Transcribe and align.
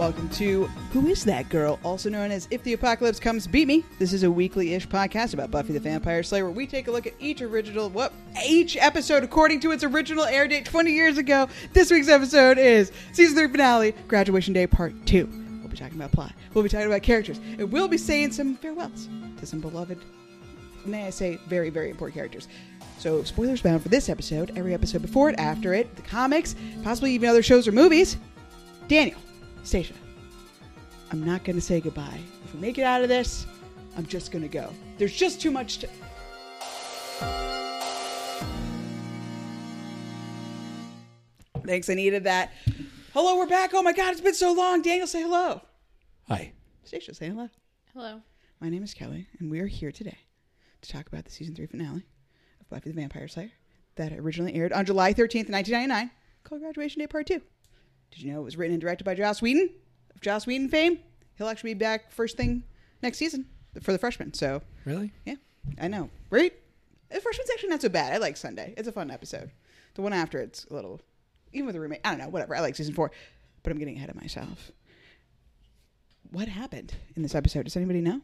Welcome 0.00 0.30
to 0.30 0.64
Who 0.94 1.08
Is 1.08 1.26
That 1.26 1.50
Girl, 1.50 1.78
also 1.84 2.08
known 2.08 2.30
as 2.30 2.48
If 2.50 2.62
the 2.62 2.72
Apocalypse 2.72 3.20
Comes 3.20 3.46
Beep 3.46 3.68
Me. 3.68 3.84
This 3.98 4.14
is 4.14 4.22
a 4.22 4.30
weekly-ish 4.30 4.88
podcast 4.88 5.34
about 5.34 5.50
Buffy 5.50 5.74
the 5.74 5.78
Vampire 5.78 6.22
Slayer 6.22 6.44
where 6.44 6.54
we 6.54 6.66
take 6.66 6.88
a 6.88 6.90
look 6.90 7.06
at 7.06 7.12
each 7.18 7.42
original 7.42 7.90
what 7.90 8.14
each 8.42 8.78
episode 8.78 9.24
according 9.24 9.60
to 9.60 9.72
its 9.72 9.84
original 9.84 10.24
air 10.24 10.48
date 10.48 10.64
20 10.64 10.90
years 10.90 11.18
ago. 11.18 11.50
This 11.74 11.90
week's 11.90 12.08
episode 12.08 12.56
is 12.56 12.92
season 13.12 13.36
3 13.36 13.48
finale, 13.48 13.92
Graduation 14.08 14.54
Day 14.54 14.66
Part 14.66 14.94
2. 15.04 15.28
We'll 15.60 15.68
be 15.68 15.76
talking 15.76 15.98
about 15.98 16.12
plot. 16.12 16.32
We'll 16.54 16.64
be 16.64 16.70
talking 16.70 16.86
about 16.86 17.02
characters. 17.02 17.38
And 17.58 17.70
we'll 17.70 17.86
be 17.86 17.98
saying 17.98 18.32
some 18.32 18.56
farewells 18.56 19.06
to 19.36 19.44
some 19.44 19.60
beloved 19.60 19.98
may 20.86 21.08
I 21.08 21.10
say, 21.10 21.38
very, 21.46 21.68
very 21.68 21.90
important 21.90 22.14
characters. 22.14 22.48
So, 22.96 23.22
spoilers 23.22 23.60
bound 23.60 23.82
for 23.82 23.90
this 23.90 24.08
episode, 24.08 24.52
every 24.56 24.72
episode 24.72 25.02
before 25.02 25.28
it, 25.28 25.38
after 25.38 25.74
it, 25.74 25.94
the 25.94 26.02
comics, 26.02 26.56
possibly 26.82 27.12
even 27.12 27.28
other 27.28 27.42
shows 27.42 27.68
or 27.68 27.72
movies. 27.72 28.16
Daniel, 28.88 29.20
Stacia, 29.62 29.94
I'm 31.12 31.24
not 31.24 31.44
going 31.44 31.56
to 31.56 31.62
say 31.62 31.80
goodbye. 31.80 32.20
If 32.44 32.54
we 32.54 32.60
make 32.60 32.78
it 32.78 32.82
out 32.82 33.02
of 33.02 33.08
this, 33.08 33.46
I'm 33.96 34.06
just 34.06 34.32
going 34.32 34.42
to 34.42 34.48
go. 34.48 34.70
There's 34.98 35.14
just 35.14 35.40
too 35.40 35.50
much 35.50 35.78
to. 35.78 35.88
Thanks, 41.64 41.90
I 41.90 41.94
needed 41.94 42.24
that. 42.24 42.52
Hello, 43.12 43.36
we're 43.36 43.46
back. 43.46 43.72
Oh 43.74 43.82
my 43.82 43.92
God, 43.92 44.12
it's 44.12 44.20
been 44.20 44.34
so 44.34 44.52
long. 44.52 44.82
Daniel, 44.82 45.06
say 45.06 45.22
hello. 45.22 45.60
Hi. 46.28 46.52
Stacia, 46.84 47.14
say 47.14 47.28
hello. 47.28 47.48
Hello. 47.92 48.22
My 48.60 48.68
name 48.68 48.82
is 48.82 48.94
Kelly, 48.94 49.26
and 49.38 49.50
we 49.50 49.60
are 49.60 49.66
here 49.66 49.92
today 49.92 50.18
to 50.82 50.90
talk 50.90 51.06
about 51.06 51.24
the 51.24 51.30
season 51.30 51.54
three 51.54 51.66
finale 51.66 52.06
of 52.60 52.68
Buffy 52.68 52.90
the 52.90 53.00
Vampire 53.00 53.28
Slayer 53.28 53.52
that 53.96 54.12
originally 54.12 54.54
aired 54.54 54.72
on 54.72 54.86
July 54.86 55.12
13th, 55.12 55.50
1999, 55.50 56.10
called 56.44 56.62
Graduation 56.62 57.00
Day 57.00 57.06
Part 57.06 57.26
2. 57.26 57.40
Did 58.10 58.22
you 58.22 58.32
know 58.32 58.40
it 58.40 58.44
was 58.44 58.56
written 58.56 58.74
and 58.74 58.80
directed 58.80 59.04
by 59.04 59.14
Joss 59.14 59.40
Whedon 59.42 59.70
of 60.14 60.20
Joss 60.20 60.46
Whedon 60.46 60.68
fame? 60.68 60.98
He'll 61.36 61.48
actually 61.48 61.74
be 61.74 61.78
back 61.78 62.10
first 62.10 62.36
thing 62.36 62.64
next 63.02 63.18
season 63.18 63.46
for 63.82 63.92
the 63.92 63.98
freshmen. 63.98 64.34
So, 64.34 64.62
Really? 64.84 65.12
yeah, 65.24 65.36
I 65.80 65.88
know. 65.88 66.10
Right? 66.30 66.52
The 67.10 67.20
freshman's 67.20 67.50
actually 67.50 67.70
not 67.70 67.82
so 67.82 67.88
bad. 67.88 68.12
I 68.12 68.18
like 68.18 68.36
Sunday. 68.36 68.74
It's 68.76 68.86
a 68.88 68.92
fun 68.92 69.10
episode. 69.10 69.50
The 69.94 70.02
one 70.02 70.12
after 70.12 70.38
it's 70.38 70.64
a 70.66 70.74
little, 70.74 71.00
even 71.52 71.66
with 71.66 71.74
the 71.74 71.80
roommate, 71.80 72.00
I 72.04 72.10
don't 72.10 72.18
know, 72.18 72.28
whatever. 72.28 72.54
I 72.54 72.60
like 72.60 72.76
season 72.76 72.94
four, 72.94 73.10
but 73.62 73.72
I'm 73.72 73.78
getting 73.78 73.96
ahead 73.96 74.10
of 74.10 74.16
myself. 74.16 74.70
What 76.30 76.46
happened 76.48 76.94
in 77.16 77.22
this 77.22 77.34
episode? 77.34 77.64
Does 77.64 77.76
anybody 77.76 78.00
know? 78.00 78.20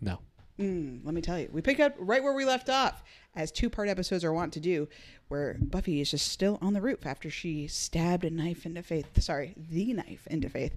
No. 0.00 0.18
Mm, 0.58 1.00
let 1.04 1.14
me 1.14 1.20
tell 1.20 1.38
you, 1.38 1.48
we 1.52 1.60
pick 1.60 1.80
up 1.80 1.94
right 1.98 2.22
where 2.22 2.32
we 2.32 2.44
left 2.44 2.70
off, 2.70 3.02
as 3.34 3.50
two 3.50 3.68
part 3.68 3.88
episodes 3.88 4.22
are 4.22 4.32
wont 4.32 4.52
to 4.52 4.60
do, 4.60 4.88
where 5.26 5.56
Buffy 5.60 6.00
is 6.00 6.12
just 6.12 6.28
still 6.28 6.58
on 6.62 6.74
the 6.74 6.80
roof 6.80 7.04
after 7.06 7.28
she 7.28 7.66
stabbed 7.66 8.24
a 8.24 8.30
knife 8.30 8.64
into 8.64 8.82
Faith. 8.82 9.20
Sorry, 9.20 9.54
the 9.56 9.92
knife 9.92 10.28
into 10.28 10.48
Faith, 10.48 10.76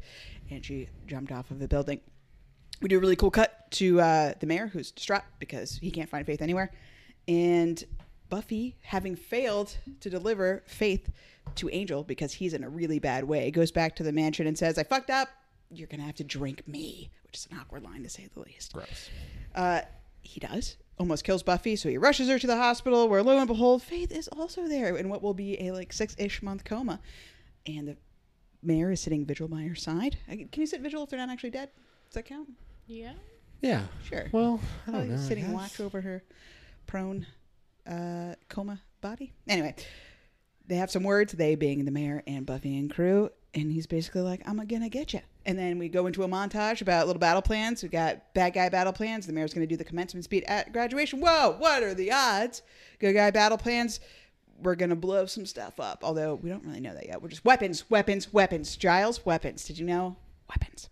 and 0.49 0.65
she 0.65 0.87
jumped 1.05 1.31
off 1.31 1.51
of 1.51 1.59
the 1.59 1.67
building. 1.67 1.99
We 2.81 2.89
do 2.89 2.97
a 2.97 2.99
really 2.99 3.15
cool 3.15 3.29
cut 3.29 3.69
to 3.71 4.01
uh, 4.01 4.33
the 4.39 4.47
mayor, 4.47 4.65
who's 4.65 4.91
distraught 4.91 5.23
because 5.37 5.77
he 5.77 5.91
can't 5.91 6.09
find 6.09 6.25
Faith 6.25 6.41
anywhere, 6.41 6.71
and 7.27 7.83
Buffy, 8.29 8.77
having 8.81 9.15
failed 9.15 9.77
to 9.99 10.09
deliver 10.09 10.63
Faith 10.65 11.11
to 11.55 11.69
Angel 11.71 12.03
because 12.03 12.33
he's 12.33 12.55
in 12.55 12.63
a 12.63 12.69
really 12.69 12.97
bad 12.97 13.25
way, 13.25 13.51
goes 13.51 13.71
back 13.71 13.95
to 13.97 14.03
the 14.03 14.11
mansion 14.11 14.47
and 14.47 14.57
says, 14.57 14.79
"I 14.79 14.83
fucked 14.83 15.11
up. 15.11 15.29
You're 15.71 15.87
gonna 15.87 16.03
have 16.03 16.15
to 16.15 16.23
drink 16.23 16.67
me," 16.67 17.09
which 17.23 17.35
is 17.37 17.47
an 17.51 17.57
awkward 17.57 17.83
line 17.83 18.03
to 18.03 18.09
say 18.09 18.27
the 18.33 18.39
least. 18.41 18.73
Gross. 18.73 19.09
Uh, 19.55 19.81
he 20.21 20.39
does. 20.39 20.77
Almost 20.99 21.23
kills 21.23 21.43
Buffy, 21.43 21.75
so 21.75 21.89
he 21.89 21.97
rushes 21.97 22.27
her 22.27 22.39
to 22.39 22.47
the 22.47 22.55
hospital 22.57 23.07
where 23.07 23.21
lo 23.21 23.37
and 23.37 23.47
behold, 23.47 23.83
Faith 23.83 24.11
is 24.11 24.27
also 24.29 24.67
there 24.67 24.97
in 24.97 25.09
what 25.09 25.21
will 25.21 25.33
be 25.35 25.59
a 25.67 25.71
like 25.71 25.93
six 25.93 26.15
ish 26.17 26.41
month 26.41 26.63
coma. 26.65 26.99
And 27.67 27.87
the 27.87 27.97
mayor 28.63 28.91
is 28.91 29.01
sitting 29.01 29.25
vigil 29.25 29.47
by 29.47 29.61
her 29.63 29.75
side. 29.75 30.17
Can 30.27 30.49
you 30.55 30.65
sit 30.65 30.81
vigil 30.81 31.03
if 31.03 31.09
they're 31.09 31.19
not 31.19 31.29
actually 31.29 31.51
dead? 31.51 31.69
Does 32.09 32.15
that 32.15 32.25
count? 32.25 32.49
Yeah. 32.87 33.13
Yeah. 33.61 33.83
Sure. 34.07 34.27
Well, 34.31 34.59
I 34.87 34.91
Probably 34.91 35.07
don't 35.09 35.17
know. 35.17 35.21
Sitting 35.21 35.45
guess. 35.45 35.53
watch 35.53 35.79
over 35.79 36.01
her 36.01 36.23
prone 36.87 37.27
uh, 37.85 38.35
coma 38.49 38.81
body. 39.01 39.33
Anyway, 39.47 39.75
they 40.67 40.75
have 40.75 40.91
some 40.91 41.03
words, 41.03 41.33
they 41.33 41.55
being 41.55 41.85
the 41.85 41.91
mayor 41.91 42.23
and 42.27 42.45
Buffy 42.45 42.77
and 42.77 42.89
crew, 42.89 43.29
and 43.53 43.71
he's 43.71 43.87
basically 43.87 44.21
like, 44.21 44.41
I'm 44.45 44.57
gonna 44.65 44.89
get 44.89 45.13
you. 45.13 45.21
And 45.45 45.57
then 45.57 45.79
we 45.79 45.89
go 45.89 46.07
into 46.07 46.23
a 46.23 46.27
montage 46.27 46.81
about 46.81 47.07
little 47.07 47.19
battle 47.19 47.41
plans. 47.41 47.81
We 47.81 47.89
got 47.89 48.33
bad 48.33 48.53
guy 48.53 48.69
battle 48.69 48.93
plans. 48.93 49.25
The 49.25 49.33
mayor's 49.33 49.53
gonna 49.53 49.67
do 49.67 49.77
the 49.77 49.83
commencement 49.83 50.25
speech 50.25 50.43
at 50.47 50.73
graduation. 50.73 51.21
Whoa, 51.21 51.55
what 51.57 51.83
are 51.83 51.93
the 51.93 52.11
odds? 52.11 52.61
Good 52.99 53.13
guy 53.13 53.31
battle 53.31 53.57
plans. 53.57 53.99
We're 54.61 54.75
gonna 54.75 54.95
blow 54.95 55.25
some 55.25 55.45
stuff 55.45 55.79
up, 55.79 56.03
although 56.03 56.35
we 56.35 56.49
don't 56.49 56.65
really 56.65 56.79
know 56.81 56.93
that 56.93 57.07
yet. 57.07 57.21
We're 57.21 57.29
just 57.29 57.45
weapons, 57.45 57.89
weapons, 57.89 58.33
weapons. 58.33 58.75
Giles, 58.75 59.25
weapons. 59.25 59.63
Did 59.65 59.79
you 59.79 59.85
know? 59.85 60.17
Weapons 60.49 60.89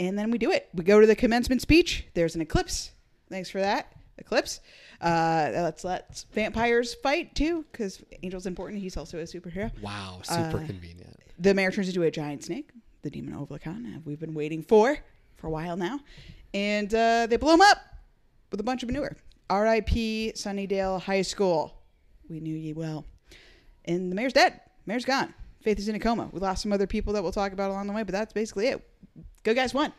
and 0.00 0.18
then 0.18 0.30
we 0.30 0.38
do 0.38 0.50
it. 0.50 0.68
We 0.74 0.82
go 0.82 0.98
to 0.98 1.06
the 1.06 1.14
commencement 1.14 1.60
speech. 1.60 2.06
There's 2.14 2.34
an 2.34 2.40
eclipse. 2.40 2.92
Thanks 3.28 3.50
for 3.50 3.60
that, 3.60 3.92
eclipse. 4.20 4.60
Uh, 5.00 5.50
let's 5.54 5.82
let 5.84 6.24
vampires 6.32 6.94
fight 6.94 7.34
too, 7.34 7.64
because 7.72 8.02
Angel's 8.22 8.46
important. 8.46 8.80
He's 8.82 8.96
also 8.96 9.18
a 9.18 9.22
superhero. 9.22 9.70
Wow. 9.80 10.20
Super 10.22 10.58
Uh, 10.58 10.66
convenient. 10.66 11.16
The 11.38 11.54
mayor 11.54 11.70
turns 11.70 11.88
into 11.88 12.02
a 12.02 12.10
giant 12.10 12.44
snake, 12.44 12.70
the 13.02 13.10
demon 13.10 13.34
Olvikan, 13.34 13.96
uh, 13.96 14.00
we've 14.04 14.20
been 14.20 14.34
waiting 14.34 14.62
for 14.62 14.98
for 15.36 15.46
a 15.46 15.50
while 15.50 15.76
now, 15.76 16.00
and 16.52 16.92
uh, 16.94 17.26
they 17.28 17.36
blow 17.38 17.54
him 17.54 17.62
up 17.62 17.78
with 18.50 18.60
a 18.60 18.62
bunch 18.62 18.82
of 18.82 18.88
manure. 18.90 19.16
R.I.P. 19.48 20.32
Sunnydale 20.36 21.00
High 21.00 21.22
School. 21.22 21.74
We 22.28 22.40
knew 22.40 22.54
ye 22.54 22.72
well. 22.72 23.04
And 23.86 24.12
the 24.12 24.14
mayor's 24.14 24.32
dead. 24.34 24.60
Mayor's 24.86 25.04
gone. 25.04 25.34
Faith 25.62 25.78
is 25.78 25.88
in 25.88 25.94
a 25.94 25.98
coma. 25.98 26.28
We 26.32 26.40
lost 26.40 26.62
some 26.62 26.72
other 26.72 26.86
people 26.86 27.12
that 27.14 27.22
we'll 27.22 27.32
talk 27.32 27.52
about 27.52 27.70
along 27.70 27.86
the 27.86 27.92
way, 27.92 28.02
but 28.02 28.12
that's 28.12 28.32
basically 28.32 28.68
it. 28.68 28.86
Go 29.42 29.54
guys 29.54 29.72
won. 29.74 29.92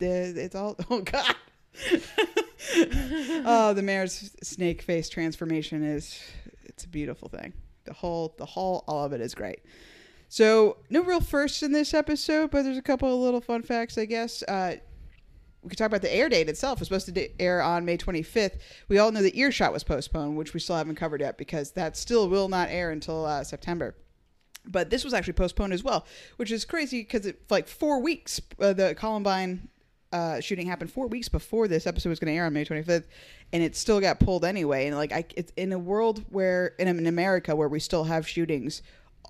It's 0.00 0.54
all 0.54 0.76
oh 0.90 1.02
god. 1.02 1.34
oh, 3.46 3.72
the 3.74 3.82
mayor's 3.82 4.34
snake 4.42 4.82
face 4.82 5.08
transformation 5.08 5.82
is 5.82 6.20
it's 6.64 6.84
a 6.84 6.88
beautiful 6.88 7.28
thing. 7.28 7.52
The 7.84 7.92
whole 7.92 8.34
the 8.38 8.46
whole 8.46 8.84
all 8.86 9.04
of 9.04 9.12
it 9.12 9.20
is 9.20 9.34
great. 9.34 9.60
So 10.28 10.76
no 10.88 11.02
real 11.02 11.20
firsts 11.20 11.62
in 11.62 11.72
this 11.72 11.92
episode, 11.92 12.50
but 12.50 12.62
there's 12.62 12.78
a 12.78 12.82
couple 12.82 13.12
of 13.12 13.20
little 13.20 13.40
fun 13.40 13.62
facts, 13.62 13.98
I 13.98 14.04
guess. 14.04 14.44
Uh, 14.44 14.76
we 15.62 15.68
could 15.68 15.78
talk 15.78 15.88
about 15.88 16.02
the 16.02 16.14
air 16.14 16.28
date 16.28 16.48
itself. 16.48 16.78
It 16.78 16.88
was 16.88 17.02
supposed 17.04 17.14
to 17.14 17.42
air 17.42 17.60
on 17.60 17.84
May 17.84 17.98
25th. 17.98 18.58
We 18.88 18.98
all 18.98 19.12
know 19.12 19.22
the 19.22 19.38
earshot 19.38 19.72
was 19.72 19.84
postponed, 19.84 20.36
which 20.36 20.54
we 20.54 20.60
still 20.60 20.76
haven't 20.76 20.94
covered 20.94 21.20
yet 21.20 21.36
because 21.36 21.72
that 21.72 21.96
still 21.96 22.28
will 22.28 22.48
not 22.48 22.70
air 22.70 22.90
until 22.90 23.26
uh, 23.26 23.44
September. 23.44 23.94
But 24.64 24.90
this 24.90 25.04
was 25.04 25.12
actually 25.12 25.34
postponed 25.34 25.72
as 25.72 25.82
well, 25.82 26.06
which 26.36 26.50
is 26.50 26.64
crazy 26.64 27.02
because 27.02 27.26
it 27.26 27.42
like 27.50 27.66
four 27.66 28.00
weeks. 28.00 28.40
Uh, 28.58 28.72
the 28.72 28.94
Columbine 28.94 29.68
uh, 30.12 30.40
shooting 30.40 30.66
happened 30.66 30.92
four 30.92 31.06
weeks 31.06 31.28
before 31.28 31.68
this 31.68 31.86
episode 31.86 32.08
was 32.08 32.18
going 32.18 32.32
to 32.32 32.36
air 32.36 32.46
on 32.46 32.52
May 32.52 32.64
25th, 32.64 33.04
and 33.52 33.62
it 33.62 33.76
still 33.76 34.00
got 34.00 34.18
pulled 34.20 34.44
anyway. 34.44 34.86
And 34.86 34.96
like, 34.96 35.12
I, 35.12 35.24
it's 35.36 35.52
in 35.56 35.72
a 35.72 35.78
world 35.78 36.24
where 36.30 36.68
in, 36.78 36.88
in 36.88 37.06
America 37.06 37.54
where 37.54 37.68
we 37.68 37.80
still 37.80 38.04
have 38.04 38.26
shootings 38.26 38.82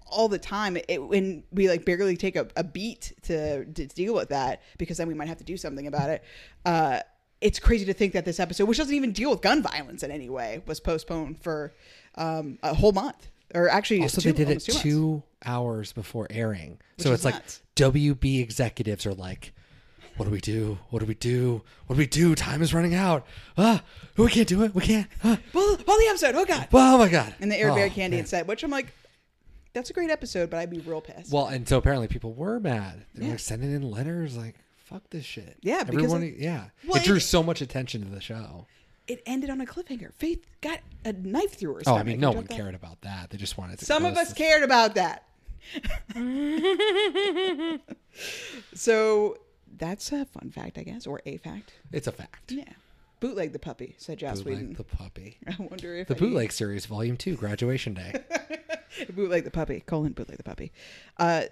all 0.07 0.29
the 0.29 0.39
time, 0.39 0.77
it, 0.89 1.03
when 1.03 1.43
we 1.53 1.69
like 1.69 1.85
barely 1.85 2.17
take 2.17 2.37
a, 2.37 2.49
a 2.57 2.65
beat 2.65 3.13
to, 3.23 3.65
to 3.65 3.87
deal 3.87 4.15
with 4.15 4.31
that 4.31 4.63
because 4.79 4.97
then 4.97 5.09
we 5.09 5.15
might 5.15 5.29
have 5.29 5.39
to 5.39 5.45
do 5.45 5.57
something 5.57 5.87
about 5.87 6.11
it. 6.11 6.25
Uh, 6.65 7.01
it's 7.41 7.59
crazy 7.59 7.85
to 7.87 7.95
think 7.95 8.13
that 8.13 8.25
this 8.25 8.41
episode, 8.41 8.67
which 8.67 8.79
doesn't 8.79 8.95
even 8.95 9.13
deal 9.13 9.31
with 9.31 9.41
gun 9.41 9.63
violence 9.63 10.03
in 10.03 10.11
any 10.11 10.29
way, 10.29 10.63
was 10.67 10.81
postponed 10.81 11.43
for 11.43 11.73
um, 12.17 12.59
a 12.63 12.75
whole 12.75 12.93
month. 12.93 13.29
Or 13.55 13.69
actually, 13.69 14.03
Also, 14.03 14.21
two, 14.21 14.33
they 14.33 14.45
did 14.45 14.57
it 14.57 14.61
two 14.61 14.73
two 14.73 15.23
hours 15.45 15.93
before 15.93 16.27
airing. 16.31 16.79
Which 16.97 17.07
so 17.07 17.13
it's 17.13 17.25
like. 17.25 17.35
WB 17.77 18.41
executives 18.43 19.07
are 19.07 19.15
like, 19.15 19.55
what 20.17 20.25
do 20.27 20.31
we 20.31 20.41
do? 20.41 20.79
What 20.91 21.01
do 21.01 21.07
we 21.07 21.15
do? 21.15 21.63
What 21.87 21.97
do 21.97 21.99
we 21.99 22.07
do? 22.07 22.35
Time 22.35 22.63
is 22.63 22.73
running 22.75 22.95
out. 22.95 23.27
Ah, 23.57 23.83
we 24.17 24.29
can't 24.29 24.49
do 24.49 24.63
it. 24.63 24.75
We 24.75 24.83
can't. 24.83 25.07
Ah. 25.25 25.39
The 25.53 26.07
episode. 26.09 26.35
Oh 26.35 26.45
god! 26.45 26.69
Well, 26.73 26.95
oh 26.95 26.99
my 26.99 27.09
god. 27.09 27.35
And 27.41 27.51
the 27.51 27.57
air 27.57 27.71
oh, 27.71 27.75
Band 27.75 27.93
Candy 27.93 28.23
man. 28.31 28.47
which 28.47 28.63
I'm 28.63 28.71
like, 28.71 28.93
that's 29.73 29.91
a 29.91 29.93
great 29.93 30.11
episode, 30.11 30.51
but 30.51 30.59
I'd 30.59 30.71
be 30.71 30.79
real 30.79 31.01
pissed. 31.01 31.33
Well, 31.33 31.47
and 31.47 31.69
so 31.69 31.79
apparently 31.79 32.09
people 32.09 32.33
were 32.33 32.59
mad. 32.61 33.05
They 33.15 33.27
Yeah. 33.27 33.33
were 33.33 33.39
sending 33.39 33.73
in 33.73 33.83
letters 33.83 34.37
like, 34.37 34.57
"Fuck 34.87 35.11
this 35.11 35.25
shit." 35.25 35.59
Yeah, 35.63 35.85
because 35.85 36.05
everyone. 36.05 36.23
it- 36.23 36.37
yeah, 36.39 36.67
Well, 36.87 36.97
it 37.01 37.05
drew 37.05 37.17
it- 37.17 37.21
so 37.21 37.43
much 37.43 37.61
attention 37.61 38.03
to 38.05 38.09
the 38.11 38.21
show. 38.21 38.67
it 39.07 39.23
ended 39.27 39.51
on 39.51 39.61
a 39.61 39.67
cliffhanger. 39.67 40.13
Faith 40.15 40.47
got 40.61 40.81
a 41.05 41.13
knife 41.13 41.55
through 41.59 41.75
her 41.75 41.81
Oh, 41.81 41.83
stomach. 41.83 42.01
I 42.01 42.05
mean, 42.05 42.21
no 42.21 42.31
one 42.31 42.47
cared 42.47 42.75
about 42.77 43.01
that. 43.03 43.31
They 43.31 43.39
just 43.39 43.59
wanted 43.59 43.79
to. 43.81 43.85
Some 43.85 44.05
of 44.05 44.15
close 44.15 44.29
us 44.29 44.33
cared 44.35 44.63
about 44.63 44.95
that. 44.95 45.25
so 48.75 49.37
that's 49.77 50.13
a 50.13 50.25
fun 50.25 50.51
fact, 50.51 50.79
I 50.79 50.83
guess, 50.83 51.07
or 51.07 51.21
a 51.27 51.37
fact. 51.39 51.73
It's 51.93 52.07
a 52.07 52.13
fact. 52.13 52.53
Yeah. 52.53 52.65
Bootleg 53.21 53.53
the 53.53 53.59
puppy, 53.59 53.95
said 53.99 54.19
Joss 54.19 54.39
Bootleg 54.41 54.57
Whedon. 54.59 54.75
the 54.75 54.85
puppy. 54.85 55.37
I 55.47 55.57
wonder 55.59 55.95
if 55.97 56.09
The 56.09 56.17
I- 56.17 56.19
bootleg 56.19 56.53
series, 56.53 56.87
volume 56.87 57.17
two, 57.17 57.37
graduation 57.37 57.95
day. 57.95 58.15
bootleg 59.15 59.45
the 59.45 59.51
puppy 59.51 59.81
colon 59.87 60.13
bootleg 60.13 60.37
the 60.37 60.43
puppy 60.43 60.73
uh 61.19 61.43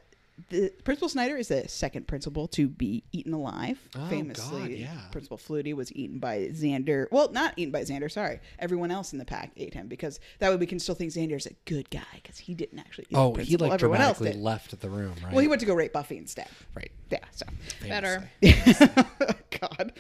the 0.51 0.71
Principal 0.85 1.09
Snyder 1.09 1.37
is 1.37 1.49
the 1.49 1.69
second 1.69 2.07
principal 2.07 2.49
to 2.49 2.69
be 2.69 3.03
eaten 3.13 3.33
alive. 3.33 3.79
Oh, 3.97 4.07
Famously, 4.09 4.61
God, 4.61 4.71
yeah. 4.71 5.01
Principal 5.11 5.37
Flutie 5.37 5.75
was 5.75 5.93
eaten 5.95 6.19
by 6.19 6.49
Xander. 6.53 7.07
Well, 7.11 7.31
not 7.33 7.55
eaten 7.57 7.73
by 7.73 7.83
Xander. 7.83 8.11
Sorry, 8.11 8.41
everyone 8.59 8.91
else 8.91 9.13
in 9.13 9.19
the 9.19 9.25
pack 9.25 9.53
ate 9.57 9.75
him 9.75 9.89
because 9.89 10.21
that 10.39 10.51
way 10.51 10.57
we 10.57 10.67
can 10.67 10.79
still 10.79 10.95
think 10.95 11.13
Xander's 11.13 11.47
a 11.47 11.53
good 11.65 11.91
guy 11.91 12.03
because 12.15 12.39
he 12.39 12.55
didn't 12.55 12.79
actually. 12.79 13.07
Eat 13.11 13.17
Oh, 13.17 13.33
the 13.35 13.43
he 13.43 13.57
principal. 13.57 13.67
like 13.69 13.75
everyone 13.75 14.01
else 14.01 14.19
dramatically 14.19 14.43
left 14.43 14.81
the 14.81 14.89
room, 14.91 15.15
right? 15.25 15.33
Well, 15.33 15.41
he 15.43 15.49
went 15.49 15.61
to 15.61 15.67
go 15.67 15.75
rape 15.75 15.93
Buffy 15.93 16.17
instead. 16.19 16.49
right. 16.75 16.91
Yeah. 17.11 17.19
So. 17.33 17.47
Better. 17.87 18.31
Famously. 18.43 18.89
God. 19.61 19.93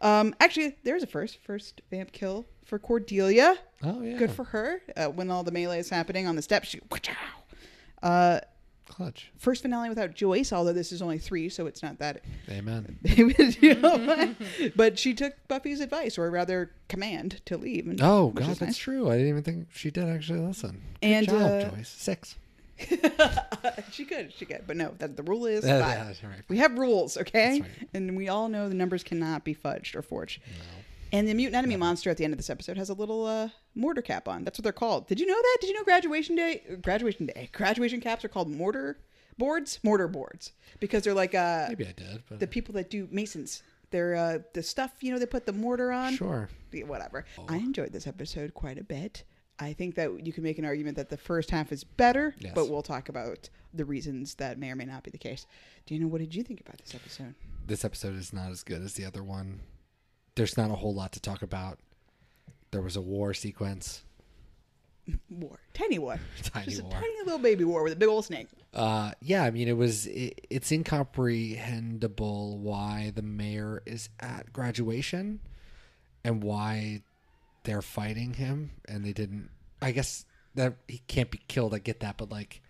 Um, 0.00 0.34
actually, 0.40 0.76
there's 0.84 1.02
a 1.02 1.06
first 1.06 1.38
first 1.42 1.80
vamp 1.90 2.12
kill 2.12 2.44
for 2.64 2.78
Cordelia. 2.78 3.56
Oh 3.82 4.02
yeah. 4.02 4.18
Good 4.18 4.30
for 4.30 4.44
her. 4.44 4.82
Uh, 4.96 5.06
when 5.06 5.30
all 5.30 5.42
the 5.42 5.52
melee 5.52 5.78
is 5.78 5.88
happening 5.88 6.26
on 6.26 6.36
the 6.36 6.42
steps, 6.42 6.68
she. 6.68 6.80
Uh, 8.02 8.40
clutch. 8.88 9.30
first 9.36 9.62
finale 9.62 9.88
without 9.88 10.14
Joyce, 10.14 10.52
although 10.52 10.72
this 10.72 10.92
is 10.92 11.02
only 11.02 11.18
three, 11.18 11.48
so 11.48 11.66
it's 11.66 11.82
not 11.82 11.98
that. 11.98 12.22
Amen. 12.50 12.98
you 13.04 13.74
know, 13.74 14.34
but 14.74 14.98
she 14.98 15.14
took 15.14 15.34
Buffy's 15.48 15.80
advice, 15.80 16.16
or 16.18 16.30
rather 16.30 16.70
command, 16.88 17.40
to 17.46 17.56
leave. 17.56 17.86
and- 17.86 18.00
Oh 18.02 18.28
God, 18.30 18.46
that's 18.48 18.60
nice. 18.60 18.76
true. 18.76 19.08
I 19.10 19.12
didn't 19.14 19.28
even 19.28 19.42
think 19.42 19.68
she 19.72 19.90
did 19.90 20.08
actually 20.08 20.40
listen. 20.40 20.82
Good 21.00 21.06
And, 21.08 21.26
job, 21.28 21.42
uh, 21.42 21.68
Joyce. 21.70 21.88
Six. 21.88 22.36
she 23.90 24.04
could, 24.04 24.32
she 24.34 24.44
could, 24.44 24.64
but 24.66 24.76
no. 24.76 24.94
That 24.98 25.16
the 25.16 25.22
rule 25.22 25.46
is 25.46 25.64
Yeah, 25.64 25.80
five. 25.80 26.18
yeah, 26.22 26.28
right. 26.28 26.40
We 26.48 26.58
have 26.58 26.76
rules, 26.78 27.16
okay? 27.16 27.60
Right. 27.62 27.70
And 27.94 28.16
we 28.16 28.28
all 28.28 28.48
know 28.48 28.68
the 28.68 28.74
numbers 28.74 29.02
cannot 29.02 29.44
be 29.44 29.54
fudged 29.54 29.94
or 29.94 30.02
forged. 30.02 30.40
And 31.12 31.28
the 31.28 31.34
mutant 31.34 31.56
enemy 31.56 31.76
monster 31.76 32.10
at 32.10 32.16
the 32.16 32.24
end 32.24 32.32
of 32.32 32.38
this 32.38 32.50
episode 32.50 32.76
has 32.76 32.88
a 32.90 32.94
little 32.94 33.24
uh, 33.26 33.48
mortar 33.74 34.02
cap 34.02 34.28
on. 34.28 34.44
That's 34.44 34.58
what 34.58 34.64
they're 34.64 34.72
called. 34.72 35.06
Did 35.06 35.20
you 35.20 35.26
know 35.26 35.34
that? 35.40 35.58
Did 35.60 35.68
you 35.68 35.74
know 35.74 35.84
graduation 35.84 36.34
day, 36.36 36.62
graduation 36.82 37.26
day, 37.26 37.48
graduation 37.52 38.00
caps 38.00 38.24
are 38.24 38.28
called 38.28 38.50
mortar 38.50 38.98
boards, 39.38 39.78
mortar 39.82 40.08
boards, 40.08 40.52
because 40.80 41.02
they're 41.04 41.14
like 41.14 41.34
uh, 41.34 41.66
Maybe 41.68 41.86
I 41.86 41.92
did, 41.92 42.22
but 42.28 42.40
the 42.40 42.46
people 42.46 42.74
that 42.74 42.90
do 42.90 43.08
masons. 43.10 43.62
They're 43.92 44.16
uh, 44.16 44.38
the 44.52 44.64
stuff 44.64 44.90
you 45.00 45.12
know 45.12 45.18
they 45.18 45.26
put 45.26 45.46
the 45.46 45.52
mortar 45.52 45.92
on. 45.92 46.14
sure. 46.16 46.48
Whatever. 46.86 47.24
I 47.48 47.56
enjoyed 47.58 47.92
this 47.92 48.06
episode 48.06 48.52
quite 48.52 48.78
a 48.78 48.84
bit. 48.84 49.22
I 49.58 49.72
think 49.72 49.94
that 49.94 50.26
you 50.26 50.32
can 50.32 50.42
make 50.42 50.58
an 50.58 50.64
argument 50.66 50.96
that 50.96 51.08
the 51.08 51.16
first 51.16 51.50
half 51.50 51.72
is 51.72 51.82
better, 51.84 52.34
Yes. 52.40 52.52
but 52.54 52.68
we'll 52.68 52.82
talk 52.82 53.08
about 53.08 53.48
the 53.72 53.84
reasons 53.86 54.34
that 54.34 54.58
may 54.58 54.70
or 54.70 54.76
may 54.76 54.84
not 54.84 55.02
be 55.04 55.10
the 55.10 55.16
case. 55.18 55.46
Dana, 55.86 56.06
what 56.08 56.18
did 56.20 56.34
you 56.34 56.42
think 56.42 56.60
about 56.60 56.76
this 56.78 56.94
episode? 56.94 57.34
This 57.66 57.82
episode 57.84 58.16
is 58.16 58.32
not 58.34 58.50
as 58.50 58.62
good 58.62 58.82
as 58.82 58.94
the 58.94 59.04
other 59.06 59.22
one. 59.22 59.60
There's 60.36 60.56
not 60.56 60.70
a 60.70 60.74
whole 60.74 60.94
lot 60.94 61.12
to 61.12 61.20
talk 61.20 61.42
about. 61.42 61.78
There 62.70 62.82
was 62.82 62.94
a 62.96 63.00
war 63.00 63.34
sequence. 63.34 64.02
War, 65.30 65.58
tiny 65.72 65.98
war, 66.00 66.18
Tiny 66.42 66.66
just 66.66 66.82
war. 66.82 66.90
a 66.90 66.94
tiny 66.94 67.14
little 67.24 67.38
baby 67.38 67.62
war 67.62 67.84
with 67.84 67.92
a 67.92 67.96
big 67.96 68.08
old 68.08 68.24
snake. 68.24 68.48
Uh, 68.74 69.12
yeah, 69.22 69.44
I 69.44 69.50
mean, 69.52 69.68
it 69.68 69.76
was. 69.76 70.06
It, 70.08 70.46
it's 70.50 70.72
incomprehensible 70.72 72.58
why 72.58 73.12
the 73.14 73.22
mayor 73.22 73.82
is 73.86 74.08
at 74.20 74.52
graduation, 74.52 75.38
and 76.24 76.42
why 76.42 77.02
they're 77.62 77.82
fighting 77.82 78.34
him, 78.34 78.72
and 78.88 79.04
they 79.04 79.12
didn't. 79.12 79.48
I 79.80 79.92
guess 79.92 80.24
that 80.56 80.74
he 80.88 80.98
can't 81.06 81.30
be 81.30 81.40
killed. 81.46 81.72
I 81.72 81.78
get 81.78 82.00
that, 82.00 82.16
but 82.16 82.30
like, 82.30 82.60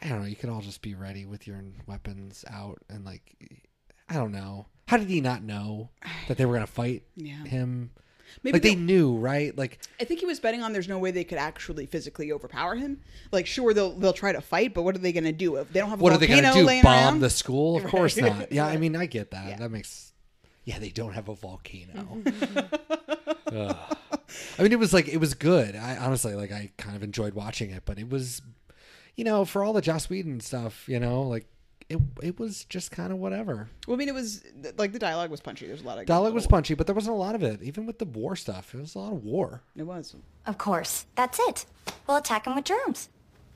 I 0.00 0.08
don't 0.08 0.20
know. 0.22 0.26
You 0.26 0.36
could 0.36 0.48
all 0.48 0.62
just 0.62 0.80
be 0.80 0.94
ready 0.94 1.26
with 1.26 1.46
your 1.46 1.60
weapons 1.86 2.44
out, 2.48 2.78
and 2.88 3.04
like, 3.04 3.36
I 4.08 4.14
don't 4.14 4.32
know. 4.32 4.66
How 4.86 4.96
did 4.98 5.08
he 5.08 5.20
not 5.20 5.42
know 5.42 5.90
that 6.28 6.36
they 6.36 6.44
were 6.46 6.54
gonna 6.54 6.66
fight 6.66 7.02
Yeah. 7.16 7.44
him? 7.44 7.90
Maybe 8.42 8.54
like 8.56 8.62
they 8.62 8.74
knew, 8.74 9.16
right? 9.16 9.56
Like, 9.56 9.78
I 10.00 10.04
think 10.04 10.18
he 10.20 10.26
was 10.26 10.40
betting 10.40 10.60
on 10.62 10.72
there's 10.72 10.88
no 10.88 10.98
way 10.98 11.10
they 11.12 11.22
could 11.24 11.38
actually 11.38 11.86
physically 11.86 12.32
overpower 12.32 12.74
him. 12.74 13.00
Like, 13.30 13.46
sure 13.46 13.72
they'll 13.72 13.92
they'll 13.92 14.12
try 14.12 14.32
to 14.32 14.40
fight, 14.40 14.74
but 14.74 14.82
what 14.82 14.94
are 14.96 14.98
they 14.98 15.12
going 15.12 15.24
to 15.24 15.32
do 15.32 15.56
if 15.56 15.72
they 15.72 15.78
don't 15.80 15.88
have 15.90 16.00
a 16.00 16.02
what 16.02 16.12
are 16.12 16.18
they 16.18 16.26
volcano 16.26 16.52
gonna 16.52 16.60
do? 16.76 16.82
Bomb 16.82 16.92
around? 16.92 17.20
the 17.20 17.30
school? 17.30 17.76
Of 17.76 17.84
Right. 17.84 17.90
course 17.90 18.16
not. 18.16 18.50
Yeah, 18.50 18.66
I 18.66 18.76
mean, 18.78 18.96
I 18.96 19.06
get 19.06 19.30
that. 19.30 19.48
Yeah. 19.50 19.56
That 19.58 19.70
makes. 19.70 20.12
Yeah, 20.64 20.78
they 20.78 20.88
don't 20.90 21.12
have 21.12 21.28
a 21.28 21.34
volcano. 21.34 22.22
I 24.58 24.62
mean, 24.62 24.72
it 24.72 24.78
was 24.78 24.92
like 24.92 25.08
it 25.08 25.18
was 25.18 25.34
good. 25.34 25.76
I 25.76 25.96
honestly 25.96 26.34
like 26.34 26.50
I 26.52 26.70
kind 26.76 26.96
of 26.96 27.02
enjoyed 27.02 27.34
watching 27.34 27.70
it, 27.70 27.82
but 27.84 27.98
it 27.98 28.08
was, 28.10 28.42
you 29.16 29.24
know, 29.24 29.44
for 29.44 29.62
all 29.62 29.72
the 29.72 29.80
Joss 29.82 30.08
Whedon 30.10 30.40
stuff, 30.40 30.88
you 30.88 30.98
know, 30.98 31.22
like 31.22 31.46
it 31.88 31.98
it 32.22 32.38
was 32.38 32.64
just 32.64 32.90
kind 32.90 33.12
of 33.12 33.18
whatever. 33.18 33.68
Well, 33.86 33.94
I 33.94 33.98
mean, 33.98 34.08
it 34.08 34.14
was 34.14 34.42
like 34.78 34.92
the 34.92 34.98
dialogue 34.98 35.30
was 35.30 35.40
punchy. 35.40 35.66
There's 35.66 35.82
a 35.82 35.86
lot 35.86 35.98
of 35.98 36.06
Dialogue 36.06 36.34
was 36.34 36.46
punchy, 36.46 36.74
but 36.74 36.86
there 36.86 36.94
wasn't 36.94 37.14
a 37.14 37.18
lot 37.18 37.34
of 37.34 37.42
it. 37.42 37.62
Even 37.62 37.86
with 37.86 37.98
the 37.98 38.04
war 38.04 38.36
stuff, 38.36 38.74
it 38.74 38.80
was 38.80 38.94
a 38.94 38.98
lot 38.98 39.12
of 39.12 39.24
war. 39.24 39.62
It 39.76 39.82
was. 39.82 40.14
Of 40.46 40.58
course. 40.58 41.06
That's 41.14 41.38
it. 41.40 41.66
We'll 42.06 42.16
attack 42.16 42.46
him 42.46 42.54
with 42.54 42.64
germs. 42.64 43.08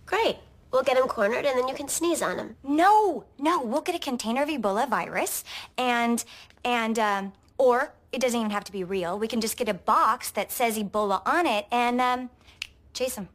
Great. 0.06 0.36
We'll 0.70 0.82
get 0.82 0.98
him 0.98 1.06
cornered 1.06 1.46
and 1.46 1.58
then 1.58 1.66
you 1.69 1.75
can 1.75 1.88
sneeze 1.88 2.20
on 2.20 2.38
him. 2.38 2.56
No, 2.62 3.25
no, 3.38 3.62
we'll 3.62 3.80
get 3.80 3.94
a 3.94 3.98
container 3.98 4.42
of 4.42 4.50
Ebola 4.50 4.88
virus 4.88 5.42
and, 5.78 6.22
and, 6.62 6.98
um, 6.98 7.32
or 7.56 7.94
it 8.12 8.20
doesn't 8.20 8.38
even 8.38 8.50
have 8.50 8.64
to 8.64 8.72
be 8.72 8.84
real. 8.84 9.19
We 9.19 9.28
can 9.28 9.40
just 9.40 9.56
get 9.56 9.69
a 9.69 9.75
box 9.75 10.30
that 10.32 10.52
says 10.52 10.76
Ebola 10.78 11.22
on 11.26 11.46
it 11.46 11.66
and, 11.72 12.00
um, 12.02 12.30
chase 12.92 13.16
him. 13.16 13.30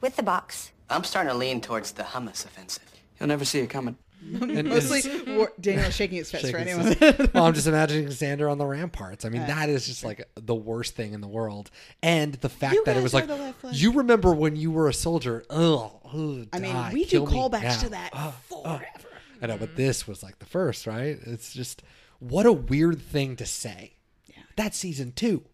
With 0.00 0.16
the 0.16 0.24
box. 0.24 0.72
I'm 0.90 1.04
starting 1.04 1.30
to 1.32 1.36
lean 1.38 1.60
towards 1.60 1.92
the 1.92 2.02
hummus 2.04 2.44
offensive. 2.44 2.82
You'll 3.18 3.28
never 3.28 3.44
see 3.44 3.60
it 3.60 3.68
coming. 3.68 3.96
And, 4.40 4.68
Mostly, 4.68 5.36
war, 5.36 5.52
Daniel 5.60 5.90
shaking 5.90 6.16
his 6.16 6.30
fist 6.30 6.46
for 6.46 6.50
Shaking 6.50 6.68
anyone. 6.72 6.96
his- 6.96 7.32
well, 7.32 7.44
I'm 7.44 7.54
just 7.54 7.66
imagining 7.68 8.06
Xander 8.08 8.50
on 8.50 8.58
the 8.58 8.66
ramparts. 8.66 9.24
I 9.24 9.28
mean, 9.28 9.46
that 9.46 9.68
is 9.68 9.86
just 9.86 10.04
like 10.04 10.26
the 10.34 10.54
worst 10.54 10.96
thing 10.96 11.12
in 11.12 11.20
the 11.20 11.28
world. 11.28 11.70
And 12.02 12.34
the 12.34 12.48
fact 12.48 12.74
You 12.74 12.84
that 12.86 12.92
it 12.92 12.94
guys 12.94 13.02
was 13.04 13.14
are 13.14 13.18
like, 13.18 13.26
the 13.28 13.36
left 13.36 13.64
you 13.76 13.92
remember 13.92 14.34
when 14.34 14.56
you 14.56 14.72
were 14.72 14.88
a 14.88 14.94
soldier? 14.94 15.44
Ugh. 15.50 15.90
ugh, 16.06 16.48
I 16.52 16.58
mean, 16.58 16.72
die, 16.74 16.90
we 16.92 17.04
do 17.04 17.10
kill 17.10 17.26
me 17.26 17.36
callbacks 17.36 17.62
now. 17.62 17.78
to 17.80 17.88
that 17.90 18.10
Ugh, 18.14 18.34
ugh. 18.64 18.80
forever. 18.82 19.08
I 19.42 19.46
know, 19.46 19.58
but 19.58 19.76
this 19.76 20.08
was 20.08 20.22
like 20.24 20.38
the 20.40 20.46
first, 20.46 20.86
right? 20.88 21.18
It's 21.24 21.52
just 21.52 21.82
what 22.18 22.46
a 22.46 22.52
weird 22.52 23.00
thing 23.02 23.36
to 23.36 23.46
say. 23.46 23.92
Yeah. 24.26 24.42
That's 24.56 24.76
season 24.78 25.12
two. 25.12 25.44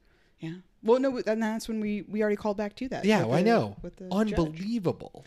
Yeah. 0.43 0.55
Well, 0.83 0.99
no, 1.01 1.23
and 1.27 1.43
that's 1.43 1.69
when 1.69 1.81
we 1.81 2.03
we 2.03 2.21
already 2.21 2.37
called 2.37 2.57
back 2.59 2.75
to 2.77 2.89
that. 2.89 3.05
Yeah, 3.05 3.21
with 3.21 3.29
well, 3.29 3.39
I 3.39 3.43
know. 3.43 3.77
With 3.83 3.97
the 3.97 4.05
judge. 4.11 4.13
Unbelievable. 4.35 5.25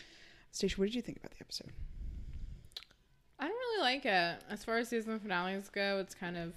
Stacia, 0.52 0.76
what 0.78 0.84
did 0.86 0.94
you 0.94 1.02
think 1.02 1.18
about 1.18 1.30
the 1.32 1.38
episode? 1.40 1.72
I 3.38 3.48
don't 3.48 3.56
really 3.56 3.82
like 3.82 4.04
it. 4.06 4.42
As 4.50 4.62
far 4.64 4.78
as 4.78 4.88
season 4.88 5.18
finales 5.18 5.68
go, 5.68 5.98
it's 5.98 6.14
kind 6.14 6.36
of 6.36 6.52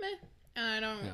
meh. 0.00 0.06
And 0.54 0.66
I 0.66 0.80
don't 0.80 1.04
Yeah. 1.04 1.12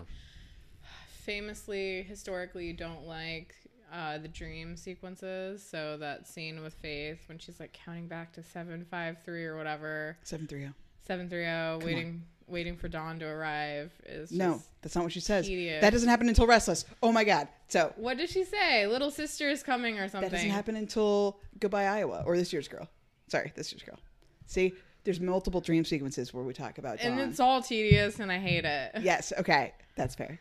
famously, 1.25 2.03
historically, 2.03 2.73
don't 2.73 3.07
like 3.07 3.55
uh, 3.93 4.19
the 4.19 4.29
dream 4.29 4.77
sequences. 4.77 5.63
So 5.63 5.97
that 5.99 6.27
scene 6.27 6.63
with 6.63 6.75
Faith 6.75 7.21
when 7.29 7.39
she's 7.39 7.61
like 7.61 7.73
counting 7.73 8.09
back 8.09 8.33
to 8.35 8.43
seven 8.43 8.85
five 8.91 9.19
three 9.25 9.45
or 9.45 9.57
whatever, 9.57 10.17
Seven 10.23 10.47
three 10.47 10.61
zero. 10.61 10.73
seven 11.07 11.29
three 11.29 11.43
zero, 11.45 11.79
waiting 11.85 12.23
waiting 12.53 12.77
for 12.77 12.87
Dawn 12.89 13.19
to 13.19 13.27
arrive 13.27 13.91
is 14.07 14.31
No, 14.31 14.53
just- 14.55 14.69
that's 14.83 14.95
not 14.95 15.03
what 15.05 15.13
she 15.13 15.19
says. 15.21 15.47
tedious. 15.47 15.81
That 15.81 15.91
doesn't 15.91 16.09
happen 16.09 16.29
until 16.29 16.47
Restless. 16.47 16.85
Oh 17.03 17.11
my 17.11 17.25
God. 17.25 17.49
So 17.69 17.93
What 17.97 18.19
did 18.19 18.31
she 18.31 18.45
say? 18.45 18.87
Little 18.87 19.11
sister 19.11 19.49
is 19.49 19.63
coming 19.63 19.99
or 19.99 20.09
something. 20.09 20.31
that 20.31 20.37
doesn't 20.37 20.51
happen 20.51 20.77
until 20.77 21.41
Goodbye 21.59 21.87
Iowa 21.87 22.23
or 22.27 22.37
This 22.37 22.53
Year's 22.53 22.69
Girl. 22.69 22.89
Sorry, 23.29 23.53
This 23.57 23.73
Year's 23.73 23.83
Girl. 23.83 23.99
See, 24.47 24.75
there's 25.05 25.19
multiple 25.21 25.61
dream 25.61 25.85
sequences 25.85 26.33
where 26.33 26.45
we 26.45 26.53
talk 26.53 26.79
about 26.79 27.01
And 27.01 27.19
it's 27.19 27.41
all 27.41 27.61
tedious, 27.63 28.21
and 28.21 28.31
I 28.31 28.39
hate 28.39 28.65
it. 28.65 28.93
Yes. 29.03 29.33
Okay, 29.39 29.73
that's 29.97 30.15
fair. 30.15 30.39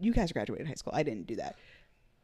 You 0.00 0.12
guys 0.12 0.32
graduated 0.32 0.66
high 0.66 0.74
school. 0.74 0.92
I 0.94 1.02
didn't 1.02 1.26
do 1.26 1.36
that. 1.36 1.56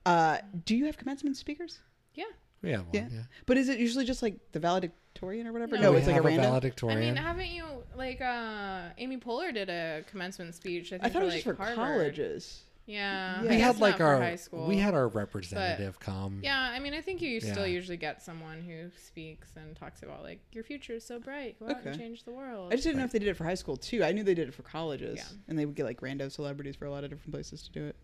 Uh, 0.04 0.38
do 0.64 0.75
you 0.76 0.87
have 0.87 0.96
commencement 0.96 1.37
speakers? 1.37 1.78
Yeah. 2.14 2.25
Yeah, 2.62 2.78
well, 2.78 2.87
Yeah. 2.92 3.08
yeah. 3.12 3.22
But 3.46 3.56
is 3.56 3.68
it 3.68 3.78
usually 3.78 4.04
just 4.04 4.20
like 4.22 4.34
the 4.52 4.58
valedictorian 4.58 4.98
or 5.22 5.52
whatever? 5.52 5.76
No, 5.76 5.82
No, 5.82 5.90
we 5.92 5.98
it's 5.98 6.06
like 6.06 6.12
a 6.12 6.14
have 6.16 6.25
random. 6.25 6.88
I 6.90 6.94
mean, 6.96 7.16
haven't 7.16 7.48
you 7.48 7.64
like 7.96 8.20
uh 8.20 8.88
Amy 8.98 9.16
Poehler 9.18 9.52
did 9.52 9.68
a 9.68 10.04
commencement 10.10 10.54
speech? 10.54 10.88
I, 10.92 10.98
think 10.98 11.04
I 11.04 11.08
thought 11.10 11.22
it 11.22 11.26
was 11.26 11.34
just 11.34 11.44
for 11.46 11.54
Harvard. 11.54 11.76
colleges. 11.76 12.62
Yeah, 12.87 13.42
We 13.42 13.48
I 13.48 13.50
we 13.50 13.56
guess 13.58 13.66
had 13.66 13.75
not 13.75 13.80
like 13.82 13.96
for 13.98 14.04
our 14.04 14.18
high 14.18 14.37
school. 14.37 14.66
we 14.66 14.78
had 14.78 14.94
our 14.94 15.08
representative 15.08 16.00
come. 16.00 16.40
Yeah, 16.42 16.58
I 16.58 16.78
mean, 16.78 16.94
I 16.94 17.02
think 17.02 17.20
you 17.20 17.38
still 17.38 17.66
Yeah. 17.66 17.75
usually 17.75 17.98
get 17.98 18.22
someone 18.22 18.62
who 18.62 18.88
speaks 19.06 19.48
and 19.56 19.76
talks 19.76 20.02
about 20.02 20.22
like 20.22 20.40
your 20.52 20.64
future 20.64 20.94
is 20.94 21.04
so 21.04 21.18
bright, 21.20 21.58
go 21.60 21.66
out 21.66 21.80
Okay. 21.80 21.90
and 21.90 21.98
change 21.98 22.25
the 22.25 22.30
world. 22.32 22.72
I 22.72 22.76
just 22.76 22.84
didn't 22.84 22.98
know 23.00 23.04
if 23.04 23.12
they 23.12 23.18
did 23.18 23.28
it 23.28 23.34
for 23.37 23.44
high 23.44 23.56
school 23.56 23.76
too. 23.76 24.02
I 24.02 24.12
knew 24.12 24.22
they 24.25 24.32
did 24.34 24.48
it 24.48 24.54
for 24.54 24.62
colleges, 24.62 25.16
Yeah. 25.18 25.25
and 25.48 25.58
they 25.58 25.66
would 25.66 25.75
get 25.75 25.84
like 25.84 26.00
rando 26.00 26.32
celebrities 26.32 26.76
for 26.76 26.87
a 26.87 26.90
lot 26.90 27.04
of 27.04 27.10
different 27.10 27.34
places 27.34 27.62
to 27.64 27.70
do 27.72 27.84
it. 27.84 27.96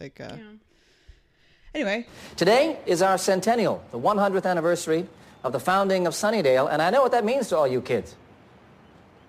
Like, 0.00 0.18
uh, 0.22 0.32
yeah. 0.38 0.52
anyway, 1.74 2.06
Today 2.36 2.78
is 2.86 3.02
our 3.02 3.18
centennial, 3.18 3.84
the 3.90 3.98
100th 3.98 4.46
anniversary 4.46 5.06
of 5.42 5.52
the 5.52 5.60
founding 5.60 6.06
of 6.06 6.14
Sunnydale, 6.14 6.70
and 6.70 6.82
I 6.82 6.90
know 6.90 7.02
what 7.02 7.12
that 7.12 7.24
means 7.24 7.48
to 7.48 7.56
all 7.56 7.66
you 7.66 7.80
kids. 7.80 8.16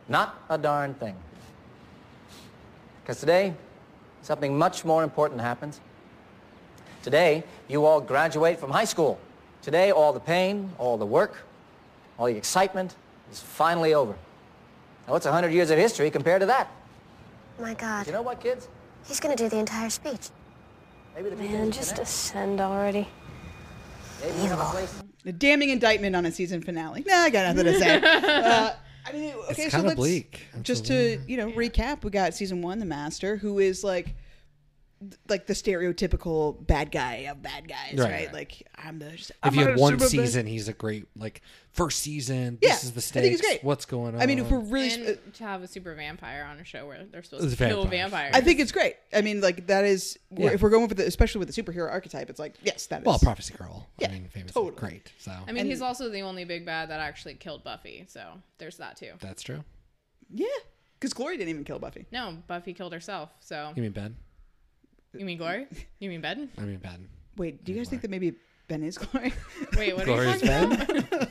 Not 0.08 0.44
a 0.50 0.58
darn 0.58 0.94
thing. 0.94 1.16
Because 3.02 3.20
today, 3.20 3.54
something 4.22 4.58
much 4.58 4.84
more 4.84 5.04
important 5.04 5.42
happens. 5.42 5.80
Today, 7.04 7.44
you 7.68 7.86
all 7.86 8.02
graduate 8.02 8.60
from 8.60 8.72
high 8.72 8.86
school. 8.86 9.20
Today, 9.62 9.92
all 9.92 10.12
the 10.14 10.20
pain, 10.20 10.72
all 10.78 10.98
the 10.98 11.06
work, 11.06 11.38
all 12.18 12.28
the 12.28 12.36
excitement 12.36 12.96
is 13.32 13.40
finally 13.40 13.94
over. 13.94 14.14
Now, 15.08 15.14
what's 15.14 15.26
100 15.26 15.52
years 15.52 15.72
of 15.72 15.78
history 15.78 16.12
compared 16.12 16.42
to 16.42 16.46
that? 16.48 16.70
My 17.60 17.74
God. 17.74 18.06
You 18.06 18.14
know 18.14 18.22
what, 18.22 18.40
kids? 18.40 18.68
He's 19.06 19.20
gonna 19.20 19.36
do 19.36 19.50
the 19.50 19.58
entire 19.58 19.90
speech. 19.90 20.30
Maybe 21.16 21.30
the 21.30 21.36
Man, 21.36 21.72
just 21.72 22.00
ascend 22.00 22.62
already. 22.62 23.08
Maybe 24.22 24.42
you 24.44 24.50
have 24.50 25.11
a 25.26 25.32
damning 25.32 25.70
indictment 25.70 26.16
on 26.16 26.26
a 26.26 26.32
season 26.32 26.62
finale. 26.62 27.04
Nah, 27.06 27.16
I 27.16 27.30
got 27.30 27.56
nothing 27.56 27.74
to 27.74 27.80
say. 27.80 28.02
uh, 28.04 28.72
I 29.06 29.12
mean, 29.14 29.34
okay, 29.52 29.70
so 29.70 29.78
kinda 29.78 29.88
let's 29.90 29.96
bleak. 29.96 30.48
just 30.62 30.86
to 30.88 31.20
you 31.28 31.38
know 31.38 31.52
recap. 31.52 32.04
We 32.04 32.12
got 32.12 32.34
season 32.34 32.62
one, 32.62 32.80
the 32.80 32.86
Master, 32.86 33.36
who 33.36 33.60
is 33.60 33.84
like, 33.84 34.16
like 35.30 35.48
the 35.48 35.54
stereotypical 35.54 36.66
bad 36.68 36.92
guy 36.92 37.28
of 37.30 37.42
bad 37.42 37.68
guys, 37.68 37.94
right? 37.94 38.00
Right, 38.00 38.12
right. 38.12 38.34
Like 38.34 38.68
I'm 38.76 39.00
the. 39.00 39.12
Just, 39.12 39.32
If 39.32 39.36
I'm 39.44 39.56
you 39.56 39.66
a 39.66 39.70
have 39.72 39.80
one 39.80 39.94
super 39.94 40.04
bad- 40.04 40.10
season, 40.10 40.46
he's 40.46 40.68
a 40.68 40.74
great 40.74 41.08
like 41.16 41.42
first 41.72 42.00
season. 42.00 42.58
Yeah, 42.62 42.70
this 42.70 42.84
is 42.84 42.92
the 42.92 43.20
I 43.20 43.22
think 43.24 43.32
he's 43.32 43.42
great. 43.42 43.64
What's 43.64 43.86
going 43.86 44.16
on? 44.16 44.22
I 44.22 44.26
mean, 44.26 44.40
if 44.40 44.50
we're 44.52 44.60
really, 44.60 44.90
sp- 45.18 45.34
to 45.34 45.44
have 45.44 45.64
a 45.64 45.68
super 45.68 45.96
vampire 45.96 46.44
on 46.50 46.60
a 46.60 46.64
show 46.64 46.86
where 46.88 47.04
they're 47.06 47.24
supposed 47.24 47.46
It's 47.46 47.56
to 47.56 47.68
kill 47.68 47.84
vampires. 47.86 48.12
vampires. 48.12 48.36
I 48.36 48.42
think 48.42 48.60
it's 48.60 48.72
great. 48.72 48.96
I 49.14 49.22
mean, 49.22 49.42
like 49.42 49.68
that 49.68 49.86
is 49.86 50.20
Yeah. 50.36 50.52
if 50.52 50.62
we're 50.62 50.70
going 50.70 50.88
for 50.88 50.96
the, 50.96 51.06
especially 51.08 51.40
with 51.40 51.54
the 51.54 51.64
superhero 51.64 51.90
archetype, 51.90 52.30
it's 52.30 52.40
like 52.40 52.56
yes, 52.62 52.86
that 52.88 53.02
is. 53.02 53.06
well, 53.06 53.20
Prophecy 53.20 53.54
Girl. 53.56 53.88
Yeah, 53.98 54.10
I 54.10 54.12
mean, 54.12 54.28
famously 54.32 54.54
totally. 54.62 54.76
great. 54.80 55.12
So 55.18 55.32
I 55.48 55.52
mean, 55.52 55.66
he's 55.66 55.82
also 55.82 56.10
the 56.10 56.22
only 56.22 56.46
big 56.46 56.66
bad 56.66 56.90
that 56.90 57.00
actually 57.00 57.34
killed 57.36 57.64
Buffy, 57.64 58.06
so 58.08 58.34
there's 58.60 58.78
that 58.78 58.98
too. 58.98 59.14
that's 59.20 59.42
true. 59.42 59.64
yeah, 60.34 60.48
because 61.00 61.14
Glory 61.14 61.38
didn't 61.38 61.50
even 61.50 61.64
kill 61.64 61.80
Buffy. 61.80 62.06
No, 62.12 62.38
Buffy 62.48 62.74
killed 62.74 62.94
herself. 62.94 63.32
So 63.40 63.74
You 63.76 63.82
mean 63.82 63.92
Ben? 63.92 64.16
You 65.18 65.26
mean 65.26 65.38
Glory? 65.38 65.68
You 66.00 66.10
mean 66.10 66.22
Ben? 66.22 66.50
I 66.58 66.62
mean 66.62 66.78
Ben. 66.78 67.08
Wait, 67.38 67.64
do 67.64 67.72
you 67.72 67.78
guys 67.78 67.90
think 67.90 68.02
that 68.02 68.12
maybe 68.12 68.34
Ben 68.68 68.84
is 68.84 68.98
Glory? 68.98 69.34
Wait, 69.78 69.96
what 69.96 70.08
are 70.08 70.12
you 70.12 70.16
Glorious 70.40 70.42
talking 70.42 70.70
Ben. 70.70 70.98
about? 71.12 71.30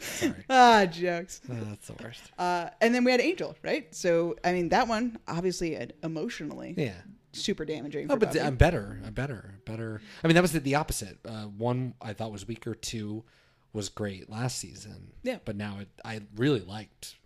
Sorry, 0.00 0.44
ah, 0.50 0.86
jokes. 0.86 1.40
Uh, 1.50 1.54
that's 1.68 1.88
the 1.88 2.02
worst. 2.02 2.22
Uh, 2.38 2.70
and 2.80 2.94
then 2.94 3.04
we 3.04 3.10
had 3.10 3.20
Angel, 3.20 3.54
right? 3.62 3.94
So 3.94 4.36
I 4.44 4.52
mean, 4.52 4.68
that 4.70 4.88
one 4.88 5.18
obviously 5.28 5.76
uh, 5.76 5.86
emotionally 6.02 6.74
Yeah. 6.76 6.94
super 7.32 7.64
damaging. 7.64 8.06
Oh, 8.10 8.14
for 8.14 8.20
but 8.20 8.28
Buffy. 8.30 8.40
I'm 8.40 8.56
better. 8.56 9.00
I'm 9.04 9.12
better. 9.12 9.54
Better. 9.66 10.00
I 10.24 10.26
mean, 10.26 10.34
that 10.34 10.42
was 10.42 10.52
the, 10.52 10.60
the 10.60 10.74
opposite. 10.76 11.18
Uh, 11.24 11.44
one 11.44 11.94
I 12.00 12.12
thought 12.12 12.32
was 12.32 12.46
weaker. 12.46 12.74
Two 12.74 13.24
was 13.72 13.88
great 13.88 14.28
last 14.30 14.58
season. 14.58 15.12
Yeah. 15.22 15.38
But 15.44 15.56
now 15.56 15.78
it, 15.80 15.88
I 16.04 16.20
really 16.36 16.60
liked 16.60 17.16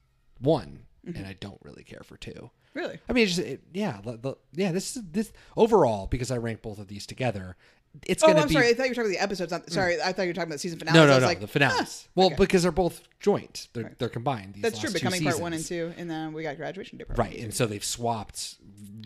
one, 0.40 0.80
Mm-hmm. 1.06 1.18
and 1.18 1.26
I 1.26 1.34
don't 1.34 1.58
really 1.62 1.84
care 1.84 2.00
for 2.02 2.16
two. 2.16 2.50
Really. 2.74 2.98
I 3.08 3.12
mean, 3.12 3.24
it's 3.26 3.36
just 3.36 3.46
it, 3.48 3.62
yeah, 3.72 4.00
the, 4.04 4.16
the- 4.18 4.36
yeah. 4.52 4.72
This 4.72 4.96
is 4.96 5.02
this 5.10 5.32
overall 5.56 6.06
because 6.06 6.30
I 6.30 6.36
rank 6.36 6.62
both 6.62 6.78
of 6.78 6.88
these 6.88 7.06
together. 7.06 7.56
It's 8.06 8.24
Oh, 8.24 8.26
gonna 8.26 8.40
I'm 8.40 8.48
be 8.48 8.54
sorry. 8.54 8.68
I 8.70 8.74
thought 8.74 8.84
you 8.84 8.90
were 8.90 8.94
talking 8.96 9.10
about 9.12 9.18
the 9.18 9.22
episodes. 9.22 9.52
Not, 9.52 9.70
sorry, 9.70 10.02
I 10.02 10.12
thought 10.12 10.22
you 10.22 10.28
were 10.30 10.34
talking 10.34 10.48
about 10.48 10.54
the 10.56 10.58
season 10.58 10.80
finale. 10.80 10.98
no, 10.98 11.06
no, 11.06 11.20
no. 11.20 11.26
like, 11.26 11.38
the 11.40 11.46
finales. 11.46 12.04
ah, 12.06 12.10
well, 12.16 12.26
okay. 12.26 12.36
because 12.40 12.64
they're 12.64 12.72
both 12.72 13.00
joint. 13.20 13.68
They're 13.72 13.94
they're 13.98 14.08
combined. 14.08 14.54
These 14.54 14.62
that's 14.62 14.80
true. 14.80 14.90
Becoming 14.90 15.22
part 15.22 15.40
one 15.40 15.52
and 15.52 15.64
two, 15.64 15.92
and 15.96 16.10
then 16.10 16.32
we 16.32 16.42
got 16.42 16.56
graduation 16.56 16.98
day 16.98 17.04
Right, 17.14 17.38
and 17.38 17.54
so 17.54 17.66
they've 17.66 17.84
swapped 17.84 18.56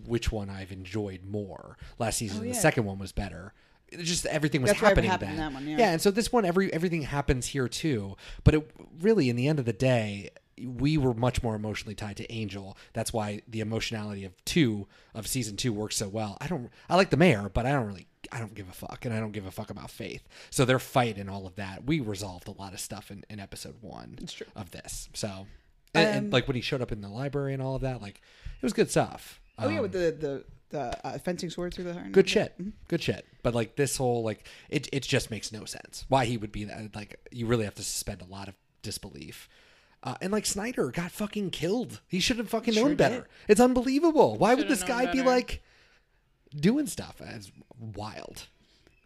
which 0.07 0.33
one 0.33 0.49
I've 0.49 0.73
enjoyed 0.73 1.25
more. 1.27 1.77
Last 1.99 2.17
season, 2.17 2.41
Oh, 2.41 2.45
yeah. 2.45 2.53
the 2.53 2.59
second 2.59 2.85
one 2.87 2.99
was 2.99 3.13
better. 3.13 3.53
Just 3.99 4.25
everything 4.27 4.63
was 4.63 4.71
That's 4.71 4.81
happening 4.81 5.11
then. 5.19 5.37
that 5.37 5.53
one, 5.53 5.67
yeah. 5.67 5.93
and 5.93 6.01
so 6.01 6.11
this 6.11 6.33
one, 6.33 6.45
every 6.47 6.73
everything 6.73 7.03
happens 7.03 7.47
here 7.47 7.69
too. 7.69 8.17
But 8.45 8.55
it 8.55 8.71
really, 9.01 9.29
in 9.29 9.37
the 9.37 9.49
end 9.49 9.59
of 9.59 9.65
the 9.67 9.73
day, 9.75 10.31
we 10.67 10.97
were 10.99 11.15
much 11.15 11.43
more 11.43 11.55
emotionally 11.55 11.95
tied 11.95 12.17
to 12.19 12.33
Angel. 12.33 12.77
That's 12.93 13.13
why 13.13 13.43
the 13.49 13.61
emotionality 13.61 14.25
of 14.25 14.33
two 14.45 14.87
of 15.15 15.27
season 15.27 15.57
two 15.57 15.73
works 15.73 15.97
so 15.97 16.09
well. 16.09 16.37
I 16.41 16.47
don't, 16.47 16.71
I 16.89 16.97
like 16.97 17.11
the 17.11 17.17
mayor, 17.17 17.51
but 17.53 17.67
I 17.67 17.73
don't 17.73 17.87
really. 17.87 18.07
I 18.33 18.41
don't 18.41 18.53
give 18.53 18.69
a 18.69 18.73
fuck, 18.73 19.05
and 19.05 19.15
I 19.15 19.21
don't 19.21 19.33
give 19.33 19.47
a 19.47 19.51
fuck 19.51 19.71
about 19.71 19.91
Faith. 19.91 20.29
So 20.51 20.65
their 20.65 20.81
fight 20.81 21.17
and 21.17 21.31
all 21.31 21.47
of 21.47 21.55
that, 21.55 21.85
we 21.87 22.01
resolved 22.01 22.47
a 22.49 22.51
lot 22.51 22.75
of 22.75 22.81
stuff 22.81 23.11
in, 23.11 23.25
in 23.31 23.41
episode 23.41 23.77
one 23.81 24.19
of 24.55 24.71
this. 24.73 25.09
So, 25.15 25.47
and, 25.95 26.09
and, 26.09 26.27
Um, 26.27 26.31
like 26.31 26.47
when 26.47 26.57
he 26.57 26.61
showed 26.61 26.83
up 26.83 26.93
in 26.93 27.01
the 27.01 27.09
library 27.09 27.55
and 27.55 27.63
all 27.63 27.77
of 27.77 27.83
that, 27.83 28.03
like 28.03 28.21
it 28.57 28.63
was 28.63 28.73
good 28.75 28.91
stuff. 28.91 29.41
Oh 29.59 29.69
yeah, 29.69 29.77
Um, 29.77 29.83
with 29.83 29.93
the 29.93 29.99
the, 30.11 30.45
the 30.71 31.07
uh, 31.07 31.19
fencing 31.19 31.49
sword 31.49 31.73
through 31.73 31.85
the 31.85 31.95
heart. 31.95 32.13
good 32.13 32.29
shit, 32.29 32.55
that. 32.59 32.89
good 32.89 33.03
shit. 33.03 33.25
But 33.43 33.55
like 33.55 33.77
this 33.77 33.97
whole 33.97 34.23
like 34.25 34.47
it 34.69 34.89
it 34.93 35.05
just 35.05 35.31
makes 35.31 35.51
no 35.53 35.65
sense 35.65 36.05
why 36.09 36.25
he 36.27 36.37
would 36.37 36.53
be 36.53 36.65
that. 36.65 36.95
Like 36.95 37.19
you 37.31 37.47
really 37.47 37.65
have 37.65 37.77
to 37.77 37.85
suspend 37.85 38.21
a 38.21 38.27
lot 38.27 38.49
of 38.49 38.55
disbelief. 38.83 39.49
Uh, 40.03 40.15
and 40.21 40.33
like 40.33 40.47
Snyder 40.47 40.91
got 40.91 41.11
fucking 41.11 41.51
killed. 41.51 42.01
He 42.07 42.21
should 42.21 42.39
have 42.39 42.49
fucking 42.49 42.75
known 42.75 42.87
Sure 42.89 42.95
better. 42.97 43.15
did. 43.17 43.25
It's 43.49 43.61
unbelievable. 43.61 44.37
Why 44.37 44.55
would 44.55 44.69
this 44.69 44.81
known 44.81 44.89
guy 45.07 45.13
be 45.13 45.23
like 45.23 45.63
doing 46.55 46.87
stuff? 46.87 47.21
It's 47.21 47.51
wild. 47.79 48.47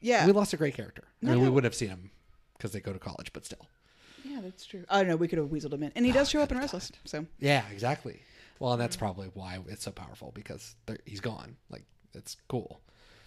Yeah, 0.01 0.27
We 0.27 0.33
lost 0.33 0.53
a 0.53 0.57
great 0.57 0.75
character. 0.75 1.05
I 1.23 1.27
mean, 1.27 1.41
we 1.41 1.49
would 1.49 1.65
have 1.65 1.75
seen 1.75 1.89
him 1.89 2.11
because 2.59 2.73
they 2.73 2.81
go 2.81 2.93
to 2.93 2.99
college, 2.99 3.33
but 3.33 3.45
still. 3.45 3.67
yeah, 4.25 4.41
that's 4.43 4.67
true. 4.67 4.85
I 4.89 4.99
don't 4.99 5.09
know. 5.09 5.17
We 5.17 5.29
could 5.29 5.39
have 5.39 5.49
weaseled 5.49 5.73
him 5.73 5.83
in, 5.85 5.93
and 5.95 6.05
he 6.05 6.13
does 6.13 6.29
show 6.29 6.43
up 6.43 6.51
in 6.53 6.59
Restless. 6.59 6.91
So 7.05 7.25
Yeah, 7.39 7.63
exactly. 7.73 8.21
Well, 8.59 8.73
and 8.73 8.81
that's 8.81 8.97
probably 8.97 9.29
why 9.35 9.59
it's 9.69 9.85
so 9.85 9.91
powerful 9.93 10.31
because 10.35 10.75
he's 11.07 11.21
gone. 11.21 11.57
Like 11.71 11.85
it's 12.15 12.37
cool 12.49 12.81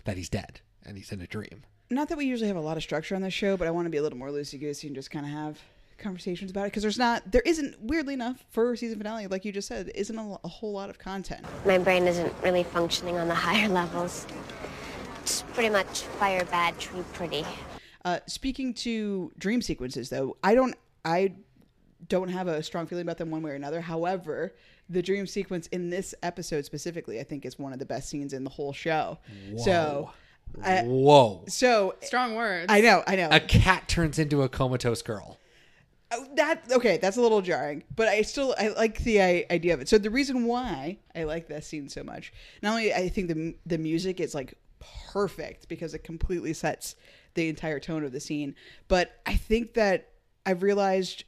that 0.03 0.17
he's 0.17 0.29
dead 0.29 0.60
and 0.86 0.98
he's 0.98 1.12
in 1.12 1.19
a 1.22 1.27
dream. 1.27 1.63
not 1.89 2.10
that 2.10 2.17
we 2.17 2.25
usually 2.25 2.48
have 2.48 2.57
a 2.57 2.62
lot 2.62 2.77
of 2.77 2.84
structure 2.84 3.15
on 3.15 3.22
this 3.22 3.34
show, 3.34 3.57
but 3.57 3.67
I 3.67 3.72
want 3.72 3.86
to 3.86 3.89
be 3.89 3.98
a 3.98 4.01
little 4.03 4.17
more 4.19 4.29
loosey 4.29 4.60
goosey 4.60 4.88
and 4.88 4.95
just 4.95 5.10
kind 5.12 5.25
of 5.25 5.31
have 5.31 5.60
conversations 5.97 6.51
about 6.51 6.63
it 6.63 6.67
because 6.67 6.83
there's 6.83 6.97
not, 6.97 7.31
there 7.31 7.41
isn't 7.45 7.79
weirdly 7.81 8.13
enough 8.13 8.45
for 8.49 8.73
a 8.73 8.77
season 8.77 8.97
finale, 8.97 9.27
like 9.27 9.45
you 9.45 9.51
just 9.51 9.67
said, 9.67 9.91
isn't 9.95 10.17
a, 10.17 10.37
a 10.43 10.47
whole 10.47 10.73
lot 10.73 10.89
of 10.89 10.99
content. 10.99 11.45
My 11.65 11.77
brain 11.77 12.07
isn't 12.07 12.33
really 12.43 12.63
functioning 12.63 13.17
on 13.17 13.27
the 13.27 13.35
higher 13.47 13.67
levels. 13.67 14.27
It's 15.21 15.41
pretty 15.53 15.69
much 15.69 16.01
fire 16.01 16.45
bad, 16.45 16.77
tree 16.79 17.03
pretty. 17.13 17.45
Uh, 18.03 18.19
speaking 18.27 18.73
to 18.73 19.31
dream 19.37 19.61
sequences, 19.61 20.09
though, 20.09 20.37
I 20.43 20.53
don't, 20.53 20.75
I 21.03 21.33
don't 22.07 22.29
have 22.29 22.47
a 22.47 22.61
strong 22.61 22.85
feeling 22.85 23.01
about 23.03 23.17
them 23.17 23.31
one 23.31 23.41
way 23.41 23.51
or 23.51 23.55
another. 23.55 23.81
However, 23.81 24.53
the 24.89 25.01
dream 25.01 25.25
sequence 25.25 25.67
in 25.67 25.89
this 25.89 26.13
episode 26.21 26.65
specifically, 26.65 27.19
I 27.19 27.23
think, 27.23 27.45
is 27.45 27.57
one 27.57 27.73
of 27.73 27.79
the 27.79 27.85
best 27.85 28.09
scenes 28.09 28.33
in 28.33 28.43
the 28.43 28.49
whole 28.49 28.73
show. 28.73 29.17
So, 29.57 30.11
I, 30.63 30.83
Whoa! 30.83 31.43
so 31.47 31.95
Strong 32.01 32.35
words. 32.35 32.67
I 32.69 32.81
know, 32.81 33.03
I 33.07 33.15
know. 33.15 33.29
A 33.31 33.39
cat 33.39 33.87
turns 33.87 34.19
into 34.19 34.43
a 34.43 34.49
comatose 34.49 35.01
girl. 35.01 35.39
Oh, 36.12 36.27
that 36.35 36.71
okay 36.71 36.97
that's 36.97 37.17
a 37.17 37.21
little 37.21 37.41
jarring 37.41 37.83
but 37.95 38.07
i 38.07 38.21
still 38.21 38.53
i 38.59 38.67
like 38.69 39.00
the 39.00 39.19
idea 39.21 39.74
of 39.74 39.81
it. 39.81 39.89
So 39.89 39.97
the 39.97 40.12
reason 40.12 40.45
why 40.45 41.00
i 41.15 41.24
like 41.24 41.47
that 41.47 41.63
scene 41.63 41.89
so 41.89 42.03
much 42.03 42.31
not 42.62 42.71
only 42.71 42.93
i 42.93 43.09
think 43.09 43.27
the 43.27 43.55
the 43.65 43.77
music 43.77 44.19
is 44.19 44.35
like 44.35 44.53
perfect 45.12 45.67
because 45.67 45.93
it 45.95 46.03
completely 46.03 46.53
sets 46.53 46.95
the 47.33 47.50
entire 47.50 47.79
tone 47.79 48.03
of 48.03 48.12
the 48.12 48.19
scene 48.19 48.53
but 48.88 49.19
i 49.25 49.33
think 49.33 49.74
that 49.74 50.09
i've 50.45 50.62
realized 50.62 51.24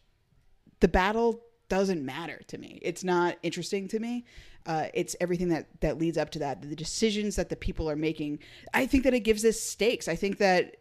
the 0.79 0.87
battle 0.87 1.41
doesn't 1.69 2.05
matter 2.05 2.41
to 2.47 2.57
me. 2.57 2.79
It's 2.81 3.03
not 3.03 3.37
interesting 3.43 3.87
to 3.89 3.99
me. 3.99 4.25
Uh, 4.65 4.87
it's 4.93 5.15
everything 5.21 5.49
that 5.49 5.67
that 5.81 5.97
leads 5.97 6.17
up 6.17 6.29
to 6.31 6.39
that 6.39 6.61
the 6.61 6.75
decisions 6.75 7.35
that 7.37 7.49
the 7.49 7.55
people 7.55 7.89
are 7.89 7.95
making. 7.95 8.39
I 8.73 8.85
think 8.85 9.03
that 9.03 9.13
it 9.13 9.21
gives 9.21 9.45
us 9.45 9.59
stakes. 9.59 10.07
I 10.07 10.15
think 10.15 10.37
that 10.39 10.77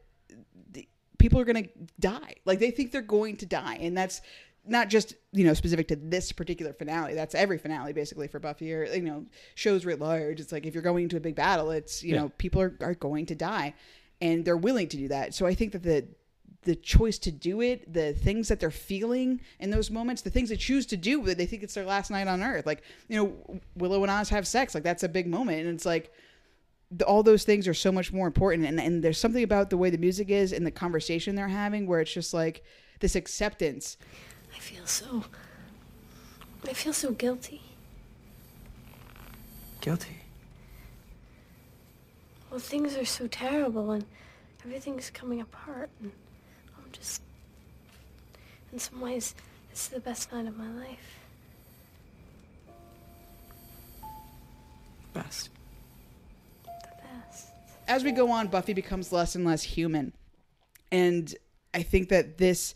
people 1.19 1.41
are 1.41 1.45
going 1.45 1.65
to 1.65 1.71
die. 2.01 2.35
Like 2.45 2.59
they 2.59 2.71
think 2.71 2.93
they're 2.93 3.03
going 3.03 3.37
to 3.39 3.47
die, 3.47 3.79
and 3.81 3.97
that's 3.97 4.21
not 4.69 4.89
just 4.89 5.15
you 5.33 5.45
know 5.45 5.55
specific 5.55 5.89
to 5.89 5.97
this 5.97 6.33
particular 6.33 6.73
finale. 6.73 7.15
That's 7.15 7.35
every 7.35 7.59
finale 7.59 7.93
basically 7.93 8.29
for 8.29 8.39
Buffy 8.41 8.73
or 8.75 8.85
you 8.85 9.03
know 9.03 9.27
shows 9.55 9.85
writ 9.85 10.01
large. 10.01 10.41
It's 10.41 10.53
like 10.53 10.67
if 10.67 10.75
you're 10.75 10.83
going 10.83 11.05
into 11.05 11.17
a 11.17 11.21
big 11.21 11.35
battle, 11.37 11.71
it's 11.71 12.03
you 12.03 12.15
Yeah. 12.15 12.21
know 12.23 12.29
people 12.39 12.61
are, 12.63 12.77
are 12.81 12.95
going 12.95 13.27
to 13.27 13.35
die, 13.35 13.75
and 14.21 14.45
they're 14.45 14.57
willing 14.57 14.89
to 14.89 14.97
do 14.97 15.09
that. 15.09 15.35
So 15.35 15.47
I 15.47 15.55
think 15.55 15.73
that 15.73 15.83
the 15.83 16.07
the 16.63 16.75
choice 16.75 17.17
to 17.17 17.31
do 17.31 17.61
it, 17.61 17.93
the 17.93 18.13
things 18.13 18.49
that 18.49 18.59
they're 18.59 18.73
feeling 18.73 19.41
in 19.61 19.71
those 19.71 19.89
moments, 19.89 20.23
the 20.23 20.31
things 20.31 20.49
they 20.49 20.57
choose 20.57 20.85
to 20.87 20.97
do, 20.97 21.23
they 21.23 21.47
think 21.47 21.63
it's 21.63 21.75
their 21.75 21.85
last 21.85 22.11
night 22.11 22.27
on 22.27 22.43
Earth. 22.43 22.67
Like 22.67 22.83
you 23.09 23.17
know 23.23 23.61
Willow 23.77 24.03
and 24.03 24.11
Oz 24.11 24.29
have 24.31 24.49
sex, 24.49 24.75
like 24.75 24.83
that's 24.83 25.05
a 25.05 25.09
big 25.09 25.29
moment, 25.29 25.61
and 25.61 25.69
it's 25.77 25.87
like 25.87 26.13
the, 26.91 27.05
all 27.05 27.23
those 27.23 27.45
things 27.45 27.67
are 27.67 27.75
so 27.75 27.91
much 27.91 28.13
more 28.13 28.27
important 28.27 28.65
and, 28.67 28.81
and 28.81 29.03
there's 29.03 29.19
something 29.19 29.43
about 29.43 29.71
the 29.71 29.77
way 29.77 29.91
the 29.91 29.99
music 29.99 30.31
is 30.31 30.53
and 30.53 30.67
the 30.67 30.71
conversation 30.71 31.35
they're 31.35 31.49
having 31.49 31.87
where 31.87 32.01
it's 32.01 32.13
just 32.13 32.33
like 32.33 32.63
this 33.01 33.17
acceptance 33.17 33.97
I 34.57 34.59
feel 34.59 34.87
so. 34.87 35.25
I 36.65 36.73
feel 36.73 36.93
so 36.93 37.13
guilty. 37.13 37.61
Guilty. 39.81 40.17
Well, 42.51 42.59
things 42.59 42.97
are 42.97 43.05
so 43.05 43.27
terrible 43.29 43.91
and 43.93 44.05
everything's 44.65 45.11
coming 45.11 45.41
apart. 45.43 45.91
And 46.01 46.11
I'm 46.79 46.91
just. 46.93 47.21
In 48.73 48.79
some 48.79 49.01
ways, 49.01 49.35
this 49.71 49.83
is 49.83 49.89
the 49.89 50.01
best 50.01 50.33
night 50.33 50.47
of 50.47 50.57
my 50.57 50.71
life. 50.71 51.19
Best. 55.13 55.51
As 57.89 58.05
we 58.05 58.13
go 58.13 58.31
on 58.31 58.49
buffy 58.49 58.73
becomes 58.73 59.13
less 59.13 59.35
and 59.35 59.45
less 59.45 59.63
human 59.63 60.13
and 60.93 61.35
i 61.75 61.83
think 61.83 62.09
that 62.09 62.39
this 62.39 62.75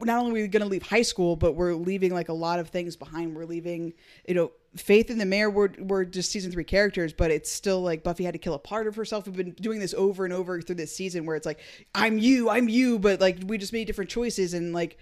not 0.00 0.18
only 0.18 0.40
are 0.40 0.44
we 0.44 0.48
going 0.48 0.62
to 0.62 0.68
leave 0.68 0.82
high 0.82 1.02
school 1.02 1.36
but 1.36 1.54
we're 1.54 1.74
leaving 1.74 2.12
like 2.12 2.28
a 2.28 2.34
lot 2.34 2.58
of 2.58 2.68
things 2.68 2.96
behind 2.96 3.34
we're 3.34 3.44
leaving 3.44 3.92
you 4.26 4.34
know 4.34 4.50
faith 4.76 5.08
and 5.08 5.20
the 5.20 5.24
mayor 5.24 5.50
were, 5.50 5.72
were 5.78 6.04
just 6.04 6.32
season 6.32 6.50
three 6.50 6.64
characters 6.64 7.12
but 7.12 7.30
it's 7.30 7.50
still 7.50 7.80
like 7.80 8.02
buffy 8.02 8.24
had 8.24 8.32
to 8.32 8.38
kill 8.38 8.54
a 8.54 8.58
part 8.58 8.86
of 8.86 8.96
herself 8.96 9.26
we've 9.26 9.36
been 9.36 9.52
doing 9.52 9.78
this 9.78 9.94
over 9.94 10.24
and 10.24 10.34
over 10.34 10.60
through 10.60 10.74
this 10.74 10.94
season 10.94 11.26
where 11.26 11.36
it's 11.36 11.46
like 11.46 11.60
i'm 11.94 12.18
you 12.18 12.50
i'm 12.50 12.68
you 12.68 12.98
but 12.98 13.20
like 13.20 13.38
we 13.46 13.58
just 13.58 13.72
made 13.72 13.86
different 13.86 14.10
choices 14.10 14.54
and 14.54 14.72
like 14.72 14.98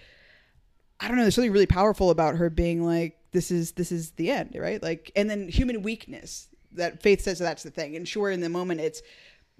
I 1.03 1.09
don't 1.09 1.17
know. 1.17 1.25
There's 1.25 1.35
something 1.35 1.51
really 1.51 1.67
powerful 1.67 2.11
about 2.11 2.37
her 2.37 2.49
being 2.49 2.85
like, 2.85 3.19
"This 3.33 3.51
is 3.51 3.73
this 3.73 3.91
is 3.91 4.13
the 4.13 4.31
end," 4.31 4.55
right? 4.57 4.81
Like, 4.81 5.11
and 5.17 5.29
then 5.29 5.49
human 5.49 5.83
weakness 5.83 6.49
that 6.75 7.03
Faith 7.03 7.21
says 7.23 7.39
that's 7.39 7.63
the 7.63 7.71
thing. 7.71 7.97
And 7.97 8.07
sure, 8.07 8.31
in 8.31 8.41
the 8.41 8.49
moment, 8.49 8.81
it's 8.81 9.03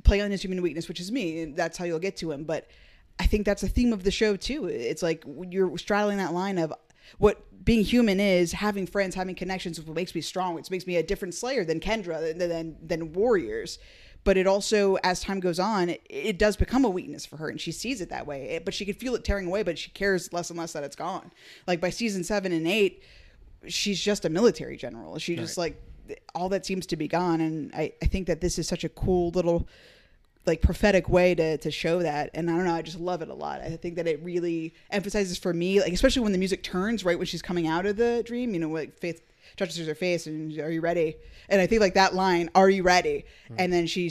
play 0.05 0.21
on 0.21 0.31
his 0.31 0.43
human 0.43 0.63
weakness, 0.63 0.89
which 0.89 1.01
is 1.01 1.13
me, 1.13 1.43
and 1.43 1.57
that's 1.57 1.79
how 1.79 1.85
you'll 1.85 1.99
get 1.99 2.17
to 2.19 2.33
him. 2.33 2.45
But 2.45 2.69
I 3.19 3.27
think 3.27 3.45
that's 3.47 3.63
the 3.63 3.69
theme 3.69 3.93
of 3.93 4.05
the 4.05 4.11
show 4.11 4.37
too. 4.37 4.67
It's 4.67 5.03
like 5.03 5.25
you're 5.51 5.77
straddling 5.79 6.19
that 6.19 6.33
line 6.33 6.59
of 6.59 6.73
what 7.19 7.45
being 7.65 7.85
human 7.85 8.19
is, 8.19 8.53
having 8.53 8.87
friends, 8.87 9.15
having 9.15 9.35
connections, 9.35 9.79
is 9.79 9.85
what 9.85 9.95
makes 9.95 10.15
me 10.15 10.21
strong, 10.21 10.55
which 10.55 10.71
makes 10.71 10.87
me 10.87 10.97
a 10.97 11.03
different 11.03 11.35
Slayer 11.35 11.65
than 11.65 11.79
Kendra, 11.81 12.37
than 12.37 12.49
than, 12.49 12.77
than 12.85 13.13
warriors. 13.13 13.79
But 14.25 14.37
it 14.37 14.47
also, 14.47 14.97
as 15.03 15.21
time 15.21 15.41
goes 15.41 15.59
on, 15.59 15.89
it, 15.89 16.01
it 16.09 16.39
does 16.39 16.57
become 16.57 16.85
a 16.85 16.89
weakness 16.91 17.27
for 17.27 17.37
her, 17.39 17.49
and 17.49 17.61
she 17.61 17.73
sees 17.73 18.01
it 18.01 18.09
that 18.11 18.25
way. 18.25 18.51
It- 18.51 18.65
but 18.65 18.73
she 18.73 18.85
can 18.85 18.95
feel 18.95 19.17
it 19.17 19.25
tearing 19.25 19.47
away, 19.49 19.65
but 19.65 19.77
she 19.79 19.91
cares 19.91 20.33
less 20.33 20.49
and 20.49 20.59
less 20.59 20.73
that 20.75 20.85
it's 20.85 20.95
gone. 20.95 21.33
Like 21.67 21.81
by 21.81 21.91
season 21.91 22.23
seven 22.23 22.53
and 22.53 22.67
eight, 22.67 23.03
she's 23.67 24.01
just 24.01 24.25
a 24.25 24.29
military 24.31 24.77
general. 24.77 25.19
She 25.19 25.35
just 25.37 25.59
like 25.59 25.81
all 26.35 26.49
that 26.51 26.65
seems 26.67 26.87
to 26.87 26.97
be 26.97 27.09
gone, 27.09 27.41
and 27.41 27.75
I, 27.75 27.93
I 28.03 28.07
think 28.07 28.27
that 28.27 28.41
this 28.41 28.59
is 28.59 28.69
such 28.69 28.85
a 28.85 28.89
cool 28.89 29.31
little 29.31 29.69
like 30.47 30.61
prophetic 30.61 31.09
way 31.09 31.35
to 31.35 31.57
to 31.59 31.71
show 31.71 32.03
that. 32.03 32.31
And 32.35 32.51
i 32.51 32.57
don't 32.57 32.65
know 32.65 32.75
i 32.75 32.83
just 32.83 32.99
love 32.99 33.23
it 33.23 33.29
a 33.29 33.35
lot. 33.35 33.61
I 33.61 33.77
think 33.77 33.97
that 33.97 34.07
it 34.07 34.21
really 34.23 34.75
emphasizes 34.91 35.39
for 35.39 35.53
me 35.53 35.81
like 35.81 35.93
especially 35.93 36.23
when 36.23 36.33
the 36.33 36.39
music 36.39 36.63
turns 36.63 37.05
right 37.05 37.17
when 37.17 37.27
she's 37.27 37.43
coming 37.43 37.67
out 37.67 37.87
of 37.87 37.97
the 37.97 38.23
dream 38.25 38.55
you 38.55 38.61
know 38.61 38.69
like 38.69 38.99
faith 38.99 39.23
touches 39.57 39.87
her 39.87 39.95
face 39.95 40.27
and 40.27 40.57
are 40.59 40.71
you 40.71 40.81
ready? 40.81 41.17
And 41.49 41.61
i 41.61 41.67
think 41.67 41.81
like 41.81 41.95
that 41.95 42.15
line 42.15 42.51
are 42.55 42.71
you 42.71 42.83
ready? 42.83 43.25
Hmm. 43.49 43.55
And 43.59 43.73
then 43.73 43.87
she 43.87 44.11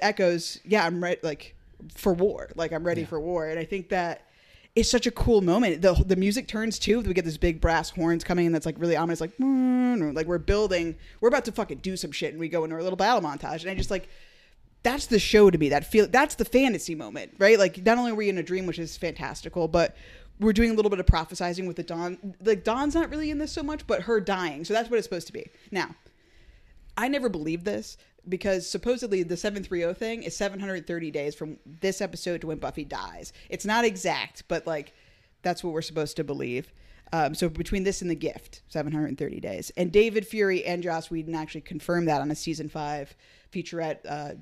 echoes 0.00 0.58
yeah 0.64 0.86
i'm 0.86 1.02
ready 1.02 1.20
like 1.22 1.54
for 1.94 2.14
war 2.14 2.50
like 2.54 2.72
i'm 2.72 2.84
ready 2.84 3.04
for 3.04 3.20
war. 3.20 3.48
And 3.48 3.58
i 3.58 3.64
think 3.64 3.90
that 3.90 4.26
it's 4.74 4.90
such 4.90 5.06
a 5.06 5.10
cool 5.10 5.42
moment. 5.42 5.82
The 5.82 5.94
the 5.94 6.16
music 6.16 6.48
turns 6.48 6.78
too. 6.78 7.00
We 7.00 7.12
get 7.12 7.24
this 7.24 7.36
big 7.36 7.60
brass 7.60 7.90
horns 7.90 8.24
coming 8.24 8.46
in 8.46 8.52
that's 8.52 8.66
like 8.66 8.76
really 8.78 8.96
ominous, 8.96 9.20
like 9.20 9.32
like 9.38 10.26
we're 10.26 10.38
building, 10.38 10.96
we're 11.20 11.28
about 11.28 11.44
to 11.44 11.52
fucking 11.52 11.78
do 11.78 11.96
some 11.96 12.10
shit, 12.10 12.32
and 12.32 12.40
we 12.40 12.48
go 12.48 12.64
into 12.64 12.76
our 12.76 12.82
little 12.82 12.96
battle 12.96 13.20
montage. 13.20 13.62
And 13.62 13.70
I 13.70 13.74
just 13.74 13.90
like 13.90 14.08
that's 14.82 15.06
the 15.06 15.18
show 15.18 15.50
to 15.50 15.58
me. 15.58 15.68
That 15.68 15.84
feel 15.84 16.06
that's 16.06 16.36
the 16.36 16.44
fantasy 16.44 16.94
moment, 16.94 17.32
right? 17.38 17.58
Like 17.58 17.84
not 17.84 17.98
only 17.98 18.12
are 18.12 18.14
we 18.14 18.30
in 18.30 18.38
a 18.38 18.42
dream, 18.42 18.66
which 18.66 18.78
is 18.78 18.96
fantastical, 18.96 19.68
but 19.68 19.94
we're 20.40 20.54
doing 20.54 20.70
a 20.70 20.74
little 20.74 20.90
bit 20.90 21.00
of 21.00 21.06
prophesizing 21.06 21.66
with 21.66 21.76
the 21.76 21.82
Dawn. 21.82 22.34
Like 22.42 22.64
Dawn's 22.64 22.94
not 22.94 23.10
really 23.10 23.30
in 23.30 23.38
this 23.38 23.52
so 23.52 23.62
much, 23.62 23.86
but 23.86 24.02
her 24.02 24.20
dying. 24.20 24.64
So 24.64 24.72
that's 24.72 24.90
what 24.90 24.96
it's 24.96 25.04
supposed 25.04 25.26
to 25.26 25.32
be. 25.34 25.50
Now, 25.70 25.94
I 26.96 27.08
never 27.08 27.28
believed 27.28 27.64
this 27.64 27.98
because 28.28 28.68
supposedly 28.68 29.22
the 29.22 29.36
730 29.36 29.94
thing 29.94 30.22
is 30.22 30.36
730 30.36 31.10
days 31.10 31.34
from 31.34 31.58
this 31.80 32.00
episode 32.00 32.40
to 32.42 32.46
when 32.48 32.58
Buffy 32.58 32.84
dies. 32.84 33.32
It's 33.48 33.64
not 33.64 33.84
exact, 33.84 34.44
but 34.48 34.66
like 34.66 34.94
that's 35.42 35.64
what 35.64 35.72
we're 35.72 35.82
supposed 35.82 36.16
to 36.16 36.24
believe. 36.24 36.72
Um, 37.12 37.34
so 37.34 37.48
between 37.48 37.84
this 37.84 38.00
and 38.00 38.10
the 38.10 38.14
gift, 38.14 38.62
730 38.68 39.40
days. 39.40 39.70
And 39.76 39.92
David 39.92 40.26
Fury 40.26 40.64
and 40.64 40.82
Joss 40.82 41.10
Whedon 41.10 41.34
actually 41.34 41.60
confirmed 41.60 42.08
that 42.08 42.22
on 42.22 42.30
a 42.30 42.34
season 42.34 42.68
five 42.68 43.14
featurette, 43.52 43.98
uh, 44.08 44.34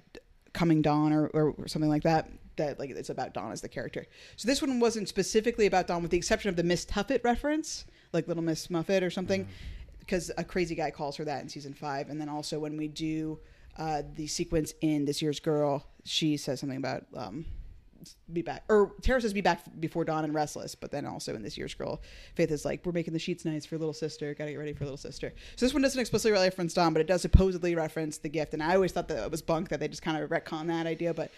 Coming 0.53 0.83
Dawn 0.83 1.13
or, 1.13 1.29
or 1.29 1.69
something 1.69 1.91
like 1.91 2.03
that. 2.03 2.29
That 2.57 2.79
like 2.79 2.91
it's 2.91 3.09
about 3.09 3.33
Dawn 3.33 3.53
as 3.53 3.61
the 3.61 3.69
character. 3.69 4.07
So 4.37 4.47
this 4.47 4.61
one 4.61 4.81
wasn't 4.81 5.09
specifically 5.09 5.67
about 5.67 5.87
Dawn, 5.87 6.03
with 6.03 6.11
the 6.11 6.17
exception 6.17 6.49
of 6.49 6.57
the 6.57 6.65
Miss 6.65 6.85
Tuffet 6.85 7.23
reference, 7.25 7.87
like 8.13 8.27
Little 8.27 8.43
Miss 8.43 8.69
Muffet 8.69 9.03
or 9.03 9.11
something 9.11 9.49
because 10.11 10.29
a 10.37 10.43
crazy 10.43 10.75
guy 10.75 10.91
calls 10.91 11.17
her 11.17 11.25
that 11.25 11.41
in 11.41 11.49
season 11.49 11.73
five, 11.73 12.09
and 12.09 12.21
then 12.21 12.29
also 12.29 12.59
when 12.59 12.77
we 12.77 12.89
do 12.89 13.39
uh, 13.77 14.03
the 14.15 14.27
sequence 14.27 14.75
in 14.81 15.05
this 15.05 15.23
year's 15.23 15.41
girl, 15.41 15.87
she 16.05 16.37
says 16.37 16.61
something 16.61 16.79
about 16.79 17.05
um, 17.15 17.45
be 18.33 18.43
back, 18.43 18.65
or 18.69 18.93
Tara 19.03 19.21
says 19.21 19.33
be 19.33 19.41
back 19.41 19.63
before 19.79 20.05
dawn 20.05 20.25
and 20.25 20.35
restless, 20.35 20.75
but 20.75 20.91
then 20.91 21.07
also 21.07 21.35
in 21.35 21.43
this 21.43 21.59
year's 21.59 21.75
girl, 21.75 22.01
Faith 22.35 22.51
is 22.51 22.65
like 22.65 22.85
we're 22.85 22.93
making 22.93 23.13
the 23.13 23.19
sheets 23.19 23.45
nice 23.45 23.67
for 23.67 23.79
little 23.79 23.93
sister, 23.93 24.35
gotta 24.35 24.51
get 24.51 24.59
ready 24.59 24.73
for 24.73 24.85
little 24.85 24.97
sister. 24.97 25.33
So 25.57 25.67
this 25.67 25.73
one 25.73 25.83
doesn't 25.83 26.01
explicitly 26.01 26.33
reference 26.33 26.75
Dawn, 26.75 26.93
but 26.93 27.01
it 27.01 27.07
does 27.07 27.23
supposedly 27.23 27.75
reference 27.75 28.19
the 28.19 28.29
gift, 28.29 28.55
and 28.55 28.63
I 28.63 28.75
always 28.75 28.93
thought 28.93 29.09
that 29.09 29.25
it 29.25 29.31
was 29.31 29.43
bunk 29.43 29.69
that 29.69 29.81
they 29.81 29.89
just 29.89 30.03
kind 30.03 30.23
of 30.23 30.31
retcon 30.31 30.67
that 30.69 30.87
idea, 30.87 31.15
but. 31.15 31.31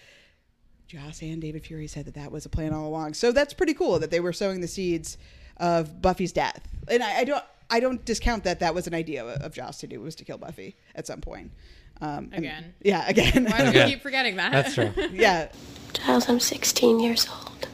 Joss 0.88 1.22
and 1.22 1.40
David 1.40 1.64
Fury 1.64 1.86
said 1.86 2.04
that 2.04 2.14
that 2.16 2.30
was 2.30 2.44
a 2.44 2.50
plan 2.50 2.74
all 2.74 2.86
along. 2.86 3.14
So 3.14 3.32
that's 3.32 3.54
pretty 3.54 3.72
cool 3.72 3.98
that 4.00 4.10
they 4.10 4.20
were 4.20 4.34
sowing 4.34 4.60
the 4.60 4.68
seeds 4.68 5.16
of 5.56 6.02
Buffy's 6.02 6.32
death. 6.32 6.68
And 6.86 7.02
I, 7.02 7.20
I 7.20 7.24
don't 7.24 7.42
I 7.70 7.80
don't 7.80 8.04
discount 8.04 8.44
that 8.44 8.60
that 8.60 8.74
was 8.74 8.86
an 8.86 8.92
idea 8.92 9.24
of, 9.24 9.40
of 9.40 9.54
Joss 9.54 9.78
to 9.78 9.86
do 9.86 10.00
was 10.00 10.14
to 10.16 10.24
kill 10.24 10.36
Buffy 10.36 10.76
at 10.94 11.06
some 11.06 11.22
point. 11.22 11.50
Um, 12.00 12.30
and- 12.32 12.34
Again. 12.34 12.74
yeah, 12.82 13.08
again. 13.08 13.44
Why 13.44 13.58
do 13.62 13.68
Okay. 13.68 13.84
we 13.84 13.90
keep 13.92 14.02
forgetting 14.02 14.36
that? 14.36 14.50
That's 14.52 14.74
true. 14.74 14.92
yeah, 15.12 15.48
Giles, 15.92 16.28
I'm 16.28 16.40
16 16.40 16.98
years 17.00 17.28
old. 17.28 17.68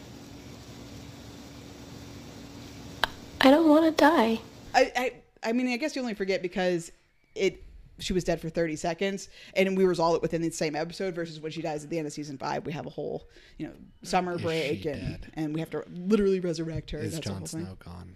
I 3.40 3.50
don't 3.50 3.68
want 3.68 3.85
to 3.85 3.90
die. 3.92 4.40
I, 4.74 4.92
I 4.96 5.12
I 5.42 5.52
mean 5.52 5.68
I 5.68 5.76
guess 5.76 5.94
you 5.96 6.02
only 6.02 6.14
forget 6.14 6.42
because 6.42 6.90
it 7.35 7.62
she 8.00 8.12
was 8.12 8.22
dead 8.24 8.40
for 8.40 8.48
30 8.48 8.76
seconds 8.76 9.28
and 9.54 9.76
we 9.76 9.85
resolve 9.85 10.16
it 10.16 10.22
within 10.22 10.42
the 10.42 10.50
same 10.50 10.76
episode 10.76 11.14
versus 11.14 11.40
when 11.40 11.50
she 11.50 11.62
dies 11.62 11.83
at 11.85 11.90
the 11.90 11.98
end 11.98 12.07
of 12.07 12.12
season 12.12 12.37
five 12.38 12.64
we 12.66 12.72
have 12.72 12.87
a 12.87 12.90
whole 12.90 13.26
you 13.57 13.66
know 13.66 13.72
summer 14.02 14.35
Is 14.37 14.42
break 14.42 14.85
and 14.85 15.00
dead? 15.00 15.26
and 15.35 15.54
we 15.54 15.61
have 15.61 15.70
to 15.70 15.85
literally 15.92 16.40
resurrect 16.40 16.90
her 16.90 16.98
Is 16.98 17.14
That's 17.14 17.26
the 17.26 17.33
whole 17.33 17.40
Jon 17.40 17.46
thing. 17.48 17.64
Snow 17.64 17.76
gone? 17.85 18.14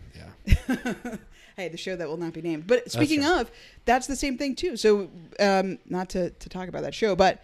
Yeah. 0.95 1.17
hey, 1.57 1.69
the 1.69 1.77
show 1.77 1.97
that 1.97 2.09
will 2.09 2.17
not 2.17 2.33
be 2.33 2.43
named. 2.43 2.67
But 2.67 2.91
speaking 2.91 3.25
of, 3.25 3.51
that's 3.85 4.07
the 4.07 4.17
same 4.17 4.39
thing 4.39 4.55
too. 4.55 4.77
So, 4.77 5.11
um, 5.41 5.79
not 5.87 6.09
to, 6.11 6.31
to 6.31 6.49
talk 6.49 6.69
about 6.69 6.83
that 6.83 6.95
show, 6.95 7.15
but 7.17 7.43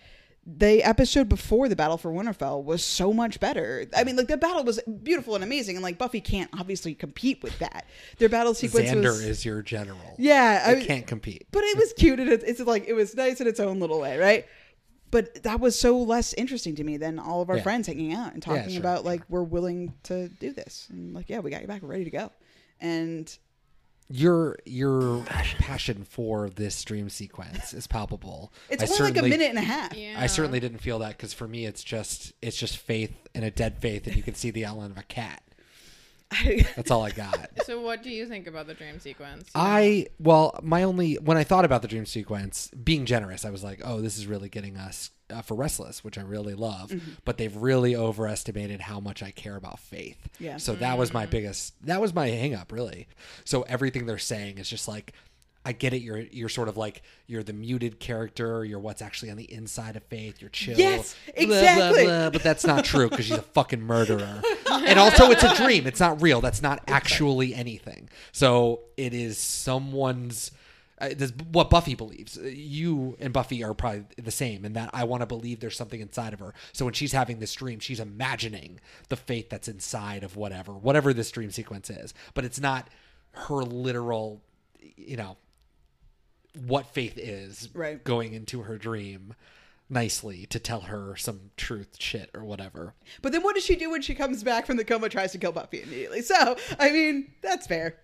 the 0.51 0.83
episode 0.83 1.29
before 1.29 1.69
the 1.69 1.77
battle 1.77 1.99
for 1.99 2.11
Winterfell 2.11 2.65
was 2.65 2.83
so 2.83 3.13
much 3.13 3.39
better. 3.39 3.85
I 3.95 4.03
mean, 4.05 4.17
like 4.17 4.29
the 4.29 4.39
battle 4.39 4.65
was 4.65 4.81
beautiful 5.03 5.35
and 5.35 5.45
amazing, 5.45 5.77
and 5.77 5.83
like 5.83 5.99
Buffy 5.99 6.23
can't 6.23 6.51
obviously 6.59 6.95
compete 6.95 7.43
with 7.43 7.59
that. 7.59 7.85
Their 8.17 8.31
battle 8.31 8.55
sequence 8.55 8.89
Xander 8.91 9.03
was, 9.05 9.25
is 9.25 9.45
your 9.45 9.61
general. 9.61 9.99
yeah, 10.17 10.63
I 10.67 10.83
can't 10.83 11.07
compete. 11.07 11.47
but 11.53 11.63
it 11.65 11.77
was 11.77 11.93
cute 11.93 12.19
and 12.19 12.31
it, 12.31 12.43
it's 12.47 12.61
like 12.61 12.87
it 12.89 12.95
was 12.95 13.15
nice 13.15 13.43
in 13.43 13.47
its 13.47 13.61
own 13.61 13.79
little 13.79 14.01
way, 14.01 14.17
right? 14.19 14.47
But 15.11 15.43
that 15.43 15.61
was 15.61 15.79
so 15.79 15.99
less 15.99 16.33
interesting 16.35 16.75
to 16.77 16.85
me 16.85 16.97
than 16.99 17.19
all 17.19 17.43
of 17.43 17.51
our 17.51 17.57
Yeah. 17.57 17.63
friends 17.63 17.87
hanging 17.87 18.15
out 18.15 18.33
and 18.33 18.43
Yeah, 18.47 18.55
talking 18.57 18.71
sure, 18.73 18.81
about 18.81 19.05
like 19.05 19.23
we're 19.29 19.43
willing 19.43 19.93
to 20.05 20.29
do 20.29 20.53
this 20.55 20.87
and 20.91 21.15
like 21.15 21.29
yeah, 21.29 21.41
we 21.41 21.51
got 21.51 21.61
you 21.61 21.67
back, 21.69 21.83
we're 21.83 21.89
ready 21.91 22.05
to 22.05 22.11
go, 22.11 22.33
and 22.81 23.37
Your 24.11 24.57
your 24.65 25.23
passion 25.25 26.05
for 26.05 26.49
this 26.49 26.83
dream 26.83 27.11
sequence 27.11 27.75
is 27.75 27.87
palpable. 27.87 28.53
it's 28.71 28.83
I 28.83 28.87
only 28.87 29.13
like 29.13 29.23
a 29.23 29.29
minute 29.29 29.51
and 29.51 29.59
a 29.59 29.63
half. 29.63 29.95
Yeah. 29.95 30.17
I 30.19 30.27
certainly 30.27 30.61
didn't 30.61 30.79
feel 30.79 30.99
that 31.01 31.17
because 31.17 31.35
for 31.35 31.47
me 31.47 31.67
it's 31.67 31.85
just 31.85 32.33
it's 32.41 32.57
just 32.57 32.79
faith 32.79 33.15
and 33.35 33.45
a 33.45 33.51
dead 33.51 33.79
faith, 33.81 34.07
and 34.07 34.17
you 34.17 34.23
can 34.23 34.35
see 34.35 34.51
the 34.51 34.65
outline 34.65 34.91
of 34.91 34.99
a 34.99 35.03
cat. 35.03 35.43
That's 36.77 36.91
all 36.91 37.05
I 37.05 37.11
got. 37.11 37.51
So, 37.65 37.81
what 37.81 38.03
do 38.03 38.11
you 38.11 38.27
think 38.27 38.47
about 38.47 38.67
the 38.67 38.75
dream 38.75 39.01
sequence? 39.01 39.49
I 39.55 40.09
well, 40.19 40.59
my 40.63 40.83
only 40.83 41.15
when 41.15 41.37
I 41.37 41.45
thought 41.45 41.65
about 41.65 41.83
the 41.83 41.89
dream 41.89 42.05
sequence, 42.07 42.71
being 42.83 43.07
generous, 43.07 43.45
I 43.45 43.51
was 43.51 43.65
like, 43.65 43.81
oh, 43.83 44.01
this 44.01 44.19
is 44.19 44.27
really 44.27 44.49
getting 44.49 44.77
us 44.77 45.11
uh, 45.31 45.41
for 45.41 45.55
Restless, 45.55 46.05
which 46.05 46.19
I 46.19 46.23
really 46.23 46.55
love. 46.55 46.91
Mm-hmm. 46.91 47.13
But 47.25 47.39
they've 47.39 47.57
really 47.57 47.97
overestimated 47.97 48.81
how 48.81 49.01
much 49.01 49.23
I 49.23 49.31
care 49.31 49.57
about 49.57 49.79
faith. 49.79 50.29
Yeah. 50.39 50.59
So 50.59 50.75
that 50.75 50.99
was 50.99 51.15
my 51.15 51.25
biggest. 51.27 51.75
That 51.87 52.01
was 52.01 52.15
my 52.15 52.29
hangup, 52.29 52.73
really. 52.73 53.09
So 53.45 53.63
everything 53.63 54.07
they're 54.07 54.19
saying 54.19 54.59
is 54.59 54.69
just 54.69 54.89
like. 54.89 55.13
I 55.69 55.73
get 55.73 55.93
it. 55.93 56.01
You're 56.01 56.21
you're 56.21 56.49
sort 56.49 56.71
of 56.71 56.79
like 56.79 57.03
you're 57.27 57.43
the 57.43 57.53
muted 57.53 58.01
character. 58.01 58.65
You're 58.65 58.79
what's 58.79 59.03
actually 59.03 59.31
on 59.31 59.37
the 59.37 59.53
inside 59.53 59.97
of 59.97 60.03
Faith. 60.05 60.41
You're 60.41 60.49
chill. 60.49 60.79
Yes, 60.79 61.15
blah, 61.37 61.45
blah, 61.45 61.57
exactly. 61.57 62.05
blah, 62.07 62.31
but 62.31 62.43
that's 62.43 62.67
not 62.67 62.87
true 62.87 63.11
because 63.11 63.27
she's 63.27 63.37
a 63.37 63.43
fucking 63.43 63.83
murderer. 63.83 64.41
and 64.71 64.99
also, 64.99 65.31
it's 65.31 65.43
a 65.43 65.55
dream. 65.57 65.87
It's 65.87 66.01
not 66.01 66.23
real. 66.23 66.41
That's 66.41 66.63
not 66.63 66.81
actually 66.89 67.55
anything. 67.55 68.09
So 68.33 68.81
it 68.97 69.13
is 69.13 69.37
someone's. 69.37 70.53
Uh, 71.01 71.11
this, 71.15 71.33
what 71.53 71.69
Buffy 71.69 71.95
believes. 71.95 72.39
Uh, 72.39 72.45
You 72.45 73.19
and 73.21 73.31
Buffy 73.35 73.63
are 73.63 73.75
probably 73.75 74.05
the 74.17 74.31
same 74.31 74.65
in 74.65 74.73
that 74.73 74.89
I 74.95 75.05
want 75.05 75.21
to 75.21 75.27
believe 75.27 75.61
there's 75.61 75.77
something 75.77 76.01
inside 76.01 76.33
of 76.33 76.41
her. 76.41 76.55
So 76.73 76.87
when 76.87 76.95
she's 76.95 77.13
having 77.13 77.41
this 77.41 77.53
dream, 77.53 77.79
she's 77.79 78.01
imagining 78.01 78.81
the 79.11 79.17
fate 79.17 79.51
that's 79.51 79.69
inside 79.69 80.25
of 80.25 80.35
whatever, 80.35 80.73
whatever 80.73 81.13
this 81.13 81.31
dream 81.31 81.51
sequence 81.51 81.91
is. 81.91 82.15
But 82.33 82.47
it's 82.47 82.59
not 82.59 82.89
her 83.33 83.63
literal, 83.63 84.41
you 84.97 85.19
know, 85.19 85.37
what 86.67 86.87
faith 86.93 87.17
is 87.17 87.69
Right. 87.75 88.03
going 88.03 88.35
into 88.35 88.63
her 88.63 88.79
dream 88.79 89.35
nicely 89.91 90.45
to 90.47 90.59
tell 90.59 90.83
her 90.83 91.17
some 91.17 91.51
truth 91.57 91.97
shit 91.99 92.31
or 92.35 92.45
whatever. 92.45 92.95
But 93.23 93.33
then 93.33 93.43
what 93.43 93.55
does 93.55 93.65
she 93.65 93.77
do 93.77 93.91
when 93.91 94.03
she 94.03 94.15
comes 94.15 94.43
back 94.43 94.67
from 94.67 94.77
the 94.77 94.85
coma? 94.85 95.09
Tries 95.09 95.33
to 95.33 95.39
kill 95.39 95.53
Buffy 95.53 95.83
immediately. 95.83 96.21
So 96.23 96.57
I 96.79 96.91
mean, 96.91 97.33
that's 97.43 97.67
fair. 97.67 97.97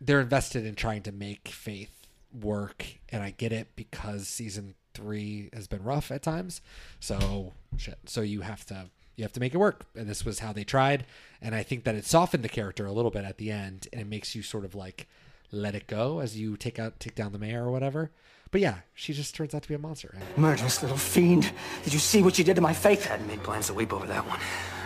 They're 0.00 0.20
invested 0.20 0.66
in 0.66 0.74
trying 0.74 1.02
to 1.02 1.12
make 1.12 1.48
faith 1.48 2.06
work, 2.32 2.86
and 3.10 3.22
I 3.22 3.30
get 3.30 3.52
it 3.52 3.74
because 3.76 4.28
season 4.28 4.74
three 4.94 5.50
has 5.52 5.66
been 5.66 5.82
rough 5.82 6.10
at 6.10 6.22
times. 6.22 6.60
So 7.00 7.52
shit. 7.76 7.98
So 8.06 8.20
you 8.20 8.42
have 8.42 8.64
to 8.66 8.90
you 9.16 9.24
have 9.24 9.32
to 9.32 9.40
make 9.40 9.54
it 9.54 9.58
work, 9.58 9.84
and 9.94 10.08
this 10.08 10.24
was 10.24 10.38
how 10.38 10.52
they 10.52 10.64
tried. 10.64 11.04
And 11.42 11.54
I 11.54 11.62
think 11.62 11.84
that 11.84 11.94
it 11.94 12.04
softened 12.06 12.42
the 12.44 12.48
character 12.48 12.86
a 12.86 12.92
little 12.92 13.10
bit 13.10 13.24
at 13.24 13.36
the 13.38 13.50
end, 13.50 13.86
and 13.92 14.00
it 14.00 14.06
makes 14.06 14.34
you 14.34 14.42
sort 14.42 14.64
of 14.64 14.74
like 14.74 15.08
let 15.52 15.74
it 15.74 15.86
go 15.86 16.20
as 16.20 16.38
you 16.38 16.56
take 16.56 16.78
out 16.78 17.00
take 17.00 17.14
down 17.14 17.32
the 17.32 17.38
mayor 17.38 17.64
or 17.64 17.70
whatever. 17.70 18.10
But 18.50 18.60
yeah, 18.60 18.78
she 18.94 19.12
just 19.12 19.34
turns 19.34 19.54
out 19.54 19.62
to 19.62 19.68
be 19.68 19.74
a 19.74 19.78
monster. 19.78 20.16
Murderous 20.36 20.82
little 20.82 20.96
fiend. 20.96 21.52
Did 21.84 21.92
you 21.92 22.00
see 22.00 22.22
what 22.22 22.34
she 22.34 22.42
did 22.42 22.56
to 22.56 22.60
my 22.60 22.72
faith? 22.72 23.04
Hadn't 23.04 23.28
made 23.28 23.42
plans 23.44 23.68
to 23.68 23.74
weep 23.74 23.92
over 23.92 24.06
that 24.06 24.26
one. 24.26 24.40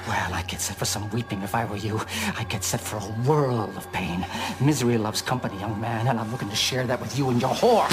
Well, 0.06 0.34
I'd 0.34 0.48
get 0.48 0.60
set 0.60 0.76
for 0.76 0.84
some 0.84 1.08
weeping 1.12 1.40
if 1.40 1.54
I 1.54 1.64
were 1.64 1.76
you. 1.76 1.98
I'd 2.36 2.50
get 2.50 2.62
set 2.62 2.80
for 2.80 2.98
a 2.98 3.22
world 3.26 3.74
of 3.74 3.90
pain. 3.92 4.26
Misery 4.60 4.98
loves 4.98 5.22
company, 5.22 5.58
young 5.58 5.80
man, 5.80 6.08
and 6.08 6.20
I'm 6.20 6.30
looking 6.30 6.50
to 6.50 6.56
share 6.56 6.86
that 6.86 7.00
with 7.00 7.16
you 7.18 7.30
and 7.30 7.40
your 7.40 7.54
whore. 7.54 7.88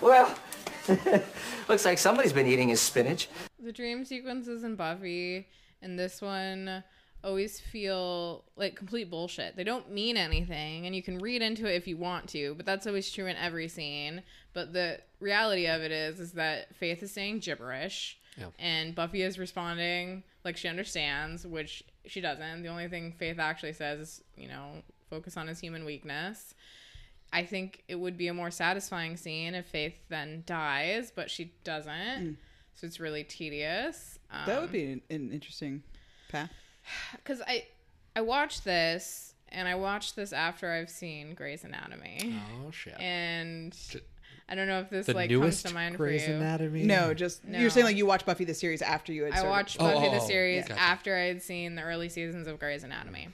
well 0.00 0.34
looks 1.68 1.84
like 1.84 1.98
somebody's 1.98 2.32
been 2.32 2.46
eating 2.46 2.68
his 2.68 2.80
spinach. 2.80 3.28
The 3.62 3.72
dream 3.72 4.04
sequences 4.04 4.64
in 4.64 4.76
Buffy 4.76 5.48
and 5.82 5.98
this 5.98 6.20
one 6.22 6.82
always 7.22 7.58
feel 7.58 8.44
like 8.56 8.76
complete 8.76 9.08
bullshit. 9.10 9.56
They 9.56 9.64
don't 9.64 9.90
mean 9.90 10.16
anything, 10.18 10.84
and 10.84 10.94
you 10.94 11.02
can 11.02 11.18
read 11.18 11.40
into 11.40 11.64
it 11.66 11.74
if 11.74 11.86
you 11.86 11.96
want 11.96 12.28
to, 12.30 12.54
but 12.54 12.66
that's 12.66 12.86
always 12.86 13.10
true 13.10 13.26
in 13.26 13.36
every 13.36 13.66
scene. 13.68 14.22
But 14.52 14.74
the 14.74 15.00
reality 15.20 15.66
of 15.66 15.80
it 15.80 15.90
is, 15.90 16.20
is 16.20 16.32
that 16.32 16.74
Faith 16.76 17.02
is 17.02 17.12
saying 17.12 17.38
gibberish, 17.38 18.18
Yeah. 18.38 18.48
and 18.58 18.94
Buffy 18.94 19.22
is 19.22 19.38
responding 19.38 20.22
like 20.44 20.58
she 20.58 20.68
understands, 20.68 21.46
which 21.46 21.82
she 22.06 22.20
doesn't. 22.20 22.62
The 22.62 22.68
only 22.68 22.88
thing 22.88 23.12
Faith 23.12 23.38
actually 23.38 23.72
says 23.72 24.00
is, 24.00 24.22
you 24.36 24.48
know, 24.48 24.82
focus 25.08 25.38
on 25.38 25.48
his 25.48 25.60
human 25.60 25.86
weakness. 25.86 26.54
I 27.34 27.44
think 27.44 27.82
it 27.88 27.96
would 27.96 28.16
be 28.16 28.28
a 28.28 28.34
more 28.34 28.50
satisfying 28.50 29.16
scene 29.16 29.54
if 29.54 29.66
Faith 29.66 29.96
then 30.08 30.44
dies, 30.46 31.12
but 31.14 31.30
she 31.30 31.52
doesn't. 31.64 32.38
So 32.74 32.86
it's 32.86 32.98
really 33.00 33.24
tedious. 33.24 34.18
Um, 34.30 34.42
That 34.46 34.60
would 34.60 34.72
be 34.72 34.84
an, 34.92 35.02
an 35.10 35.32
interesting 35.32 35.82
path. 36.28 36.50
because 37.16 37.42
I 37.46 37.66
I 38.16 38.20
watched 38.20 38.64
this 38.64 39.34
and 39.50 39.66
I 39.68 39.74
watched 39.74 40.16
this 40.16 40.32
after 40.32 40.70
I've 40.70 40.90
seen 40.90 41.34
Grey's 41.34 41.64
Anatomy, 41.64 42.40
Oh 42.64 42.70
shit. 42.70 42.98
and 43.00 43.76
I 44.48 44.54
don't 44.54 44.66
know 44.68 44.80
if 44.80 44.90
this 44.90 45.06
the 45.06 45.14
like 45.14 45.30
comes 45.30 45.62
to 45.64 45.72
mind 45.74 45.96
Grey's 45.96 46.24
for 46.24 46.30
you. 46.30 46.36
Anatomy. 46.36 46.82
No, 46.84 47.14
just 47.14 47.44
No. 47.44 47.58
you're 47.58 47.70
saying 47.70 47.86
like 47.86 47.96
you 47.96 48.06
watched 48.06 48.26
Buffy 48.26 48.44
the 48.44 48.54
series 48.54 48.82
after 48.82 49.12
you 49.12 49.24
had. 49.24 49.32
I 49.32 49.36
started- 49.36 49.50
watched 49.50 49.76
Oh, 49.80 49.84
Buffy 49.92 50.06
oh, 50.06 50.10
the 50.12 50.20
oh, 50.20 50.26
series 50.26 50.68
gotcha. 50.68 50.80
after 50.80 51.16
I 51.16 51.22
had 51.26 51.42
seen 51.42 51.74
the 51.76 51.82
early 51.82 52.08
seasons 52.08 52.46
of 52.46 52.58
Grey's 52.60 52.84
Anatomy. 52.84 53.28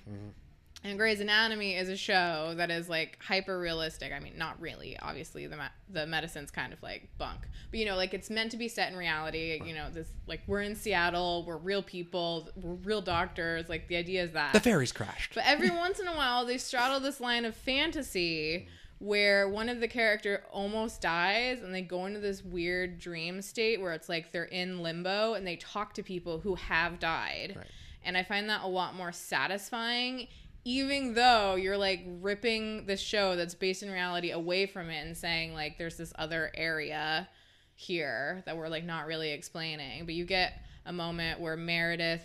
And 0.83 0.97
Grey's 0.97 1.21
Anatomy 1.21 1.77
is 1.77 1.90
a 1.90 1.97
show 1.97 2.55
that 2.57 2.71
is 2.71 2.88
like 2.88 3.19
hyper 3.21 3.59
realistic. 3.59 4.12
I 4.12 4.19
mean, 4.19 4.33
not 4.38 4.59
really. 4.61 4.99
Obviously, 5.01 5.47
the 5.47 5.59
the 5.90 6.07
medicine's 6.07 6.51
kind 6.51 6.73
of 6.73 6.83
like 6.83 7.09
bunk, 7.19 7.40
but 7.71 7.79
you 7.79 7.85
know, 7.85 7.97
like 7.97 8.14
it's 8.14 8.31
meant 8.31 8.51
to 8.53 8.57
be 8.57 8.66
set 8.66 8.90
in 8.90 8.97
reality. 8.97 9.61
You 9.62 9.75
know, 9.75 9.90
this 9.90 10.09
like 10.27 10.40
we're 10.47 10.62
in 10.62 10.75
Seattle, 10.75 11.45
we're 11.47 11.59
real 11.59 11.83
people, 11.83 12.49
we're 12.57 12.75
real 12.75 13.03
doctors. 13.03 13.69
Like 13.69 13.88
the 13.88 13.97
idea 13.97 14.25
is 14.25 14.33
that 14.33 14.55
The 14.55 14.61
fairies 14.61 14.93
crashed. 14.93 15.35
But 15.35 15.45
every 15.47 15.71
once 15.71 15.99
in 15.99 16.09
a 16.09 16.14
while, 16.14 16.47
they 16.47 16.57
straddle 16.57 17.01
this 17.01 17.21
line 17.21 17.45
of 17.45 17.55
fantasy 17.55 18.66
where 19.01 19.49
one 19.49 19.69
of 19.69 19.81
the 19.81 19.88
character 19.88 20.45
almost 20.51 21.01
dies 21.01 21.62
and 21.62 21.75
they 21.75 21.81
go 21.81 22.05
into 22.05 22.21
this 22.21 22.45
weird 22.45 22.99
dream 22.99 23.40
state 23.40 23.81
where 23.81 23.93
it's 23.93 24.11
like 24.11 24.31
they're 24.31 24.45
in 24.45 24.83
limbo 24.83 25.33
and 25.35 25.47
they 25.47 25.57
talk 25.57 25.95
to 25.95 26.03
people 26.03 26.40
who 26.40 26.55
have 26.55 26.99
died. 26.99 27.55
Right. 27.57 27.66
And 28.05 28.16
I 28.16 28.23
find 28.23 28.49
that 28.49 28.62
a 28.62 28.66
lot 28.66 28.95
more 28.95 29.12
satisfying 29.12 30.29
even 30.64 31.14
though 31.14 31.55
you're 31.55 31.79
like 31.79 32.03
ripping 32.20 32.87
the 32.87 32.96
show 32.96 33.35
that's 33.37 33.55
based 33.55 33.83
in 33.83 33.90
reality 33.90 34.31
away 34.31 34.66
from 34.66 34.90
it 34.90 35.07
and 35.07 35.16
saying 35.16 35.55
like 35.55 35.79
there's 35.79 35.96
this 35.96 36.12
other 36.18 36.51
area 36.55 37.29
here 37.75 38.42
that 38.46 38.57
we're 38.57 38.68
like 38.68 38.85
not 38.85 39.07
really 39.07 39.31
explaining. 39.33 40.05
But 40.05 40.14
you 40.14 40.25
get 40.27 40.53
a 40.85 40.92
moment 40.92 41.40
where 41.40 41.57
Meredith 41.57 42.23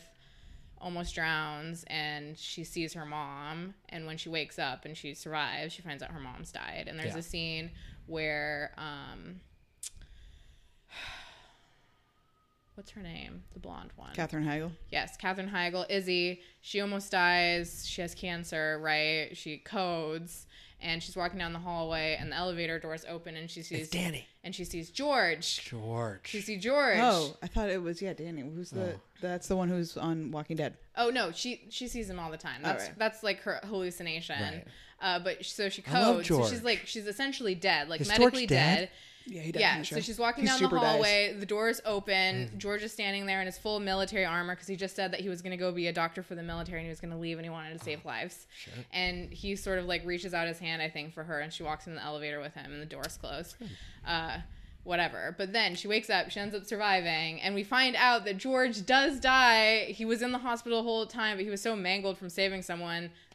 almost 0.82 1.16
drowns 1.16 1.84
and 1.88 2.38
she 2.38 2.64
sees 2.64 2.94
her 2.94 3.06
mom 3.06 3.74
and 3.90 4.06
when 4.06 4.18
she 4.18 4.28
wakes 4.30 4.60
up 4.60 4.84
and 4.86 4.96
she 4.96 5.14
survives 5.14 5.74
she 5.74 5.82
finds 5.82 6.04
out 6.04 6.12
her 6.12 6.20
mom's 6.20 6.52
died 6.52 6.86
and 6.88 7.00
there's 7.00 7.14
Yeah. 7.14 7.20
a 7.20 7.24
scene 7.24 7.72
where 8.06 8.72
um 8.78 9.40
what's 12.76 12.92
her 12.92 13.02
name 13.02 13.44
the 13.54 13.60
blonde 13.60 13.92
one 13.96 14.14
Katherine 14.14 14.46
Heigl. 14.46 14.72
yes 14.92 15.16
katherine 15.18 15.50
heigl 15.50 15.86
izzy 15.90 16.42
she 16.62 16.82
almost 16.82 17.12
dies 17.12 17.86
she 17.88 18.02
has 18.02 18.14
cancer 18.16 18.80
right 18.82 19.36
she 19.36 19.58
codes 19.58 20.46
and 20.82 21.02
she's 21.02 21.16
walking 21.16 21.40
down 21.40 21.54
the 21.54 21.60
hallway 21.60 22.18
and 22.20 22.32
the 22.32 22.36
elevator 22.36 22.78
doors 22.80 23.06
open 23.10 23.36
and 23.38 23.50
she 23.50 23.62
sees 23.64 23.80
It's 23.84 23.90
Denny. 23.90 24.28
and 24.44 24.54
she 24.54 24.66
sees 24.66 24.90
george 24.90 25.64
George. 25.66 26.28
she 26.28 26.42
sees 26.42 26.62
george 26.62 26.98
Oh, 27.00 27.36
I 27.42 27.48
thought 27.48 27.70
it 27.70 27.82
was 27.82 28.02
yeah, 28.02 28.14
Denny. 28.14 28.42
Who's 28.42 28.72
the? 28.72 28.96
That's 29.22 29.48
the 29.48 29.56
one 29.56 29.70
who's 29.70 29.96
on 29.98 30.32
Walking 30.32 30.58
Dead. 30.58 30.76
Oh 30.98 31.10
no, 31.10 31.32
she 31.32 31.62
she 31.70 31.88
sees 31.88 32.10
him 32.10 32.20
all 32.20 32.30
the 32.30 32.38
time. 32.38 32.62
That's 32.62 32.84
Alright. 32.84 33.00
that's 33.00 33.24
like 33.24 33.40
her 33.42 33.60
hallucination. 33.64 34.40
Right. 34.40 34.66
Uh, 35.02 35.20
but 35.20 35.44
so 35.46 35.70
she 35.70 35.84
I 35.90 36.02
love 36.02 36.16
codes. 36.18 36.28
So 36.28 36.48
she's 36.48 36.64
like 36.64 36.82
she's 36.86 37.08
essentially 37.08 37.56
dead, 37.56 37.88
like 37.90 38.02
Is 38.02 38.08
medically 38.10 38.46
dead? 38.46 38.78
dead. 38.80 38.90
Yeah, 39.28 39.42
he 39.42 39.52
died 39.52 39.60
in 39.60 39.62
Yeah, 39.62 39.82
so 39.84 40.00
she's 40.02 40.20
walking 40.20 40.44
He 40.44 40.48
down 40.48 40.60
the 40.60 40.66
super 40.66 40.76
dies. 40.78 40.86
hallway. 40.92 41.34
The 41.40 41.46
door's 41.46 41.82
open. 41.86 42.52
George 42.58 42.84
is 42.84 42.92
standing 42.94 43.26
there 43.26 43.40
in 43.42 43.46
his 43.48 43.58
full 43.58 43.80
military 43.80 44.24
armor 44.26 44.54
because 44.56 44.68
he 44.68 44.76
just 44.76 44.96
said 44.96 45.12
that 45.14 45.20
he 45.22 45.30
was 45.30 45.42
going 45.42 45.52
to 45.52 45.58
go 45.58 45.72
be 45.72 45.88
a 45.88 45.94
doctor 45.94 46.22
for 46.22 46.36
the 46.36 46.44
military 46.44 46.80
and 46.80 46.86
he 46.86 46.90
was 46.90 47.00
going 47.00 47.12
to 47.12 47.18
leave 47.18 47.38
and 47.38 47.46
he 47.46 47.50
wanted 47.50 47.78
to 47.78 47.84
save 47.84 48.02
Oh, 48.06 48.08
lives. 48.10 48.46
And 48.94 49.32
he 49.34 49.56
sort 49.56 49.80
of 49.80 49.86
like 49.86 50.06
reaches 50.06 50.34
out 50.34 50.48
his 50.48 50.60
hand, 50.60 50.82
I 50.82 50.90
think, 50.90 51.14
for 51.14 51.24
her, 51.24 51.40
and 51.40 51.52
she 51.52 51.64
walks 51.64 51.88
in 51.88 51.96
the 51.96 52.04
elevator 52.04 52.40
with 52.40 52.54
him, 52.54 52.72
and 52.72 52.82
the 52.82 52.86
door's 52.86 53.18
closed. 53.18 53.56
Uh, 54.08 54.38
whatever. 54.84 55.34
But 55.36 55.52
then 55.52 55.74
she 55.74 55.88
wakes 55.88 56.10
up, 56.12 56.30
she 56.30 56.40
ends 56.40 56.54
up 56.54 56.64
surviving, 56.66 57.42
and 57.42 57.56
we 57.56 57.64
find 57.64 57.96
out 57.96 58.26
that 58.26 58.38
George 58.38 58.86
does 58.86 59.20
die. 59.20 59.86
He 59.86 60.06
was 60.06 60.22
in 60.22 60.32
the 60.32 60.38
hospital 60.38 60.78
the 60.80 60.84
whole 60.88 61.08
time, 61.08 61.38
but 61.38 61.44
he 61.44 61.50
was 61.50 61.62
so 61.62 61.76
mangled 61.76 62.18
from 62.20 62.30
saving 62.30 62.62
someone 62.62 63.10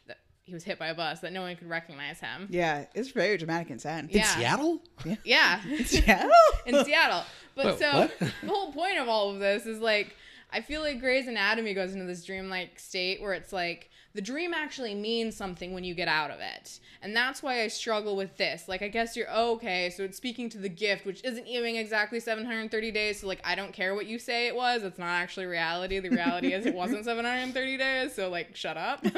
he 0.51 0.55
was 0.55 0.63
hit 0.65 0.77
by 0.77 0.87
a 0.87 0.95
bus 0.95 1.21
that 1.21 1.31
no 1.33 1.41
one 1.41 1.55
could 1.55 1.69
recognize 1.69 2.19
him. 2.19 2.47
Yeah, 2.49 2.85
it's 2.93 3.11
very 3.11 3.37
dramatic 3.37 3.69
and 3.69 3.79
sad. 3.79 4.09
in 4.09 4.17
Yeah. 4.17 4.23
Seattle? 4.25 4.81
Yeah. 5.23 5.61
Seattle? 5.85 6.31
in 6.65 6.83
Seattle. 6.83 7.23
But 7.55 7.65
Wait, 7.67 7.79
so 7.79 7.91
what? 7.93 8.19
the 8.19 8.47
whole 8.47 8.71
point 8.73 8.97
of 8.97 9.07
all 9.07 9.29
of 9.31 9.39
this 9.39 9.65
is 9.65 9.79
like 9.79 10.15
I 10.51 10.59
feel 10.61 10.81
like 10.81 10.99
Grey's 10.99 11.27
Anatomy 11.27 11.73
goes 11.73 11.93
into 11.93 12.05
this 12.05 12.25
dreamlike 12.25 12.77
state 12.79 13.21
where 13.21 13.33
it's 13.33 13.53
like 13.53 13.89
the 14.13 14.21
dream 14.21 14.53
actually 14.53 14.93
means 14.95 15.35
something 15.35 15.73
when 15.73 15.83
you 15.83 15.93
get 15.93 16.07
out 16.07 16.31
of 16.31 16.39
it. 16.39 16.79
And 17.01 17.15
that's 17.15 17.41
why 17.41 17.61
I 17.61 17.67
struggle 17.67 18.15
with 18.15 18.37
this. 18.37 18.67
Like 18.67 18.81
I 18.81 18.87
guess 18.87 19.15
you're 19.15 19.27
oh, 19.31 19.53
okay, 19.53 19.89
so 19.89 20.03
it's 20.03 20.17
speaking 20.17 20.49
to 20.49 20.57
the 20.57 20.69
gift, 20.69 21.05
which 21.05 21.23
isn't 21.23 21.47
even 21.47 21.75
exactly 21.75 22.19
730 22.19 22.91
days, 22.91 23.21
so 23.21 23.27
like 23.27 23.41
I 23.43 23.55
don't 23.55 23.73
care 23.73 23.95
what 23.95 24.05
you 24.05 24.19
say 24.19 24.47
it 24.47 24.55
was. 24.55 24.83
It's 24.83 24.99
not 24.99 25.07
actually 25.07 25.45
reality. 25.45 25.99
The 25.99 26.09
reality 26.09 26.53
is 26.53 26.65
it 26.65 26.75
wasn't 26.75 27.05
730 27.05 27.77
days, 27.77 28.13
so 28.13 28.29
like 28.29 28.55
shut 28.55 28.77
up. 28.77 28.99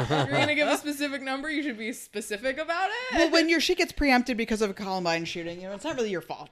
If 0.00 0.08
you're 0.10 0.26
going 0.36 0.48
to 0.48 0.54
give 0.54 0.68
a 0.68 0.76
specific 0.78 1.22
number, 1.22 1.50
you 1.50 1.62
should 1.62 1.78
be 1.78 1.92
specific 1.92 2.58
about 2.58 2.88
it. 2.90 3.14
well, 3.16 3.30
when 3.30 3.48
your 3.48 3.60
shit 3.60 3.78
gets 3.78 3.92
preempted 3.92 4.36
because 4.36 4.62
of 4.62 4.70
a 4.70 4.74
Columbine 4.74 5.24
shooting, 5.24 5.60
you 5.60 5.68
know, 5.68 5.74
it's 5.74 5.84
not 5.84 5.96
really 5.96 6.10
your 6.10 6.20
fault. 6.20 6.48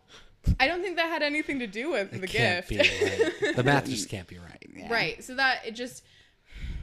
I 0.60 0.66
don't 0.66 0.82
think 0.82 0.96
that 0.96 1.08
had 1.08 1.22
anything 1.22 1.58
to 1.60 1.66
do 1.66 1.90
with 1.90 2.10
the 2.10 2.22
It 2.22 2.30
can't 2.30 2.66
gift. 2.66 2.68
be 2.68 3.46
right. 3.46 3.56
The 3.56 3.62
math 3.62 3.86
just 3.86 4.08
can't 4.10 4.26
be 4.28 4.38
right. 4.38 4.90
Right. 4.90 5.24
So 5.24 5.34
that 5.36 5.62
it 5.66 5.72
just 5.72 6.04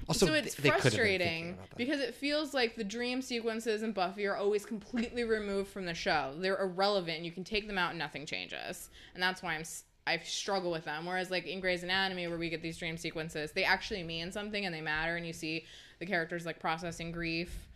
Also, 0.07 0.27
so 0.27 0.33
it's 0.33 0.55
they 0.55 0.69
could 0.69 0.71
have 0.71 0.83
been 0.83 0.91
thinking 0.91 0.91
frustrating 0.91 1.57
that. 1.57 1.77
because 1.77 1.99
it 1.99 2.13
feels 2.13 2.53
like 2.53 2.75
the 2.75 2.83
dream 2.83 3.21
sequences 3.21 3.81
in 3.81 3.91
Buffy 3.91 4.27
are 4.27 4.35
always 4.35 4.65
completely 4.65 5.23
removed 5.23 5.69
from 5.69 5.85
the 5.85 5.93
show. 5.93 6.33
They're 6.37 6.61
irrelevant. 6.61 7.23
You 7.23 7.31
can 7.31 7.43
take 7.43 7.67
them 7.67 7.77
out 7.77 7.89
and 7.91 7.99
nothing 7.99 8.25
changes. 8.25 8.89
And 9.13 9.23
that's 9.23 9.41
why 9.41 9.55
I'm 9.55 9.63
I 10.07 10.19
struggle 10.19 10.71
with 10.71 10.85
them. 10.85 11.05
Whereas 11.05 11.31
like 11.31 11.47
in 11.47 11.59
Grey's 11.59 11.83
Anatomy 11.83 12.27
where 12.27 12.37
we 12.37 12.49
get 12.49 12.61
these 12.61 12.77
dream 12.77 12.97
sequences, 12.97 13.51
they 13.51 13.63
actually 13.63 14.03
mean 14.03 14.31
something 14.31 14.65
and 14.65 14.73
they 14.73 14.81
matter 14.81 15.15
and 15.15 15.25
you 15.25 15.33
see 15.33 15.65
the 15.99 16.05
characters 16.05 16.45
like 16.45 16.59
processing 16.59 17.11
grief 17.11 17.67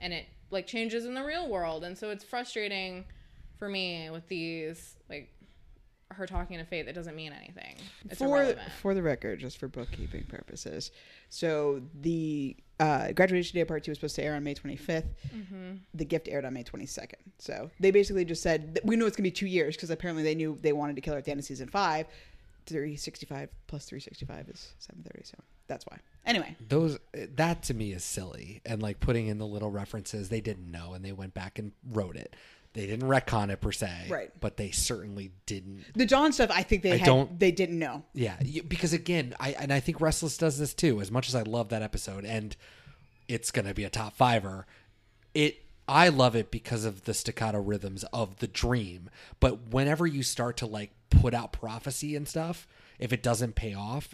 and 0.00 0.12
it 0.12 0.26
like 0.50 0.66
changes 0.66 1.06
in 1.06 1.14
the 1.14 1.24
real 1.24 1.48
world. 1.48 1.84
And 1.84 1.96
so 1.96 2.10
it's 2.10 2.24
frustrating 2.24 3.04
for 3.58 3.68
me 3.68 4.10
with 4.10 4.26
these 4.28 4.96
like 5.08 5.30
her 6.10 6.26
talking 6.26 6.58
to 6.58 6.64
Faith, 6.64 6.88
it 6.88 6.94
doesn't 6.94 7.14
mean 7.14 7.32
anything. 7.32 7.76
It's 8.08 8.18
for 8.18 8.26
irrelevant. 8.26 8.72
for 8.80 8.94
the 8.94 9.02
record, 9.02 9.40
just 9.40 9.58
for 9.58 9.68
bookkeeping 9.68 10.24
purposes. 10.24 10.90
So 11.28 11.82
the 12.00 12.56
uh, 12.80 13.12
graduation 13.12 13.58
day 13.58 13.64
part 13.64 13.84
two 13.84 13.90
was 13.90 13.98
supposed 13.98 14.16
to 14.16 14.22
air 14.22 14.34
on 14.34 14.44
May 14.44 14.54
25th. 14.54 15.04
Mm-hmm. 15.34 15.72
The 15.94 16.04
gift 16.04 16.28
aired 16.28 16.44
on 16.44 16.54
May 16.54 16.64
22nd. 16.64 17.14
So 17.38 17.70
they 17.80 17.90
basically 17.90 18.24
just 18.24 18.42
said 18.42 18.80
we 18.84 18.96
know 18.96 19.06
it's 19.06 19.16
gonna 19.16 19.24
be 19.24 19.30
two 19.30 19.46
years 19.46 19.76
because 19.76 19.90
apparently 19.90 20.22
they 20.22 20.34
knew 20.34 20.58
they 20.60 20.72
wanted 20.72 20.96
to 20.96 21.02
kill 21.02 21.14
her 21.14 21.18
at 21.18 21.24
the 21.24 21.30
end 21.30 21.40
of 21.40 21.46
season 21.46 21.68
five. 21.68 22.06
365 22.66 23.48
plus 23.66 23.86
365 23.86 24.48
is 24.50 24.74
730. 24.78 25.24
So 25.24 25.36
that's 25.68 25.86
why. 25.86 25.98
Anyway, 26.26 26.54
those 26.68 26.98
that 27.14 27.62
to 27.64 27.74
me 27.74 27.92
is 27.92 28.04
silly 28.04 28.60
and 28.66 28.82
like 28.82 29.00
putting 29.00 29.28
in 29.28 29.38
the 29.38 29.46
little 29.46 29.70
references 29.70 30.28
they 30.28 30.42
didn't 30.42 30.70
know 30.70 30.92
and 30.92 31.04
they 31.04 31.12
went 31.12 31.32
back 31.32 31.58
and 31.58 31.72
wrote 31.90 32.16
it 32.16 32.36
they 32.74 32.86
didn't 32.86 33.08
retcon 33.08 33.50
it 33.50 33.60
per 33.60 33.72
se 33.72 34.06
Right. 34.08 34.30
but 34.40 34.56
they 34.56 34.70
certainly 34.70 35.32
didn't 35.46 35.84
the 35.94 36.06
John 36.06 36.32
stuff, 36.32 36.50
I 36.52 36.62
think 36.62 36.82
they 36.82 36.92
I 36.92 36.96
had, 36.98 37.06
don't- 37.06 37.38
they 37.38 37.50
didn't 37.50 37.78
know. 37.78 38.04
yeah 38.14 38.36
you- 38.44 38.62
because 38.62 38.92
again 38.92 39.34
i 39.40 39.50
and 39.58 39.72
i 39.72 39.80
think 39.80 40.00
restless 40.00 40.36
does 40.36 40.58
this 40.58 40.74
too 40.74 41.00
as 41.00 41.10
much 41.10 41.28
as 41.28 41.34
i 41.34 41.42
love 41.42 41.70
that 41.70 41.82
episode 41.82 42.24
and 42.24 42.56
it's 43.28 43.50
gonna 43.50 43.74
be 43.74 43.84
a 43.84 43.90
top 43.90 44.14
fiver 44.16 44.66
it 45.34 45.62
i 45.88 46.08
love 46.08 46.36
it 46.36 46.50
because 46.50 46.84
of 46.84 47.04
the 47.04 47.14
staccato 47.14 47.60
rhythms 47.60 48.04
of 48.12 48.36
the 48.38 48.46
dream 48.48 49.08
but 49.40 49.68
whenever 49.68 50.06
you 50.06 50.22
start 50.22 50.56
to 50.58 50.66
like 50.66 50.90
put 51.10 51.34
out 51.34 51.52
prophecy 51.52 52.14
and 52.14 52.28
stuff 52.28 52.66
if 52.98 53.12
it 53.12 53.22
doesn't 53.22 53.54
pay 53.54 53.74
off 53.74 54.12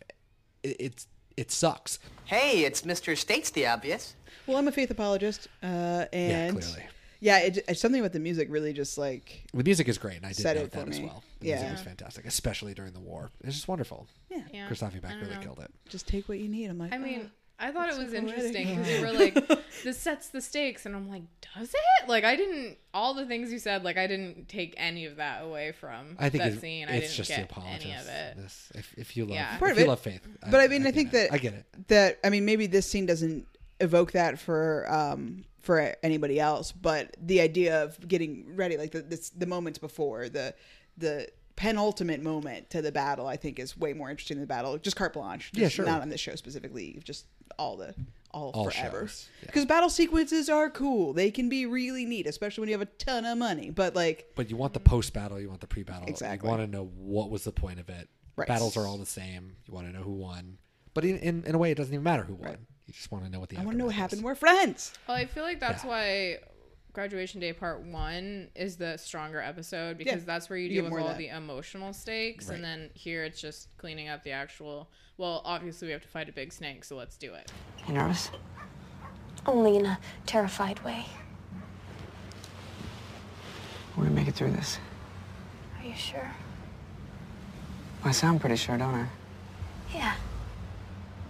it, 0.62 0.76
it's 0.78 1.06
it 1.36 1.50
sucks 1.50 1.98
Hey, 2.26 2.64
it's 2.64 2.82
Mr. 2.82 3.14
States 3.18 3.50
the 3.50 3.66
Obvious. 3.66 4.14
Well, 4.46 4.56
I'm 4.56 4.66
a 4.66 4.72
faith 4.72 4.90
apologist, 4.90 5.46
uh, 5.62 6.06
and 6.10 6.58
clearly. 6.58 6.84
Yeah, 7.24 7.38
it, 7.38 7.64
it's 7.66 7.80
something 7.80 8.00
about 8.00 8.12
the 8.12 8.20
music 8.20 8.48
really 8.50 8.72
just 8.74 8.98
like 8.98 9.44
The 9.54 9.64
music 9.64 9.88
is 9.88 9.96
great, 9.98 10.18
and 10.18 10.26
I 10.26 10.28
did 10.28 10.36
Said 10.36 10.56
note 10.56 10.66
it 10.66 10.72
for 10.72 10.78
that 10.80 10.88
as 10.90 10.98
me. 11.00 11.06
well. 11.06 11.24
The 11.40 11.46
Yeah. 11.48 11.54
music 11.56 11.72
was 11.72 11.80
fantastic, 11.82 12.26
especially 12.26 12.74
during 12.74 12.92
the 12.92 13.00
war. 13.00 13.30
It's 13.42 13.54
just 13.56 13.66
wonderful. 13.66 14.06
yeah, 14.30 14.42
Yeah. 14.52 14.66
Christophe 14.66 14.94
I 14.96 14.98
Beck 14.98 15.10
don't 15.12 15.20
really 15.22 15.34
know. 15.36 15.40
killed 15.40 15.60
it. 15.60 15.70
just 15.88 16.06
take 16.06 16.28
what 16.28 16.38
you 16.38 16.48
need. 16.48 16.68
I'm 16.68 16.78
like, 16.78 16.92
I 16.92 16.98
mean, 16.98 17.30
I 17.58 17.70
thought 17.70 17.88
it 17.88 17.96
was 17.96 18.12
interesting 18.12 18.68
because 18.76 18.90
you 18.90 19.00
were 19.00 19.12
like, 19.24 19.48
"This 19.84 19.96
sets 19.98 20.28
the 20.28 20.40
stakes," 20.40 20.86
and 20.86 20.94
I'm 20.96 21.08
like, 21.08 21.22
"Does 21.56 21.72
it?" 21.72 22.08
Like, 22.08 22.24
I 22.24 22.34
didn't. 22.34 22.76
All 22.92 23.14
the 23.14 23.24
things 23.26 23.52
you 23.52 23.60
said, 23.60 23.84
like, 23.84 23.96
I 23.96 24.06
didn't 24.08 24.48
take 24.48 24.74
any 24.76 25.06
of 25.06 25.16
that 25.16 25.42
away 25.44 25.70
from 25.72 26.16
I 26.18 26.28
think 26.30 26.42
that 26.42 26.52
it's, 26.52 26.60
scene. 26.60 26.88
I 26.88 26.96
it's 26.96 27.06
didn't 27.06 27.16
just 27.16 27.30
the 27.30 27.36
get 27.36 27.44
apologist. 27.50 27.86
any 27.86 27.94
of 27.94 28.06
it. 28.08 28.36
This, 28.38 28.72
if, 28.74 28.94
if 28.98 29.16
you 29.16 29.24
love, 29.24 29.34
Yeah. 29.36 29.54
if 29.54 29.58
Part 29.60 29.70
of 29.70 29.78
you 29.78 29.84
it. 29.84 29.88
love 29.88 30.00
faith, 30.00 30.20
But 30.50 30.60
I 30.60 30.66
mean, 30.66 30.82
I, 30.82 30.86
get 30.86 30.94
think 30.94 31.08
it. 31.08 31.12
that 31.12 31.32
I 31.32 31.38
get 31.38 31.54
it. 31.54 31.64
That 31.88 32.18
I 32.24 32.28
mean, 32.30 32.44
maybe 32.44 32.66
this 32.66 32.86
scene 32.86 33.06
doesn't 33.06 33.46
evoke 33.80 34.12
that 34.12 34.38
for 34.38 34.86
um 34.92 35.44
for 35.64 35.94
anybody 36.02 36.38
else, 36.38 36.72
but 36.72 37.16
the 37.20 37.40
idea 37.40 37.82
of 37.82 38.06
getting 38.06 38.54
ready, 38.56 38.76
like 38.76 38.92
the 38.92 39.02
this, 39.02 39.30
the 39.30 39.46
moments 39.46 39.78
before 39.78 40.28
the 40.28 40.54
the 40.96 41.28
penultimate 41.56 42.22
moment 42.22 42.70
to 42.70 42.82
the 42.82 42.92
battle, 42.92 43.26
I 43.26 43.36
think 43.36 43.58
is 43.58 43.76
way 43.76 43.92
more 43.92 44.10
interesting 44.10 44.36
than 44.36 44.42
the 44.42 44.46
battle. 44.48 44.76
Just 44.78 44.96
carte 44.96 45.12
blanche. 45.12 45.50
Yeah, 45.54 45.64
Just 45.64 45.76
sure. 45.76 45.86
Not 45.86 46.02
on 46.02 46.08
this 46.08 46.20
show 46.20 46.34
specifically. 46.34 47.00
Just 47.04 47.26
all 47.58 47.76
the 47.76 47.94
all, 48.32 48.50
All 48.52 48.68
forever. 48.68 49.02
shows, 49.02 49.28
yeah. 49.42 49.46
Because 49.46 49.64
battle 49.64 49.88
sequences 49.88 50.48
are 50.48 50.68
cool. 50.68 51.12
They 51.12 51.30
can 51.30 51.48
be 51.48 51.66
really 51.66 52.04
neat, 52.04 52.26
especially 52.26 52.62
when 52.62 52.68
you 52.68 52.74
have 52.74 52.82
a 52.88 52.90
ton 52.98 53.24
of 53.24 53.38
money. 53.38 53.70
But 53.70 53.94
like, 53.94 54.32
But 54.34 54.50
you 54.50 54.56
want 54.56 54.74
the 54.74 54.80
post 54.80 55.12
battle, 55.12 55.40
you 55.40 55.48
want 55.48 55.60
the 55.60 55.68
pre 55.68 55.84
battle. 55.84 56.08
Exactly. 56.08 56.48
You 56.48 56.50
want 56.56 56.62
to 56.62 56.76
know 56.76 56.90
what 56.96 57.30
was 57.30 57.44
the 57.44 57.52
point 57.52 57.78
of 57.78 57.88
it. 57.88 58.08
Right. 58.36 58.48
Battles 58.48 58.76
are 58.76 58.86
all 58.86 58.98
the 58.98 59.06
same. 59.06 59.54
You 59.66 59.72
want 59.74 59.86
to 59.86 59.92
know 59.92 60.02
who 60.02 60.14
won. 60.14 60.58
But 60.94 61.04
in, 61.04 61.18
in, 61.18 61.44
in 61.44 61.54
a 61.54 61.58
way, 61.58 61.70
it 61.70 61.76
doesn't 61.76 61.94
even 61.94 62.02
matter 62.02 62.24
who 62.24 62.34
won. 62.34 62.66
You 62.86 62.92
just 62.92 63.10
want 63.10 63.24
to 63.24 63.30
know 63.30 63.40
what 63.40 63.48
the 63.48 63.56
I 63.56 63.60
want 63.64 63.72
to 63.72 63.78
know 63.78 63.86
what 63.86 63.94
aftermath 63.94 64.12
is. 64.12 64.18
happened. 64.18 64.24
We're 64.24 64.34
friends. 64.34 64.92
Well, 65.08 65.16
I 65.16 65.26
feel 65.26 65.42
like 65.42 65.58
that's 65.60 65.84
Yeah. 65.84 65.90
why 65.90 66.38
graduation 66.92 67.40
day 67.40 67.52
part 67.52 67.80
one 67.82 68.50
is 68.54 68.76
the 68.76 68.96
stronger 68.98 69.40
episode 69.40 69.96
because 69.98 70.20
Yeah. 70.20 70.26
that's 70.26 70.48
where 70.50 70.58
you 70.58 70.64
You 70.68 70.82
deal 70.82 70.90
get 70.90 70.92
with 70.92 71.02
all 71.04 71.14
the 71.14 71.28
emotional 71.28 71.92
stakes, 71.92 72.48
Right. 72.48 72.56
and 72.56 72.64
then 72.64 72.90
here 72.94 73.24
it's 73.24 73.40
just 73.40 73.68
cleaning 73.78 74.08
up 74.08 74.22
the 74.22 74.30
actual. 74.32 74.90
Well, 75.16 75.42
obviously 75.44 75.86
we 75.86 75.92
have 75.92 76.02
to 76.02 76.08
fight 76.08 76.28
a 76.28 76.32
big 76.32 76.52
snake, 76.52 76.84
so 76.84 76.96
let's 76.96 77.16
do 77.16 77.34
it. 77.34 77.50
You 77.88 77.94
nervous? 77.94 78.30
Only 79.46 79.76
in 79.76 79.86
a 79.86 79.98
terrified 80.26 80.82
way. 80.84 81.06
We're 83.96 84.04
gonna 84.04 84.14
make 84.16 84.28
it 84.28 84.34
through 84.34 84.50
this. 84.52 84.78
Are 85.80 85.86
you 85.86 85.94
sure? 85.94 86.32
I 88.04 88.10
sound 88.12 88.40
pretty 88.40 88.56
sure, 88.56 88.76
don't 88.76 88.94
I? 88.94 89.06
Yeah. 89.92 90.14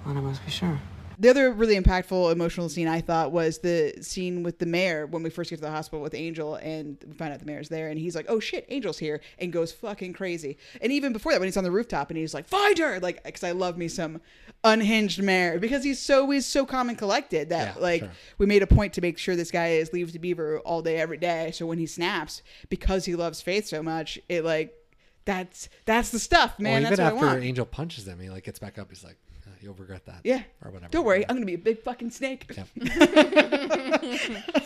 Well, 0.05 0.17
I 0.17 0.21
must 0.21 0.45
be 0.45 0.51
sure. 0.51 0.81
The 1.19 1.29
other 1.31 1.53
really 1.53 1.79
impactful 1.79 2.33
emotional 2.33 2.69
scene 2.69 2.89
I 2.89 3.01
thought 3.01 3.33
was 3.33 3.59
the 3.59 3.95
scene 4.01 4.43
with 4.43 4.59
the 4.59 4.67
mayor 4.67 5.07
when 5.07 5.23
we 5.23 5.31
first 5.31 5.51
get 5.51 5.57
to 5.57 5.63
the 5.63 5.71
hospital 5.71 6.01
with 6.03 6.15
Angel 6.15 6.57
and 6.57 6.97
we 7.07 7.13
find 7.15 7.33
out 7.33 7.41
the 7.41 7.47
mayor's 7.47 7.69
there 7.69 7.89
and 7.89 7.99
he's 7.99 8.15
like, 8.17 8.27
"Oh 8.29 8.41
shit, 8.41 8.67
Angel's 8.69 8.99
here," 8.99 9.21
and 9.39 9.53
goes 9.53 9.73
fucking 9.73 10.13
crazy. 10.13 10.59
And 10.81 10.91
even 10.93 11.13
before 11.13 11.33
that, 11.33 11.41
when 11.41 11.47
he's 11.47 11.57
on 11.57 11.65
the 11.65 11.71
rooftop 11.71 12.11
and 12.11 12.19
he's 12.19 12.35
like, 12.35 12.49
"Find 12.49 12.77
her!" 12.79 12.99
Like, 13.01 13.23
because 13.25 13.45
I 13.45 13.53
love 13.53 13.77
me 13.79 13.89
some 13.89 14.21
unhinged 14.63 15.23
mayor 15.23 15.59
because 15.59 15.85
he's 15.85 16.01
so 16.01 16.29
he's 16.31 16.47
so 16.47 16.65
calm 16.67 16.89
and 16.89 16.97
collected 16.99 17.51
that 17.51 17.77
Yeah, 17.77 17.83
like 17.83 18.01
sure. 18.01 18.11
we 18.39 18.47
made 18.47 18.63
a 18.63 18.67
point 18.67 18.93
to 18.95 19.01
make 19.01 19.19
sure 19.19 19.37
this 19.37 19.51
guy 19.51 19.69
is 19.73 19.93
leaves 19.93 20.13
the 20.13 20.19
beaver 20.19 20.59
all 20.61 20.83
day 20.83 20.97
every 20.97 21.19
day. 21.19 21.51
So 21.53 21.67
when 21.67 21.79
he 21.79 21.87
snaps, 21.87 22.43
because 22.69 23.05
he 23.05 23.15
loves 23.15 23.41
Faith 23.41 23.67
so 23.67 23.83
much, 23.83 24.19
it 24.29 24.45
like 24.45 24.75
that's 25.25 25.69
that's 25.87 26.11
the 26.11 26.19
stuff, 26.19 26.59
man. 26.59 26.83
well, 26.83 26.93
even 26.93 27.05
after. 27.05 27.39
Angel 27.41 27.65
punches 27.67 28.07
him, 28.07 28.21
he 28.21 28.29
like 28.29 28.45
gets 28.45 28.59
back 28.59 28.79
up. 28.79 28.89
He's 28.91 29.03
like, 29.05 29.17
"Uh, 29.24 29.24
"You'll 29.65 29.75
regret 29.75 30.07
that." 30.07 30.21
yeah, 30.25 30.43
or 30.65 30.71
whatever. 30.71 30.91
Don't 30.91 31.05
worry, 31.05 31.25
I'm 31.29 31.37
gonna 31.37 31.47
be 31.47 31.55
a 31.55 31.59
big 31.59 31.83
fucking 31.83 32.11
snake. 32.11 32.51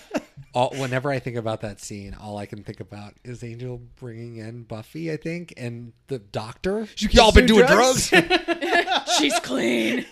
all, 0.54 0.70
whenever 0.70 1.10
I 1.10 1.18
think 1.18 1.36
about 1.36 1.60
that 1.60 1.80
scene, 1.80 2.16
all 2.20 2.36
I 2.36 2.46
can 2.46 2.64
think 2.64 2.80
about 2.80 3.14
is 3.24 3.44
Angel 3.44 3.80
bringing 3.96 4.36
in 4.36 4.64
Buffy, 4.64 5.12
I 5.12 5.16
think, 5.16 5.54
and 5.56 5.92
the 6.08 6.18
doctor. 6.18 6.88
You 6.96 7.08
Y'all 7.12 7.32
been 7.32 7.46
doing 7.46 7.66
drugs? 7.66 8.10
drugs? 8.10 9.08
She's 9.18 9.38
clean. 9.40 10.04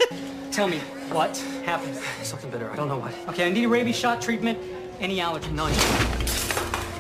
Tell 0.53 0.69
me, 0.69 0.79
what 1.11 1.37
happened? 1.65 1.97
Something 2.23 2.51
bitter. 2.51 2.71
I 2.71 2.77
don't 2.77 2.89
know 2.89 2.99
what. 2.99 3.13
Okay, 3.29 3.47
I 3.47 3.51
need 3.51 3.65
a 3.65 3.69
rabies 3.69 3.97
shot 3.97 4.23
treatment, 4.23 4.59
any 5.01 5.21
allergy. 5.21 5.51
None. 5.51 5.73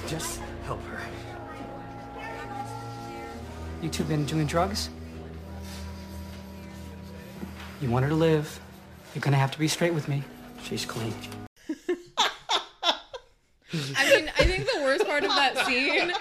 Just 0.09 0.41
help 0.65 0.83
her. 0.85 1.01
You 3.83 3.89
two 3.89 4.05
been 4.05 4.25
doing 4.25 4.47
drugs? 4.47 4.91
You 7.81 7.91
want 7.91 8.05
her 8.05 8.09
to 8.09 8.17
live. 8.17 8.59
You're 9.15 9.21
gonna 9.21 9.37
have 9.37 9.51
to 9.53 9.59
be 9.59 9.69
straight 9.69 9.93
with 9.95 10.09
me. 10.09 10.23
She's 10.63 10.85
clean. 10.85 11.15
I 13.73 14.11
mean, 14.11 14.31
I 14.39 14.45
think 14.45 14.67
the 14.73 14.81
worst 14.83 15.07
part 15.07 15.25
of 15.25 15.31
that 15.31 15.67
scene. 15.67 16.13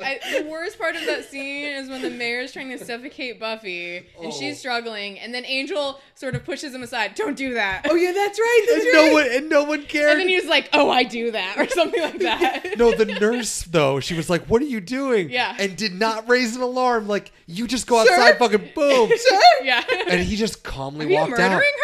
I, 0.00 0.18
the 0.38 0.48
worst 0.48 0.78
part 0.78 0.96
of 0.96 1.04
that 1.06 1.24
scene 1.24 1.64
is 1.64 1.88
when 1.88 2.02
the 2.02 2.10
mayor 2.10 2.40
is 2.40 2.52
trying 2.52 2.70
to 2.70 2.84
suffocate 2.84 3.40
Buffy 3.40 4.06
and 4.22 4.32
she's 4.32 4.54
oh. 4.54 4.58
struggling, 4.58 5.18
and 5.18 5.34
then 5.34 5.44
Angel 5.44 6.00
sort 6.14 6.34
of 6.34 6.44
pushes 6.44 6.74
him 6.74 6.82
aside. 6.82 7.14
Don't 7.14 7.36
do 7.36 7.54
that. 7.54 7.86
Oh 7.88 7.94
yeah, 7.94 8.12
that's 8.12 8.38
right. 8.38 8.66
That's 8.68 8.84
and 8.84 8.94
right. 8.94 9.06
no 9.06 9.12
one 9.12 9.26
and 9.30 9.48
no 9.48 9.64
one 9.64 9.84
cared. 9.84 10.12
And 10.12 10.20
then 10.20 10.28
he's 10.28 10.46
like, 10.46 10.68
"Oh, 10.72 10.90
I 10.90 11.04
do 11.04 11.30
that," 11.32 11.58
or 11.58 11.68
something 11.68 12.00
like 12.00 12.18
that. 12.20 12.78
no, 12.78 12.94
the 12.94 13.06
nurse 13.06 13.62
though, 13.62 14.00
she 14.00 14.14
was 14.14 14.30
like, 14.30 14.44
"What 14.46 14.62
are 14.62 14.66
you 14.66 14.80
doing?" 14.80 15.30
Yeah. 15.30 15.56
and 15.58 15.76
did 15.76 15.94
not 15.94 16.28
raise 16.28 16.56
an 16.56 16.62
alarm. 16.62 17.08
Like 17.08 17.32
you 17.46 17.66
just 17.66 17.86
go 17.86 18.04
Sir? 18.04 18.12
outside, 18.12 18.38
fucking 18.38 18.70
boom, 18.74 19.10
yeah. 19.62 19.82
and 20.08 20.20
he 20.20 20.36
just 20.36 20.62
calmly 20.62 21.06
Are 21.06 21.08
you 21.08 21.14
walked 21.16 21.30
murdering 21.30 21.50
out. 21.50 21.60
her? 21.60 21.64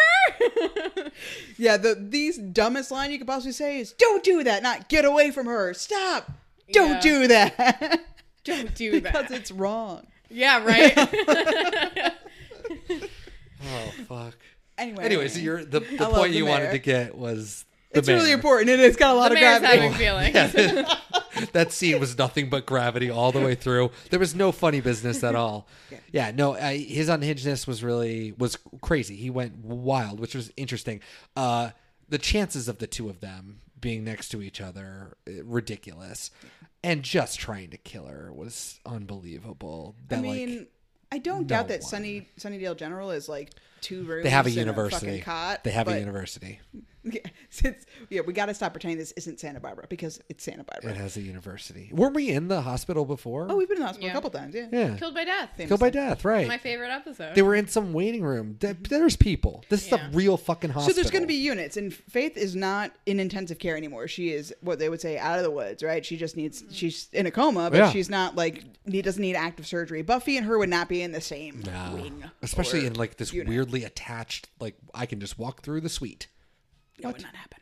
Yeah, 1.57 1.77
the 1.77 1.95
these 1.97 2.37
dumbest 2.37 2.91
line 2.91 3.11
you 3.11 3.17
could 3.17 3.27
possibly 3.27 3.53
say 3.53 3.79
is 3.79 3.93
"Don't 3.93 4.23
do 4.23 4.43
that," 4.43 4.61
not 4.61 4.89
"Get 4.89 5.05
away 5.05 5.31
from 5.31 5.45
her." 5.45 5.73
Stop. 5.73 6.31
Don't 6.71 6.91
Yeah. 6.95 6.99
do 7.01 7.27
that. 7.27 8.01
Don't 8.43 8.75
do 8.75 8.91
because 8.93 9.03
that. 9.13 9.21
Because 9.27 9.37
it's 9.39 9.51
wrong. 9.51 10.07
Yeah, 10.29 10.63
right. 10.63 12.13
Oh 13.67 13.91
fuck. 14.07 14.35
Anyway, 14.77 15.03
Anyway, 15.05 15.27
so 15.27 15.39
you're 15.39 15.63
the, 15.63 15.79
the 15.79 15.97
point 15.97 16.31
the 16.31 16.37
you 16.37 16.45
wanted 16.45 16.71
to 16.71 16.79
get 16.79 17.15
was 17.15 17.65
the 17.93 17.99
it's 17.99 18.07
really 18.09 18.31
important, 18.31 18.69
and 18.69 18.81
it's 18.81 18.97
got 18.97 19.15
a 19.15 19.17
lot 19.17 19.29
the 19.29 19.35
of 19.35 19.39
gravity. 19.39 19.77
having 19.77 19.93
feelings. 19.93 20.33
that 21.53 21.71
scene 21.71 21.99
was 21.99 22.17
nothing 22.17 22.49
but 22.49 22.65
gravity 22.65 23.09
all 23.09 23.31
the 23.31 23.39
way 23.39 23.55
through. 23.55 23.91
There 24.09 24.19
was 24.19 24.35
no 24.35 24.51
funny 24.51 24.81
business 24.81 25.23
at 25.23 25.33
all. 25.35 25.67
Yeah, 26.11 26.31
no, 26.31 26.55
I, 26.55 26.77
his 26.77 27.07
unhingedness 27.07 27.65
was 27.65 27.83
really 27.83 28.33
was 28.37 28.57
crazy. 28.81 29.15
He 29.15 29.29
went 29.29 29.57
wild, 29.63 30.19
which 30.19 30.35
was 30.35 30.51
interesting. 30.57 30.99
Uh, 31.37 31.69
the 32.09 32.17
chances 32.17 32.67
of 32.67 32.79
the 32.79 32.87
two 32.87 33.09
of 33.09 33.21
them 33.21 33.61
being 33.85 34.03
next 34.03 34.29
to 34.29 34.41
each 34.41 34.61
other 34.61 35.15
eh, 35.27 35.41
ridiculous, 35.43 36.31
and 36.83 37.03
just 37.03 37.39
trying 37.39 37.69
to 37.69 37.77
kill 37.77 38.07
her 38.07 38.33
was 38.33 38.79
unbelievable. 38.83 39.95
I 40.09 40.15
mean, 40.21 40.57
like, 40.57 40.71
I 41.11 41.17
don't 41.19 41.41
no 41.41 41.47
doubt 41.47 41.67
that 41.67 41.81
one. 41.81 41.89
Sunny 41.89 42.27
Sunnydale 42.39 42.75
General 42.75 43.11
is 43.11 43.29
like 43.29 43.51
two 43.85 44.03
rooms. 44.03 44.23
they 44.23 44.29
have 44.29 44.47
a 44.47 44.51
university. 44.51 45.05
fucking 45.05 45.21
cot, 45.23 45.63
they 45.63 45.71
have 45.71 45.87
a 45.87 45.99
university. 45.99 46.59
Yeah, 47.07 47.19
since, 47.51 47.85
yeah, 48.09 48.21
we 48.25 48.33
got 48.33 48.47
to 48.47 48.55
stop 48.55 48.73
pretending 48.73 48.97
this 48.97 49.11
isn't 49.11 49.39
Santa 49.39 49.59
Barbara 49.59 49.85
because 49.87 50.19
it's 50.27 50.43
Santa 50.43 50.63
Barbara. 50.63 50.89
It 50.89 50.97
has 50.97 51.15
a 51.17 51.21
university. 51.21 51.91
Weren't 51.93 52.15
we 52.15 52.29
in 52.29 52.47
the 52.47 52.61
hospital 52.61 53.05
before? 53.05 53.45
Oh, 53.47 53.57
we've 53.57 53.67
been 53.67 53.77
in 53.77 53.81
the 53.81 53.85
hospital 53.85 54.07
Yeah. 54.07 54.11
a 54.11 54.15
couple 54.15 54.31
times. 54.31 54.55
Yeah. 54.55 54.69
yeah. 54.71 54.97
Killed 54.97 55.13
by 55.13 55.23
death. 55.23 55.51
Killed 55.55 55.79
by 55.79 55.91
death, 55.91 56.25
right? 56.25 56.47
My 56.47 56.57
favorite 56.57 56.89
episode. 56.89 57.35
They 57.35 57.43
were 57.43 57.53
in 57.53 57.67
some 57.67 57.93
waiting 57.93 58.23
room. 58.23 58.55
Mm-hmm. 58.59 58.83
There's 58.89 59.15
people. 59.15 59.63
This 59.69 59.85
is 59.85 59.91
Yeah. 59.91 60.07
a 60.07 60.11
real 60.13 60.35
fucking 60.35 60.71
hospital. 60.71 60.95
So 60.95 60.99
there's 60.99 61.11
going 61.11 61.21
to 61.21 61.27
be 61.27 61.35
units, 61.35 61.77
and 61.77 61.93
Faith 61.93 62.37
is 62.37 62.55
not 62.55 62.91
in 63.05 63.19
intensive 63.19 63.59
care 63.59 63.77
anymore. 63.77 64.07
She 64.07 64.31
is 64.31 64.51
what 64.61 64.79
they 64.79 64.89
would 64.89 64.99
say 64.99 65.19
out 65.19 65.37
of 65.37 65.43
the 65.43 65.51
woods, 65.51 65.83
right? 65.83 66.03
She 66.03 66.17
just 66.17 66.35
needs 66.35 66.63
mm-hmm. 66.63 66.73
she's 66.73 67.07
in 67.13 67.27
a 67.27 67.31
coma, 67.31 67.69
but 67.69 67.77
Yeah. 67.77 67.91
she's 67.91 68.09
not 68.09 68.35
like 68.35 68.63
he 68.89 69.03
doesn't 69.03 69.21
need 69.21 69.35
active 69.35 69.67
surgery. 69.67 70.01
Buffy 70.01 70.37
and 70.37 70.47
her 70.47 70.57
would 70.57 70.69
not 70.69 70.89
be 70.89 71.03
in 71.03 71.11
the 71.11 71.21
same 71.21 71.61
No. 71.67 71.91
wing, 72.01 72.23
especially 72.41 72.87
in 72.87 72.93
like 72.95 73.17
this 73.17 73.31
unit. 73.31 73.47
weirdly 73.49 73.74
attached. 73.83 74.49
Like 74.59 74.75
I 74.93 75.05
can 75.05 75.19
just 75.19 75.37
walk 75.37 75.61
through 75.61 75.81
the 75.81 75.89
suite. 75.89 76.27
That 77.01 77.13
would 77.13 77.23
not 77.23 77.35
happen. 77.35 77.59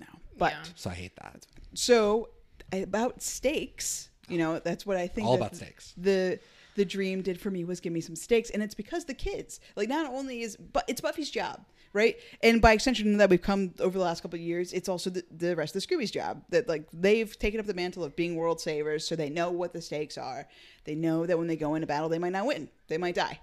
No, 0.00 0.06
but 0.38 0.52
Yeah. 0.52 0.62
So 0.74 0.90
I 0.90 0.94
hate 0.94 1.16
that. 1.16 1.46
so 1.74 2.30
about 2.72 3.22
stakes, 3.22 4.10
you 4.28 4.38
know, 4.38 4.58
that's 4.58 4.86
what 4.86 4.96
I 4.96 5.06
think. 5.06 5.26
All 5.26 5.34
that 5.34 5.42
about 5.42 5.56
stakes. 5.56 5.94
The 5.96 6.38
the 6.76 6.84
dream 6.84 7.20
did 7.20 7.40
for 7.40 7.50
me 7.50 7.64
was 7.64 7.80
give 7.80 7.92
me 7.92 8.00
some 8.00 8.16
stakes, 8.16 8.50
and 8.50 8.62
it's 8.62 8.74
because 8.74 9.04
the 9.04 9.14
kids, 9.14 9.60
like, 9.76 9.88
not 9.88 10.12
only 10.12 10.42
is 10.42 10.56
but 10.56 10.84
it's 10.88 11.00
Buffy's 11.00 11.30
job, 11.30 11.64
right? 11.92 12.16
And 12.42 12.62
by 12.62 12.72
extension 12.72 13.16
that 13.18 13.28
we've 13.28 13.42
come 13.42 13.74
over 13.80 13.98
the 13.98 14.04
last 14.04 14.22
couple 14.22 14.38
of 14.38 14.42
years, 14.42 14.72
it's 14.72 14.88
also 14.88 15.10
the, 15.10 15.24
the 15.36 15.56
rest 15.56 15.74
of 15.74 15.82
the 15.82 15.86
Scooby's 15.86 16.10
job 16.12 16.42
that 16.50 16.68
like 16.68 16.88
they've 16.92 17.36
taken 17.38 17.58
up 17.60 17.66
the 17.66 17.74
mantle 17.74 18.04
of 18.04 18.14
being 18.16 18.36
world 18.36 18.60
savers, 18.60 19.06
so 19.06 19.16
they 19.16 19.28
know 19.30 19.50
what 19.50 19.72
the 19.72 19.82
stakes 19.82 20.16
are. 20.16 20.46
They 20.84 20.94
know 20.94 21.26
that 21.26 21.36
when 21.38 21.48
they 21.48 21.56
go 21.56 21.74
into 21.74 21.86
battle, 21.86 22.08
they 22.08 22.18
might 22.18 22.32
not 22.32 22.46
win, 22.46 22.68
they 22.88 22.98
might 22.98 23.14
die. 23.16 23.40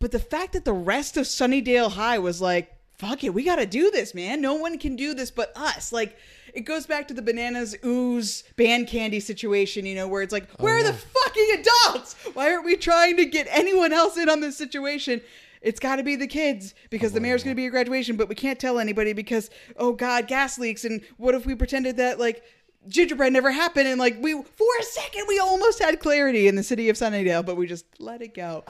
But 0.00 0.12
the 0.12 0.18
fact 0.18 0.54
that 0.54 0.64
the 0.64 0.72
rest 0.72 1.16
of 1.16 1.26
Sunnydale 1.26 1.92
High 1.92 2.18
was 2.18 2.40
like, 2.40 2.74
fuck 3.00 3.22
it, 3.22 3.32
we 3.32 3.44
got 3.44 3.56
to 3.56 3.66
do 3.66 3.90
this, 3.90 4.14
man. 4.14 4.40
No 4.40 4.54
one 4.54 4.78
can 4.78 4.96
do 4.96 5.14
this 5.14 5.30
but 5.30 5.52
us. 5.56 5.92
Like, 5.92 6.18
it 6.52 6.62
goes 6.62 6.86
back 6.86 7.08
to 7.08 7.14
the 7.14 7.22
bananas 7.22 7.76
ooze 7.84 8.44
band 8.56 8.88
candy 8.88 9.20
situation, 9.20 9.86
you 9.86 9.94
know, 9.94 10.08
where 10.08 10.22
it's 10.22 10.32
like, 10.32 10.48
oh, 10.58 10.64
where 10.64 10.78
are 10.78 10.82
the 10.82 10.92
fucking 10.92 11.48
adults? 11.60 12.14
Why 12.34 12.52
aren't 12.52 12.64
we 12.64 12.76
trying 12.76 13.16
to 13.18 13.24
get 13.24 13.46
anyone 13.50 13.92
else 13.92 14.16
in 14.16 14.28
on 14.28 14.40
this 14.40 14.56
situation? 14.56 15.20
It's 15.62 15.80
got 15.80 15.96
to 15.96 16.02
be 16.02 16.16
the 16.16 16.26
kids 16.26 16.74
because 16.88 17.12
the 17.12 17.20
mayor's 17.20 17.44
going 17.44 17.54
to 17.54 17.60
be 17.60 17.66
a 17.66 17.70
graduation, 17.70 18.16
but 18.16 18.28
we 18.28 18.34
can't 18.34 18.58
tell 18.58 18.78
anybody 18.78 19.12
because, 19.12 19.50
oh 19.76 19.92
God, 19.92 20.26
gas 20.26 20.58
leaks. 20.58 20.84
And 20.84 21.02
what 21.18 21.34
if 21.34 21.46
we 21.46 21.54
pretended 21.54 21.98
that, 21.98 22.18
like, 22.18 22.42
gingerbread 22.88 23.30
never 23.30 23.50
happened 23.50 23.86
and 23.86 24.00
like 24.00 24.16
we 24.22 24.32
for 24.32 24.66
a 24.80 24.82
second 24.82 25.26
we 25.28 25.38
almost 25.38 25.82
had 25.82 26.00
clarity 26.00 26.48
in 26.48 26.56
the 26.56 26.62
city 26.62 26.88
of 26.88 26.96
Sunnydale 26.96 27.44
but 27.44 27.54
we 27.54 27.66
just 27.66 27.84
let 27.98 28.22
it 28.22 28.32
go 28.32 28.64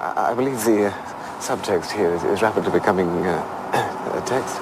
I 0.00 0.32
I 0.32 0.34
believe 0.34 0.64
the 0.64 0.86
uh, 0.86 0.92
subtext 1.40 1.90
here 1.92 2.14
is, 2.14 2.24
is 2.24 2.42
rapidly 2.42 2.72
becoming 2.72 3.08
uh, 3.08 4.20
a 4.20 4.22
text. 4.26 4.60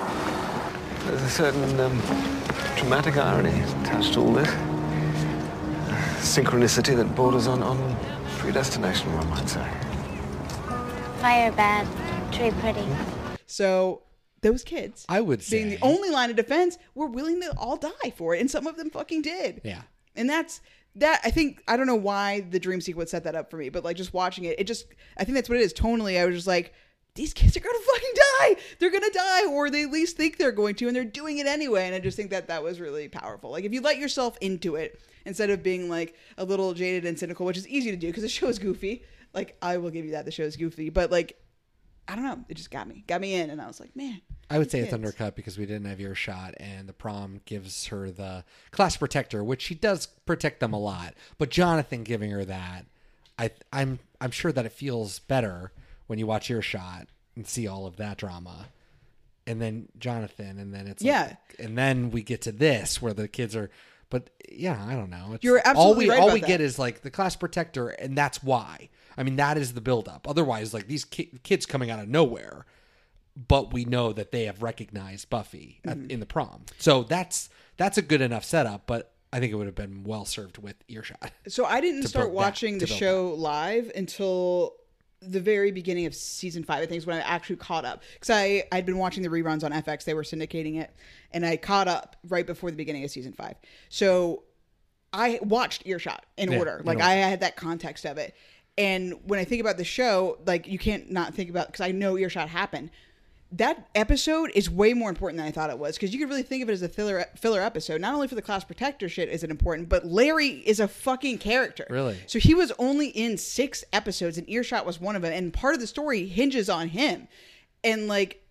There's 1.06 1.22
a 1.22 1.30
certain 1.30 1.80
um, 1.80 2.00
dramatic 2.76 3.16
irony 3.16 3.60
attached 3.82 4.14
to 4.14 4.20
all 4.20 4.32
this. 4.32 4.48
Synchronicity 6.22 6.96
that 6.96 7.14
borders 7.14 7.46
on, 7.46 7.62
on 7.62 7.96
predestination, 8.38 9.12
one 9.14 9.28
might 9.30 9.48
say. 9.48 9.68
Fire 11.20 11.52
bad, 11.52 11.86
tree 12.32 12.52
pretty. 12.60 12.86
So 13.46 14.02
those 14.40 14.62
kids, 14.64 15.04
I 15.08 15.20
would 15.20 15.42
say, 15.42 15.58
being 15.58 15.70
the 15.70 15.78
only 15.82 16.10
line 16.10 16.30
of 16.30 16.36
defense, 16.36 16.78
were 16.94 17.06
willing 17.06 17.40
to 17.40 17.52
all 17.58 17.76
die 17.76 18.12
for 18.16 18.34
it, 18.34 18.40
and 18.40 18.50
some 18.50 18.66
of 18.66 18.76
them 18.76 18.90
fucking 18.90 19.22
did. 19.22 19.60
Yeah. 19.64 19.82
And 20.14 20.28
that's 20.28 20.60
that. 20.96 21.20
I 21.24 21.30
think 21.30 21.62
I 21.66 21.76
don't 21.76 21.86
know 21.86 21.94
why 21.94 22.40
the 22.40 22.60
dream 22.60 22.80
sequence 22.80 23.10
set 23.10 23.24
that 23.24 23.34
up 23.34 23.50
for 23.50 23.56
me, 23.56 23.68
but 23.68 23.84
like 23.84 23.96
just 23.96 24.12
watching 24.12 24.44
it, 24.44 24.58
it 24.58 24.64
just 24.64 24.86
I 25.16 25.24
think 25.24 25.34
that's 25.34 25.48
what 25.48 25.58
it 25.58 25.62
is. 25.62 25.72
Tonally, 25.72 26.20
I 26.20 26.26
was 26.26 26.34
just 26.34 26.46
like, 26.46 26.72
these 27.14 27.34
kids 27.34 27.56
are 27.56 27.60
gonna 27.60 27.78
fucking 27.92 28.10
die. 28.14 28.56
They're 28.78 28.90
gonna 28.90 29.10
die, 29.12 29.46
or 29.46 29.70
they 29.70 29.84
at 29.84 29.90
least 29.90 30.16
think 30.16 30.38
they're 30.38 30.52
going 30.52 30.74
to, 30.76 30.86
and 30.86 30.96
they're 30.96 31.04
doing 31.04 31.38
it 31.38 31.46
anyway. 31.46 31.86
And 31.86 31.94
I 31.94 31.98
just 31.98 32.16
think 32.16 32.30
that 32.30 32.48
that 32.48 32.62
was 32.62 32.80
really 32.80 33.08
powerful. 33.08 33.50
Like 33.50 33.64
if 33.64 33.72
you 33.72 33.80
let 33.80 33.98
yourself 33.98 34.36
into 34.40 34.76
it 34.76 35.00
instead 35.24 35.50
of 35.50 35.62
being 35.62 35.88
like 35.88 36.14
a 36.38 36.44
little 36.44 36.74
jaded 36.74 37.04
and 37.04 37.18
cynical, 37.18 37.46
which 37.46 37.56
is 37.56 37.68
easy 37.68 37.90
to 37.90 37.96
do 37.96 38.08
because 38.08 38.22
the 38.22 38.28
show 38.28 38.48
is 38.48 38.58
goofy. 38.58 39.04
Like 39.34 39.56
I 39.62 39.78
will 39.78 39.90
give 39.90 40.04
you 40.04 40.12
that 40.12 40.24
the 40.24 40.30
show 40.30 40.42
is 40.42 40.56
goofy, 40.56 40.90
but 40.90 41.10
like 41.10 41.38
I 42.08 42.14
don't 42.14 42.24
know, 42.24 42.44
it 42.48 42.56
just 42.56 42.70
got 42.70 42.88
me, 42.88 43.04
got 43.06 43.20
me 43.20 43.34
in, 43.34 43.50
and 43.50 43.60
I 43.60 43.66
was 43.66 43.80
like, 43.80 43.94
man. 43.96 44.20
I 44.54 44.58
would 44.58 44.70
say 44.70 44.80
it's 44.80 44.92
undercut 44.92 45.34
because 45.36 45.58
we 45.58 45.66
didn't 45.66 45.86
have 45.86 46.00
earshot, 46.00 46.54
and 46.58 46.88
the 46.88 46.92
prom 46.92 47.40
gives 47.44 47.86
her 47.86 48.10
the 48.10 48.44
class 48.70 48.96
protector, 48.96 49.42
which 49.42 49.62
she 49.62 49.74
does 49.74 50.06
protect 50.26 50.60
them 50.60 50.72
a 50.72 50.78
lot. 50.78 51.14
But 51.38 51.50
Jonathan 51.50 52.02
giving 52.04 52.30
her 52.30 52.44
that, 52.44 52.86
I 53.38 53.50
I'm 53.72 53.98
I'm 54.20 54.30
sure 54.30 54.52
that 54.52 54.66
it 54.66 54.72
feels 54.72 55.18
better 55.20 55.72
when 56.06 56.18
you 56.18 56.26
watch 56.26 56.50
earshot 56.50 57.08
and 57.34 57.46
see 57.46 57.66
all 57.66 57.86
of 57.86 57.96
that 57.96 58.18
drama, 58.18 58.66
and 59.46 59.60
then 59.60 59.88
Jonathan, 59.98 60.58
and 60.58 60.74
then 60.74 60.86
it's 60.86 61.02
like- 61.02 61.06
Yeah. 61.08 61.36
and 61.58 61.76
then 61.78 62.10
we 62.10 62.22
get 62.22 62.42
to 62.42 62.52
this 62.52 63.00
where 63.00 63.14
the 63.14 63.28
kids 63.28 63.56
are. 63.56 63.70
But 64.10 64.28
yeah, 64.50 64.84
I 64.86 64.92
don't 64.94 65.08
know. 65.08 65.30
It's, 65.32 65.42
You're 65.44 65.62
absolutely 65.64 65.80
all 65.80 65.94
we 65.94 66.08
right 66.10 66.20
all 66.20 66.32
we 66.34 66.40
that. 66.40 66.46
get 66.46 66.60
is 66.60 66.78
like 66.78 67.00
the 67.00 67.10
class 67.10 67.34
protector, 67.34 67.88
and 67.88 68.16
that's 68.16 68.42
why. 68.42 68.90
I 69.16 69.22
mean, 69.22 69.36
that 69.36 69.56
is 69.56 69.72
the 69.72 69.80
buildup. 69.80 70.28
Otherwise, 70.28 70.74
like 70.74 70.86
these 70.86 71.06
ki- 71.06 71.30
kids 71.42 71.64
coming 71.64 71.90
out 71.90 71.98
of 71.98 72.08
nowhere 72.08 72.66
but 73.36 73.72
we 73.72 73.84
know 73.84 74.12
that 74.12 74.30
they 74.32 74.44
have 74.44 74.62
recognized 74.62 75.30
Buffy 75.30 75.80
at, 75.84 75.96
Mm-hmm. 75.96 76.10
in 76.10 76.20
the 76.20 76.26
prom. 76.26 76.64
So 76.78 77.02
that's 77.02 77.48
that's 77.76 77.98
a 77.98 78.02
good 78.02 78.20
enough 78.20 78.44
setup, 78.44 78.86
but 78.86 79.12
I 79.32 79.40
think 79.40 79.52
it 79.52 79.56
would 79.56 79.66
have 79.66 79.74
been 79.74 80.04
well 80.04 80.24
served 80.26 80.58
with 80.58 80.76
earshot. 80.88 81.32
So 81.48 81.64
I 81.64 81.80
didn't 81.80 82.06
start 82.06 82.24
build 82.26 82.32
that- 82.32 82.36
watching 82.36 82.78
the 82.78 82.86
show 82.86 83.34
live 83.36 83.90
until 83.94 84.74
the 85.24 85.40
very 85.40 85.70
beginning 85.70 86.04
of 86.06 86.14
season 86.14 86.64
five. 86.64 86.82
I 86.82 86.86
think 86.86 86.98
is 86.98 87.06
when 87.06 87.16
I 87.16 87.20
actually 87.20 87.56
caught 87.56 87.84
up 87.84 88.02
because 88.14 88.30
I 88.30 88.64
I'd 88.72 88.84
been 88.84 88.98
watching 88.98 89.22
the 89.22 89.28
reruns 89.30 89.64
on 89.64 89.72
FX. 89.72 90.04
They 90.04 90.14
were 90.14 90.24
syndicating 90.24 90.80
it, 90.80 90.90
and 91.30 91.46
I 91.46 91.56
caught 91.56 91.88
up 91.88 92.16
right 92.28 92.46
before 92.46 92.70
the 92.70 92.76
beginning 92.76 93.04
of 93.04 93.10
season 93.10 93.32
five. 93.32 93.54
So 93.88 94.42
I 95.12 95.38
watched 95.42 95.86
Earshot 95.86 96.24
in 96.36 96.52
Yeah, 96.52 96.58
order. 96.58 96.82
Like. 96.84 97.00
I 97.00 97.14
had 97.14 97.40
that 97.40 97.56
context 97.56 98.04
of 98.04 98.18
it. 98.18 98.34
And 98.78 99.14
when 99.24 99.38
I 99.38 99.44
think 99.44 99.60
about 99.60 99.76
the 99.76 99.84
show, 99.84 100.38
like 100.46 100.66
you 100.66 100.78
can't 100.78 101.10
not 101.10 101.34
think 101.34 101.50
about 101.50 101.66
because 101.66 101.82
I 101.82 101.92
know 101.92 102.16
Earshot 102.18 102.48
happened. 102.48 102.90
That 103.52 103.86
episode 103.94 104.50
is 104.54 104.70
way 104.70 104.94
more 104.94 105.10
important 105.10 105.36
than 105.38 105.46
I 105.46 105.50
thought 105.50 105.68
it 105.68 105.78
was 105.78 105.96
because 105.96 106.14
you 106.14 106.18
could 106.18 106.30
really 106.30 106.42
think 106.42 106.62
of 106.62 106.70
it 106.70 106.72
as 106.72 106.80
a 106.80 106.88
filler 106.88 107.26
filler 107.36 107.60
episode. 107.60 108.00
Not 108.00 108.14
only 108.14 108.26
for 108.26 108.34
the 108.34 108.40
class 108.40 108.64
protector 108.64 109.10
shit 109.10 109.28
is 109.28 109.44
it 109.44 109.50
important, 109.50 109.90
but 109.90 110.06
Larry 110.06 110.48
is 110.48 110.80
a 110.80 110.88
fucking 110.88 111.36
character. 111.38 111.86
Really? 111.90 112.18
So 112.26 112.38
he 112.38 112.54
was 112.54 112.72
only 112.78 113.08
in 113.08 113.36
six 113.36 113.84
episodes, 113.92 114.38
and 114.38 114.48
Earshot 114.48 114.86
was 114.86 114.98
one 115.00 115.16
of 115.16 115.22
them. 115.22 115.34
And 115.34 115.52
part 115.52 115.74
of 115.74 115.80
the 115.80 115.86
story 115.86 116.26
hinges 116.26 116.70
on 116.70 116.88
him. 116.88 117.28
And 117.84 118.08
like, 118.08 118.42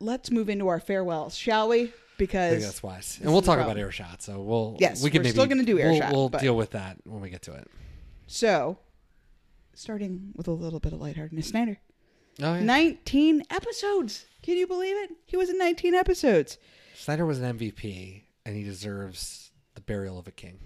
let's 0.00 0.30
move 0.30 0.48
into 0.48 0.68
our 0.68 0.80
farewells, 0.80 1.36
shall 1.36 1.68
we? 1.68 1.82
I 1.84 1.92
Because 2.16 2.52
think 2.52 2.64
that's 2.64 2.82
wise. 2.82 3.18
And 3.22 3.30
we'll 3.30 3.42
talk 3.42 3.58
about 3.60 3.76
earshot. 3.76 4.22
So 4.22 4.40
we'll 4.40 4.76
Yes, 4.80 5.02
we 5.04 5.10
can 5.10 5.18
we're 5.20 5.24
maybe 5.24 5.32
still 5.32 5.46
gonna 5.46 5.62
do 5.62 5.76
we'll- 5.76 5.84
Earshot, 5.94 6.12
We'll, 6.12 6.28
but- 6.30 6.40
deal 6.40 6.56
with 6.56 6.70
that 6.70 6.96
when 7.04 7.20
we 7.20 7.28
get 7.30 7.42
to 7.42 7.52
it. 7.52 7.70
So, 8.26 8.78
starting 9.74 10.32
with 10.34 10.48
a 10.48 10.52
little 10.52 10.80
bit 10.80 10.92
of 10.92 11.00
lightheartedness, 11.00 11.48
Snyder. 11.48 11.78
Oh 12.42 12.54
yeah. 12.54 12.60
19 12.62 13.42
episodes. 13.50 14.26
Can 14.42 14.56
you 14.56 14.66
believe 14.66 14.96
it? 14.96 15.10
He 15.26 15.36
was 15.36 15.50
in 15.50 15.58
19 15.58 15.94
episodes. 15.94 16.58
Snyder 16.94 17.26
was 17.26 17.40
an 17.40 17.58
MVP, 17.58 18.22
and 18.46 18.56
he 18.56 18.62
deserves 18.62 19.50
the 19.74 19.80
burial 19.80 20.18
of 20.18 20.26
a 20.28 20.30
king. 20.32 20.58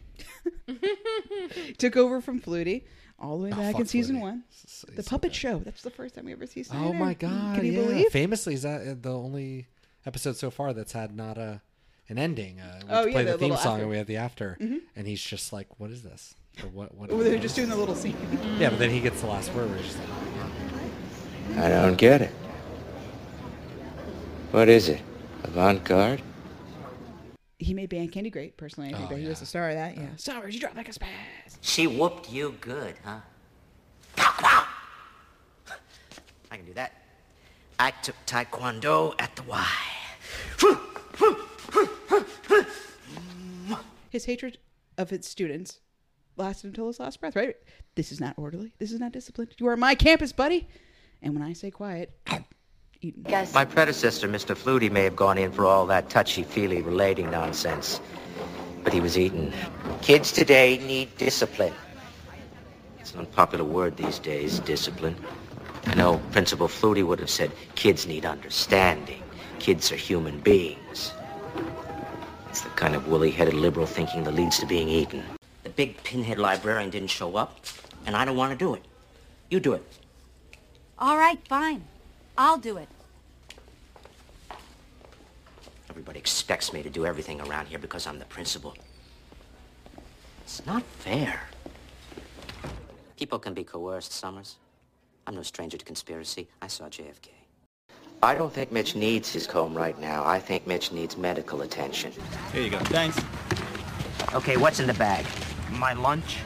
Took 1.79 1.97
over 1.97 2.21
from 2.21 2.41
Flutie 2.41 2.85
all 3.19 3.39
the 3.39 3.45
way 3.45 3.51
Oh, 3.53 3.57
back 3.57 3.79
in 3.79 3.87
season 3.87 4.17
Flutie. 4.17 4.21
one. 4.21 4.45
The 4.87 4.93
he's 4.97 5.05
so 5.05 5.11
puppet 5.11 5.35
show. 5.35 5.59
That's 5.59 5.83
the 5.83 5.91
first 5.91 6.15
time 6.15 6.27
we 6.27 6.33
ever 6.33 6.47
see 6.47 6.63
Snyder. 6.63 6.85
Oh 6.85 6.93
my 6.93 7.15
god! 7.15 7.57
Can 7.57 7.67
you 7.67 7.73
yeah. 7.73 7.81
believe? 7.87 8.07
Famously, 8.09 8.55
is 8.55 8.63
that 8.63 8.87
uh, 8.87 8.95
the 9.01 9.13
only 9.13 9.67
episode 10.07 10.37
so 10.37 10.51
far 10.51 10.73
that's 10.73 10.93
had 10.93 11.15
not 11.17 11.39
a 11.39 11.61
an 12.09 12.19
ending? 12.19 12.61
Uh, 12.61 12.81
we 12.83 12.89
Oh, 12.91 13.05
yeah, 13.07 13.13
play 13.13 13.25
the 13.25 13.33
the, 13.33 13.39
theme 13.39 13.57
song 13.57 13.73
after. 13.75 13.81
and 13.83 13.91
we 13.91 13.97
have 13.97 14.07
the 14.07 14.17
after, 14.17 14.57
Mhm. 14.61 14.81
and 14.97 15.07
he's 15.07 15.23
just 15.23 15.53
like, 15.53 15.69
"What 15.81 15.91
is 15.91 16.03
this? 16.03 16.35
Or 16.63 16.69
what? 16.69 16.95
What?" 16.95 17.11
Oh, 17.11 17.23
they're 17.23 17.39
just 17.39 17.57
doing 17.57 17.69
the 17.69 17.77
little 17.77 17.95
scene. 17.95 18.17
Yeah, 18.59 18.71
but 18.71 18.79
then 18.79 18.91
he 18.91 19.01
gets 19.01 19.21
the 19.21 19.27
last 19.27 19.53
word. 19.55 19.69
Where 19.71 19.79
he's 19.79 19.87
just 19.87 19.99
like, 19.99 20.09
I 21.57 21.69
don't 21.69 21.97
get 21.97 22.23
it. 22.23 22.31
What 24.51 24.69
is 24.69 24.89
it? 24.89 25.01
Avant-garde? 25.45 26.23
He 27.59 27.75
made 27.75 27.89
Band 27.91 28.11
Candy 28.13 28.31
great, 28.31 28.57
personally. 28.57 28.91
I 28.93 28.97
think 28.97 29.11
Oh, 29.11 29.15
that 29.15 29.21
he 29.21 29.29
was 29.29 29.41
the 29.41 29.47
star 29.47 29.69
of 29.71 29.77
that. 29.77 29.97
Yeah. 29.97 30.05
Uh. 30.05 30.17
Stars, 30.17 30.55
you 30.55 30.61
drop 30.61 30.75
like 30.75 30.89
a 30.89 30.93
spaz. 30.93 31.07
She 31.61 31.87
whooped 31.87 32.31
you 32.31 32.55
good, 32.61 32.95
huh? 33.05 33.21
Pow, 34.17 34.33
pow. 34.39 34.67
I 36.51 36.57
can 36.57 36.67
do 36.67 36.75
that. 36.75 36.93
I 37.79 37.91
took 37.91 38.17
Taekwondo 38.27 39.15
at 39.19 39.35
the 39.37 39.43
Y. 39.45 39.69
His 44.11 44.25
hatred 44.27 44.59
of 44.99 45.09
his 45.11 45.27
students 45.27 45.81
lasted 46.37 46.67
until 46.69 46.89
his 46.89 47.01
last 47.01 47.21
breath, 47.21 47.35
right? 47.37 47.57
This 47.95 48.13
is 48.13 48.21
not 48.21 48.35
orderly. 48.37 48.73
This 48.79 48.93
is 48.93 49.01
not 49.01 49.13
disciplined. 49.13 49.53
You 49.59 49.67
are 49.69 49.77
my 49.77 49.95
campus 49.95 50.33
buddy. 50.33 50.69
And 51.23 51.35
when 51.35 51.43
I 51.43 51.53
say 51.53 51.71
quiet, 51.71 52.11
Eaton. 53.01 53.25
My 53.55 53.65
predecessor, 53.65 54.29
Mr. 54.29 54.57
Flutie, 54.57 54.91
may 54.91 55.05
have 55.05 55.17
gone 55.17 55.39
in 55.39 55.53
for 55.53 55.67
all 55.67 55.87
that 55.87 56.11
touchy-feely 56.11 56.83
relating 56.83 57.31
nonsense, 57.31 58.01
but 58.85 58.93
he 58.93 59.01
was 59.01 59.19
eaten. 59.19 59.53
Kids 60.03 60.33
today 60.33 60.79
need 60.79 61.17
discipline. 61.17 61.73
It's 63.01 63.13
an 63.13 63.21
unpopular 63.21 63.65
word 63.65 63.97
these 63.97 64.19
days, 64.19 64.61
discipline. 64.61 65.17
I 65.87 65.95
know 65.95 66.21
Principal 66.31 66.69
Flutie 66.69 67.05
would 67.05 67.19
have 67.19 67.31
said 67.31 67.51
kids 67.75 68.07
need 68.07 68.25
understanding. 68.25 69.23
Kids 69.59 69.91
are 69.91 69.97
human 69.97 70.39
beings. 70.41 71.13
It's 72.51 72.61
the 72.61 72.69
kind 72.71 72.95
of 72.95 73.09
woolly-headed 73.09 73.55
liberal 73.55 73.87
thinking 73.87 74.25
that 74.25 74.35
leads 74.35 74.59
to 74.61 74.67
being 74.67 74.89
eaten. 74.89 75.25
The 75.65 75.71
big 75.71 76.03
pinhead 76.05 76.39
librarian 76.39 76.91
didn't 76.91 77.11
show 77.11 77.37
up, 77.37 77.65
and 78.07 78.15
I 78.15 78.25
don't 78.25 78.37
want 78.37 78.53
to 78.53 78.59
do 78.59 78.75
it. 78.75 78.85
You 79.51 79.59
do 79.59 79.73
it. 79.73 79.85
All 81.03 81.17
right, 81.17 81.37
fine. 81.49 81.83
I'll 82.39 82.59
do 82.59 82.77
it. 82.77 82.89
Everybody 85.91 86.21
expects 86.21 86.73
me 86.73 86.81
to 86.85 86.89
do 86.89 87.05
everything 87.05 87.41
around 87.41 87.67
here 87.67 87.81
because 87.81 88.07
I'm 88.07 88.21
the 88.21 88.25
principal. 88.27 88.77
It's 90.45 90.65
not 90.65 90.85
fair. 91.01 91.41
People 93.17 93.41
can 93.41 93.53
be 93.53 93.65
coerced, 93.65 94.13
Summers. 94.13 94.59
I'm 95.27 95.35
no 95.35 95.43
stranger 95.43 95.77
to 95.77 95.85
conspiracy. 95.85 96.47
I 96.63 96.69
saw 96.69 96.85
JFK. 96.85 97.31
I 98.23 98.37
don't 98.37 98.53
think 98.53 98.71
Mitch 98.71 98.95
needs 98.95 99.33
his 99.33 99.45
comb 99.49 99.77
right 99.77 99.99
now. 99.99 100.25
I 100.25 100.39
think 100.39 100.69
Mitch 100.69 100.93
needs 100.93 101.17
medical 101.17 101.63
attention. 101.63 102.13
Here 102.53 102.63
you 102.63 102.71
go. 102.71 102.79
Thanks. 102.79 103.21
Okay, 104.35 104.57
what's 104.57 104.79
in 104.79 104.87
the 104.87 104.95
bag? 104.95 105.27
My 105.73 105.95
lunch? 105.95 106.39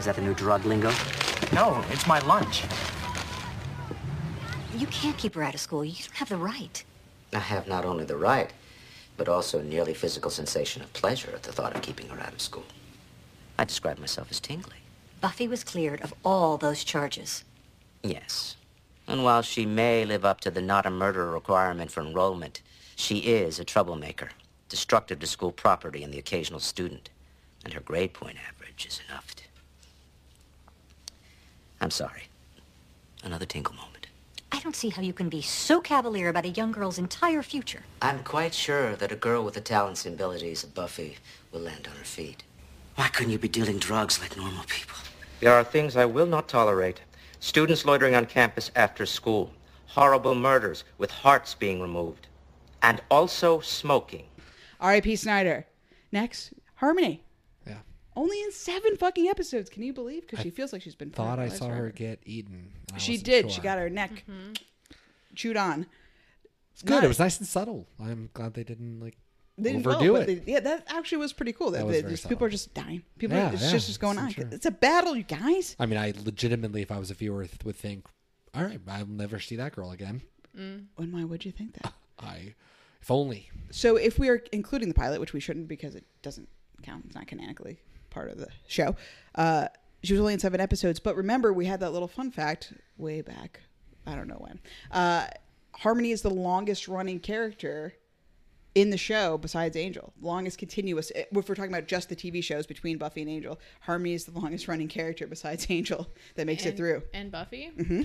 Is 0.00 0.06
that 0.06 0.16
the 0.16 0.22
new 0.22 0.34
drug 0.34 0.64
lingo? 0.64 0.92
No, 1.52 1.84
it's 1.90 2.08
my 2.08 2.18
lunch. 2.26 2.64
You 4.76 4.88
can't 4.88 5.16
keep 5.16 5.34
her 5.36 5.42
out 5.42 5.54
of 5.54 5.60
school. 5.60 5.84
You 5.84 5.92
don't 5.92 6.16
have 6.16 6.28
the 6.28 6.36
right. 6.36 6.84
I 7.32 7.38
have 7.38 7.68
not 7.68 7.84
only 7.84 8.04
the 8.04 8.16
right, 8.16 8.52
but 9.16 9.28
also 9.28 9.60
a 9.60 9.64
nearly 9.64 9.94
physical 9.94 10.30
sensation 10.30 10.82
of 10.82 10.92
pleasure 10.92 11.30
at 11.32 11.44
the 11.44 11.52
thought 11.52 11.76
of 11.76 11.82
keeping 11.82 12.08
her 12.08 12.20
out 12.20 12.32
of 12.32 12.40
school. 12.40 12.64
I 13.56 13.64
describe 13.64 13.98
myself 13.98 14.28
as 14.30 14.40
tingly. 14.40 14.76
Buffy 15.20 15.46
was 15.46 15.62
cleared 15.62 16.00
of 16.00 16.12
all 16.24 16.58
those 16.58 16.82
charges. 16.82 17.44
Yes. 18.02 18.56
And 19.06 19.22
while 19.22 19.42
she 19.42 19.64
may 19.64 20.04
live 20.04 20.24
up 20.24 20.40
to 20.40 20.50
the 20.50 20.60
not 20.60 20.86
a 20.86 20.90
murderer 20.90 21.30
requirement 21.30 21.92
for 21.92 22.00
enrollment, 22.00 22.60
she 22.96 23.18
is 23.18 23.60
a 23.60 23.64
troublemaker, 23.64 24.30
destructive 24.68 25.20
to 25.20 25.26
school 25.26 25.52
property 25.52 26.02
and 26.02 26.12
the 26.12 26.18
occasional 26.18 26.60
student. 26.60 27.10
And 27.64 27.72
her 27.74 27.80
grade 27.80 28.12
point 28.12 28.38
average 28.48 28.86
is 28.86 29.00
enough 29.08 29.34
to... 29.36 29.44
I'm 31.80 31.90
sorry. 31.90 32.24
Another 33.22 33.46
tingle 33.46 33.74
moment. 33.74 33.93
I 34.52 34.60
don't 34.60 34.76
see 34.76 34.90
how 34.90 35.02
you 35.02 35.12
can 35.12 35.28
be 35.28 35.42
so 35.42 35.80
cavalier 35.80 36.28
about 36.28 36.44
a 36.44 36.50
young 36.50 36.72
girl's 36.72 36.98
entire 36.98 37.42
future. 37.42 37.82
I'm 38.00 38.22
quite 38.22 38.54
sure 38.54 38.94
that 38.96 39.12
a 39.12 39.16
girl 39.16 39.44
with 39.44 39.54
the 39.54 39.60
talents 39.60 40.06
and 40.06 40.14
abilities 40.14 40.64
of 40.64 40.74
Buffy 40.74 41.16
will 41.52 41.60
land 41.60 41.88
on 41.90 41.96
her 41.96 42.04
feet. 42.04 42.44
Why 42.94 43.08
couldn't 43.08 43.32
you 43.32 43.38
be 43.38 43.48
dealing 43.48 43.78
drugs 43.78 44.20
like 44.20 44.36
normal 44.36 44.64
people? 44.68 44.96
There 45.40 45.52
are 45.52 45.64
things 45.64 45.96
I 45.96 46.04
will 46.04 46.26
not 46.26 46.48
tolerate. 46.48 47.00
Students 47.40 47.84
loitering 47.84 48.14
on 48.14 48.26
campus 48.26 48.70
after 48.76 49.04
school. 49.06 49.52
horrible 49.86 50.34
murders 50.34 50.84
with 50.98 51.10
hearts 51.10 51.54
being 51.54 51.80
removed, 51.80 52.26
and 52.82 53.00
also 53.10 53.60
smoking. 53.60 54.24
R.I.P. 54.80 55.14
Snyder. 55.16 55.66
Next, 56.10 56.52
Harmony. 56.76 57.23
Yeah. 58.16 58.22
Only 58.22 58.40
in 58.42 58.52
seven 58.52 58.96
fucking 58.96 59.26
episodes. 59.28 59.70
Can 59.70 59.82
you 59.82 59.92
believe? 59.92 60.22
Because 60.22 60.40
she 60.40 60.50
feels 60.50 60.72
like 60.72 60.82
she's 60.82 60.94
been. 60.94 61.10
Thought 61.10 61.38
I 61.38 61.48
paralyzed 61.48 61.56
saw 61.58 61.68
her 61.68 61.74
forever. 61.74 61.90
get 61.90 62.20
eaten. 62.24 62.72
I 62.94 62.98
She 62.98 63.12
wasn't 63.12 63.26
did. 63.26 63.50
She 63.50 63.54
sure. 63.56 63.64
got 63.64 63.78
her 63.78 63.90
neck 63.90 64.24
mm-hmm. 64.28 64.52
chewed 65.34 65.56
on. 65.56 65.86
It's 66.72 66.82
good. 66.82 66.90
Not- 66.94 67.04
It 67.04 67.08
was 67.08 67.18
nice 67.18 67.38
and 67.38 67.46
subtle. 67.46 67.86
I'm 68.00 68.30
glad 68.34 68.54
they 68.54 68.64
didn't 68.64 69.00
like 69.00 69.16
They 69.58 69.72
didn't 69.72 69.86
overdo 69.86 70.12
well, 70.12 70.22
it. 70.22 70.44
they- 70.46 70.52
yeah, 70.52 70.60
that 70.60 70.84
actually 70.88 71.18
was 71.18 71.32
pretty 71.32 71.52
cool. 71.52 71.70
That, 71.70 71.78
That 71.78 71.86
was 71.86 71.96
they- 71.96 72.02
very 72.02 72.12
just- 72.14 72.28
people 72.28 72.46
are 72.46 72.50
just 72.50 72.74
dying. 72.74 73.02
People, 73.18 73.36
Yeah, 73.36 73.50
are, 73.50 73.52
it's 73.54 73.62
yeah, 73.62 73.70
just, 73.72 73.86
just 73.88 74.00
going 74.00 74.18
I'm 74.18 74.26
on. 74.26 74.30
sure. 74.32 74.48
It's 74.50 74.66
a 74.66 74.70
battle, 74.70 75.16
you 75.16 75.22
guys. 75.24 75.76
I 75.78 75.86
mean, 75.86 75.98
I 75.98 76.12
legitimately, 76.24 76.82
if 76.82 76.90
I 76.90 76.98
was 76.98 77.10
a 77.10 77.14
viewer, 77.14 77.44
th- 77.46 77.64
would 77.64 77.76
think, 77.76 78.06
"All 78.54 78.62
right, 78.64 78.80
I'll 78.88 79.06
never 79.06 79.38
see 79.40 79.56
that 79.56 79.74
girl 79.74 79.90
again." 79.92 80.22
Mm. 80.56 80.86
When 80.96 81.12
why 81.12 81.24
would 81.24 81.44
you 81.44 81.50
think 81.52 81.74
that? 81.82 81.92
I, 82.20 82.54
if 83.02 83.10
only. 83.10 83.50
So 83.70 83.96
if 83.96 84.18
we 84.18 84.28
are 84.28 84.42
including 84.52 84.88
the 84.88 84.94
pilot, 84.94 85.20
which 85.20 85.32
we 85.32 85.40
shouldn't 85.40 85.66
because 85.68 85.94
it 85.94 86.04
doesn't 86.22 86.48
count, 86.82 87.04
it's 87.06 87.14
not 87.14 87.26
canonically 87.26 87.78
part 88.14 88.30
of 88.30 88.38
the 88.38 88.48
show. 88.66 88.96
Uh, 89.34 89.68
she 90.02 90.12
was 90.12 90.20
only 90.20 90.32
in 90.34 90.38
seven 90.38 90.60
episodes, 90.60 91.00
but 91.00 91.16
remember 91.16 91.52
we 91.52 91.66
had 91.66 91.80
that 91.80 91.92
little 91.92 92.08
fun 92.08 92.30
fact 92.30 92.72
way 92.96 93.20
back. 93.20 93.60
I 94.06 94.14
don't 94.14 94.28
know 94.28 94.36
when. 94.38 94.60
Uh, 94.90 95.26
Harmony 95.72 96.12
is 96.12 96.22
the 96.22 96.30
longest 96.30 96.86
running 96.86 97.18
character 97.18 97.94
in 98.74 98.90
the 98.90 98.96
show 98.96 99.38
besides 99.38 99.76
Angel. 99.76 100.12
Longest 100.20 100.58
continuous. 100.58 101.10
If 101.14 101.26
we're 101.32 101.42
talking 101.42 101.72
about 101.72 101.88
just 101.88 102.08
the 102.08 102.16
TV 102.16 102.42
shows 102.42 102.66
between 102.66 102.98
Buffy 102.98 103.22
and 103.22 103.30
Angel, 103.30 103.58
Harmony 103.80 104.14
is 104.14 104.24
the 104.24 104.38
longest 104.38 104.68
running 104.68 104.88
character 104.88 105.26
besides 105.26 105.66
Angel 105.70 106.08
that 106.36 106.46
makes 106.46 106.64
it 106.66 106.76
through. 106.76 107.02
And 107.12 107.30
Buffy. 107.32 107.68
hmm 107.68 108.02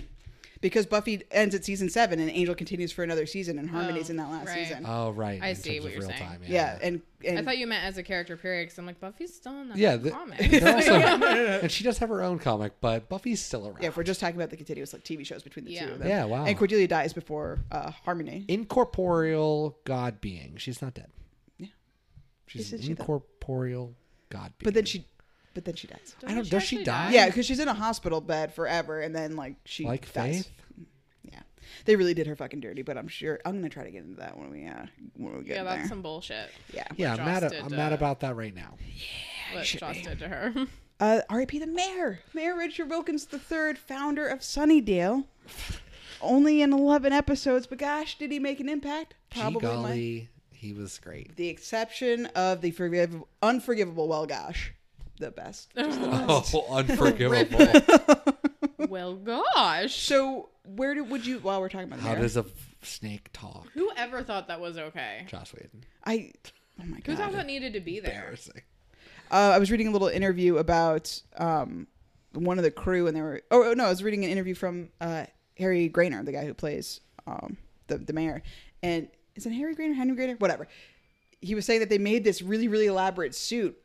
Because 0.61 0.85
Buffy 0.85 1.23
ends 1.31 1.55
at 1.55 1.63
season 1.63 1.89
seven 1.89 2.19
and 2.19 2.29
Angel 2.29 2.53
continues 2.53 2.91
for 2.91 3.01
another 3.03 3.25
season 3.25 3.57
and 3.59 3.69
Harmony's 3.69 4.09
Oh, 4.09 4.11
in 4.11 4.17
that 4.17 4.29
last 4.29 4.47
right. 4.47 4.67
season. 4.67 4.83
Oh, 4.85 5.11
right. 5.11 5.39
I 5.41 5.49
in 5.49 5.55
see 5.55 5.75
terms 5.75 5.79
what 5.83 5.87
of 5.87 5.93
you're 5.93 6.01
real 6.01 6.09
saying. 6.09 6.21
time, 6.29 6.41
Yeah, 6.45 6.77
and, 6.81 7.01
and 7.23 7.39
I 7.39 7.43
thought 7.43 7.57
you 7.57 7.65
meant 7.65 7.85
as 7.85 7.97
a 7.97 8.03
character 8.03 8.35
period 8.35 8.65
because 8.65 8.77
I'm 8.77 8.85
like 8.85 8.99
Buffy's 8.99 9.33
still 9.33 9.61
in 9.61 9.69
the 9.69 9.77
Yeah, 9.77 9.95
the, 9.95 10.11
comic. 10.11 10.37
they're 10.51 10.75
also, 10.75 10.93
and 11.61 11.71
she 11.71 11.85
does 11.85 11.97
have 11.99 12.09
her 12.09 12.21
own 12.21 12.39
comic, 12.39 12.73
but 12.81 13.07
Buffy's 13.07 13.41
still 13.41 13.67
around. 13.67 13.81
Yeah, 13.81 13.87
if 13.87 13.95
we're 13.95 14.03
just 14.03 14.19
talking 14.19 14.35
about 14.35 14.49
the 14.49 14.57
continuous 14.57 14.91
like 14.91 15.05
TV 15.05 15.25
shows 15.25 15.43
between 15.43 15.63
the 15.63 15.71
Yeah. 15.71 15.85
two 15.85 15.91
of 15.93 15.99
them. 15.99 16.07
Yeah, 16.09 16.25
wow. 16.25 16.43
And 16.45 16.57
Cordelia 16.57 16.87
dies 16.89 17.13
before 17.13 17.59
uh, 17.71 17.91
Harmony. 17.91 18.43
Incorporeal 18.49 19.77
god 19.85 20.19
being. 20.19 20.55
She's 20.57 20.81
not 20.81 20.93
dead. 20.93 21.07
Yeah. 21.57 21.67
She's 22.47 22.61
Isn't 22.73 22.79
an 22.79 22.83
she, 22.85 22.91
incorporeal 22.91 23.93
god 24.29 24.51
being. 24.57 24.65
But 24.65 24.73
then 24.73 24.85
she, 24.85 25.05
but 25.59 25.65
then 25.65 25.75
she 25.75 25.87
dies. 25.87 26.15
I 26.25 26.33
don't. 26.33 26.49
Does 26.49 26.63
she 26.63 26.83
die? 26.83 27.11
Yeah, 27.11 27.27
because 27.27 27.45
she's 27.45 27.59
in 27.59 27.67
a 27.67 27.73
hospital 27.73 28.21
bed 28.21 28.53
forever, 28.53 28.99
and 29.01 29.15
then 29.15 29.35
like 29.35 29.55
she 29.65 29.85
Like 29.85 30.11
dies. 30.13 30.47
Faith? 30.47 30.51
Yeah, 31.23 31.41
they 31.85 31.95
really 31.95 32.13
did 32.13 32.27
her 32.27 32.35
fucking 32.35 32.59
dirty. 32.61 32.81
But 32.81 32.97
I'm 32.97 33.07
sure 33.07 33.39
I'm 33.45 33.55
gonna 33.55 33.69
try 33.69 33.83
to 33.83 33.91
get 33.91 34.03
into 34.03 34.17
that 34.17 34.37
when 34.37 34.49
we 34.51 34.65
uh 34.67 34.85
when 35.15 35.37
we 35.37 35.43
get 35.43 35.47
there. 35.47 35.57
yeah, 35.57 35.63
there. 35.63 35.77
that's 35.77 35.89
some 35.89 36.01
bullshit. 36.01 36.49
Yeah. 36.73 36.85
Yeah, 36.97 37.11
I'm 37.11 37.17
Joss 37.17 37.25
mad. 37.41 37.51
Did, 37.51 37.59
I'm 37.61 37.65
uh, 37.73 37.75
mad 37.75 37.93
about 37.93 38.19
that 38.21 38.35
right 38.35 38.55
now. 38.55 38.75
What 39.53 39.65
should 39.65 39.79
Joss 39.81 39.95
be. 39.97 40.03
did 40.03 40.19
to 40.19 40.27
her. 40.27 40.53
Uh, 41.01 41.21
R.I.P. 41.29 41.59
the 41.59 41.65
mayor, 41.65 42.19
Mayor 42.33 42.57
Richard 42.57 42.89
Wilkins 42.89 43.25
III, 43.31 43.75
founder 43.75 44.27
of 44.27 44.39
Sunnydale. 44.41 45.23
Only 46.21 46.61
in 46.61 46.73
11 46.73 47.13
episodes, 47.13 47.67
but 47.67 47.77
gosh, 47.77 48.17
did 48.17 48.33
he 48.33 48.39
make 48.39 48.59
an 48.59 48.67
impact? 48.67 49.13
Gee 49.31 49.39
Probably. 49.39 49.61
my- 49.61 49.73
golly, 49.75 50.29
he 50.51 50.73
was 50.73 50.99
great. 50.99 51.37
the 51.37 51.47
exception 51.47 52.25
of 52.35 52.59
the 52.59 52.73
forgiv- 52.73 53.23
unforgivable 53.41 54.09
well 54.09 54.25
gosh 54.25 54.73
the 55.19 55.31
best 55.31 55.69
Just 55.77 56.01
the 56.01 56.07
best. 56.07 56.55
Oh, 56.55 56.65
unforgivable. 56.71 57.67
well, 58.89 59.15
gosh. 59.15 59.95
so 59.95 60.49
where 60.63 60.95
do, 60.95 61.03
would 61.03 61.25
you 61.25 61.39
while 61.39 61.61
we're 61.61 61.69
talking 61.69 61.87
about 61.87 61.99
How 61.99 62.13
Mare, 62.13 62.21
does 62.21 62.37
a 62.37 62.41
f- 62.41 62.75
snake 62.81 63.29
talk? 63.33 63.67
Who 63.73 63.91
ever 63.95 64.23
thought 64.23 64.47
that 64.47 64.59
was 64.59 64.77
okay? 64.77 65.25
Joss 65.27 65.53
Whedon. 65.53 65.83
i 66.05 66.31
oh 66.81 66.85
my 66.85 66.97
god. 66.99 67.05
Who 67.05 67.15
thought 67.15 67.31
that 67.33 67.45
needed 67.45 67.73
to 67.73 67.79
be 67.81 67.99
there? 67.99 68.13
Embarrassing. 68.13 68.61
uh, 69.31 69.51
i 69.55 69.59
was 69.59 69.69
reading 69.71 69.87
a 69.87 69.91
little 69.91 70.07
interview 70.07 70.57
about 70.57 71.21
um, 71.37 71.87
one 72.33 72.57
of 72.57 72.63
the 72.63 72.71
crew 72.71 73.07
and 73.07 73.15
they 73.17 73.21
were 73.21 73.41
oh 73.51 73.73
no 73.75 73.85
i 73.85 73.89
was 73.89 74.03
reading 74.03 74.23
an 74.23 74.29
interview 74.31 74.53
from 74.55 74.89
uh, 75.01 75.25
harry 75.57 75.89
Groener 75.89 76.23
the 76.23 76.31
guy 76.31 76.45
who 76.45 76.53
plays 76.53 77.01
um, 77.27 77.57
the, 77.87 77.97
the 77.97 78.13
mayor 78.13 78.41
and 78.83 79.07
is 79.35 79.45
it 79.45 79.51
harry 79.51 79.75
Groener 79.75 79.95
henry 79.95 80.15
Groener 80.15 80.39
whatever 80.39 80.67
he 81.41 81.55
was 81.55 81.65
saying 81.65 81.79
that 81.79 81.89
they 81.89 81.97
made 81.97 82.23
this 82.23 82.41
really 82.41 82.67
really 82.67 82.85
elaborate 82.87 83.33
suit 83.35 83.77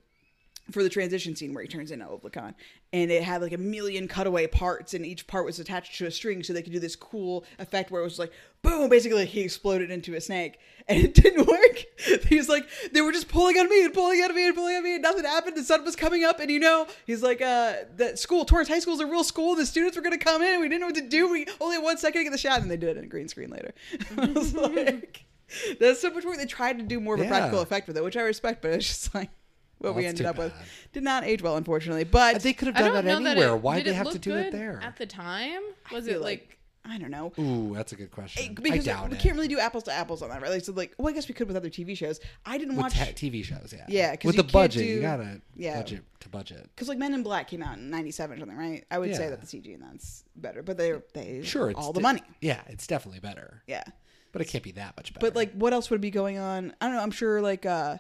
for 0.71 0.83
the 0.83 0.89
transition 0.89 1.37
scene 1.37 1.53
where 1.53 1.63
he 1.63 1.69
turns 1.69 1.91
into 1.91 2.07
Olvikan. 2.07 2.55
And 2.93 3.11
it 3.11 3.23
had 3.23 3.43
like 3.43 3.53
a 3.53 3.59
million 3.59 4.09
cutaway 4.09 4.47
parts, 4.47 4.95
and 4.95 5.05
each 5.05 5.27
part 5.27 5.45
was 5.45 5.59
attached 5.59 5.99
to 5.99 6.07
a 6.07 6.11
string, 6.11 6.43
so 6.43 6.53
they 6.53 6.63
could 6.63 6.73
do 6.73 6.79
this 6.81 6.97
cool 6.97 7.45
effect 7.59 7.91
where 7.91 8.01
it 8.01 8.05
was 8.05 8.19
like, 8.19 8.33
boom, 8.63 8.89
basically 8.89 9.19
like 9.21 9.29
he 9.29 9.41
exploded 9.43 9.91
into 9.91 10.15
a 10.15 10.21
snake. 10.21 10.59
And 10.87 11.03
it 11.03 11.15
didn't 11.15 11.47
work. 11.47 11.85
He's 12.29 12.47
like, 12.51 12.69
they 12.93 13.01
were 13.01 13.11
just 13.13 13.29
pulling 13.29 13.57
on 13.59 13.71
me 13.71 13.85
and 13.87 13.95
pulling 13.95 14.21
on 14.23 14.35
me 14.35 14.47
and 14.49 14.55
pulling 14.55 14.77
on 14.77 14.85
me, 14.85 14.95
and 14.97 15.03
nothing 15.03 15.25
happened. 15.25 15.57
The 15.57 15.65
sun 15.65 15.83
was 15.83 15.97
coming 15.97 16.25
up, 16.25 16.41
and 16.41 16.51
you 16.51 16.59
know, 16.61 16.87
he's 17.07 17.23
like, 17.23 17.41
uh, 17.41 17.73
the 17.97 18.19
school, 18.19 18.45
Torrance 18.45 18.69
High 18.69 18.81
School 18.81 18.93
is 18.93 19.01
a 19.01 19.07
real 19.07 19.25
school. 19.25 19.55
The 19.55 19.65
students 19.65 19.97
were 19.97 20.03
going 20.03 20.13
to 20.19 20.23
come 20.23 20.43
in, 20.43 20.53
and 20.53 20.61
we 20.61 20.69
didn't 20.69 20.83
know 20.83 20.89
what 20.89 20.97
to 20.97 21.09
do. 21.09 21.31
We 21.33 21.47
only 21.59 21.77
had 21.77 21.83
one 21.85 21.97
second 21.97 22.21
to 22.21 22.25
get 22.25 22.33
the 22.33 22.37
shot, 22.39 22.61
and 22.61 22.71
they 22.71 22.77
did 22.77 22.91
it 22.91 22.97
in 22.99 23.05
a 23.05 23.07
green 23.07 23.29
screen 23.29 23.49
later. 23.49 23.73
I 24.19 24.27
was 24.27 24.55
like, 24.55 25.25
that's 25.81 26.01
so 26.03 26.11
much 26.11 26.23
work. 26.27 26.37
They 26.37 26.45
tried 26.45 26.77
to 26.79 26.85
do 26.85 27.01
more 27.01 27.15
of 27.15 27.21
a 27.23 27.25
Yeah. 27.25 27.31
practical 27.31 27.61
effect 27.61 27.87
with 27.89 27.97
it, 27.97 28.05
which 28.05 28.19
I 28.19 28.21
respect, 28.21 28.61
but 28.61 28.73
it's 28.73 28.87
just 28.87 29.15
like, 29.15 29.31
what 29.85 29.95
Well, 29.95 30.03
we 30.03 30.07
ended 30.07 30.25
too 30.25 30.31
up 30.31 30.39
with 30.39 30.53
did 30.93 31.03
not 31.03 31.25
age 31.25 31.43
well, 31.43 31.57
unfortunately. 31.57 32.05
But 32.05 32.43
They 32.43 32.53
could 32.53 32.69
have 32.69 32.77
done 32.77 32.93
that 32.95 33.05
anywhere. 33.07 33.49
that 33.49 33.55
it, 33.57 33.63
Why 33.63 33.77
did 33.77 33.85
did 33.85 33.91
they 33.91 33.95
it 33.95 33.99
have 33.99 34.07
to 34.09 34.13
look 34.15 34.23
do 34.23 34.35
it 34.37 34.45
good 34.45 34.53
there? 34.53 34.81
at 34.83 34.97
the 34.97 35.07
time? 35.07 35.61
Was 35.93 36.07
it 36.07 36.21
like- 36.21 36.25
like 36.25 36.51
I 36.87 36.99
don't 36.99 37.11
know. 37.11 37.33
Ooh, 37.39 37.73
that's 37.75 37.93
a 37.93 37.97
good 37.97 38.11
question. 38.11 38.45
It- 38.45 38.63
because 38.63 38.87
I 38.87 38.93
doubt 38.93 39.09
we 39.09 39.17
it. 39.17 39.21
can't 39.21 39.37
really 39.37 39.49
do 39.49 39.59
apples 39.59 39.85
to 39.85 39.93
apples 39.93 40.21
on 40.21 40.29
that, 40.29 40.43
right? 40.43 40.51
Like, 40.51 40.63
so 40.67 40.73
like, 40.75 40.95
well, 40.99 41.09
I 41.09 41.13
guess 41.13 41.27
we 41.27 41.33
could 41.33 41.47
with 41.49 41.57
other 41.57 41.71
TV 41.71 41.97
shows. 41.97 42.21
I 42.45 42.59
didn't 42.59 42.77
With 42.77 42.85
watch 42.85 42.93
te- 43.15 43.31
TV 43.31 43.43
shows, 43.43 43.73
yeah. 43.75 43.87
Yeah, 43.89 44.15
'cause 44.17 44.27
with 44.27 44.37
the 44.37 44.43
budget, 44.45 44.83
do- 44.83 44.85
you 44.85 45.01
gotta 45.01 45.41
yeah. 45.57 45.79
budget 45.79 46.03
to 46.21 46.29
budget. 46.29 46.69
because 46.75 46.89
like 46.89 46.99
Men 46.99 47.15
in 47.15 47.23
Black 47.23 47.49
came 47.49 47.63
out 47.63 47.79
in 47.79 47.89
'97 47.89 48.37
or 48.37 48.41
something, 48.41 48.59
right? 48.59 48.85
I 48.91 48.99
would 48.99 49.17
say 49.17 49.31
that 49.31 49.41
the 49.41 49.47
CG 49.47 49.73
and 49.73 49.83
that's 49.83 50.25
better, 50.37 50.63
but 50.63 50.77
they 50.77 50.93
they 51.15 51.41
Sure, 51.43 51.71
it's 51.71 51.79
all 51.81 51.95
the 51.95 52.01
de- 52.01 52.03
money. 52.03 52.23
Yeah, 52.43 52.61
it's 52.69 52.87
definitely 52.87 53.21
better. 53.21 53.63
Yeah, 53.67 53.85
But 54.33 54.43
it 54.43 54.49
can't 54.49 54.63
be 54.65 54.73
that 54.73 54.95
much 54.99 55.15
better. 55.15 55.25
but 55.27 55.35
like, 55.35 55.53
what 55.55 55.73
else 55.73 55.89
would 55.89 56.03
be 56.03 56.11
going 56.11 56.37
on? 56.37 56.75
I 56.83 56.87
don't 56.87 56.97
know. 56.97 57.03
I'm 57.03 57.13
sure 57.13 57.41
like 57.41 57.65
uh, 57.65 57.97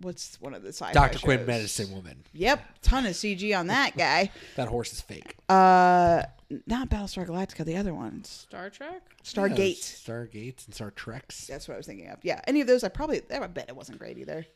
what's 0.00 0.40
one 0.40 0.54
of 0.54 0.62
the 0.62 0.68
sci 0.68 0.92
Dr. 0.92 1.18
Quinn, 1.18 1.46
Medicine 1.46 1.90
Woman. 1.92 2.22
Yep, 2.32 2.62
ton 2.82 3.06
of 3.06 3.12
CG 3.12 3.58
on 3.58 3.68
that 3.68 3.96
guy. 3.98 4.30
That 4.56 4.68
horse 4.68 4.92
is 4.92 5.00
fake. 5.00 5.36
uh, 5.48 6.22
not 6.66 6.88
Battlestar 6.88 7.26
Galactica, 7.26 7.64
the 7.64 7.76
other 7.76 7.94
ones. 7.94 8.46
Star 8.48 8.70
Trek? 8.70 9.02
Stargate. 9.24 9.58
Yeah, 10.06 10.14
Stargates 10.14 10.66
and 10.66 10.74
Star 10.74 10.90
Treks. 10.92 11.46
That's 11.46 11.66
what 11.66 11.74
I 11.74 11.76
was 11.78 11.86
thinking 11.86 12.08
of. 12.08 12.18
Yeah, 12.22 12.40
any 12.46 12.60
of 12.60 12.66
those, 12.66 12.84
I 12.84 12.88
probably, 12.88 13.22
I 13.32 13.44
bet 13.48 13.68
it 13.68 13.76
wasn't 13.76 13.98
great 13.98 14.18
either. 14.18 14.46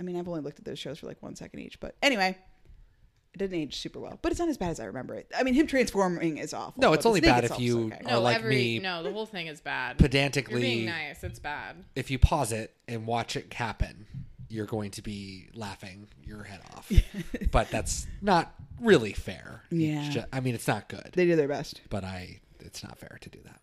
I 0.00 0.02
mean, 0.04 0.16
I've 0.18 0.26
only 0.26 0.40
looked 0.40 0.58
at 0.58 0.64
those 0.64 0.78
shows 0.78 0.98
for 1.00 1.06
like 1.06 1.22
one 1.22 1.36
second 1.36 1.60
each, 1.60 1.78
but 1.80 1.94
anyway, 2.02 2.36
it 3.34 3.38
didn't 3.38 3.58
age 3.58 3.76
super 3.78 4.00
well. 4.00 4.18
But 4.22 4.32
it's 4.32 4.38
not 4.38 4.48
as 4.48 4.56
bad 4.56 4.70
as 4.70 4.80
I 4.80 4.84
remember 4.86 5.14
it. 5.14 5.30
I 5.36 5.42
mean, 5.42 5.52
him 5.54 5.66
transforming 5.66 6.38
is 6.38 6.54
awful. 6.54 6.80
No, 6.80 6.92
it's 6.94 7.04
only 7.04 7.20
bad 7.20 7.44
if 7.44 7.60
you 7.60 7.86
okay. 7.86 7.98
are 8.06 8.10
No, 8.12 8.20
like 8.22 8.36
every 8.36 8.54
me. 8.56 8.78
no, 8.78 9.02
the 9.02 9.12
whole 9.12 9.26
thing 9.26 9.48
is 9.48 9.60
bad. 9.60 9.98
pedantically- 9.98 10.54
You're 10.54 10.60
being 10.70 10.86
nice. 10.86 11.22
It's 11.22 11.38
bad. 11.38 11.76
If 11.94 12.10
you 12.10 12.18
pause 12.18 12.52
it 12.52 12.74
and 12.88 13.06
watch 13.06 13.36
it 13.36 13.52
happen, 13.52 14.06
you're 14.52 14.66
going 14.66 14.90
to 14.92 15.02
be 15.02 15.48
laughing 15.54 16.08
your 16.22 16.42
head 16.42 16.60
off. 16.76 16.90
but 17.50 17.70
that's 17.70 18.06
not 18.20 18.54
really 18.80 19.12
fair. 19.12 19.62
Yeah. 19.70 20.10
ju- 20.10 20.24
I 20.32 20.40
mean, 20.40 20.54
it's 20.54 20.68
not 20.68 20.88
good. 20.88 21.10
They 21.14 21.24
do 21.26 21.36
their 21.36 21.48
best. 21.48 21.80
But 21.88 22.04
I, 22.04 22.40
it's 22.60 22.82
not 22.84 22.98
fair 22.98 23.18
to 23.22 23.28
do 23.30 23.38
that. 23.44 23.60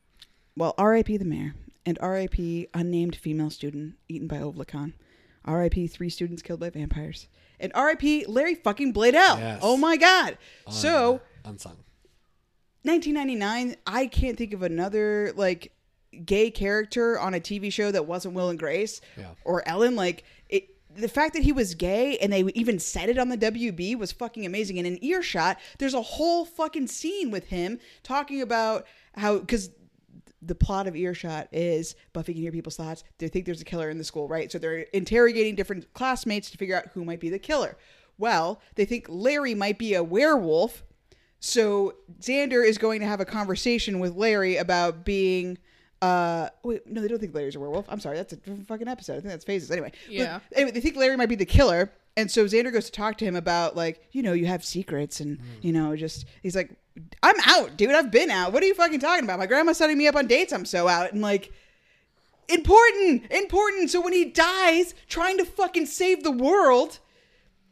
Well, 0.58 0.74
R.I.P. 0.78 1.18
the 1.18 1.26
mayor 1.26 1.54
and 1.86 1.98
R.I.P. 2.02 2.68
unnamed 2.74 3.16
female 3.16 3.50
student 3.50 3.96
eaten 4.08 4.28
by 4.28 4.38
Olvikan. 4.38 4.94
R.I.P. 5.46 5.88
three 5.88 6.10
students 6.10 6.42
killed 6.42 6.60
by 6.60 6.70
vampires. 6.72 7.28
And 7.60 7.72
R.I.P. 7.76 8.26
Larry 8.28 8.56
fucking 8.56 8.92
Blaisdell. 8.92 9.38
Yes. 9.38 9.60
Oh 9.62 9.78
my 9.78 9.96
God. 9.96 10.38
so 10.70 11.22
Unsung. 11.46 11.78
1999 12.84 13.76
i 13.86 14.08
can't 14.08 14.38
think 14.38 14.54
of 14.54 14.64
another 14.64 15.34
like 15.36 15.74
gay 16.26 16.50
character 16.50 17.20
on 17.20 17.34
a 17.34 17.40
tv 17.40 17.72
show 17.72 17.92
that 17.92 18.06
wasn't 18.06 18.34
will 18.34 18.50
and 18.50 18.58
grace 18.58 19.02
Yeah. 19.18 19.32
or 19.44 19.68
ellen 19.68 19.98
like 19.98 20.24
it 20.48 20.70
the 20.96 21.08
fact 21.08 21.34
that 21.34 21.44
he 21.44 21.52
was 21.52 21.76
gay 21.76 22.18
and 22.18 22.34
they 22.34 22.42
even 22.56 22.80
said 22.80 23.10
it 23.10 23.18
on 23.18 23.30
the 23.30 23.38
WB 23.38 23.98
was 23.98 24.12
fucking 24.12 24.46
amazing. 24.46 24.78
And 24.78 24.88
in 24.88 25.04
Earshot, 25.04 25.60
there's 25.78 25.94
a 25.94 26.02
whole 26.02 26.46
fucking 26.46 26.88
scene 26.88 27.32
with 27.32 27.48
him 27.48 27.80
talking 28.04 28.42
about 28.42 28.86
how 29.16 29.40
because 29.40 29.70
the 30.42 30.56
plot 30.56 30.88
of 30.88 30.96
Earshot 30.96 31.50
is 31.52 31.96
Buffy 32.14 32.34
can 32.34 32.42
hear 32.42 32.52
people's 32.52 32.78
thoughts. 32.78 33.04
They 33.18 33.28
think 33.28 33.46
there's 33.46 33.62
a 33.62 33.66
killer 33.66 33.90
in 33.90 33.98
the 33.98 34.04
school, 34.04 34.28
right? 34.28 34.52
So 34.52 34.58
they're 34.58 34.80
interrogating 34.94 35.56
different 35.56 35.94
classmates 35.94 36.50
to 36.52 36.58
figure 36.58 36.78
out 36.78 36.88
who 36.94 37.04
might 37.04 37.20
be 37.20 37.30
the 37.30 37.40
killer. 37.40 37.78
Well, 38.18 38.62
they 38.76 38.86
think 38.86 39.06
Larry 39.10 39.56
might 39.56 39.78
be 39.78 39.94
a 39.94 40.04
werewolf. 40.04 40.84
So 41.40 41.96
Xander 42.20 42.66
is 42.66 42.78
going 42.78 43.00
to 43.02 43.06
have 43.06 43.22
a 43.22 43.26
conversation 43.26 44.00
with 44.00 44.16
Larry 44.16 44.58
about 44.58 45.06
being 45.06 45.58
Uh, 46.02 46.50
wait, 46.64 46.88
no, 46.88 47.02
they 47.02 47.08
don't 47.10 47.20
think 47.20 47.36
Larry's 47.36 47.56
a 47.56 47.60
werewolf. 47.60 47.86
I'm 47.90 48.00
sorry, 48.00 48.16
that's 48.18 48.32
a 48.34 48.38
different 48.38 48.68
fucking 48.68 48.88
episode. 48.88 49.14
I 49.14 49.20
think 49.22 49.30
that's 49.32 49.44
phases. 49.46 49.70
Anyway, 49.70 49.92
But 50.06 50.12
Yeah. 50.14 50.40
anyway, 50.56 50.72
they 50.72 50.80
think 50.80 50.96
Larry 50.96 51.18
might 51.18 51.28
be 51.30 51.36
the 51.36 51.46
killer, 51.46 51.92
and 52.16 52.32
so 52.32 52.46
Xander 52.46 52.72
goes 52.72 52.86
to 52.86 52.92
talk 52.92 53.18
to 53.18 53.26
him 53.26 53.36
about 53.36 53.76
like, 53.76 54.08
you 54.14 54.24
know, 54.24 54.32
you 54.34 54.46
have 54.46 54.64
secrets, 54.64 55.20
and 55.20 55.40
you 55.62 55.74
know, 55.74 55.96
just 55.98 56.26
he's 56.42 56.56
like, 56.56 56.72
I'm 57.22 57.36
out, 57.46 57.76
dude. 57.78 57.92
I've 57.92 58.12
been 58.12 58.32
out. 58.32 58.54
What 58.54 58.64
are 58.64 58.66
you 58.66 58.74
fucking 58.76 59.00
talking 59.00 59.24
about? 59.26 59.40
My 59.40 59.46
grandma's 59.46 59.78
setting 59.78 59.98
me 59.98 60.08
up 60.08 60.16
on 60.16 60.28
dates. 60.28 60.54
I'm 60.54 60.66
so 60.66 60.88
out, 60.88 61.12
and 61.12 61.22
like. 61.22 61.52
Important, 62.48 63.32
important. 63.32 63.92
So 63.92 64.02
when 64.02 64.12
he 64.12 64.26
dies 64.26 64.96
trying 65.08 65.38
to 65.38 65.46
fucking 65.46 65.86
save 65.86 66.24
the 66.24 66.32
world, 66.32 66.98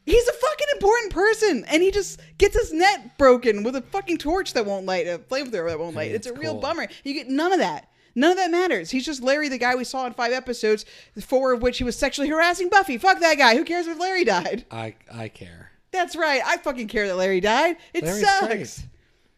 he's 0.05 0.27
a 0.27 0.33
fucking 0.33 0.67
important 0.73 1.11
person, 1.13 1.65
and 1.67 1.81
he 1.81 1.89
just 1.89 2.19
gets 2.37 2.55
his 2.55 2.71
net 2.71 3.17
broken 3.17 3.63
with 3.63 3.75
a 3.75 3.81
fucking 3.81 4.19
torch 4.19 4.53
that 4.53 4.67
won't 4.67 4.85
light, 4.85 5.07
a 5.07 5.17
flamethrower 5.17 5.69
that 5.69 5.79
won't 5.79 5.95
light. 5.95 6.11
It's 6.11 6.27
a 6.27 6.29
it's 6.31 6.39
real 6.39 6.59
bummer. 6.59 6.87
You 7.03 7.15
get 7.15 7.27
none 7.27 7.51
of 7.53 7.57
that. 7.57 7.89
None 8.17 8.31
of 8.31 8.37
that 8.37 8.49
matters. 8.49 8.89
He's 8.89 9.05
just 9.05 9.21
Larry, 9.21 9.47
the 9.47 9.59
guy 9.59 9.75
we 9.75 9.83
saw 9.83 10.07
in 10.07 10.13
five 10.13 10.33
episodes, 10.33 10.85
four 11.21 11.53
of 11.53 11.61
which 11.61 11.77
he 11.77 11.83
was 11.83 11.95
sexually 11.95 12.27
harassing 12.29 12.67
Buffy. 12.67 12.97
Fuck 12.97 13.19
that 13.19 13.37
guy. 13.37 13.55
Who 13.55 13.63
cares 13.63 13.85
if 13.85 13.99
Larry 13.99 14.23
died? 14.25 14.65
I 14.71 14.95
I 15.13 15.29
care. 15.29 15.71
That's 15.91 16.15
right. 16.15 16.41
I 16.43 16.57
fucking 16.57 16.87
care 16.87 17.07
that 17.07 17.15
Larry 17.15 17.39
died. 17.41 17.77
It 17.93 18.03
Larry's 18.03 18.25
sucks. 18.27 18.47
great. 18.47 18.87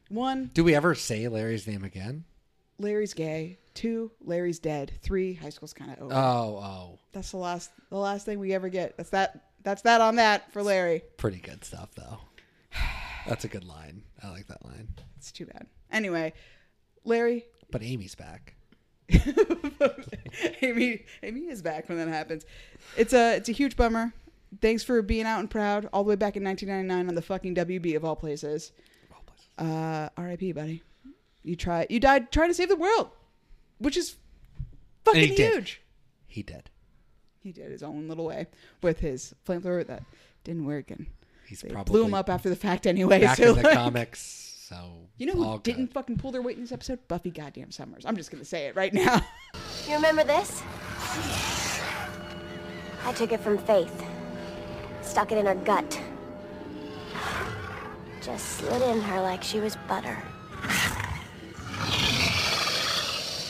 One, 0.08 0.50
Do 0.54 0.64
we 0.64 0.74
ever 0.76 0.96
say 0.96 1.28
Larry's 1.28 1.68
name 1.68 1.84
again? 1.84 2.24
Larry's 2.80 3.14
gay. 3.14 3.58
Two, 3.74 4.12
Larry's 4.24 4.60
dead. 4.60 4.92
Three, 5.02 5.34
high 5.34 5.50
school's 5.50 5.74
kind 5.74 5.92
of 5.92 6.00
over. 6.02 6.14
Oh, 6.14 6.18
oh, 6.64 7.00
That's 7.12 7.32
the 7.32 7.38
last, 7.38 7.72
the 7.90 7.98
last 7.98 8.26
thing 8.26 8.40
we 8.40 8.54
ever 8.54 8.70
get. 8.70 8.96
That's 8.98 9.10
that. 9.12 9.46
That's 9.64 9.82
that 9.82 10.00
on 10.00 10.16
that 10.16 10.52
for 10.54 10.64
Larry. 10.64 11.04
pretty 11.18 11.40
good 11.40 11.66
stuff 11.66 11.90
though. 11.96 12.18
That's 13.28 13.44
a 13.44 13.50
good 13.50 13.66
line. 13.66 14.04
I 14.24 14.30
like 14.30 14.48
that 14.48 14.64
line. 14.66 14.88
It's 15.18 15.34
too 15.34 15.46
bad. 15.48 15.68
Anyway, 15.92 16.32
Larry, 17.04 17.46
But 17.70 17.84
Amy's 17.84 18.16
back. 18.16 18.56
Amy, 20.62 21.06
Amy 21.24 21.42
is 21.42 21.62
back 21.62 21.90
when 21.90 21.98
that 21.98 22.08
happens. 22.08 22.46
It's 22.98 23.14
a, 23.14 23.36
it's 23.36 23.50
a 23.50 23.52
huge 23.52 23.76
bummer. 23.76 24.14
Thanks 24.62 24.84
for 24.84 25.02
being 25.02 25.26
out 25.26 25.40
and 25.40 25.50
proud 25.50 25.88
all 25.94 26.04
the 26.04 26.10
way 26.10 26.16
back 26.16 26.36
in 26.36 26.44
1999 26.44 27.08
on 27.10 27.16
the 27.16 27.22
fucking 27.22 27.56
WB 27.56 27.96
of 27.96 28.04
all 28.04 28.16
places. 28.16 28.72
Uh, 29.58 30.10
R.I.P. 30.18 30.54
Buddy. 30.54 30.84
You 31.44 31.56
try, 31.56 31.86
you 31.90 32.00
died 32.00 32.32
trying 32.32 32.50
to 32.50 32.54
save 32.54 32.70
the 32.70 32.76
world, 32.76 33.10
which 33.78 33.98
is 33.98 34.16
fucking 35.06 35.22
he 35.22 35.36
did. 35.36 35.54
huge. 35.54 35.82
He 36.28 36.44
did. 36.44 36.70
He 37.40 37.52
did 37.52 37.72
his 37.72 37.84
own 37.84 38.08
little 38.08 38.26
way 38.26 38.48
with 38.82 39.00
his 39.00 39.34
flamethrower 39.46 39.86
that 39.88 40.04
didn't 40.44 40.66
work, 40.66 40.92
and 40.92 41.08
He's 41.48 41.62
they 41.62 41.70
probably 41.70 41.92
blew 41.92 42.06
him 42.06 42.14
up 42.14 42.30
after 42.30 42.50
the 42.50 42.56
fact 42.56 42.86
anyway. 42.86 43.22
back 43.22 43.38
so 43.38 43.56
in 43.56 43.64
the 43.64 43.70
comics. 43.72 44.49
So 44.70 45.10
You 45.18 45.26
know 45.26 45.34
who 45.34 45.60
didn't 45.62 45.94
fucking 45.94 46.18
pull 46.18 46.32
their 46.32 46.44
weight 46.44 46.56
in 46.56 46.62
this 46.62 46.72
episode? 46.72 47.00
Buffy 47.08 47.32
goddamn 47.32 47.72
Summers. 47.72 48.06
I'm 48.06 48.16
just 48.16 48.30
gonna 48.30 48.46
say 48.46 48.68
it 48.68 48.76
right 48.76 48.94
now. 48.94 49.22
You 49.88 49.96
remember 49.96 50.24
this? 50.24 50.62
I 53.04 53.14
took 53.16 53.32
it 53.32 53.40
from 53.40 53.58
Faith. 53.58 54.04
Stuck 55.02 55.32
it 55.32 55.40
in 55.40 55.48
her 55.48 55.56
gut. 55.56 56.00
Just 58.22 58.46
slid 58.58 58.84
in 58.84 59.02
her 59.02 59.20
like 59.22 59.42
she 59.42 59.60
was 59.60 59.76
butter. 59.88 60.16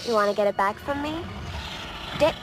You 0.08 0.14
want 0.14 0.30
to 0.30 0.36
get 0.36 0.48
it 0.48 0.56
back 0.56 0.78
from 0.78 1.02
me? 1.02 1.20
Dick. 2.20 2.36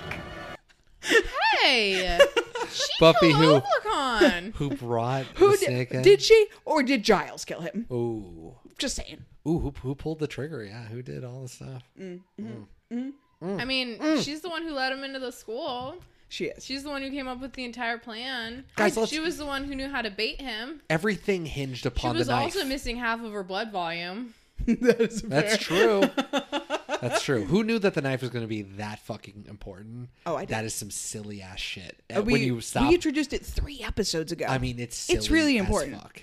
Hey, 1.62 2.18
she 2.70 2.85
Buffy 3.01 3.33
who 3.33 3.61
who 4.57 4.70
brought 4.77 5.24
Who 5.37 5.53
the 5.53 5.57
did, 5.57 5.66
snake 5.66 6.03
did 6.03 6.20
she 6.20 6.49
or 6.66 6.83
did 6.83 7.03
Giles 7.03 7.47
kill 7.47 7.62
him? 7.62 7.87
Ooh. 7.91 8.57
Just 8.79 8.97
saying. 8.97 9.24
Ooh, 9.49 9.59
who, 9.59 9.72
who 9.83 9.95
pulled 9.95 10.18
the 10.18 10.27
trigger? 10.27 10.64
Yeah, 10.64 10.85
who 10.85 11.03
did 11.03 11.24
all 11.24 11.43
the 11.43 11.49
stuff? 11.49 11.83
Mm-hmm. 11.99 12.43
Mm. 12.47 12.66
Mm-hmm. 12.93 13.49
Mm. 13.49 13.61
I 13.61 13.64
mean, 13.64 13.99
mm. 13.99 14.22
she's 14.22 14.41
the 14.41 14.49
one 14.49 14.62
who 14.62 14.72
let 14.72 14.93
him 14.93 15.05
into 15.05 15.18
the 15.18 15.33
school. 15.33 15.97
She 16.29 16.47
is. 16.47 16.64
She's 16.64 16.83
the 16.83 16.89
one 16.89 17.03
who 17.03 17.11
came 17.11 17.29
up 17.29 17.41
with 17.41 17.53
the 17.53 17.64
entire 17.64 17.99
plan. 17.99 18.64
Guys, 18.74 18.97
let's- 18.97 19.11
she 19.11 19.20
was 19.20 19.37
the 19.37 19.47
one 19.47 19.64
who 19.64 19.74
knew 19.74 19.89
how 19.89 20.03
to 20.03 20.11
bait 20.11 20.41
him. 20.41 20.81
Everything 20.91 21.47
hinged 21.47 21.87
upon 21.87 22.16
the 22.16 22.24
knife. 22.24 22.57
also 22.57 22.64
missing 22.64 22.97
half 22.97 23.22
of 23.22 23.33
her 23.33 23.45
blood 23.45 23.70
volume. 23.70 24.35
that 24.66 25.01
is 25.01 25.22
That's 25.22 25.59
true. 25.59 26.03
That's 27.01 27.22
true. 27.22 27.45
Who 27.45 27.62
knew 27.62 27.79
that 27.79 27.95
the 27.95 28.01
knife 28.01 28.22
was 28.22 28.31
going 28.31 28.45
to 28.45 28.49
be 28.49 28.62
that 28.62 28.99
fucking 29.01 29.47
important? 29.49 30.09
Oh, 30.24 30.37
I 30.37 30.47
did. 30.47 30.55
That 30.55 30.64
is 30.64 30.74
some 30.74 30.91
silly 30.91 31.43
ass 31.43 31.61
shit. 31.61 32.03
Uh, 32.14 32.22
when 32.22 32.41
you 32.41 32.61
stop, 32.61 32.89
we 32.89 32.95
introduced 32.95 33.33
it 33.33 33.45
three 33.45 33.83
episodes 33.83 34.33
ago. 34.33 34.47
I 34.49 34.59
mean, 34.59 34.79
it's 34.79 35.11
it's 35.11 35.31
really 35.31 35.59
as 35.59 35.66
important. 35.66 36.01
fuck. 36.01 36.22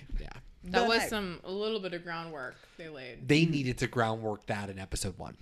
Yeah, 0.64 0.70
That 0.70 0.82
The 0.82 0.88
was 0.88 0.98
knife. 0.98 1.08
some 1.10 1.40
a 1.44 1.50
little 1.50 1.80
bit 1.80 1.92
of 1.94 2.02
groundwork 2.04 2.56
they 2.78 2.88
laid. 2.88 3.28
they 3.28 3.44
needed 3.44 3.78
to 3.78 3.86
groundwork 3.86 4.46
that 4.46 4.70
in 4.70 4.78
episode 4.78 5.18
one. 5.18 5.36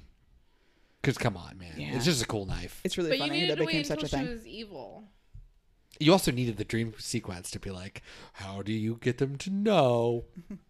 Because 1.00 1.18
come 1.18 1.36
on, 1.36 1.58
man, 1.58 1.72
Yeah. 1.76 1.94
it's 1.96 2.04
just 2.04 2.22
a 2.22 2.26
cool 2.26 2.46
knife. 2.46 2.80
It's 2.84 2.96
really 2.98 3.10
But 3.10 3.18
you 3.18 3.24
funny 3.24 3.40
needed 3.40 3.50
that 3.50 3.56
to 3.60 3.66
became 3.66 3.78
wait 3.80 3.86
such 3.86 4.02
until 4.02 4.18
a 4.18 4.22
she 4.22 4.26
thing. 4.26 4.34
was 4.36 4.46
evil. 4.46 5.04
You 6.00 6.12
also 6.12 6.30
needed 6.32 6.56
the 6.56 6.64
dream 6.64 6.94
sequence 6.98 7.50
to 7.52 7.60
be 7.60 7.70
like, 7.70 8.02
how 8.34 8.62
do 8.62 8.72
you 8.72 8.96
get 9.00 9.18
them 9.18 9.36
to 9.38 9.50
know 9.50 10.24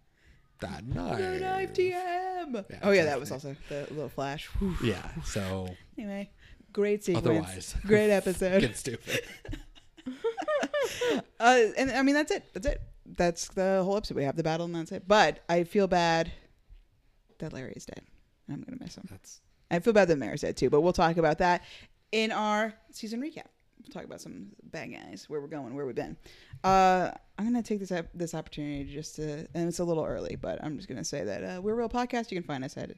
that 0.61 0.85
knife? 0.87 1.19
The 1.19 1.41
knife 1.41 1.73
TM. 1.73 2.65
Yeah, 2.71 2.79
oh 2.83 2.91
yeah, 2.91 3.05
that 3.05 3.21
was 3.21 3.31
exactly. 3.31 3.51
also 3.51 3.87
the 3.89 3.95
little 3.95 4.09
flash. 4.09 4.47
Whew. 4.59 4.77
Yeah. 4.83 5.11
So 5.25 5.69
Anyway, 5.97 6.31
great 6.73 7.05
sequence. 7.05 7.27
otherwise, 7.27 7.75
great 7.87 8.11
episode. 8.21 8.61
Get 8.61 8.77
stupid. 8.77 9.21
uh, 11.41 11.59
and 11.77 11.91
I 11.93 12.03
mean 12.03 12.15
that's 12.15 12.31
it. 12.33 12.45
That's 12.53 12.67
it. 12.67 12.83
That's 13.05 13.49
the 13.49 13.83
whole 13.85 13.97
episode. 13.97 14.17
We 14.17 14.25
have 14.25 14.37
the 14.37 14.43
battle 14.43 14.67
and 14.67 14.75
that's 14.75 14.93
it. 14.93 15.09
But 15.09 15.41
I 15.49 15.65
feel 15.65 15.87
bad 15.87 16.33
that 17.39 17.53
Larry 17.53 17.73
is 17.75 17.87
dead. 17.87 18.03
I'm 18.49 18.63
gonna 18.63 18.79
miss 18.81 18.97
him. 18.97 19.07
That's 19.11 19.41
I 19.71 19.79
feel 19.79 19.93
bad 19.93 20.09
that 20.09 20.17
Mary's 20.17 20.43
dead 20.43 20.57
too. 20.57 20.71
But 20.71 20.83
we'll 20.83 20.93
talk 20.93 21.17
about 21.17 21.39
that 21.39 21.63
in 22.13 22.31
our 22.31 22.75
season 22.91 23.21
recap. 23.21 23.47
We'll 23.81 23.93
talk 23.93 24.05
about 24.05 24.21
some 24.21 24.49
bad 24.63 24.93
guys, 24.93 25.25
where 25.29 25.41
we're 25.41 25.49
going, 25.49 25.75
where 25.75 25.85
we've 25.85 25.95
been. 25.95 26.17
Uh, 26.63 27.11
I'm 27.39 27.47
gonna 27.47 27.63
take 27.63 27.81
this 27.81 27.93
this 28.15 28.35
opportunity 28.35 28.85
just 28.85 29.17
to, 29.17 29.49
and 29.55 29.69
it's 29.69 29.81
a 29.81 29.85
little 29.85 30.05
early, 30.05 30.37
but 30.37 30.63
I'm 30.63 30.77
just 30.77 30.89
gonna 30.89 31.05
say 31.05 31.25
that 31.25 31.43
uh, 31.43 31.61
we're 31.61 31.73
a 31.73 31.77
real 31.77 31.89
podcast. 31.89 32.31
You 32.31 32.37
can 32.37 32.47
find 32.47 32.65
us 32.65 32.77
at 32.77 32.93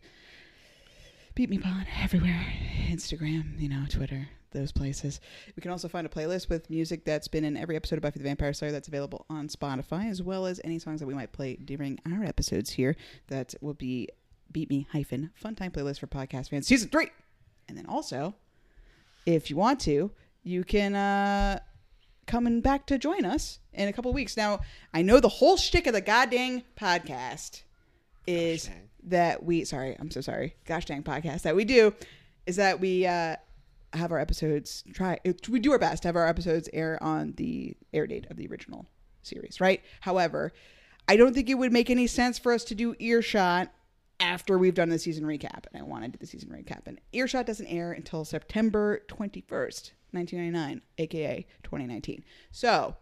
Beep 1.34 1.48
Me 1.48 1.58
Pod 1.58 1.86
everywhere, 2.02 2.44
Instagram, 2.88 3.58
you 3.58 3.68
know, 3.68 3.84
Twitter, 3.88 4.28
those 4.54 4.72
places. 4.72 5.20
We 5.54 5.60
can 5.60 5.70
also 5.70 5.88
find 5.88 6.06
a 6.06 6.10
playlist 6.10 6.48
with 6.48 6.70
music 6.70 7.04
that's 7.04 7.28
been 7.28 7.44
in 7.44 7.58
every 7.58 7.76
episode 7.76 7.96
of 7.96 8.02
Buffy 8.02 8.18
the 8.18 8.24
Vampire 8.24 8.54
Slayer 8.54 8.72
that's 8.72 8.88
available 8.88 9.26
on 9.28 9.48
Spotify, 9.48 10.08
as 10.10 10.22
well 10.22 10.46
as 10.46 10.60
any 10.64 10.78
songs 10.78 11.00
that 11.00 11.06
we 11.06 11.12
might 11.12 11.32
play 11.32 11.56
during 11.56 11.98
our 12.10 12.24
episodes 12.24 12.70
here. 12.70 12.96
That 13.26 13.54
will 13.60 13.74
be 13.74 14.08
Beep 14.50 14.70
Me 14.70 14.86
hyphen 14.92 15.30
Fun 15.34 15.54
Time 15.54 15.70
playlist 15.70 15.98
for 15.98 16.06
podcast 16.06 16.48
fans, 16.48 16.66
season 16.66 16.88
three. 16.88 17.08
And 17.68 17.76
then 17.76 17.86
also, 17.86 18.34
if 19.26 19.50
you 19.50 19.56
want 19.56 19.80
to, 19.80 20.10
you 20.42 20.64
can 20.64 20.94
uh, 20.94 21.58
coming 22.26 22.60
back 22.60 22.86
to 22.86 22.98
join 22.98 23.24
us 23.24 23.58
in 23.72 23.88
a 23.88 23.92
couple 23.92 24.12
weeks. 24.12 24.36
Now, 24.36 24.60
I 24.92 25.02
know 25.02 25.20
the 25.20 25.28
whole 25.28 25.56
shtick 25.56 25.86
of 25.86 25.92
the 25.92 26.00
goddamn 26.00 26.62
podcast 26.78 27.62
is 28.26 28.70
that 29.04 29.42
we 29.42 29.64
sorry, 29.64 29.96
I'm 29.98 30.10
so 30.10 30.20
sorry. 30.20 30.54
Gosh 30.64 30.86
dang 30.86 31.02
podcast 31.02 31.42
that 31.42 31.56
we 31.56 31.64
do 31.64 31.94
is 32.46 32.56
that 32.56 32.80
we 32.80 33.06
uh 33.06 33.36
have 33.96 34.12
our 34.12 34.18
episodes 34.18 34.84
try 34.92 35.18
we 35.48 35.60
do 35.60 35.72
our 35.72 35.78
best 35.78 36.02
to 36.02 36.08
have 36.08 36.16
our 36.16 36.26
episodes 36.26 36.68
air 36.72 37.02
on 37.02 37.32
the 37.36 37.76
air 37.92 38.06
date 38.06 38.26
of 38.30 38.36
the 38.36 38.46
original 38.46 38.86
series, 39.22 39.60
right? 39.60 39.82
However, 40.00 40.52
I 41.08 41.16
don't 41.16 41.34
think 41.34 41.50
it 41.50 41.54
would 41.54 41.72
make 41.72 41.90
any 41.90 42.06
sense 42.06 42.38
for 42.38 42.52
us 42.52 42.64
to 42.64 42.74
do 42.74 42.94
earshot 42.98 43.70
after 44.20 44.56
we've 44.56 44.74
done 44.74 44.88
the 44.88 44.98
season 44.98 45.24
recap. 45.24 45.66
And 45.72 45.80
I 45.80 45.82
want 45.82 46.04
to 46.04 46.10
do 46.10 46.18
the 46.18 46.26
season 46.26 46.50
recap. 46.50 46.86
And 46.86 47.00
earshot 47.12 47.46
doesn't 47.46 47.66
air 47.66 47.92
until 47.92 48.24
September 48.24 49.02
21st, 49.08 49.92
1999, 50.12 50.82
aka 50.98 51.46
2019. 51.62 52.24
So 52.50 52.96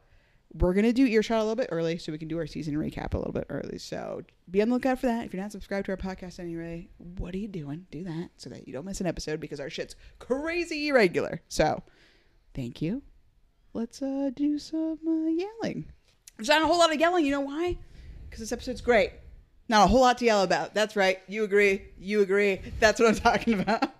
we're 0.55 0.75
gonna 0.75 0.93
do 0.93 1.07
earshot 1.07 1.39
a 1.39 1.41
little 1.41 1.57
bit 1.57 1.69
early 1.73 1.99
so 1.99 2.13
we 2.13 2.19
can 2.19 2.29
do 2.29 2.39
our 2.39 2.47
season 2.47 2.75
recap 2.75 3.15
a 3.15 3.19
little 3.19 3.33
bit 3.33 3.47
early. 3.49 3.79
So 3.79 4.23
be 4.51 4.61
on 4.61 4.69
the 4.69 4.75
lookout 4.75 4.99
for 4.99 5.07
that. 5.07 5.25
If 5.25 5.33
you're 5.33 5.43
not 5.43 5.53
subscribed 5.53 5.87
to 5.87 5.93
our 5.93 5.97
podcast 5.97 6.39
anyway, 6.39 6.89
what 6.99 7.35
are 7.35 7.39
you 7.39 7.49
doing? 7.49 7.87
Do 7.91 8.05
that 8.05 8.31
so 8.37 8.51
that 8.51 8.67
you 8.67 8.73
don't 8.73 8.85
miss 8.85 9.01
an 9.01 9.07
episode 9.07 9.41
because 9.41 9.61
our 9.61 9.71
shit's 9.71 9.97
crazy 10.19 10.89
irregular. 10.89 11.41
So 11.49 11.83
thank 12.55 12.83
you. 12.83 13.03
Let's 13.73 14.03
uh 14.03 14.31
do 14.35 14.59
some 14.59 14.99
uh, 15.07 15.29
yelling. 15.29 15.87
There's 16.37 16.49
not 16.49 16.63
a 16.63 16.67
whole 16.67 16.79
lot 16.79 16.93
of 16.93 17.01
yelling. 17.01 17.25
You 17.25 17.31
know 17.33 17.41
why? 17.41 17.79
Because 18.25 18.41
this 18.41 18.53
episode's 18.53 18.81
great. 18.81 19.13
Not 19.69 19.85
a 19.85 19.87
whole 19.87 20.01
lot 20.01 20.19
to 20.19 20.25
yell 20.25 20.43
about. 20.43 20.75
That's 20.75 20.97
right. 20.97 21.21
You 21.29 21.45
agree. 21.45 21.83
You 21.99 22.21
agree. 22.21 22.61
That's 22.81 23.01
what 23.01 23.09
I'm 23.09 23.15
talking 23.15 23.61
about. 23.61 23.91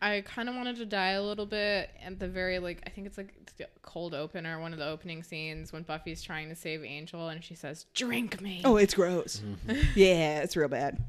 I 0.00 0.22
kind 0.22 0.48
of 0.48 0.54
wanted 0.54 0.76
to 0.76 0.86
die 0.86 1.10
a 1.10 1.22
little 1.22 1.46
bit 1.46 1.90
at 2.04 2.18
the 2.18 2.28
very 2.28 2.58
like 2.58 2.82
I 2.86 2.90
think 2.90 3.06
it's 3.06 3.18
like 3.18 3.34
the 3.56 3.66
cold 3.82 4.14
opener, 4.14 4.60
one 4.60 4.72
of 4.72 4.78
the 4.78 4.86
opening 4.86 5.22
scenes 5.22 5.72
when 5.72 5.82
Buffy's 5.82 6.22
trying 6.22 6.48
to 6.48 6.54
save 6.54 6.84
Angel 6.84 7.28
and 7.28 7.42
she 7.42 7.54
says, 7.54 7.86
"Drink 7.94 8.40
me." 8.40 8.62
Oh, 8.64 8.76
it's 8.76 8.94
gross. 8.94 9.42
yeah, 9.94 10.40
it's 10.40 10.56
real 10.56 10.68
bad. 10.68 11.02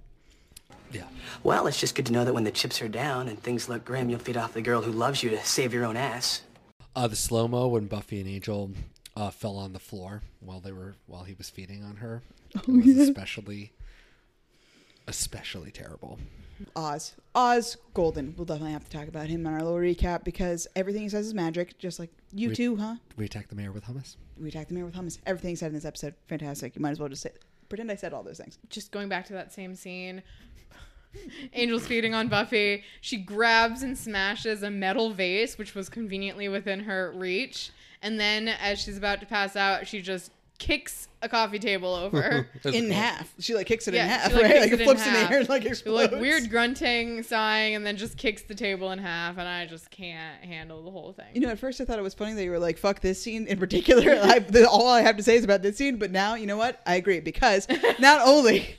Yeah. 0.91 1.03
Well, 1.43 1.67
it's 1.67 1.79
just 1.79 1.93
good 1.93 2.07
to 2.07 2.13
know 2.13 2.25
that 2.25 2.33
when 2.33 2.45
the 2.45 2.51
chips 2.51 2.81
are 2.81 2.87
down 2.87 3.27
and 3.27 3.41
things 3.41 3.69
look 3.69 3.85
grim, 3.85 4.09
you'll 4.09 4.19
feed 4.19 4.37
off 4.37 4.53
the 4.53 4.61
girl 4.61 4.81
who 4.81 4.91
loves 4.91 5.21
you 5.21 5.29
to 5.29 5.45
save 5.45 5.73
your 5.73 5.85
own 5.85 5.95
ass. 5.95 6.41
Uh, 6.95 7.07
the 7.07 7.15
slow 7.15 7.47
mo 7.47 7.67
when 7.67 7.85
Buffy 7.85 8.19
and 8.19 8.27
Angel 8.27 8.71
uh, 9.15 9.29
fell 9.29 9.57
on 9.57 9.73
the 9.73 9.79
floor 9.79 10.23
while 10.39 10.59
they 10.59 10.71
were 10.71 10.95
while 11.05 11.23
he 11.23 11.35
was 11.35 11.49
feeding 11.49 11.83
on 11.83 11.97
her. 11.97 12.23
Oh, 12.55 12.61
it 12.67 12.67
was 12.69 12.85
yeah. 12.87 13.03
especially 13.03 13.71
especially 15.07 15.71
terrible. 15.71 16.17
Oz. 16.75 17.15
Oz 17.35 17.77
Golden. 17.93 18.33
We'll 18.37 18.45
definitely 18.45 18.73
have 18.73 18.87
to 18.89 18.97
talk 18.97 19.07
about 19.07 19.27
him 19.27 19.45
in 19.45 19.53
our 19.53 19.61
little 19.63 19.77
recap 19.79 20.23
because 20.23 20.67
everything 20.75 21.03
he 21.03 21.09
says 21.09 21.27
is 21.27 21.33
magic, 21.33 21.77
just 21.77 21.99
like 21.99 22.09
you 22.33 22.49
We- 22.49 22.55
too, 22.55 22.75
huh? 22.75 22.95
We 23.17 23.25
attack 23.25 23.47
the 23.49 23.55
mayor 23.55 23.71
with 23.71 23.85
hummus. 23.85 24.15
We 24.39 24.49
attack 24.49 24.67
the 24.67 24.73
mayor 24.73 24.85
with 24.85 24.95
hummus. 24.95 25.19
Everything 25.25 25.51
he 25.51 25.55
said 25.55 25.67
in 25.67 25.73
this 25.73 25.85
episode, 25.85 26.13
fantastic. 26.27 26.75
You 26.75 26.81
might 26.81 26.91
as 26.91 26.99
well 26.99 27.09
just 27.09 27.21
say, 27.21 27.31
pretend 27.69 27.91
I 27.91 27.95
said 27.95 28.13
all 28.13 28.23
those 28.23 28.37
things. 28.37 28.57
just 28.69 28.91
going 28.91 29.09
back 29.09 29.25
to 29.27 29.33
that 29.33 29.51
same 29.53 29.75
scene. 29.75 30.23
Angel's 31.53 31.87
feeding 31.87 32.13
on 32.13 32.27
Buffy. 32.27 32.83
She 33.01 33.17
grabs 33.17 33.81
and 33.81 33.97
smashes 33.97 34.61
a 34.61 34.69
metal 34.69 35.11
vase, 35.11 35.57
which 35.57 35.73
was 35.73 35.89
conveniently 35.89 36.47
within 36.49 36.81
her 36.81 37.11
reach. 37.15 37.71
And 38.01 38.19
then, 38.19 38.47
as 38.47 38.79
she's 38.79 38.97
about 38.97 39.19
to 39.21 39.25
pass 39.25 39.55
out, 39.55 39.87
she 39.87 40.01
just 40.01 40.31
kicks 40.59 41.07
a 41.21 41.29
coffee 41.29 41.59
table 41.59 41.93
over. 41.93 42.47
in 42.65 42.91
half. 42.91 43.33
She 43.39 43.55
like 43.55 43.67
kicks 43.67 43.87
it 43.87 43.95
in 43.95 44.05
half, 44.05 44.29
she, 44.29 44.35
like, 44.35 44.43
right? 44.43 44.61
Like 44.61 44.71
it 44.71 44.81
in 44.81 44.85
flips 44.85 45.05
in, 45.05 45.13
the 45.13 45.19
air 45.19 45.39
and 45.39 45.49
like 45.49 45.65
explodes. 45.65 46.11
like 46.11 46.21
weird 46.21 46.49
grunting, 46.49 47.23
sighing, 47.23 47.75
and 47.75 47.85
then 47.85 47.97
just 47.97 48.17
kicks 48.17 48.43
the 48.43 48.55
table 48.55 48.91
in 48.91 48.99
half. 48.99 49.37
And 49.37 49.47
I 49.47 49.65
just 49.65 49.89
can't 49.89 50.43
handle 50.43 50.83
the 50.83 50.91
whole 50.91 51.13
thing. 51.13 51.27
You 51.33 51.41
know, 51.41 51.49
at 51.49 51.59
first 51.59 51.81
I 51.81 51.85
thought 51.85 51.99
it 51.99 52.03
was 52.03 52.13
funny 52.13 52.33
that 52.33 52.43
you 52.43 52.51
were 52.51 52.59
like, 52.59 52.77
"Fuck 52.77 53.01
this 53.01 53.21
scene 53.21 53.47
in 53.47 53.57
particular." 53.57 54.19
I, 54.23 54.39
the, 54.39 54.69
all 54.69 54.87
I 54.87 55.01
have 55.01 55.17
to 55.17 55.23
say 55.23 55.35
is 55.35 55.43
about 55.43 55.61
this 55.61 55.77
scene, 55.77 55.97
but 55.97 56.11
now 56.11 56.35
you 56.35 56.45
know 56.45 56.57
what? 56.57 56.81
I 56.85 56.95
agree 56.95 57.19
because 57.19 57.67
not 57.99 58.21
only. 58.27 58.77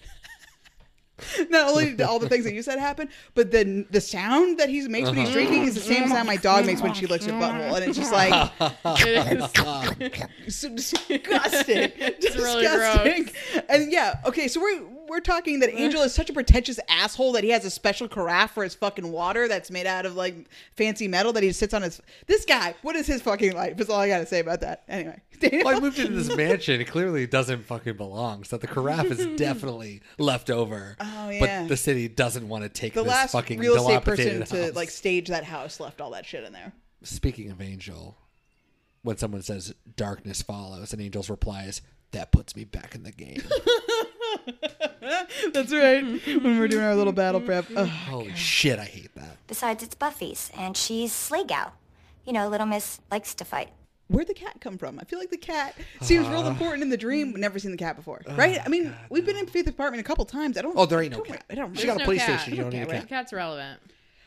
Not 1.51 1.69
only 1.71 1.91
did 1.91 2.03
all 2.03 2.19
the 2.19 2.29
things 2.29 2.45
that 2.45 2.55
you 2.55 2.63
said 2.63 2.79
happen, 2.79 3.09
but 3.35 3.51
then 3.51 3.87
the 3.91 4.01
sound 4.01 4.59
that 4.59 4.69
he 4.69 4.87
makes 4.89 5.09
when 5.09 5.17
he's 5.19 5.27
Uh-huh. 5.29 5.35
drinking 5.35 5.65
is 5.65 5.75
the 5.75 5.81
same 5.81 6.09
sound 6.09 6.27
my 6.27 6.37
dog 6.37 6.67
makes 6.67 6.81
when 6.83 6.95
she 6.95 7.07
licks 7.07 7.27
her 7.27 7.33
butthole, 7.33 7.77
and 7.77 7.85
it's 7.85 7.99
just 7.99 8.13
like 8.13 8.33
so 10.49 10.69
disgusting, 10.75 11.93
It's 11.97 12.37
really 12.37 12.63
disgusting. 12.63 13.31
And 13.69 13.93
yeah, 13.93 14.21
okay, 14.27 14.49
so 14.49 14.61
we're 14.61 14.81
we're 15.11 15.19
talking 15.19 15.59
that 15.59 15.75
Angel 15.75 16.03
is 16.03 16.15
such 16.15 16.31
a 16.31 16.33
pretentious 16.33 16.79
asshole 16.89 17.33
that 17.33 17.43
he 17.43 17.51
has 17.51 17.65
a 17.65 17.71
special 17.71 18.07
carafe 18.07 18.53
for 18.53 18.63
his 18.63 18.77
fucking 18.77 19.11
water 19.11 19.49
that's 19.49 19.69
made 19.69 19.87
out 19.87 20.07
of 20.07 20.15
like 20.15 20.49
fancy 20.77 21.09
metal 21.09 21.33
that 21.33 21.43
he 21.43 21.51
sits 21.51 21.75
on 21.75 21.83
his. 21.83 22.01
This 22.29 22.45
guy, 22.45 22.77
what 22.83 22.95
is 22.95 23.09
his 23.09 23.21
fucking 23.21 23.53
life? 23.53 23.81
Is 23.81 23.91
all 23.91 23.99
I 23.99 24.07
got 24.07 24.19
to 24.21 24.27
say 24.27 24.39
about 24.39 24.61
that. 24.61 24.85
Anyway, 24.89 25.21
Daniel? 25.41 25.65
Well, 25.65 25.77
I 25.77 25.81
moved 25.81 25.99
into 25.99 26.13
this 26.13 26.35
mansion. 26.35 26.81
It 26.81 26.85
clearly 26.85 27.27
doesn't 27.27 27.65
fucking 27.65 27.97
belong. 27.97 28.45
So 28.45 28.57
the 28.57 28.69
carafe 28.69 29.11
is 29.11 29.27
definitely 29.37 30.01
left 30.17 30.49
over. 30.49 30.97
Oh, 31.01 31.29
yeah. 31.29 31.63
But 31.63 31.71
the 31.71 31.77
city 31.77 32.07
doesn't 32.07 32.49
want 32.49 32.63
to 32.63 32.69
take 32.69 32.95
the 32.95 33.03
this 33.03 33.11
last 33.11 33.33
fucking 33.33 33.59
real 33.59 33.75
estate 33.75 34.05
person 34.05 34.27
dilapidated 34.27 34.71
to 34.71 34.79
like 34.79 34.91
stage 34.91 35.27
that 35.27 35.43
house 35.43 35.81
left 35.81 36.01
all 36.01 36.13
that 36.13 36.25
shit 36.25 36.45
in 36.45 36.53
there. 36.53 36.73
Speaking 37.03 37.51
of 37.51 37.61
Angel, 37.61 38.17
when 39.03 39.17
someone 39.17 39.43
says 39.43 39.75
darkness 39.97 40.41
follows 40.41 40.93
and 40.93 41.03
Angel's 41.03 41.29
replies, 41.29 41.83
that 42.13 42.31
puts 42.33 42.55
me 42.55 42.65
back 42.65 42.95
in 42.95 43.03
the 43.03 43.13
game. 43.13 43.43
That's 45.55 45.73
right. 45.73 46.03
when 46.43 46.59
we're 46.59 46.69
doing 46.69 46.85
our 46.85 46.95
little 46.95 47.13
battle 47.13 47.41
prep. 47.41 47.67
Ugh. 47.77 47.87
Holy 47.89 48.35
shit, 48.35 48.79
I 48.79 48.85
hate 48.85 49.15
that. 49.15 49.37
Besides, 49.47 49.83
it's 49.83 49.95
Buffy's, 49.95 50.51
and 50.57 50.77
she's 50.77 51.13
Slay 51.13 51.45
Gal. 51.45 51.73
You 52.27 52.33
know, 52.33 52.49
Little 52.49 52.67
Miss 52.67 53.01
likes 53.11 53.35
to 53.35 53.45
fight. 53.45 53.71
Where'd 54.09 54.27
the 54.27 54.35
cat 54.35 54.57
come 54.61 54.77
from? 54.77 54.99
I 54.99 55.05
feel 55.05 55.19
like 55.21 55.31
the 55.31 55.37
cat 55.37 55.75
seems 56.01 56.27
real 56.29 56.41
Uh, 56.41 56.51
important 56.51 56.83
in 56.83 56.89
the 56.89 56.97
dream. 56.97 57.29
We've 57.29 57.39
never 57.41 57.59
seen 57.61 57.71
the 57.71 57.77
cat 57.77 57.95
before, 57.97 58.21
right? 58.37 58.59
I 58.65 58.69
mean, 58.69 58.93
we've 59.09 59.25
been 59.25 59.37
in 59.37 59.47
Faith's 59.47 59.69
apartment 59.69 60.01
a 60.01 60.05
couple 60.05 60.25
times. 60.25 60.59
I 60.59 60.63
don't. 60.63 60.77
Oh, 60.77 60.85
there 60.85 61.01
ain't 61.01 61.13
no 61.13 61.19
don't- 61.19 61.29
cat. 61.29 61.45
I 61.49 61.55
don't. 61.55 61.79
She 61.79 61.87
got 61.87 61.97
a 61.97 62.05
no 62.05 62.07
PlayStation, 62.11 62.27
cat. 62.39 62.49
you 62.49 62.57
don't 62.57 62.71
need 62.71 62.81
a 62.83 62.87
Okay, 62.89 62.99
cat. 62.99 63.09
Cat's 63.09 63.33
relevant. 63.33 63.81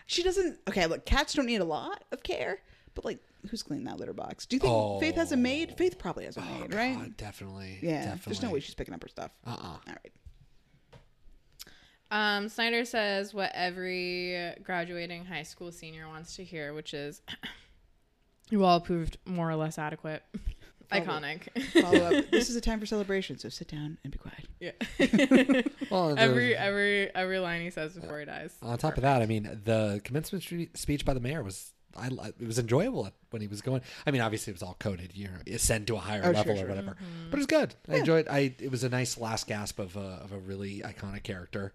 She 0.06 0.24
doesn't. 0.24 0.60
Okay, 0.70 0.86
look, 0.88 1.06
cats 1.06 1.34
don't 1.34 1.46
need 1.46 1.60
a 1.62 1.66
lot 1.66 2.04
of 2.14 2.24
care, 2.24 2.60
but 2.96 3.04
like, 3.04 3.20
who's 3.50 3.62
cleaning 3.62 3.86
that 3.86 3.98
litter 4.00 4.14
box? 4.14 4.46
Do 4.46 4.56
you 4.56 4.60
think 4.62 5.02
Faith 5.02 5.16
has 5.16 5.34
a 5.34 5.38
maid? 5.38 5.76
Faith 5.78 5.98
probably 6.00 6.26
has 6.26 6.38
a 6.38 6.42
maid, 6.42 6.74
right? 6.74 6.96
Oh. 6.98 7.02
God, 7.02 7.18
definitely. 7.18 7.80
yeah. 7.82 8.04
Definitely. 8.06 8.22
There's 8.26 8.42
no 8.42 8.52
way 8.52 8.60
she's 8.62 8.76
picking 8.76 8.94
up 8.94 9.02
her 9.04 9.10
stuff. 9.10 9.32
Uh 9.46 9.50
uh 9.52 9.56
All 9.66 9.80
right. 9.88 10.12
Um, 12.14 12.48
Snyder 12.48 12.86
says 12.86 13.34
what 13.34 13.52
every 13.56 14.54
graduating 14.64 15.26
high 15.26 15.42
school 15.44 15.72
senior 15.72 16.08
wants 16.08 16.36
to 16.36 16.44
hear, 16.44 16.72
which 16.74 16.94
is, 16.94 17.22
"You 18.52 18.64
all 18.66 18.80
proved 18.80 19.18
more 19.26 19.50
or 19.50 19.56
less 19.56 19.78
adequate." 19.80 20.22
Follow- 20.90 21.06
Iconic. 21.06 21.82
Follow 21.82 22.18
up. 22.20 22.26
This 22.32 22.50
is 22.52 22.56
a 22.56 22.62
time 22.62 22.80
for 22.80 22.86
celebration, 22.86 23.40
so 23.40 23.50
sit 23.50 23.68
down 23.70 23.98
and 24.04 24.12
be 24.12 24.20
quiet. 24.20 24.46
Yeah. 24.60 24.72
Well, 25.90 26.14
the- 26.14 26.22
every 26.22 26.56
every 26.56 27.14
every 27.16 27.40
line 27.40 27.62
he 27.62 27.72
says 27.72 27.94
before 27.94 28.20
he 28.20 28.26
dies. 28.26 28.54
On 28.62 28.78
top 28.78 28.96
of 28.98 29.02
that, 29.04 29.22
I 29.22 29.26
mean, 29.26 29.62
the 29.64 30.02
commencement 30.04 30.44
speech 30.78 31.04
by 31.06 31.14
the 31.16 31.20
mayor 31.20 31.42
was. 31.44 31.72
I, 31.96 32.08
I- 32.08 32.28
it 32.40 32.46
was 32.48 32.60
enjoyable 32.60 33.10
when 33.32 33.42
he 33.42 33.48
was 33.48 33.62
going. 33.62 33.82
I 34.06 34.12
mean, 34.12 34.22
obviously 34.22 34.52
it 34.52 34.56
was 34.56 34.64
all 34.64 34.76
coded, 34.80 35.12
you 35.16 35.30
know, 35.30 35.54
ascend 35.56 35.88
to 35.88 35.96
a 35.96 36.00
higher 36.00 36.22
Oh, 36.26 36.32
level 36.32 36.56
sure. 36.56 36.66
or 36.66 36.70
whatever. 36.70 36.92
Mm-hmm. 36.92 37.30
But 37.32 37.38
it 37.38 37.40
was 37.40 37.46
good. 37.48 37.76
I 37.90 37.96
enjoyed. 37.98 38.28
I 38.28 38.54
it 38.60 38.70
was 38.72 38.84
a 38.84 38.90
nice 38.90 39.18
last 39.18 39.48
gasp 39.48 39.80
of 39.80 39.96
a, 39.96 40.20
of 40.24 40.32
a 40.32 40.38
really 40.40 40.82
iconic 40.86 41.24
character 41.24 41.74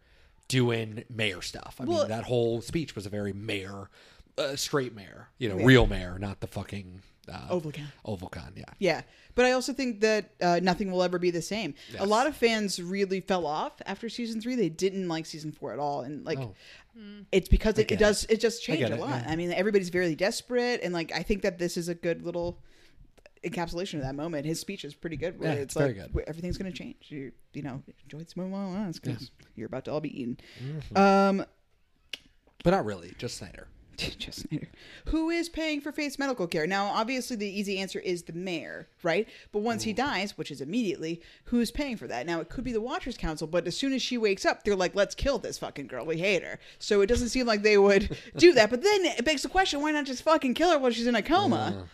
doing 0.48 1.04
mayor 1.10 1.42
stuff. 1.42 1.76
I 1.80 1.84
Well- 1.84 1.98
mean, 2.00 2.08
that 2.08 2.24
whole 2.24 2.60
speech 2.60 2.94
was 2.94 3.06
a 3.06 3.10
very 3.10 3.32
mayor, 3.32 3.88
uh, 4.36 4.56
straight 4.56 4.94
mayor, 4.94 5.28
you 5.38 5.48
know, 5.48 5.58
Yeah. 5.58 5.64
real 5.66 5.86
mayor, 5.86 6.18
not 6.18 6.40
the 6.40 6.46
fucking 6.46 7.02
uh, 7.30 7.48
Olvikan. 7.50 7.84
Olvikan, 8.06 8.56
yeah. 8.56 8.64
Yeah, 8.78 9.02
but 9.34 9.44
I 9.44 9.52
also 9.52 9.74
think 9.74 10.00
that 10.00 10.30
uh, 10.40 10.60
nothing 10.62 10.90
will 10.90 11.02
ever 11.02 11.18
be 11.18 11.30
the 11.30 11.42
same. 11.42 11.74
A 11.98 12.06
lot 12.06 12.26
of 12.26 12.34
fans 12.34 12.80
really 12.82 13.20
fell 13.20 13.46
off 13.46 13.74
after 13.84 14.08
season 14.08 14.40
three. 14.40 14.54
They 14.54 14.70
didn't 14.70 15.08
like 15.08 15.26
season 15.26 15.52
four 15.52 15.74
at 15.74 15.78
all, 15.78 16.00
and 16.00 16.24
like 16.24 16.38
Oh. 16.38 16.54
it's 17.30 17.48
because 17.50 17.76
it, 17.78 17.90
it 17.92 17.98
does 17.98 18.24
it 18.30 18.40
just 18.40 18.62
changed 18.62 18.82
a 18.90 18.94
it, 18.94 19.00
lot. 19.00 19.10
yeah. 19.10 19.26
I 19.30 19.36
mean, 19.36 19.52
everybody's 19.52 19.90
very 19.90 20.14
desperate, 20.14 20.80
and 20.82 20.94
like 20.94 21.12
I 21.12 21.22
think 21.22 21.42
that 21.42 21.58
this 21.58 21.76
is 21.76 21.90
a 21.90 21.94
good 21.94 22.22
little 22.24 22.58
encapsulation 23.44 23.94
of 23.94 24.02
that 24.02 24.14
moment. 24.14 24.46
His 24.46 24.60
speech 24.60 24.84
is 24.84 24.94
pretty 24.94 25.16
good. 25.16 25.36
Yeah, 25.40 25.52
it's 25.52 25.76
like 25.76 25.96
good. 25.96 26.24
everything's 26.26 26.58
going 26.58 26.70
to 26.70 26.76
change. 26.76 26.96
You 27.08 27.32
you 27.52 27.62
know 27.62 27.82
enjoy 28.04 28.18
this 28.18 28.36
moment 28.36 29.00
because 29.02 29.30
you're 29.56 29.66
about 29.66 29.84
to 29.86 29.92
all 29.92 30.00
be 30.00 30.20
eaten. 30.20 30.38
Mm-hmm. 30.62 30.96
Um, 30.96 31.46
But 32.64 32.70
not 32.70 32.84
really, 32.84 33.14
just 33.18 33.38
Snyder. 33.38 33.68
just 33.96 34.48
Snyder. 34.48 34.68
Who 35.06 35.30
is 35.30 35.48
paying 35.48 35.80
for 35.80 35.90
Faith's 35.90 36.18
medical 36.18 36.46
care? 36.46 36.66
Now, 36.68 36.86
obviously, 36.86 37.36
the 37.36 37.48
easy 37.48 37.78
answer 37.78 37.98
is 37.98 38.22
the 38.22 38.32
mayor, 38.32 38.88
right? 39.02 39.26
But 39.50 39.60
once 39.60 39.82
he 39.82 39.92
dies, 39.92 40.38
which 40.38 40.50
is 40.52 40.60
immediately, 40.60 41.20
who's 41.44 41.70
paying 41.72 41.96
for 41.96 42.06
that? 42.06 42.24
Now, 42.26 42.40
it 42.40 42.48
could 42.48 42.62
be 42.62 42.72
the 42.72 42.80
Watchers 42.80 43.16
Council, 43.16 43.46
but 43.48 43.66
as 43.66 43.76
soon 43.76 43.92
as 43.92 44.00
she 44.02 44.16
wakes 44.16 44.44
up, 44.44 44.62
they're 44.62 44.76
like, 44.76 44.94
let's 44.94 45.14
kill 45.16 45.38
this 45.38 45.58
fucking 45.58 45.88
girl. 45.88 46.04
We 46.06 46.18
hate 46.18 46.44
her. 46.44 46.60
So 46.78 47.00
it 47.00 47.06
doesn't 47.06 47.30
seem 47.30 47.46
like 47.46 47.62
they 47.62 47.78
would 47.78 48.16
do 48.36 48.52
that. 48.52 48.70
But 48.70 48.82
then 48.82 49.04
it 49.04 49.24
begs 49.24 49.42
the 49.42 49.48
question 49.48 49.80
why 49.80 49.90
not 49.90 50.04
just 50.06 50.22
fucking 50.22 50.54
kill 50.54 50.70
her 50.70 50.78
while 50.78 50.92
she's 50.92 51.06
in 51.08 51.16
a 51.16 51.22
coma? 51.22 51.88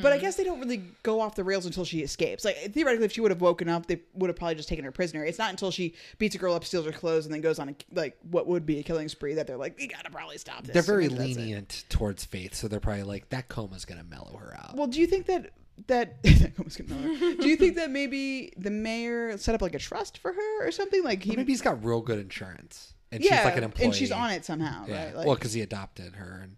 But 0.00 0.12
I 0.12 0.18
guess 0.18 0.36
they 0.36 0.44
don't 0.44 0.60
really 0.60 0.82
go 1.02 1.20
off 1.20 1.34
the 1.34 1.44
rails 1.44 1.66
until 1.66 1.84
she 1.84 2.00
escapes. 2.00 2.44
Like 2.44 2.56
theoretically, 2.72 3.04
if 3.04 3.12
she 3.12 3.20
would 3.20 3.30
have 3.30 3.42
woken 3.42 3.68
up, 3.68 3.84
they 3.86 4.00
would 4.14 4.28
have 4.30 4.36
probably 4.36 4.54
just 4.54 4.68
taken 4.68 4.84
her 4.84 4.90
prisoner. 4.92 5.24
It's 5.24 5.38
not 5.38 5.50
until 5.50 5.70
she 5.70 5.94
beats 6.18 6.34
a 6.34 6.38
girl 6.38 6.54
up, 6.54 6.64
steals 6.64 6.86
her 6.86 6.92
clothes, 6.92 7.26
and 7.26 7.34
then 7.34 7.42
goes 7.42 7.58
on 7.58 7.68
a, 7.68 7.74
like 7.92 8.16
what 8.30 8.46
would 8.46 8.64
be 8.64 8.78
a 8.78 8.82
killing 8.82 9.08
spree 9.08 9.34
that 9.34 9.46
they're 9.46 9.58
like, 9.58 9.76
we 9.78 9.86
gotta 9.86 10.10
probably 10.10 10.38
stop 10.38 10.64
this. 10.64 10.72
They're 10.72 10.82
very 10.82 11.08
lenient 11.08 11.84
towards 11.90 12.24
Faith, 12.24 12.54
so 12.54 12.66
they're 12.66 12.80
probably 12.80 13.02
like, 13.02 13.28
that 13.28 13.48
coma's 13.48 13.84
to 13.84 14.02
mellow 14.04 14.36
her 14.38 14.56
out. 14.56 14.74
Well, 14.76 14.86
do 14.86 15.00
you 15.00 15.06
think 15.06 15.26
that 15.26 15.50
that 15.88 16.22
that 16.22 16.52
almost 16.58 16.78
got 16.78 16.88
another- 16.88 17.34
do 17.42 17.48
you 17.48 17.56
think 17.56 17.74
that 17.76 17.90
maybe 17.90 18.52
the 18.56 18.70
mayor 18.70 19.36
set 19.36 19.54
up 19.54 19.60
like 19.60 19.74
a 19.74 19.78
trust 19.78 20.16
for 20.18 20.32
her 20.32 20.66
or 20.66 20.70
something? 20.70 21.02
Like 21.04 21.22
he 21.22 21.30
Well, 21.30 21.36
maybe 21.38 21.52
he's 21.52 21.60
got 21.62 21.84
real 21.84 22.00
good 22.00 22.18
insurance. 22.20 22.94
And 23.12 23.22
yeah, 23.22 23.36
she's 23.36 23.44
like 23.44 23.56
an 23.58 23.64
employee. 23.64 23.86
and 23.86 23.94
she's 23.94 24.10
on 24.12 24.30
it 24.30 24.44
somehow, 24.44 24.86
Yeah. 24.88 25.04
right? 25.04 25.16
Like, 25.16 25.26
well, 25.26 25.34
because 25.36 25.52
he 25.52 25.60
adopted 25.60 26.14
her 26.16 26.40
and 26.42 26.56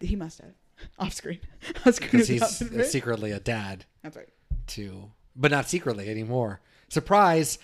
he 0.00 0.16
must 0.16 0.40
have 0.40 0.52
off 0.98 1.12
screen. 1.12 1.40
Off 1.86 1.94
screen 1.94 2.10
because 2.12 2.28
he's 2.28 2.60
adopted 2.60 2.86
secretly 2.86 3.30
a 3.32 3.40
dad 3.40 3.84
That's 4.02 4.16
right. 4.16 4.28
to, 4.68 5.10
but 5.36 5.50
not 5.50 5.68
secretly 5.68 6.08
anymore. 6.08 6.60
Surprise! 6.88 7.58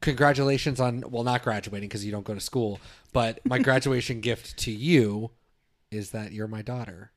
Congratulations 0.00 0.80
on 0.80 1.04
well, 1.10 1.24
not 1.24 1.42
graduating 1.42 1.88
because 1.88 2.04
you 2.04 2.12
don't 2.12 2.24
go 2.24 2.34
to 2.34 2.40
school. 2.40 2.80
But 3.12 3.40
my 3.44 3.58
graduation 3.68 4.20
gift 4.20 4.56
to 4.58 4.70
you 4.70 5.30
is 5.90 6.10
that 6.12 6.32
you're 6.32 6.48
my 6.48 6.62
daughter. 6.62 7.10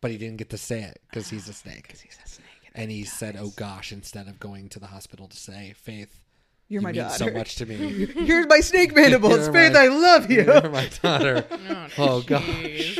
But 0.00 0.10
he 0.10 0.18
didn't 0.18 0.36
get 0.38 0.50
to 0.50 0.58
say 0.58 0.82
it 0.82 1.00
because 1.08 1.28
he's 1.30 1.48
a 1.48 1.52
snake. 1.62 1.82
Because 1.82 2.00
he's 2.00 2.18
a 2.24 2.28
snake. 2.28 2.46
And 2.74 2.90
he 2.90 3.04
said, 3.04 3.36
"Oh 3.38 3.52
gosh," 3.56 3.92
instead 3.92 4.26
of 4.28 4.40
going 4.40 4.68
to 4.70 4.78
the 4.80 4.86
hospital 4.88 5.28
to 5.28 5.36
say, 5.36 5.72
"Faith, 5.76 6.20
You're 6.68 6.80
you 6.80 6.84
my 6.84 6.92
mean 6.92 7.02
daughter. 7.02 7.16
so 7.16 7.30
much 7.30 7.54
to 7.56 7.66
me." 7.66 7.76
Here's 8.06 8.46
my 8.48 8.60
snake 8.60 8.94
mandibles. 8.94 9.44
You're 9.44 9.52
Faith, 9.52 9.72
my- 9.74 9.80
I 9.84 9.86
love 9.88 10.30
you. 10.30 10.44
You're 10.44 10.68
my 10.70 10.90
daughter. 11.02 11.46
Oh, 11.50 11.88
oh 11.98 12.22
gosh. 12.22 12.98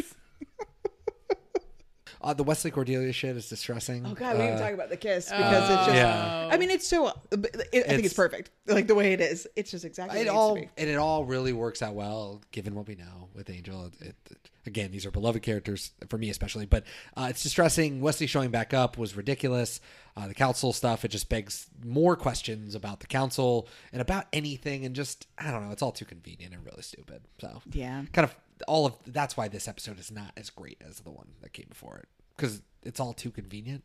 Jeez. 2.20 2.28
Uh, 2.28 2.34
the 2.34 2.42
Wesley 2.44 2.70
Cordelia 2.70 3.12
shit 3.12 3.36
is 3.36 3.48
distressing. 3.48 4.04
Oh 4.06 4.14
god, 4.14 4.36
we 4.36 4.42
Uh, 4.42 4.46
didn't 4.46 4.60
talk 4.60 4.72
about 4.72 4.88
the 4.90 4.96
kiss 4.96 5.26
because 5.30 5.70
it's 5.70 5.86
just. 5.86 5.94
Yeah. 5.96 6.48
I 6.50 6.56
mean, 6.56 6.70
it's 6.70 6.86
so. 6.86 7.08
It, 7.08 7.14
I 7.32 7.38
think 7.38 7.74
it's 7.74 7.88
It's- 7.90 8.12
perfect, 8.14 8.50
like 8.66 8.86
the 8.86 8.94
way 8.94 9.12
it 9.12 9.20
is. 9.20 9.46
It's 9.56 9.70
just 9.70 9.84
exactly. 9.84 10.20
it 10.20 10.26
what 10.26 10.34
all 10.36 10.54
needs 10.56 10.70
to 10.76 10.80
and 10.82 10.90
it 10.90 10.96
all 10.96 11.24
really 11.24 11.52
works 11.52 11.82
out 11.82 11.94
well 11.94 12.42
given 12.52 12.74
what 12.74 12.86
we 12.88 12.94
know 12.94 13.28
with 13.34 13.50
Angel. 13.50 13.86
It, 14.00 14.14
it- 14.30 14.38
again, 14.66 14.90
these 14.90 15.06
are 15.06 15.12
beloved 15.12 15.42
characters 15.42 15.92
for 16.08 16.18
me 16.18 16.28
especially, 16.28 16.66
but 16.66 16.82
uh, 17.16 17.28
it's 17.30 17.42
distressing. 17.42 18.00
Wesley 18.00 18.26
showing 18.26 18.50
back 18.50 18.74
up 18.74 18.98
was 18.98 19.16
ridiculous. 19.16 19.80
Uh, 20.16 20.26
the 20.26 20.34
council 20.34 20.72
stuff 20.72 21.04
it 21.04 21.08
just 21.08 21.28
begs 21.28 21.66
more 21.84 22.16
questions 22.16 22.74
about 22.74 23.00
the 23.00 23.06
council 23.06 23.68
and 23.92 24.00
about 24.02 24.24
anything, 24.32 24.84
and 24.84 24.94
just 24.96 25.26
I 25.38 25.50
don't 25.50 25.64
know. 25.64 25.70
It's 25.72 25.82
all 25.82 25.92
too 25.92 26.04
convenient 26.06 26.52
and 26.54 26.64
really 26.64 26.82
stupid. 26.82 27.22
So. 27.40 27.62
Yeah. 27.70 28.02
kind 28.12 28.24
of 28.24 28.34
all 28.68 28.86
of 28.86 28.94
that's 29.06 29.36
why 29.36 29.48
this 29.48 29.68
episode 29.68 29.98
is 29.98 30.10
not 30.10 30.32
as 30.36 30.50
great 30.50 30.80
as 30.86 31.00
the 31.00 31.10
one 31.10 31.28
that 31.42 31.52
came 31.52 31.66
before 31.68 31.96
it 31.98 32.08
because 32.36 32.62
it's 32.82 33.00
all 33.00 33.12
too 33.12 33.30
convenient. 33.30 33.82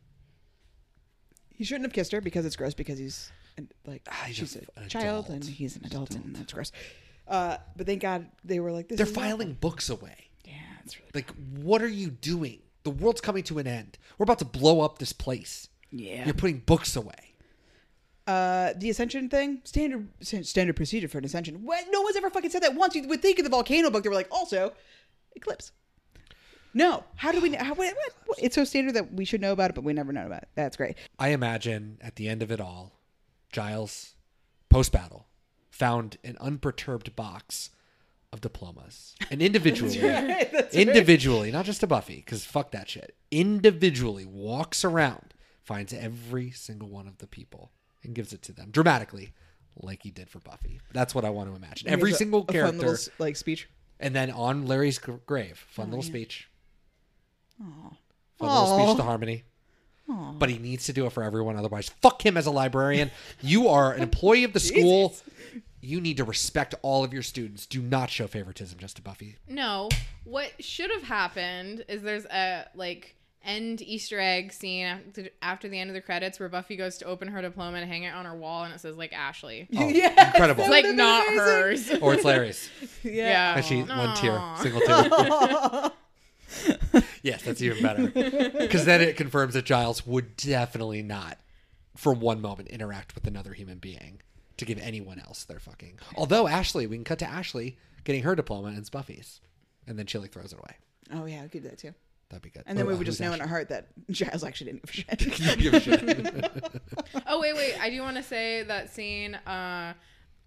He 1.54 1.64
shouldn't 1.64 1.84
have 1.84 1.92
kissed 1.92 2.12
her 2.12 2.20
because 2.20 2.44
it's 2.46 2.56
gross 2.56 2.74
because 2.74 2.98
he's 2.98 3.30
like 3.86 4.02
Ah, 4.10 4.24
he's 4.26 4.36
she's 4.36 4.56
a- 4.56 4.80
a, 4.84 4.86
child 4.88 5.26
adult. 5.26 5.28
and 5.28 5.44
he's 5.44 5.76
an 5.76 5.84
adult, 5.84 6.14
and 6.14 6.34
that's 6.34 6.52
gross. 6.52 6.72
Uh, 7.28 7.56
but 7.76 7.86
thank 7.86 8.00
God 8.02 8.26
they 8.44 8.58
were 8.60 8.72
like, 8.72 8.88
this 8.88 8.96
They're 8.98 9.06
filing 9.06 9.54
books 9.54 9.88
away. 9.90 10.30
Yeah, 10.44 10.54
that's 10.78 10.98
really 10.98 11.10
Like, 11.14 11.30
what 11.62 11.80
are 11.82 11.88
you 11.88 12.10
doing? 12.10 12.60
The 12.82 12.90
world's 12.90 13.20
coming 13.20 13.44
to 13.44 13.58
an 13.58 13.66
end. 13.66 13.96
We're 14.18 14.24
about 14.24 14.40
to 14.40 14.44
blow 14.44 14.80
up 14.80 14.98
this 14.98 15.12
place. 15.12 15.68
Yeah. 15.90 16.24
You're 16.24 16.34
putting 16.34 16.58
books 16.58 16.96
away. 16.96 17.31
Uh, 18.26 18.72
the 18.76 18.88
ascension 18.88 19.28
thing, 19.28 19.60
standard 19.64 20.08
standard 20.20 20.76
procedure 20.76 21.08
for 21.08 21.18
an 21.18 21.24
ascension. 21.24 21.64
What? 21.64 21.84
No 21.90 22.02
one's 22.02 22.16
ever 22.16 22.30
fucking 22.30 22.50
said 22.50 22.62
that 22.62 22.74
once. 22.76 22.94
You 22.94 23.06
would 23.08 23.20
think 23.20 23.38
in 23.38 23.44
the 23.44 23.50
volcano 23.50 23.90
book 23.90 24.02
they 24.04 24.08
were 24.08 24.14
like, 24.14 24.28
also, 24.30 24.72
eclipse. 25.34 25.72
No, 26.74 27.04
how 27.16 27.32
do 27.32 27.40
we? 27.40 27.50
know? 27.50 27.58
How, 27.58 27.74
what, 27.74 27.94
what, 27.94 28.12
what- 28.26 28.38
It's 28.40 28.54
so 28.54 28.64
standard 28.64 28.94
that 28.94 29.12
we 29.12 29.24
should 29.24 29.40
know 29.40 29.52
about 29.52 29.70
it, 29.70 29.74
but 29.74 29.84
we 29.84 29.92
never 29.92 30.12
know 30.12 30.24
about 30.26 30.42
it. 30.42 30.48
That's 30.54 30.76
great. 30.76 30.96
I 31.18 31.28
imagine 31.28 31.98
at 32.00 32.16
the 32.16 32.28
end 32.28 32.42
of 32.42 32.50
it 32.50 32.60
all, 32.60 32.92
Giles, 33.50 34.14
post 34.70 34.92
battle, 34.92 35.26
found 35.70 36.16
an 36.24 36.36
unperturbed 36.40 37.14
box 37.16 37.70
of 38.32 38.40
diplomas. 38.40 39.14
And 39.30 39.42
individually, 39.42 40.00
right, 40.02 40.50
that's 40.50 40.74
right. 40.74 40.88
individually, 40.88 41.50
not 41.50 41.66
just 41.66 41.82
a 41.82 41.86
Buffy, 41.86 42.16
because 42.16 42.44
fuck 42.46 42.70
that 42.70 42.88
shit, 42.88 43.16
individually 43.30 44.24
walks 44.24 44.84
around, 44.84 45.34
finds 45.62 45.92
every 45.92 46.50
single 46.52 46.88
one 46.88 47.06
of 47.06 47.18
the 47.18 47.26
people, 47.26 47.72
and 48.04 48.14
gives 48.14 48.32
it 48.32 48.42
to 48.42 48.52
them 48.52 48.70
dramatically, 48.70 49.32
like 49.76 50.02
he 50.02 50.10
did 50.10 50.28
for 50.28 50.38
Buffy. 50.40 50.80
That's 50.92 51.14
what 51.14 51.24
I 51.24 51.30
want 51.30 51.50
to 51.50 51.56
imagine. 51.56 51.88
And 51.88 51.94
Every 51.94 52.10
gives 52.10 52.16
a- 52.16 52.18
single 52.18 52.40
a 52.40 52.44
fun 52.46 52.52
character. 52.54 52.76
little, 52.78 52.92
s- 52.94 53.08
like 53.18 53.36
speech. 53.36 53.68
And 54.00 54.14
then 54.14 54.30
on 54.30 54.66
Larry's 54.66 54.98
g- 54.98 55.12
grave, 55.26 55.64
fun 55.70 55.86
Oh, 55.86 55.96
little 55.96 56.04
yeah. 56.04 56.10
speech. 56.10 56.48
Aw. 57.62 57.64
Fun 58.38 58.48
little 58.48 58.78
speech 58.86 58.96
to 58.96 59.02
Harmony. 59.02 59.44
Aw. 60.10 60.32
But 60.32 60.50
he 60.50 60.58
needs 60.58 60.86
to 60.86 60.92
do 60.92 61.06
it 61.06 61.12
for 61.12 61.22
everyone, 61.22 61.56
otherwise, 61.56 61.88
fuck 62.00 62.24
him 62.24 62.36
as 62.36 62.46
a 62.46 62.50
librarian. 62.50 63.10
You 63.40 63.68
are 63.68 63.92
an 63.92 64.02
employee 64.02 64.44
of 64.44 64.52
the 64.52 64.60
school. 64.70 65.14
You 65.80 66.00
need 66.00 66.16
to 66.18 66.24
respect 66.24 66.74
all 66.82 67.02
of 67.04 67.12
your 67.12 67.22
students. 67.22 67.66
Do 67.66 67.82
not 67.82 68.08
show 68.10 68.26
favoritism 68.26 68.78
just 68.78 68.96
to 68.96 69.02
Buffy. 69.02 69.36
No, 69.48 69.88
what 70.24 70.50
should 70.62 70.90
have 70.90 71.02
happened 71.02 71.84
is 71.88 72.02
there's 72.02 72.24
a 72.26 72.66
like 72.74 73.16
end 73.44 73.82
Easter 73.82 74.18
egg 74.20 74.52
scene 74.52 74.86
after, 74.86 75.28
after 75.40 75.68
the 75.68 75.78
end 75.78 75.90
of 75.90 75.94
the 75.94 76.00
credits 76.00 76.38
where 76.40 76.48
Buffy 76.48 76.76
goes 76.76 76.98
to 76.98 77.04
open 77.06 77.28
her 77.28 77.42
diploma 77.42 77.78
and 77.78 77.88
hang 77.90 78.02
it 78.04 78.14
on 78.14 78.24
her 78.24 78.34
wall 78.36 78.64
and 78.64 78.72
it 78.74 78.80
says 78.80 78.96
like 78.96 79.12
Ashley. 79.12 79.68
Oh, 79.76 79.88
Yes, 79.92 80.16
incredible. 80.34 80.62
It's 80.64 80.70
like 80.70 80.86
not 80.94 81.26
amazing. 81.26 81.38
hers. 81.38 81.90
Or 82.02 82.14
it's 82.14 82.24
Larry's. 82.24 82.70
yeah. 83.02 83.54
Actually, 83.56 83.82
one 83.84 84.16
tear, 84.16 84.40
single 84.60 84.80
tear. 84.80 85.90
yes, 87.22 87.42
that's 87.42 87.60
even 87.62 87.82
better. 87.82 88.08
Because 88.58 88.84
then 88.84 89.00
it 89.00 89.16
confirms 89.16 89.54
that 89.54 89.64
Giles 89.64 90.06
would 90.06 90.36
definitely 90.36 91.02
not, 91.02 91.38
for 91.96 92.12
one 92.12 92.40
moment, 92.40 92.68
interact 92.68 93.14
with 93.14 93.26
another 93.26 93.52
human 93.52 93.78
being 93.78 94.20
to 94.56 94.64
give 94.64 94.78
anyone 94.78 95.18
else 95.20 95.44
their 95.44 95.58
fucking. 95.58 95.98
Although 96.16 96.46
Ashley, 96.46 96.86
we 96.86 96.96
can 96.96 97.04
cut 97.04 97.18
to 97.20 97.28
Ashley 97.28 97.78
getting 98.04 98.22
her 98.22 98.34
diploma 98.34 98.68
and 98.68 98.78
it's 98.78 98.90
Buffy's, 98.90 99.40
and 99.86 99.98
then 99.98 100.06
she 100.06 100.18
like 100.18 100.32
throws 100.32 100.52
it 100.52 100.58
away. 100.58 100.76
Oh 101.12 101.24
yeah, 101.26 101.42
I'll 101.42 101.48
give 101.48 101.62
that 101.64 101.78
too. 101.78 101.94
That'd 102.32 102.42
be 102.42 102.50
good. 102.50 102.64
And 102.66 102.76
then 102.78 102.86
Oh, 102.86 102.88
we 102.88 102.94
would 102.96 103.04
just 103.06 103.18
who's 103.18 103.28
know 103.28 103.34
in 103.34 103.40
our 103.40 103.46
heart 103.46 103.68
that 103.68 103.88
Giles 104.10 104.42
actually 104.42 104.72
didn't 104.72 104.90
give 104.90 105.06
a 105.08 105.16
shit. 105.30 105.58
Give 105.58 105.74
a 105.74 105.80
shit. 105.80 106.82
oh 107.26 107.38
wait, 107.40 107.54
wait. 107.54 107.74
I 107.80 107.90
do 107.90 108.00
want 108.00 108.16
to 108.16 108.22
say 108.22 108.62
that 108.64 108.92
scene. 108.92 109.34
Uh, 109.34 109.92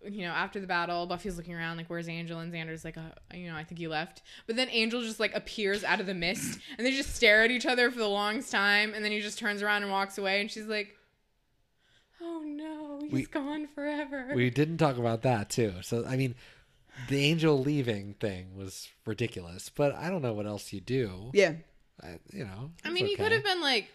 you 0.04 0.22
know, 0.24 0.32
after 0.34 0.60
the 0.60 0.68
battle, 0.68 1.06
Buffy's 1.08 1.38
looking 1.38 1.54
around 1.56 1.78
like, 1.78 1.88
"Where's 1.88 2.10
Angel?" 2.10 2.40
And 2.40 2.52
Xander's 2.54 2.84
like, 2.84 2.98
uh, 2.98 3.02
"You 3.34 3.50
know, 3.52 3.56
I 3.56 3.64
think 3.64 3.80
he 3.80 3.88
left." 3.88 4.22
But 4.48 4.56
then 4.56 4.68
Angel 4.70 5.02
just 5.02 5.20
like 5.20 5.34
appears 5.36 5.84
out 5.84 6.00
of 6.00 6.06
the 6.08 6.14
mist, 6.14 6.60
and 6.78 6.86
they 6.86 6.92
just 6.92 7.16
stare 7.16 7.44
at 7.44 7.50
each 7.52 7.66
other 7.66 7.90
for 7.92 7.98
the 8.00 8.08
longest 8.08 8.52
time, 8.52 8.94
and 8.94 9.04
then 9.06 9.12
he 9.12 9.20
just 9.22 9.38
turns 9.40 9.62
around 9.64 9.84
and 9.84 9.92
walks 9.92 10.18
away, 10.18 10.42
and 10.42 10.50
she's 10.52 10.68
like, 10.68 10.96
"Oh 12.22 12.44
no, 12.46 13.00
he's 13.04 13.12
We- 13.12 13.26
gone 13.26 13.68
forever." 13.74 14.32
We 14.36 14.50
didn't 14.50 14.78
talk 14.78 14.98
about 14.98 15.22
that 15.24 15.50
too. 15.50 15.74
So 15.82 16.06
I 16.06 16.18
mean, 16.18 16.36
the 17.10 17.18
angel 17.26 17.58
leaving 17.60 18.14
thing 18.16 18.56
was 18.56 18.90
ridiculous, 19.06 19.70
but 19.70 19.96
I 19.96 20.10
don't 20.10 20.22
know 20.22 20.34
what 20.34 20.46
else 20.46 20.72
you 20.72 20.82
do. 20.82 21.32
Yeah. 21.34 21.54
I, 22.04 22.20
you 22.32 22.46
know. 22.46 22.72
I 22.84 22.90
it's 22.90 22.94
mean, 22.94 23.06
he 23.06 23.14
okay. 23.14 23.24
could 23.24 23.32
have 23.32 23.44
been 23.44 23.62
like, 23.62 23.88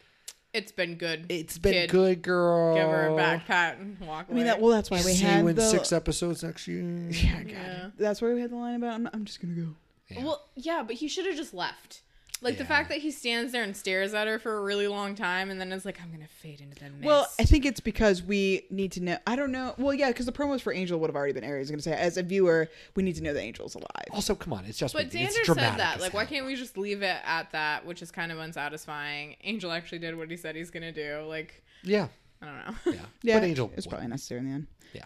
"It's 0.52 0.72
been 0.72 0.96
good. 0.96 1.26
It's 1.28 1.58
been 1.58 1.72
kid. 1.72 1.90
good, 1.90 2.22
girl. 2.22 2.74
Give 2.74 2.88
her 2.88 3.08
a 3.08 3.16
back 3.16 3.46
pat 3.46 3.78
and 3.78 3.98
walk 4.00 4.28
away." 4.28 4.34
I 4.34 4.36
mean 4.36 4.46
that. 4.46 4.60
Well, 4.60 4.70
that's 4.72 4.90
why 4.90 4.98
we 4.98 5.12
See 5.12 5.24
had 5.24 5.42
you 5.42 5.48
in 5.48 5.56
the. 5.56 5.62
six 5.68 5.92
episodes 5.92 6.42
next 6.42 6.66
year. 6.66 6.82
yeah, 7.10 7.42
God. 7.42 7.50
Yeah. 7.50 7.90
That's 7.98 8.20
why 8.22 8.32
we 8.32 8.40
had 8.40 8.50
the 8.50 8.56
line 8.56 8.76
about. 8.76 8.94
I'm, 8.94 9.08
I'm 9.12 9.24
just 9.24 9.40
gonna 9.40 9.54
go. 9.54 9.74
Well, 10.22 10.42
yeah, 10.56 10.82
but 10.84 10.96
he 10.96 11.06
should 11.06 11.26
have 11.26 11.36
just 11.36 11.54
left. 11.54 12.02
Like 12.42 12.56
the 12.56 12.64
fact 12.64 12.88
that 12.88 12.98
he 12.98 13.10
stands 13.10 13.52
there 13.52 13.62
and 13.62 13.76
stares 13.76 14.14
at 14.14 14.26
her 14.26 14.38
for 14.38 14.56
a 14.56 14.62
really 14.62 14.88
long 14.88 15.14
time, 15.14 15.50
and 15.50 15.60
then 15.60 15.72
it's 15.72 15.84
like, 15.84 16.00
"I'm 16.00 16.10
gonna 16.10 16.26
fade 16.26 16.60
into 16.60 16.76
the 16.82 16.88
mist." 16.90 17.04
Well, 17.04 17.26
I 17.38 17.44
think 17.44 17.66
it's 17.66 17.80
because 17.80 18.22
we 18.22 18.64
need 18.70 18.92
to 18.92 19.02
know. 19.02 19.18
I 19.26 19.36
don't 19.36 19.52
know. 19.52 19.74
Well, 19.76 19.92
yeah, 19.92 20.08
because 20.08 20.24
the 20.26 20.32
promos 20.32 20.62
for 20.62 20.72
Angel 20.72 20.98
would 21.00 21.10
have 21.10 21.16
already 21.16 21.34
been 21.34 21.44
aired. 21.44 21.56
I 21.56 21.58
was 21.60 21.70
going 21.70 21.78
to 21.78 21.82
say, 21.84 21.92
as 21.92 22.16
a 22.16 22.22
viewer, 22.22 22.68
we 22.96 23.02
need 23.02 23.16
to 23.16 23.22
know 23.22 23.34
the 23.34 23.42
Angel's 23.42 23.74
alive. 23.74 24.06
Also, 24.12 24.34
come 24.34 24.52
on, 24.54 24.64
it's 24.64 24.78
just. 24.78 24.94
but 24.94 25.04
it's 25.06 25.14
Xander 25.14 25.30
said 25.32 25.44
dramatic 25.44 25.78
that. 25.78 26.00
Like, 26.00 26.14
why 26.14 26.24
can't 26.24 26.46
we 26.46 26.56
just 26.56 26.78
leave 26.78 27.02
it 27.02 27.18
at 27.24 27.50
that? 27.52 27.84
Which 27.84 28.00
is 28.00 28.10
kind 28.10 28.32
of 28.32 28.38
unsatisfying. 28.38 29.36
Angel 29.44 29.70
actually 29.70 29.98
did 29.98 30.16
what 30.16 30.30
he 30.30 30.36
said 30.36 30.56
he's 30.56 30.70
gonna 30.70 30.92
do. 30.92 31.22
Like, 31.28 31.62
Yeah. 31.82 32.08
I 32.42 32.46
don't 32.46 32.56
know. 32.56 32.92
Yeah. 32.92 33.00
Yeah, 33.22 33.34
But 33.40 33.44
Angel. 33.48 33.70
It's 33.76 33.86
probably 33.86 34.06
necessary 34.08 34.40
in 34.40 34.46
the 34.46 34.52
end. 34.54 34.66
Yeah. 34.94 35.02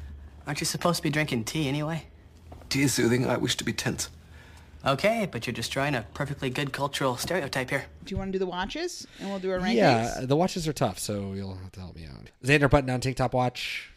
Aren't 0.46 0.60
you 0.60 0.66
supposed 0.66 0.98
to 0.98 1.02
be 1.02 1.10
drinking 1.10 1.44
tea 1.44 1.68
anyway? 1.68 2.04
Tea 2.68 2.82
is 2.82 2.94
soothing. 2.94 3.26
I 3.26 3.36
wish 3.38 3.56
to 3.56 3.64
be 3.64 3.72
tense. 3.72 4.08
Okay, 4.86 5.26
but 5.30 5.46
you're 5.46 5.54
destroying 5.54 5.94
a 5.94 6.02
perfectly 6.12 6.50
good 6.50 6.72
cultural 6.72 7.16
stereotype 7.16 7.70
here. 7.70 7.86
Do 8.04 8.12
you 8.12 8.18
want 8.18 8.28
to 8.28 8.32
do 8.32 8.38
the 8.38 8.46
watches 8.46 9.06
and 9.18 9.30
we'll 9.30 9.38
do 9.38 9.50
our 9.50 9.58
rankings? 9.58 9.74
Yeah, 9.76 10.20
the 10.22 10.36
watches 10.36 10.68
are 10.68 10.74
tough, 10.74 10.98
so 10.98 11.32
you'll 11.32 11.56
have 11.56 11.72
to 11.72 11.80
help 11.80 11.96
me 11.96 12.06
out. 12.06 12.30
Xander 12.44 12.68
button 12.68 12.86
down 12.86 13.00
tank 13.00 13.16
top 13.16 13.32
watch. 13.32 13.90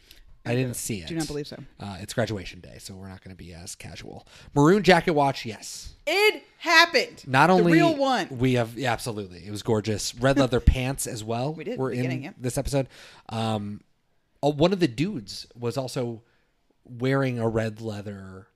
I 0.45 0.55
didn't 0.55 0.75
see 0.75 1.01
it. 1.01 1.07
Do 1.07 1.15
not 1.15 1.27
believe 1.27 1.47
so. 1.47 1.57
Uh, 1.77 1.97
it's 1.99 2.13
graduation 2.13 2.61
day, 2.61 2.77
so 2.79 2.95
we're 2.95 3.09
not 3.09 3.21
going 3.21 3.35
to 3.35 3.43
be 3.43 3.53
as 3.53 3.75
casual. 3.75 4.25
Maroon 4.55 4.81
jacket 4.81 5.11
watch, 5.11 5.45
yes. 5.45 5.95
It 6.05 6.41
happened. 6.59 7.25
Not 7.27 7.49
only 7.49 7.63
the 7.63 7.71
real 7.71 7.97
one. 7.97 8.29
we 8.31 8.53
have, 8.53 8.77
yeah, 8.77 8.93
absolutely, 8.93 9.45
it 9.45 9.51
was 9.51 9.61
gorgeous. 9.61 10.15
Red 10.15 10.39
leather 10.39 10.61
pants 10.61 11.05
as 11.05 11.21
well. 11.21 11.53
We 11.53 11.65
did, 11.65 11.77
We're 11.77 11.91
in 11.91 12.23
yep. 12.23 12.35
this 12.37 12.57
episode. 12.57 12.87
Um, 13.27 13.81
one 14.39 14.71
of 14.71 14.79
the 14.79 14.87
dudes 14.87 15.47
was 15.53 15.77
also 15.77 16.21
wearing 16.85 17.39
a 17.39 17.49
red 17.49 17.81
leather 17.81 18.47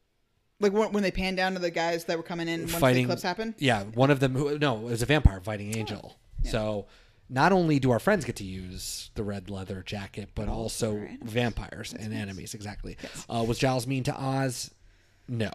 Like 0.61 0.73
when, 0.73 0.91
when 0.91 1.03
they 1.03 1.11
pan 1.11 1.35
down 1.35 1.53
to 1.53 1.59
the 1.59 1.71
guys 1.71 2.05
that 2.05 2.17
were 2.17 2.23
coming 2.23 2.47
in 2.47 2.61
once 2.61 2.75
fighting 2.75 3.07
the 3.07 3.13
eclipse 3.13 3.23
happened. 3.23 3.55
Yeah, 3.57 3.83
one 3.83 4.11
of 4.11 4.19
them. 4.19 4.35
Who, 4.35 4.57
no, 4.59 4.77
it 4.77 4.91
was 4.91 5.01
a 5.01 5.05
vampire 5.05 5.41
fighting 5.41 5.75
Angel. 5.77 6.15
So 6.43 6.87
not 7.29 7.51
only 7.51 7.79
do 7.79 7.91
our 7.91 7.99
friends 7.99 8.25
get 8.25 8.35
to 8.37 8.43
use 8.43 9.09
the 9.15 9.23
red 9.23 9.49
leather 9.49 9.83
jacket, 9.85 10.29
but 10.35 10.47
also 10.47 11.07
vampires 11.23 11.93
and 11.93 12.13
enemies. 12.13 12.53
Exactly. 12.53 12.97
Uh, 13.29 13.45
was 13.47 13.57
Giles 13.57 13.87
mean 13.87 14.03
to 14.03 14.15
Oz? 14.15 14.71
No, 15.27 15.51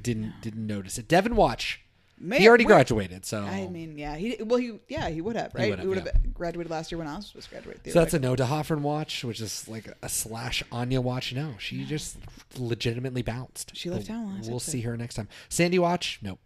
didn't 0.00 0.34
didn't 0.40 0.66
notice 0.66 0.98
it. 0.98 1.08
Devon 1.08 1.36
Watch. 1.36 1.82
Man, 2.18 2.40
he 2.40 2.48
already 2.48 2.64
graduated, 2.64 3.26
so 3.26 3.42
I 3.42 3.66
mean, 3.68 3.98
yeah, 3.98 4.16
he 4.16 4.36
well, 4.42 4.58
he 4.58 4.78
yeah, 4.88 5.08
he 5.10 5.20
would 5.20 5.36
have, 5.36 5.52
He 5.52 5.58
right? 5.58 5.70
would 5.70 5.80
He 5.80 5.86
would 5.86 5.98
have, 5.98 6.06
have, 6.08 6.32
graduated 6.34 6.70
last 6.70 6.90
year 6.90 6.98
when 6.98 7.06
I 7.06 7.16
was 7.16 7.26
supposed 7.26 7.48
to 7.48 7.54
graduate. 7.54 7.80
So 7.86 7.98
that's 7.98 8.14
a 8.14 8.18
no 8.18 8.34
to 8.36 8.46
Hoffman 8.46 8.82
watch, 8.82 9.22
which 9.22 9.40
is 9.40 9.68
like 9.68 9.86
a 10.02 10.08
slash 10.08 10.62
Anya 10.72 11.00
watch. 11.02 11.34
No, 11.34 11.54
she 11.58 11.84
just 11.84 12.16
legitimately 12.58 13.20
bounced. 13.22 13.76
She 13.76 13.90
left 13.90 14.06
town 14.06 14.34
last 14.36 14.46
We'll 14.48 14.56
episode. 14.56 14.70
see 14.70 14.80
her 14.80 14.96
next 14.96 15.16
time. 15.16 15.28
Sandy 15.50 15.78
watch, 15.78 16.18
nope. 16.22 16.38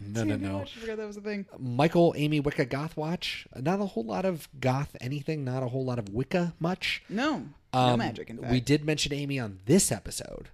no, 0.00 0.24
no, 0.24 0.30
Sandy 0.30 0.46
no. 0.48 0.58
Watch, 0.58 0.74
I 0.76 0.80
forgot 0.80 0.96
that 0.96 1.06
was 1.06 1.16
a 1.18 1.20
thing. 1.20 1.46
Michael, 1.58 2.12
Amy, 2.16 2.40
Wicca, 2.40 2.64
Goth 2.64 2.96
watch. 2.96 3.46
Not 3.56 3.80
a 3.80 3.86
whole 3.86 4.04
lot 4.04 4.24
of 4.24 4.48
Goth 4.58 4.96
anything. 5.00 5.44
Not 5.44 5.62
a 5.62 5.68
whole 5.68 5.84
lot 5.84 5.98
of 6.00 6.08
Wicca 6.08 6.54
much. 6.58 7.04
No, 7.08 7.44
no 7.72 7.78
Um, 7.78 7.98
magic. 8.00 8.28
In 8.30 8.38
fact, 8.38 8.50
We 8.50 8.60
did 8.60 8.84
mention 8.84 9.12
Amy 9.12 9.38
on 9.38 9.60
this 9.66 9.92
episode. 9.92 10.48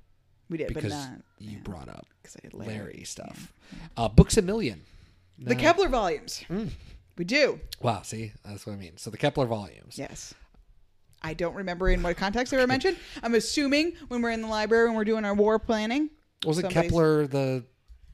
We 0.48 0.58
did, 0.58 0.68
but 0.68 0.74
because 0.82 0.92
not- 0.92 1.20
you 1.38 1.58
brought 1.58 1.88
up 1.88 2.06
'Cause 2.22 2.36
I 2.36 2.40
had 2.46 2.54
Larry, 2.54 2.72
Larry, 2.78 3.04
stuff. 3.04 3.52
Uh, 3.96 4.08
Books 4.08 4.36
a 4.36 4.42
million. 4.42 4.82
the 5.38 5.54
Kepler 5.56 5.88
volumes. 5.88 6.44
Mm. 6.48 6.70
We 7.18 7.24
do. 7.24 7.60
Wow, 7.80 8.02
see, 8.02 8.32
that's 8.44 8.66
what 8.66 8.72
I 8.74 8.76
mean. 8.76 8.96
So 8.96 9.10
the 9.10 9.16
Kepler 9.16 9.46
volumes. 9.46 9.98
Yes. 9.98 10.34
I 11.22 11.34
don't 11.34 11.54
remember 11.54 11.88
in 11.88 12.02
what 12.02 12.16
context 12.16 12.50
they 12.52 12.56
were 12.58 12.66
mentioned. 12.66 12.96
I'm 13.22 13.34
assuming 13.34 13.94
when 14.08 14.22
we're 14.22 14.30
in 14.32 14.42
the 14.42 14.48
library 14.48 14.86
and 14.88 14.96
we're 14.96 15.04
doing 15.04 15.24
our 15.24 15.34
war 15.34 15.58
planning. 15.58 16.10
Wasn't 16.44 16.64
somebody's- 16.66 16.90
Kepler 16.92 17.26
the? 17.26 17.64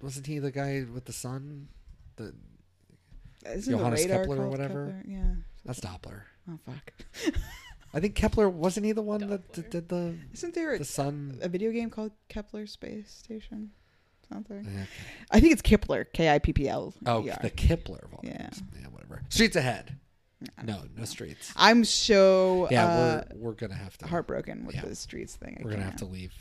Wasn't 0.00 0.26
he 0.26 0.38
the 0.38 0.50
guy 0.50 0.84
with 0.92 1.04
the 1.04 1.12
sun? 1.12 1.68
The 2.16 2.34
Isn't 3.44 3.72
the 3.72 3.78
Johannes 3.78 4.00
radar 4.02 4.20
Kepler 4.20 4.42
or 4.42 4.48
whatever. 4.48 4.86
Kepler? 4.86 5.02
Yeah. 5.06 5.34
That's 5.64 5.80
Doppler. 5.80 6.22
Oh 6.50 6.58
fuck. 6.64 6.92
I 7.94 8.00
think 8.00 8.14
Kepler 8.14 8.48
wasn't 8.48 8.86
he 8.86 8.92
the 8.92 9.02
one 9.02 9.26
that 9.28 9.52
d- 9.52 9.62
did 9.68 9.88
the? 9.88 10.14
Isn't 10.32 10.54
there 10.54 10.74
a, 10.74 10.78
the 10.78 10.84
sun? 10.84 11.38
a 11.42 11.48
video 11.48 11.70
game 11.72 11.90
called 11.90 12.12
Kepler 12.28 12.66
Space 12.66 13.10
Station? 13.10 13.70
Something. 14.32 14.60
Okay. 14.66 14.86
I 15.30 15.40
think 15.40 15.52
it's 15.52 15.62
Kipler. 15.62 16.06
K 16.12 16.30
I 16.30 16.38
P 16.38 16.52
P 16.54 16.68
L. 16.68 16.94
E 16.96 17.02
Oh, 17.06 17.22
the 17.42 17.50
Kepler 17.50 18.08
Yeah. 18.22 18.30
volumes. 18.32 18.62
Yeah. 18.80 18.86
whatever. 18.88 19.22
Streets 19.28 19.56
ahead. 19.56 19.96
No, 20.64 20.82
no 20.96 21.04
streets. 21.04 21.52
I'm 21.54 21.84
so 21.84 22.66
Yeah, 22.70 22.86
uh, 22.86 23.24
we're 23.34 23.50
we're 23.50 23.52
gonna 23.54 23.74
have 23.74 23.96
to 23.98 24.06
heartbroken 24.06 24.64
with 24.64 24.74
yeah. 24.76 24.80
the 24.86 24.94
streets 24.96 25.36
thing. 25.36 25.58
I 25.60 25.64
We're 25.64 25.70
gonna 25.72 25.82
have 25.82 25.92
can't. 25.92 25.98
to 26.00 26.04
leave. 26.06 26.32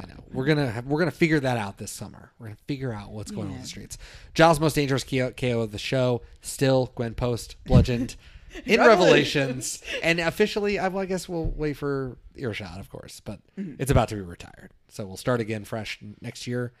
I 0.00 0.06
know. 0.06 0.24
We're 0.32 0.46
gonna 0.46 0.70
have, 0.70 0.86
we're 0.86 0.98
gonna 1.00 1.10
figure 1.10 1.38
that 1.40 1.56
out 1.58 1.76
this 1.78 1.92
summer. 1.92 2.32
We're 2.38 2.46
gonna 2.46 2.56
figure 2.66 2.92
out 2.92 3.10
what's 3.12 3.30
going 3.30 3.48
on 3.48 3.52
with 3.52 3.58
Yeah. 3.58 3.62
the 3.62 3.68
streets. 3.68 3.98
Giles' 4.34 4.58
most 4.60 4.74
dangerous 4.74 5.04
KO, 5.04 5.30
KO 5.32 5.60
of 5.60 5.72
the 5.72 5.78
show. 5.78 6.22
Still, 6.40 6.90
Gwen 6.94 7.14
Post 7.14 7.56
bludgeoned. 7.66 8.16
in 8.64 8.80
Revelations. 8.80 9.82
And 10.02 10.20
officially, 10.20 10.78
I, 10.78 10.88
well, 10.88 11.02
I 11.02 11.06
guess 11.06 11.28
we'll 11.28 11.46
wait 11.56 11.74
for 11.76 12.16
earshot, 12.36 12.80
of 12.80 12.88
course, 12.90 13.20
but 13.20 13.40
Mhm. 13.58 13.76
it's 13.78 13.90
about 13.90 14.08
to 14.10 14.14
be 14.16 14.20
retired, 14.22 14.70
so 14.88 15.06
we'll 15.06 15.16
start 15.16 15.40
again 15.40 15.64
fresh 15.64 15.98
next 16.20 16.46
year. 16.46 16.72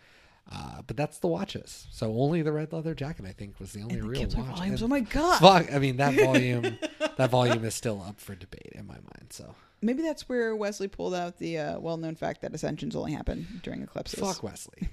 Uh, 0.50 0.80
but 0.86 0.96
that's 0.96 1.18
the 1.18 1.26
watches. 1.26 1.86
So 1.90 2.10
only 2.18 2.40
the 2.40 2.52
red 2.52 2.72
leather 2.72 2.94
jacket, 2.94 3.26
I 3.26 3.32
think, 3.32 3.60
was 3.60 3.72
the 3.72 3.82
only 3.82 3.96
the 4.00 4.08
real 4.08 4.22
watch. 4.22 4.32
volumes, 4.32 4.82
oh 4.82 4.88
my 4.88 5.00
God. 5.00 5.42
I 5.70 5.78
mean 5.78 5.98
that 5.98 6.14
volume, 6.14 6.78
that 7.18 7.28
volume 7.30 7.64
is 7.66 7.74
still 7.74 8.02
up 8.02 8.18
for 8.18 8.34
debate 8.34 8.72
in 8.74 8.86
my 8.86 8.94
mind. 8.94 9.26
So 9.30 9.54
Maybe 9.80 10.02
that's 10.02 10.28
where 10.28 10.56
Wesley 10.56 10.88
pulled 10.88 11.14
out 11.14 11.38
the 11.38 11.58
uh, 11.58 11.78
well-known 11.78 12.16
fact 12.16 12.42
that 12.42 12.52
ascensions 12.52 12.96
only 12.96 13.12
happen 13.12 13.60
during 13.62 13.82
eclipses. 13.82 14.18
fuck 14.18 14.42
Wesley. 14.42 14.88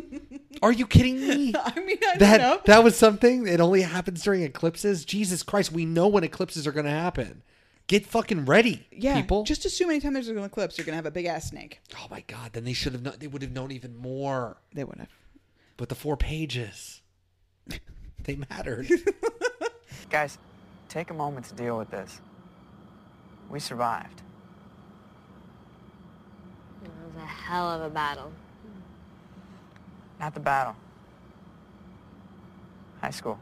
Are 0.62 0.72
you 0.72 0.86
kidding 0.86 1.20
me? 1.20 1.54
I 1.64 1.80
mean, 1.80 1.98
I 2.06 2.16
that 2.18 2.38
don't 2.38 2.40
know. 2.40 2.60
that 2.66 2.84
was 2.84 2.96
something. 2.96 3.46
It 3.48 3.60
only 3.60 3.82
happens 3.82 4.22
during 4.22 4.42
eclipses. 4.42 5.04
Jesus 5.04 5.42
Christ, 5.42 5.72
we 5.72 5.84
know 5.84 6.06
when 6.08 6.22
eclipses 6.24 6.66
are 6.66 6.72
going 6.72 6.86
to 6.86 6.90
happen. 6.92 7.42
Get 7.88 8.04
fucking 8.06 8.44
ready, 8.44 8.86
yeah, 8.92 9.18
people. 9.18 9.44
just 9.44 9.64
assume 9.64 9.88
anytime 9.88 10.12
there's 10.12 10.28
an 10.28 10.36
eclipse, 10.36 10.76
you're 10.76 10.84
gonna 10.84 10.96
have 10.96 11.06
a 11.06 11.10
big 11.10 11.24
ass 11.24 11.48
snake. 11.48 11.80
Oh 11.96 12.06
my 12.10 12.22
god! 12.26 12.52
Then 12.52 12.64
they 12.64 12.74
should 12.74 12.92
have. 12.92 13.00
Known, 13.00 13.14
they 13.18 13.28
would 13.28 13.40
have 13.40 13.50
known 13.52 13.72
even 13.72 13.96
more. 13.96 14.58
They 14.74 14.84
would 14.84 14.98
have. 14.98 15.08
But 15.78 15.88
the 15.88 15.94
four 15.94 16.14
pages, 16.18 17.00
they 18.24 18.36
mattered. 18.50 18.90
Guys, 20.10 20.36
take 20.90 21.08
a 21.08 21.14
moment 21.14 21.46
to 21.46 21.54
deal 21.54 21.78
with 21.78 21.90
this. 21.90 22.20
We 23.48 23.58
survived. 23.58 24.20
It 27.08 27.14
was 27.14 27.22
a 27.22 27.26
hell 27.26 27.70
of 27.70 27.80
a 27.80 27.88
battle. 27.88 28.30
Not 30.20 30.34
the 30.34 30.40
battle. 30.40 30.76
High 33.00 33.10
school. 33.10 33.38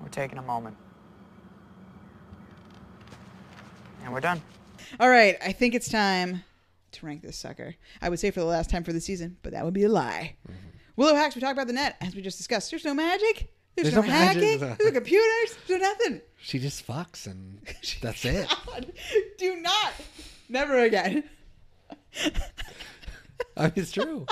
We're 0.00 0.08
taking 0.08 0.38
a 0.38 0.42
moment. 0.42 0.76
And 4.04 4.12
we're 4.12 4.20
done. 4.20 4.40
All 5.00 5.10
right, 5.10 5.36
I 5.44 5.52
think 5.52 5.74
it's 5.74 5.90
time 5.90 6.42
to 6.92 7.06
rank 7.06 7.22
this 7.22 7.36
sucker. 7.36 7.74
I 8.00 8.08
would 8.08 8.20
say 8.20 8.30
for 8.30 8.40
the 8.40 8.46
last 8.46 8.70
time 8.70 8.84
for 8.84 8.92
the 8.92 9.00
season, 9.00 9.36
but 9.42 9.52
that 9.52 9.64
would 9.64 9.74
be 9.74 9.84
a 9.84 9.88
lie. 9.88 10.36
Mm-hmm. 10.48 10.68
Willow 10.96 11.14
hacks. 11.14 11.34
We 11.34 11.42
talked 11.42 11.52
about 11.52 11.66
the 11.66 11.74
net 11.74 11.96
as 12.00 12.14
we 12.14 12.22
just 12.22 12.38
discussed. 12.38 12.70
There's 12.70 12.84
no 12.84 12.94
magic. 12.94 13.52
There's, 13.76 13.92
There's 13.92 13.94
no, 13.94 14.00
no 14.00 14.08
hacking. 14.08 14.58
There's 14.58 14.78
no 14.78 14.90
computers. 14.90 15.56
There's 15.66 15.80
no 15.80 15.88
nothing. 15.88 16.20
she 16.38 16.58
just 16.58 16.86
fucks, 16.86 17.26
and 17.26 17.60
that's 18.00 18.24
it. 18.24 18.48
God, 18.66 18.90
do 19.38 19.56
not. 19.56 19.92
Never 20.48 20.78
again. 20.78 21.24
I 23.56 23.62
mean, 23.64 23.72
it's 23.76 23.92
true. 23.92 24.26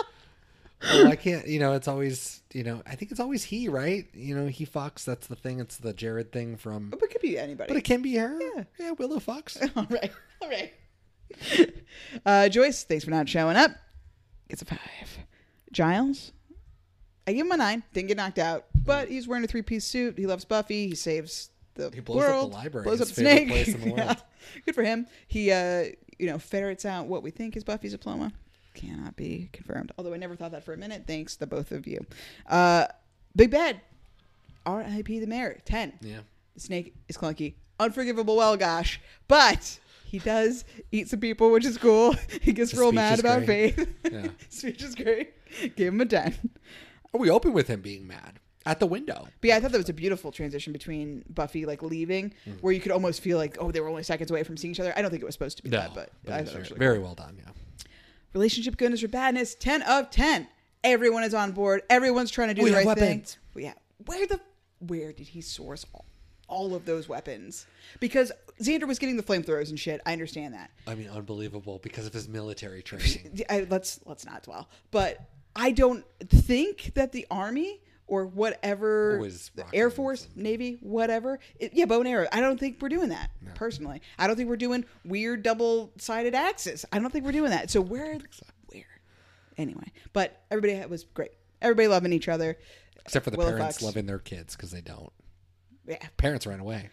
well, 0.83 1.09
I 1.09 1.17
can't. 1.17 1.47
You 1.47 1.59
know, 1.59 1.75
it's 1.75 1.89
always. 1.89 2.41
You 2.55 2.65
know, 2.65 2.83
I 2.87 2.95
think 2.95 3.11
it's 3.11 3.21
always 3.21 3.45
he, 3.45 3.69
right? 3.69 4.07
You 4.15 4.35
know, 4.35 4.47
he 4.47 4.65
fucks. 4.65 5.05
That's 5.05 5.27
the 5.27 5.37
thing. 5.37 5.61
It's 5.61 5.77
the 5.77 5.93
Jared 5.93 6.33
thing 6.33 6.57
from. 6.57 6.89
But 6.91 7.03
it 7.03 7.11
could 7.11 7.21
be 7.21 7.39
anybody. 7.39 7.69
But 7.69 7.77
it 7.77 7.85
can 7.85 8.01
be 8.01 8.15
her. 8.17 8.39
Yeah. 8.41 8.65
Yeah, 8.79 8.91
Willow 8.93 9.19
fucks. 9.19 9.61
All 9.77 9.87
right. 9.91 10.13
All 10.41 10.49
right. 10.49 10.73
Uh, 12.25 12.49
Joyce, 12.49 12.85
thanks 12.85 13.05
for 13.05 13.11
not 13.11 13.29
showing 13.29 13.57
up. 13.57 13.73
Gets 14.49 14.63
a 14.63 14.65
five. 14.67 14.79
Giles, 15.73 16.33
I 17.27 17.33
give 17.33 17.47
him 17.47 17.53
a 17.53 17.57
nine. 17.57 17.83
Didn't 17.93 18.09
get 18.09 18.17
knocked 18.17 18.39
out, 18.39 18.67
but 18.85 19.09
he's 19.09 19.27
wearing 19.29 19.45
a 19.45 19.47
three-piece 19.47 19.85
suit. 19.85 20.19
He 20.19 20.27
loves 20.27 20.45
Buffy. 20.45 20.89
He 20.89 20.95
saves 20.95 21.51
the 21.75 21.91
He 21.93 22.01
blows 22.01 22.23
up 22.25 22.51
the 22.51 22.57
library, 22.57 22.85
Blows 22.85 22.99
his 23.01 23.11
up 23.11 23.15
the 23.17 23.21
snake. 23.23 23.49
place 23.49 23.69
in 23.69 23.81
the 23.81 23.89
Yeah. 23.97 24.15
Good 24.67 24.75
for 24.75 24.83
him. 24.83 25.07
He, 25.27 25.51
uh, 25.51 25.85
you 26.19 26.27
know, 26.27 26.39
ferrets 26.39 26.85
out 26.85 27.07
what 27.07 27.23
we 27.23 27.31
think 27.31 27.57
is 27.57 27.65
Buffy's 27.65 27.93
diploma. 27.93 28.33
Cannot 28.75 29.17
be 29.17 29.49
confirmed. 29.53 29.93
Although 29.99 30.15
I 30.15 30.17
never 30.17 30.37
thought 30.37 30.51
that 30.53 30.65
for 30.65 30.73
a 30.75 30.77
minute. 30.77 31.05
Thanks 31.07 31.37
to 31.37 31.47
both 31.47 31.71
of 31.73 31.87
you. 31.87 32.05
Uh, 32.49 32.87
Big 33.37 33.51
Bad. 33.51 33.81
R.I.P. 34.67 35.19
the 35.21 35.27
mayor. 35.27 35.61
Ten. 35.65 35.93
Yeah. 36.01 36.21
The 36.55 36.61
snake 36.61 36.95
is 37.09 37.17
clunky. 37.17 37.55
Unforgivable, 37.79 38.37
well, 38.37 38.57
gosh. 38.57 39.01
But 39.29 39.79
he 40.07 40.19
does 40.19 40.65
eat 40.93 41.09
some 41.09 41.21
people, 41.21 41.51
which 41.51 41.65
is 41.65 41.77
cool. 41.79 42.15
He 42.41 42.53
gets 42.53 42.73
The 42.73 42.81
real 42.81 42.93
mad 42.93 43.19
about 43.21 43.45
great. 43.45 43.75
Faith. 43.77 43.95
Yeah. 44.13 44.29
speech 44.49 44.83
is 44.83 44.95
great. 44.95 45.35
Gave 45.77 45.93
him 45.93 46.01
a 46.01 46.07
10. 46.07 46.35
Are 47.13 47.19
we 47.21 47.31
open 47.31 47.53
with 47.53 47.69
him 47.69 47.81
being 47.81 48.07
mad 48.07 48.39
at 48.67 48.81
the 48.81 48.87
window? 48.87 49.29
But 49.41 49.49
yeah, 49.49 49.57
I 49.57 49.61
thought 49.61 49.73
that 49.73 49.79
was 49.79 49.89
a 49.89 49.93
beautiful 49.95 50.33
transition 50.33 50.73
between 50.73 51.25
Buffy 51.29 51.67
like 51.67 51.83
leaving, 51.83 52.33
Mm. 52.47 52.61
where 52.63 52.73
you 52.73 52.81
could 52.81 52.93
almost 52.93 53.21
feel 53.21 53.39
like, 53.39 53.57
oh, 53.61 53.71
they 53.71 53.81
were 53.81 53.89
only 53.89 54.03
seconds 54.03 54.31
away 54.31 54.43
from 54.43 54.57
seeing 54.57 54.73
each 54.73 54.81
other. 54.81 54.93
I 54.97 55.03
don't 55.03 55.11
think 55.11 55.23
it 55.23 55.27
was 55.27 55.35
supposed 55.35 55.57
to 55.59 55.63
be 55.63 55.71
No, 55.71 55.79
that, 55.79 55.95
but, 55.95 56.11
but 56.25 56.33
I 56.35 56.45
thought 56.45 56.55
it 56.55 56.59
was 56.59 56.69
very, 56.69 56.69
really 56.69 56.79
very 56.79 56.97
cool. 56.99 57.05
well 57.05 57.15
done. 57.15 57.37
Yeah. 57.45 57.53
Relationship 58.33 58.77
goodness 58.77 59.03
or 59.03 59.09
badness, 59.09 59.55
10 59.55 59.83
of 59.83 60.11
10. 60.11 60.49
Everyone 60.83 61.23
is 61.23 61.35
on 61.35 61.53
board. 61.53 61.83
Everyone's 61.89 62.31
trying 62.31 62.49
to 62.49 62.55
do 62.55 62.63
We 62.63 62.71
the 62.71 62.77
right 62.77 62.87
weapons. 62.87 63.39
thing. 63.55 63.65
Yeah. 63.65 63.73
Where 64.07 64.27
the 64.27 64.41
where 64.81 65.13
did 65.13 65.29
he 65.29 65.41
source 65.41 65.87
all, 65.95 66.05
all 66.49 66.75
of 66.75 66.85
those 66.85 67.09
weapons? 67.09 67.65
Because 68.01 68.33
Xander 68.61 68.87
was 68.87 68.99
getting 68.99 69.17
the 69.17 69.23
flamethrowers 69.23 69.71
and 69.71 69.79
shit. 69.81 70.01
I 70.05 70.13
understand 70.13 70.53
that. 70.55 70.71
I 70.87 70.95
mean, 70.95 71.09
unbelievable 71.09 71.81
because 71.83 72.07
of 72.07 72.13
his 72.13 72.29
military 72.29 72.83
training. 72.91 73.41
I, 73.49 73.67
let's 73.71 74.01
let's 74.05 74.27
not 74.27 74.43
dwell. 74.43 74.69
But 74.91 75.21
I 75.57 75.71
don't 75.71 76.05
think 76.29 76.93
that 76.95 77.13
the 77.13 77.27
army 77.31 77.81
or 78.07 78.27
whatever 78.27 79.27
Air 79.73 79.89
Force, 79.91 80.29
Navy, 80.37 80.79
whatever. 80.83 81.39
It, 81.59 81.73
yeah, 81.75 81.87
bow 81.87 82.01
and 82.01 82.09
arrow. 82.09 82.27
I 82.33 82.41
don't 82.41 82.61
think 82.61 82.79
we're 82.83 82.89
doing 82.91 83.09
that 83.09 83.31
personally. 83.55 84.03
I 84.19 84.27
don't 84.27 84.37
think 84.37 84.49
we're 84.49 84.57
doing 84.57 84.85
weird 85.05 85.43
double-sided 85.43 86.35
axes. 86.35 86.85
I 86.93 86.99
don't 86.99 87.11
think 87.11 87.25
we're 87.25 87.33
doing 87.33 87.51
that. 87.51 87.71
So 87.71 87.81
where 87.81 88.19
where 88.69 88.85
anyway? 89.57 89.91
But 90.13 90.43
everybody 90.51 90.85
was 90.87 91.05
great. 91.05 91.31
Everybody 91.63 91.89
loving 91.89 92.13
each 92.13 92.29
other. 92.29 92.59
Except 93.07 93.25
for 93.25 93.31
the 93.31 93.37
Willow 93.39 93.51
parents 93.53 93.77
Fox. 93.77 93.83
loving 93.83 94.07
their 94.07 94.19
kids 94.19 94.55
because 94.57 94.71
they 94.71 94.81
don't. 94.81 95.13
Yeah, 95.87 95.97
Parents 96.17 96.47
ran 96.47 96.61
away. 96.61 96.89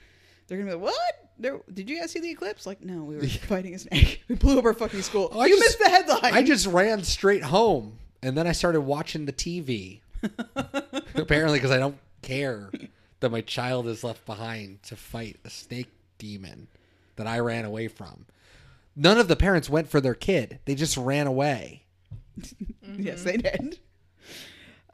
they're 0.47 0.57
gonna 0.57 0.69
be 0.71 0.75
like, 0.75 0.83
"What? 0.83 1.29
There, 1.39 1.61
did 1.73 1.89
you 1.89 1.99
guys 1.99 2.11
see 2.11 2.19
the 2.19 2.29
eclipse?" 2.29 2.65
Like, 2.65 2.81
no, 2.83 3.03
we 3.03 3.15
were 3.15 3.25
fighting 3.27 3.73
a 3.75 3.79
snake. 3.79 4.23
We 4.27 4.35
blew 4.35 4.59
up 4.59 4.65
our 4.65 4.73
fucking 4.73 5.01
school. 5.01 5.29
Oh, 5.33 5.43
you 5.45 5.57
just- 5.57 5.61
missed 5.61 5.79
the 5.79 5.89
headline. 5.89 6.33
I 6.33 6.43
just 6.43 6.67
ran 6.67 7.03
straight 7.03 7.43
home, 7.43 7.99
and 8.21 8.37
then 8.37 8.47
I 8.47 8.51
started 8.51 8.81
watching 8.81 9.25
the 9.25 9.33
TV. 9.33 10.01
Apparently, 11.21 11.57
because 11.59 11.71
I 11.71 11.77
don't 11.77 11.97
care 12.21 12.71
that 13.19 13.31
my 13.31 13.41
child 13.41 13.87
is 13.87 14.03
left 14.03 14.25
behind 14.25 14.83
to 14.83 14.95
fight 14.95 15.37
a 15.45 15.49
snake 15.49 15.89
demon 16.17 16.67
that 17.15 17.27
I 17.27 17.39
ran 17.39 17.65
away 17.65 17.87
from. 17.87 18.25
None 18.95 19.17
of 19.17 19.27
the 19.27 19.35
parents 19.35 19.69
went 19.69 19.89
for 19.89 20.01
their 20.01 20.13
kid; 20.15 20.59
they 20.65 20.75
just 20.75 20.97
ran 20.97 21.27
away. 21.27 21.83
yes, 22.97 23.23
they 23.23 23.37
did. 23.37 23.79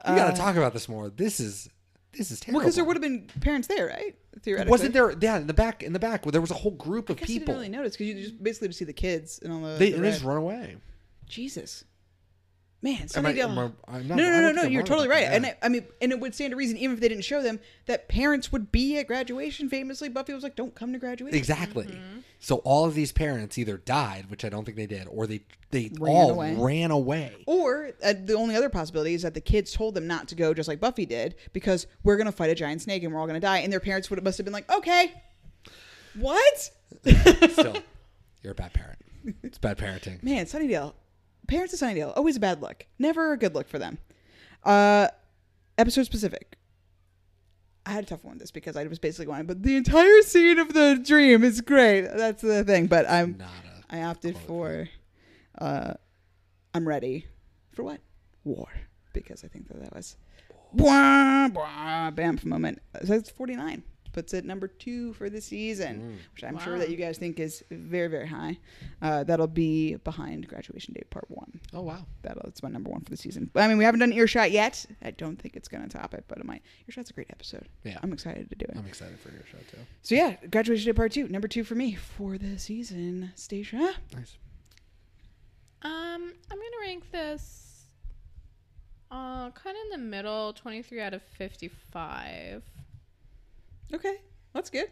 We 0.06 0.14
got 0.14 0.28
Uh, 0.28 0.30
to 0.32 0.36
talk 0.36 0.56
about 0.56 0.72
this 0.72 0.88
more. 0.88 1.10
This 1.10 1.40
is 1.40 1.68
this 2.12 2.30
is 2.30 2.38
Well, 2.40 2.44
terrible. 2.44 2.60
because 2.60 2.74
there 2.76 2.84
would 2.84 2.96
have 2.96 3.02
been 3.02 3.26
parents 3.40 3.68
there, 3.68 3.86
right? 3.88 4.16
Theoretically, 4.42 4.70
wasn't 4.70 4.92
there? 4.92 5.12
Yeah, 5.20 5.36
in 5.38 5.46
the 5.48 5.54
back, 5.54 5.82
in 5.82 5.92
the 5.92 5.98
back, 5.98 6.24
where 6.24 6.32
there 6.32 6.40
was 6.40 6.50
a 6.52 6.54
whole 6.54 6.70
group 6.72 7.10
of 7.10 7.16
I 7.16 7.20
guess 7.20 7.28
you 7.28 7.40
people. 7.40 7.54
didn't 7.54 7.72
really 7.72 7.76
notice 7.82 7.96
because 7.96 8.06
you 8.06 8.14
just 8.22 8.42
basically 8.42 8.68
just 8.68 8.78
see 8.78 8.84
the 8.84 8.92
kids 8.92 9.40
and 9.42 9.52
all 9.52 9.60
the. 9.60 9.76
They, 9.76 9.90
the 9.90 9.98
they 10.00 10.10
just 10.10 10.22
red. 10.22 10.28
run 10.28 10.36
away. 10.38 10.76
Jesus, 11.26 11.84
man, 12.82 13.06
Am 13.14 13.26
I- 13.26 13.32
Sunnydale. 13.32 13.44
am 13.50 13.58
I- 13.58 13.96
I'm 13.96 14.08
not- 14.08 14.16
no, 14.16 14.30
no, 14.30 14.40
no, 14.40 14.52
no. 14.52 14.62
You're 14.62 14.82
totally 14.82 15.08
right. 15.08 15.24
And 15.24 15.46
it, 15.46 15.58
I 15.62 15.68
mean, 15.68 15.84
and 16.00 16.12
it 16.12 16.20
would 16.20 16.34
stand 16.34 16.52
to 16.52 16.56
reason, 16.56 16.76
even 16.76 16.94
if 16.94 17.00
they 17.00 17.08
didn't 17.08 17.24
show 17.24 17.42
them, 17.42 17.60
that 17.86 18.08
parents 18.08 18.52
would 18.52 18.70
be 18.70 18.98
at 18.98 19.06
graduation. 19.06 19.68
Famously, 19.68 20.08
Buffy 20.08 20.32
was 20.32 20.42
like, 20.42 20.56
"Don't 20.56 20.74
come 20.74 20.92
to 20.92 20.98
graduation." 20.98 21.36
Exactly. 21.36 21.86
Mm-hmm. 21.86 22.18
So 22.40 22.56
all 22.58 22.84
of 22.84 22.94
these 22.94 23.10
parents 23.10 23.58
either 23.58 23.78
died, 23.78 24.30
which 24.30 24.44
I 24.44 24.48
don't 24.48 24.64
think 24.64 24.76
they 24.76 24.86
did, 24.86 25.06
or 25.10 25.26
they 25.26 25.40
they 25.70 25.90
Ran 25.98 26.14
all 26.14 26.30
away. 26.30 26.54
ran 26.56 26.90
away. 26.92 27.34
Or 27.46 27.90
uh, 28.02 28.14
the 28.24 28.34
only 28.34 28.54
other 28.54 28.68
possibility 28.68 29.14
is 29.14 29.22
that 29.22 29.34
the 29.34 29.40
kids 29.40 29.72
told 29.72 29.94
them 29.94 30.06
not 30.06 30.28
to 30.28 30.34
go, 30.34 30.54
just 30.54 30.68
like 30.68 30.80
Buffy 30.80 31.04
did, 31.04 31.34
because 31.52 31.86
we're 32.04 32.16
gonna 32.16 32.30
fight 32.32 32.50
a 32.50 32.54
giant 32.54 32.80
snake 32.82 33.02
and 33.02 33.12
we're 33.12 33.18
all 33.20 33.26
gonna 33.26 33.40
die. 33.40 33.58
And 33.58 33.72
their 33.72 33.80
parents 33.80 34.08
would 34.10 34.18
have 34.18 34.24
must 34.24 34.38
have 34.38 34.44
been 34.44 34.52
like, 34.54 34.70
"Okay, 34.72 35.12
what?" 36.14 36.70
Still, 37.50 37.76
you're 38.42 38.52
a 38.52 38.54
bad 38.54 38.72
parent. 38.72 38.98
It's 39.42 39.58
bad 39.58 39.78
parenting. 39.78 40.22
Man, 40.22 40.46
Sunnydale. 40.46 40.94
Parents 41.48 41.72
of 41.72 41.80
Sunnydale, 41.80 42.12
always 42.16 42.36
a 42.36 42.40
bad 42.40 42.62
look. 42.62 42.86
Never 42.98 43.32
a 43.32 43.38
good 43.38 43.54
look 43.54 43.68
for 43.68 43.78
them. 43.78 43.98
Uh 44.64 45.08
episode 45.76 46.04
specific. 46.04 46.56
I 47.86 47.92
had 47.92 48.04
a 48.04 48.06
tough 48.06 48.22
one 48.22 48.34
with 48.34 48.40
this 48.40 48.50
because 48.50 48.76
I 48.76 48.84
was 48.84 48.98
basically 48.98 49.26
going, 49.26 49.46
but 49.46 49.62
the 49.62 49.76
entire 49.76 50.22
scene 50.22 50.58
of 50.58 50.74
the 50.74 51.00
dream 51.02 51.42
is 51.42 51.60
great. 51.62 52.02
That's 52.02 52.42
the 52.42 52.62
thing. 52.64 52.86
But 52.86 53.08
I'm 53.08 53.42
I 53.90 54.02
opted 54.02 54.36
for 54.36 54.88
uh 55.58 55.94
I'm 56.74 56.86
ready. 56.86 57.26
For 57.72 57.82
what? 57.82 58.00
War. 58.44 58.68
Because 59.12 59.42
I 59.42 59.48
think 59.48 59.68
that 59.68 59.80
that 59.82 59.94
was 59.94 60.16
blah, 60.72 61.48
blah, 61.48 62.10
bam 62.10 62.38
moment. 62.44 62.80
So 63.00 63.06
that's 63.14 63.30
49. 63.30 63.82
Puts 64.12 64.34
it 64.34 64.44
number 64.44 64.66
two 64.66 65.12
for 65.12 65.30
the 65.30 65.40
season, 65.40 66.18
which 66.34 66.42
I'm 66.42 66.58
sure 66.58 66.78
that 66.78 66.88
you 66.90 66.96
guys 66.96 67.18
think 67.18 67.38
is 67.38 67.62
very, 67.70 68.08
very 68.08 68.26
high. 68.26 68.58
Uh, 69.00 69.22
that'll 69.24 69.46
be 69.46 69.94
behind 69.96 70.48
Graduation 70.48 70.94
Day 70.94 71.02
Part 71.10 71.26
One. 71.30 71.60
Oh 71.72 71.82
wow, 71.82 72.04
that'll 72.22 72.42
that's 72.44 72.62
my 72.62 72.68
number 72.68 72.90
one 72.90 73.02
for 73.02 73.10
the 73.10 73.16
season. 73.16 73.50
But 73.52 73.62
I 73.62 73.68
mean, 73.68 73.78
we 73.78 73.84
haven't 73.84 74.00
done 74.00 74.12
Earshot 74.12 74.50
yet. 74.50 74.84
I 75.02 75.10
don't 75.12 75.36
think 75.40 75.54
it's 75.56 75.68
going 75.68 75.86
to 75.86 75.88
top 75.96 76.14
it, 76.14 76.24
but 76.26 76.38
it 76.38 76.44
might. 76.46 76.62
Earshot's 76.88 77.10
a 77.10 77.12
great 77.12 77.30
episode. 77.30 77.68
Yeah. 77.84 77.98
I'm 78.02 78.12
excited 78.12 78.48
to 78.50 78.56
do 78.56 78.64
it. 78.68 78.76
I'm 78.76 78.86
excited 78.86 79.18
for 79.20 79.28
Earshot 79.28 79.60
too. 79.70 79.78
So 80.02 80.14
yeah, 80.14 80.36
Graduation 80.50 80.86
Day 80.86 80.92
Part 80.94 81.12
Two, 81.12 81.28
number 81.28 81.46
two 81.48 81.62
for 81.64 81.74
me 81.76 81.94
for 81.94 82.38
the 82.38 82.58
season. 82.58 83.30
Stacia. 83.36 83.94
Nice. 84.14 84.36
Um, 85.82 86.32
I'm 86.50 86.56
gonna 86.58 86.80
rank 86.80 87.10
this 87.12 87.64
Uh, 89.10 89.50
kind 89.52 89.76
of 89.76 89.84
in 89.84 89.90
the 90.02 90.06
middle, 90.10 90.52
23 90.52 91.00
out 91.00 91.14
of 91.14 91.22
55. 91.22 92.62
Okay, 93.92 94.16
that's 94.52 94.70
good. 94.70 94.90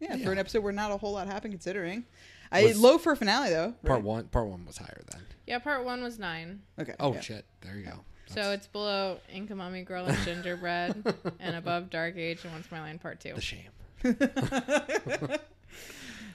Yeah, 0.00 0.14
Yeah. 0.16 0.24
for 0.24 0.32
an 0.32 0.38
episode 0.38 0.62
where 0.62 0.72
not 0.72 0.90
a 0.90 0.96
whole 0.96 1.12
lot 1.12 1.26
happened, 1.26 1.52
considering. 1.52 2.04
I 2.52 2.64
Was- 2.64 2.78
low 2.78 2.98
for 2.98 3.12
a 3.12 3.16
finale 3.16 3.50
though. 3.50 3.72
Part 3.84 3.98
right? 3.98 4.02
one. 4.02 4.28
Part 4.28 4.46
one 4.48 4.64
was 4.66 4.76
higher 4.78 5.02
then. 5.12 5.22
Yeah, 5.46 5.58
part 5.58 5.84
one 5.84 6.02
was 6.02 6.18
nine. 6.18 6.62
Okay. 6.78 6.94
Oh 7.00 7.14
yeah. 7.14 7.20
shit! 7.20 7.44
There 7.62 7.76
you 7.76 7.84
go. 7.84 8.04
So 8.26 8.52
it's 8.52 8.66
below 8.66 9.18
Inca 9.32 9.54
Mummy 9.54 9.82
Girl 9.82 10.06
and 10.06 10.16
Gingerbread 10.24 11.14
and 11.40 11.56
above 11.56 11.90
Dark 11.90 12.16
Age 12.16 12.42
and 12.44 12.52
What's 12.54 12.70
My 12.70 12.80
Line 12.80 12.98
Part 12.98 13.20
2. 13.20 13.34
The 13.34 13.40
shame. 13.40 13.70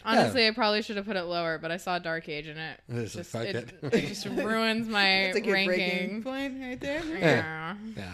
Honestly, 0.05 0.47
I 0.47 0.51
probably 0.51 0.81
should 0.81 0.95
have 0.97 1.05
put 1.05 1.17
it 1.17 1.23
lower, 1.23 1.57
but 1.57 1.71
I 1.71 1.77
saw 1.77 1.99
Dark 1.99 2.29
Age 2.29 2.47
in 2.47 2.57
it. 2.57 2.79
It's 2.87 3.13
just, 3.13 3.35
it, 3.35 3.73
it 3.83 4.07
just 4.07 4.25
ruins 4.25 4.87
my 4.87 5.01
That's 5.33 5.37
a 5.37 5.41
good 5.41 5.51
breaking 5.65 5.89
ranking. 5.89 6.23
point 6.23 6.61
right 6.61 6.79
there. 6.79 7.03
Yeah. 7.05 7.75
Yeah. 7.97 8.13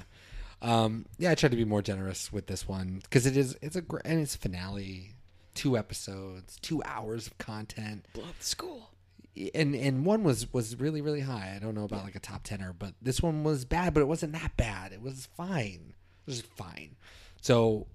Um, 0.66 1.06
yeah, 1.18 1.32
I 1.32 1.36
tried 1.36 1.52
to 1.52 1.58
be 1.58 1.66
more 1.66 1.82
generous 1.82 2.34
with 2.34 2.48
this 2.48 2.68
one 2.68 3.00
because 3.04 3.26
it 3.26 3.38
is 3.38 3.56
it's 3.62 3.76
a 3.76 3.82
gr- 3.82 4.00
and 4.04 4.20
it's 4.20 4.36
finale, 4.36 5.12
two 5.54 5.78
episodes, 5.78 6.58
two 6.62 6.82
hours 6.84 7.28
of 7.28 7.38
content. 7.38 8.06
Blow 8.14 8.24
up 8.24 8.40
the 8.40 8.46
school. 8.46 8.90
And 9.54 9.76
and 9.76 10.06
one 10.06 10.24
was 10.24 10.52
was 10.54 10.80
really 10.80 11.02
really 11.02 11.20
high. 11.22 11.54
I 11.56 11.60
don't 11.60 11.76
know 11.76 11.84
about 11.84 12.04
like 12.04 12.16
a 12.16 12.20
top 12.20 12.44
tenner, 12.44 12.74
but 12.78 12.94
this 13.02 13.22
one 13.22 13.44
was 13.44 13.64
bad, 13.66 13.94
but 13.94 14.00
it 14.02 14.08
wasn't 14.08 14.34
that 14.34 14.56
bad. 14.58 14.92
It 14.92 15.02
was 15.02 15.28
fine. 15.38 15.94
It 16.26 16.32
was 16.32 16.42
fine. 16.42 16.96
So 17.42 17.86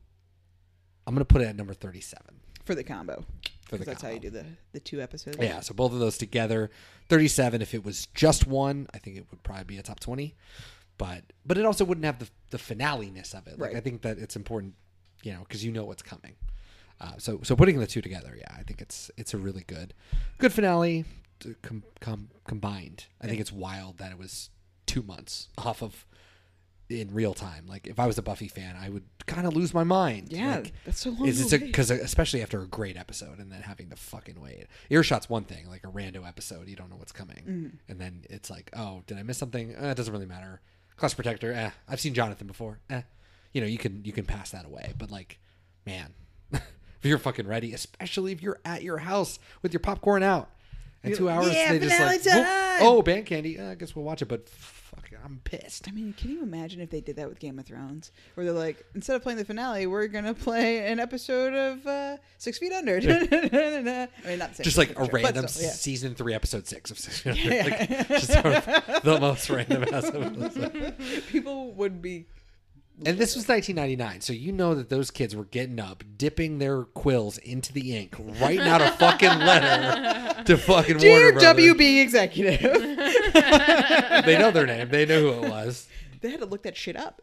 I'm 1.06 1.14
gonna 1.14 1.24
put 1.24 1.42
it 1.42 1.46
at 1.48 1.56
number 1.56 1.74
thirty 1.74 2.00
seven. 2.00 2.36
for 2.64 2.74
the 2.74 2.84
combo. 2.84 3.24
For 3.64 3.78
the 3.78 3.84
that's 3.84 4.02
how 4.02 4.10
you 4.10 4.20
do 4.20 4.30
the 4.30 4.44
the 4.72 4.80
two 4.80 5.00
episodes. 5.00 5.38
Yeah, 5.40 5.60
so 5.60 5.74
both 5.74 5.92
of 5.92 5.98
those 5.98 6.18
together, 6.18 6.70
37. 7.08 7.62
If 7.62 7.72
it 7.72 7.84
was 7.84 8.06
just 8.14 8.46
one, 8.46 8.86
I 8.92 8.98
think 8.98 9.16
it 9.16 9.26
would 9.30 9.42
probably 9.42 9.64
be 9.64 9.78
a 9.78 9.82
top 9.82 10.00
20. 10.00 10.34
But 11.00 11.22
but 11.46 11.56
it 11.56 11.64
also 11.64 11.84
wouldn't 11.86 12.04
have 12.04 12.18
the 12.18 12.28
the 12.50 12.58
finale-ness 12.58 13.32
of 13.34 13.46
it. 13.46 13.52
Like 13.58 13.68
Right. 13.70 13.76
I 13.76 13.80
think 13.80 14.02
that 14.02 14.18
it's 14.18 14.36
important, 14.36 14.74
you 15.22 15.32
know, 15.32 15.40
because 15.40 15.64
you 15.64 15.72
know 15.72 15.84
what's 15.86 16.02
coming. 16.02 16.34
Uh, 17.00 17.12
so 17.16 17.40
so 17.42 17.56
putting 17.56 17.78
the 17.80 17.86
two 17.86 18.02
together, 18.02 18.34
yeah, 18.38 18.54
I 18.58 18.62
think 18.64 18.82
it's 18.82 19.10
it's 19.16 19.32
a 19.32 19.38
really 19.38 19.64
good 19.66 19.94
good 20.38 20.52
finale 20.52 21.06
to 21.40 21.54
com, 21.62 21.84
com, 22.00 22.28
combined. 22.46 23.06
I 23.22 23.26
think 23.28 23.40
it's 23.40 23.50
wild 23.50 23.96
that 23.96 24.12
it 24.12 24.18
was 24.18 24.50
two 24.84 25.02
months 25.02 25.48
off 25.56 25.82
of 25.82 26.04
in 26.90 27.14
real 27.14 27.32
time. 27.34 27.64
Like 27.66 27.86
if 27.86 27.98
I 27.98 28.06
was 28.06 28.18
a 28.18 28.22
Buffy 28.22 28.48
fan, 28.48 28.76
I 28.78 28.90
would 28.90 29.04
kind 29.26 29.46
of 29.46 29.54
lose 29.56 29.72
my 29.72 29.84
mind. 29.84 30.32
Yeah, 30.32 30.56
Like, 30.56 30.72
that's 30.84 31.00
so 31.00 31.10
long. 31.10 31.26
is 31.28 31.40
it's 31.40 31.52
wait. 31.52 31.62
because 31.62 31.90
especially 31.90 32.42
after 32.42 32.60
a 32.60 32.66
great 32.66 32.96
episode 32.98 33.38
and 33.38 33.50
then 33.50 33.62
having 33.62 33.88
to 33.90 33.96
fucking 33.96 34.38
wait. 34.38 34.66
Earshot's 34.90 35.30
one 35.30 35.44
thing, 35.44 35.66
like 35.68 35.84
a 35.84 35.86
rando 35.86 36.28
episode, 36.28 36.68
you 36.68 36.76
don't 36.76 36.90
know 36.90 36.96
what's 36.96 37.12
coming, 37.12 37.44
Mhm. 37.48 37.78
and 37.88 38.00
then 38.00 38.24
it's 38.28 38.50
like, 38.50 38.68
oh, 38.76 39.02
did 39.06 39.16
I 39.18 39.22
miss 39.22 39.38
something? 39.38 39.72
Eh, 39.74 39.90
it 39.92 39.96
doesn't 39.96 40.12
really 40.12 40.26
matter. 40.26 40.60
Class 41.00 41.14
protector, 41.14 41.50
eh. 41.50 41.70
I've 41.88 41.98
seen 41.98 42.12
Jonathan 42.12 42.46
before, 42.46 42.78
eh. 42.90 43.00
You 43.54 43.62
know, 43.62 43.66
you 43.66 43.78
can 43.78 44.04
you 44.04 44.12
can 44.12 44.26
pass 44.26 44.50
that 44.50 44.66
away, 44.66 44.92
but 44.98 45.10
like, 45.10 45.38
man, 45.86 46.12
if 46.52 46.60
you're 47.02 47.16
fucking 47.18 47.48
ready, 47.48 47.72
especially 47.72 48.32
if 48.32 48.42
you're 48.42 48.60
at 48.66 48.82
your 48.82 48.98
house 48.98 49.38
with 49.62 49.72
your 49.72 49.80
popcorn 49.80 50.22
out. 50.22 50.50
And 51.02 51.14
two 51.16 51.30
hours, 51.30 51.54
"Yeah, 51.54 51.72
they 51.72 51.78
just 51.78 51.98
like, 51.98 52.22
"Whoop. 52.22 52.44
time!" 52.44 52.78
oh, 52.82 53.00
band 53.00 53.24
candy. 53.24 53.58
Uh, 53.58 53.70
I 53.70 53.74
guess 53.76 53.96
we'll 53.96 54.04
watch 54.04 54.20
it, 54.20 54.26
but 54.26 54.46
I'm 55.24 55.40
pissed. 55.44 55.88
I 55.88 55.92
mean, 55.92 56.14
can 56.16 56.30
you 56.30 56.42
imagine 56.42 56.80
if 56.80 56.90
they 56.90 57.00
did 57.00 57.16
that 57.16 57.28
with 57.28 57.38
Game 57.38 57.58
of 57.58 57.66
Thrones, 57.66 58.10
where 58.34 58.44
they're 58.46 58.54
like, 58.54 58.84
instead 58.94 59.16
of 59.16 59.22
playing 59.22 59.38
the 59.38 59.44
finale, 59.44 59.86
we're 59.86 60.06
gonna 60.08 60.34
play 60.34 60.90
an 60.90 60.98
episode 61.00 61.54
of 61.54 61.86
uh, 61.86 62.16
Six 62.38 62.58
Feet 62.58 62.72
Under. 62.72 62.96
I 62.98 64.08
mean, 64.26 64.38
not 64.38 64.56
same 64.56 64.64
just 64.64 64.78
like 64.78 64.98
a 64.98 65.04
random 65.04 65.46
still, 65.48 65.64
yeah. 65.64 65.70
season 65.72 66.14
three, 66.14 66.34
episode 66.34 66.66
six 66.66 66.90
of 66.90 66.98
Six 66.98 67.24
Yeah. 67.24 67.64
like, 67.64 68.08
just 68.08 68.32
sort 68.32 68.46
of 68.46 69.02
the 69.02 69.18
most 69.20 69.48
random 69.50 69.84
ass. 69.92 70.10
People 71.30 71.72
would 71.74 72.00
be. 72.02 72.26
And 73.06 73.16
this 73.18 73.34
was 73.34 73.48
1999, 73.48 74.20
so 74.20 74.32
you 74.34 74.52
know 74.52 74.74
that 74.74 74.90
those 74.90 75.10
kids 75.10 75.34
were 75.34 75.46
getting 75.46 75.80
up, 75.80 76.04
dipping 76.18 76.58
their 76.58 76.82
quills 76.84 77.38
into 77.38 77.72
the 77.72 77.96
ink, 77.96 78.14
writing 78.40 78.66
out 78.66 78.82
a 78.82 78.90
fucking 78.92 79.38
letter 79.38 80.42
to 80.44 80.58
fucking 80.58 80.98
Dear 80.98 81.32
Warner 81.32 81.40
Brothers. 81.40 81.64
WB 81.64 82.02
executive. 82.02 82.60
They 84.26 84.36
know 84.36 84.50
their 84.50 84.66
name. 84.66 84.90
They 84.90 85.06
know 85.06 85.20
who 85.20 85.44
it 85.44 85.50
was. 85.50 85.88
They 86.20 86.30
had 86.30 86.40
to 86.40 86.46
look 86.46 86.64
that 86.64 86.76
shit 86.76 86.96
up. 86.96 87.22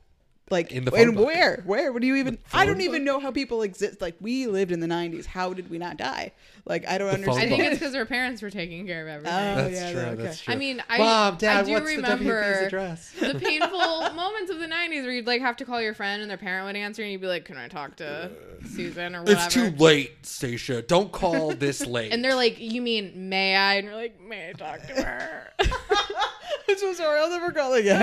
Like 0.49 0.71
In 0.71 0.85
the 0.85 0.91
phone 0.91 0.99
and 1.01 1.15
book. 1.15 1.25
where? 1.25 1.61
Where? 1.65 1.91
What 1.91 2.01
do 2.01 2.07
you 2.07 2.15
even? 2.15 2.37
I 2.53 2.65
don't 2.65 2.79
even 2.79 3.03
know 3.03 3.19
how 3.19 3.31
people 3.31 3.63
exist. 3.63 3.99
Like 4.01 4.15
we 4.21 4.47
lived 4.47 4.71
in 4.71 4.79
the 4.79 4.87
'90s. 4.87 5.25
How 5.25 5.51
did 5.53 5.69
we 5.69 5.77
not 5.77 5.97
die? 5.97 6.31
Like 6.65 6.87
I 6.87 6.97
don't 6.97 7.07
The 7.09 7.13
understand. 7.15 7.53
I 7.53 7.57
think 7.57 7.63
it's 7.71 7.79
because 7.79 7.93
her 7.93 8.05
parents 8.05 8.41
were 8.41 8.49
taking 8.49 8.85
care 8.87 9.01
of 9.01 9.09
everything. 9.09 9.33
Oh, 9.37 9.55
That's 9.69 9.73
yeah, 9.73 9.91
true. 9.91 10.01
okay. 10.01 10.23
That's 10.23 10.39
true. 10.41 10.53
I 10.53 10.57
mean, 10.57 10.81
I, 10.89 10.97
Mom, 10.99 11.35
Dad, 11.37 11.57
I 11.57 11.63
do 11.63 11.71
what's 11.73 11.85
the 11.89 11.95
remember 11.97 12.39
address? 12.41 13.11
the 13.19 13.35
painful 13.43 14.09
moments 14.15 14.49
of 14.49 14.59
the 14.59 14.67
90s 14.67 15.03
where 15.03 15.11
you'd 15.11 15.27
like 15.27 15.41
have 15.41 15.57
to 15.57 15.65
call 15.65 15.81
your 15.81 15.93
friend 15.93 16.21
and 16.21 16.31
their 16.31 16.37
parent 16.37 16.65
would 16.65 16.75
answer 16.77 17.03
and 17.03 17.11
you'd 17.11 17.19
be 17.21 17.27
like, 17.27 17.43
can 17.43 17.57
I 17.57 17.67
talk 17.67 17.97
to 17.97 18.31
Susan 18.73 19.15
or 19.15 19.21
whatever? 19.23 19.41
It's 19.45 19.53
too 19.53 19.71
late, 19.71 20.25
Stacia. 20.25 20.81
Don't 20.81 21.11
call 21.11 21.51
this 21.55 21.85
late. 21.85 22.13
And 22.13 22.23
they're 22.23 22.35
like, 22.35 22.57
you 22.59 22.81
mean 22.81 23.29
may 23.29 23.53
I? 23.55 23.75
And 23.75 23.87
you're 23.87 23.95
like, 23.95 24.19
may 24.21 24.49
I 24.49 24.53
talk 24.53 24.81
to 24.87 24.93
her? 25.03 25.47
I'm 26.69 26.77
so 26.77 26.93
sorry. 26.93 27.19
I'll 27.19 27.29
never 27.29 27.51
call 27.51 27.73
again. 27.75 28.01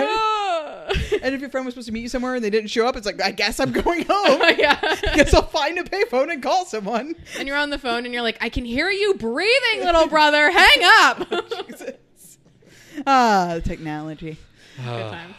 and 1.22 1.34
if 1.34 1.40
your 1.40 1.50
friend 1.50 1.64
was 1.66 1.74
supposed 1.74 1.86
to 1.88 1.92
meet 1.92 2.00
you 2.00 2.08
somewhere 2.08 2.34
and 2.34 2.44
they 2.44 2.50
didn't 2.50 2.70
show 2.70 2.86
up, 2.86 2.96
it's 2.96 3.06
like 3.06 3.22
I 3.22 3.30
guess 3.30 3.60
I'm 3.60 3.72
going 3.72 4.04
home. 4.08 4.40
yeah. 4.58 4.78
guess 5.14 5.32
I'll 5.34 5.42
find 5.46 5.78
a 5.78 5.84
payphone 5.84 6.32
and 6.32 6.42
call 6.42 6.64
someone. 6.64 7.14
and 7.38 7.46
you're 7.48 7.56
on 7.56 7.70
the 7.70 7.78
phone 7.78 8.04
and 8.04 8.12
you're 8.14 8.22
like, 8.22 8.38
I 8.40 8.48
can 8.48 8.64
hear 8.64 8.90
you 8.90 9.14
breathing, 9.14 9.84
little 9.84 10.06
brother. 10.08 10.50
Hang 10.50 10.78
up. 10.84 11.28
Ah, 13.06 13.52
the 13.54 13.60
technology. 13.60 14.36
Good 14.76 14.84
times. 15.10 15.34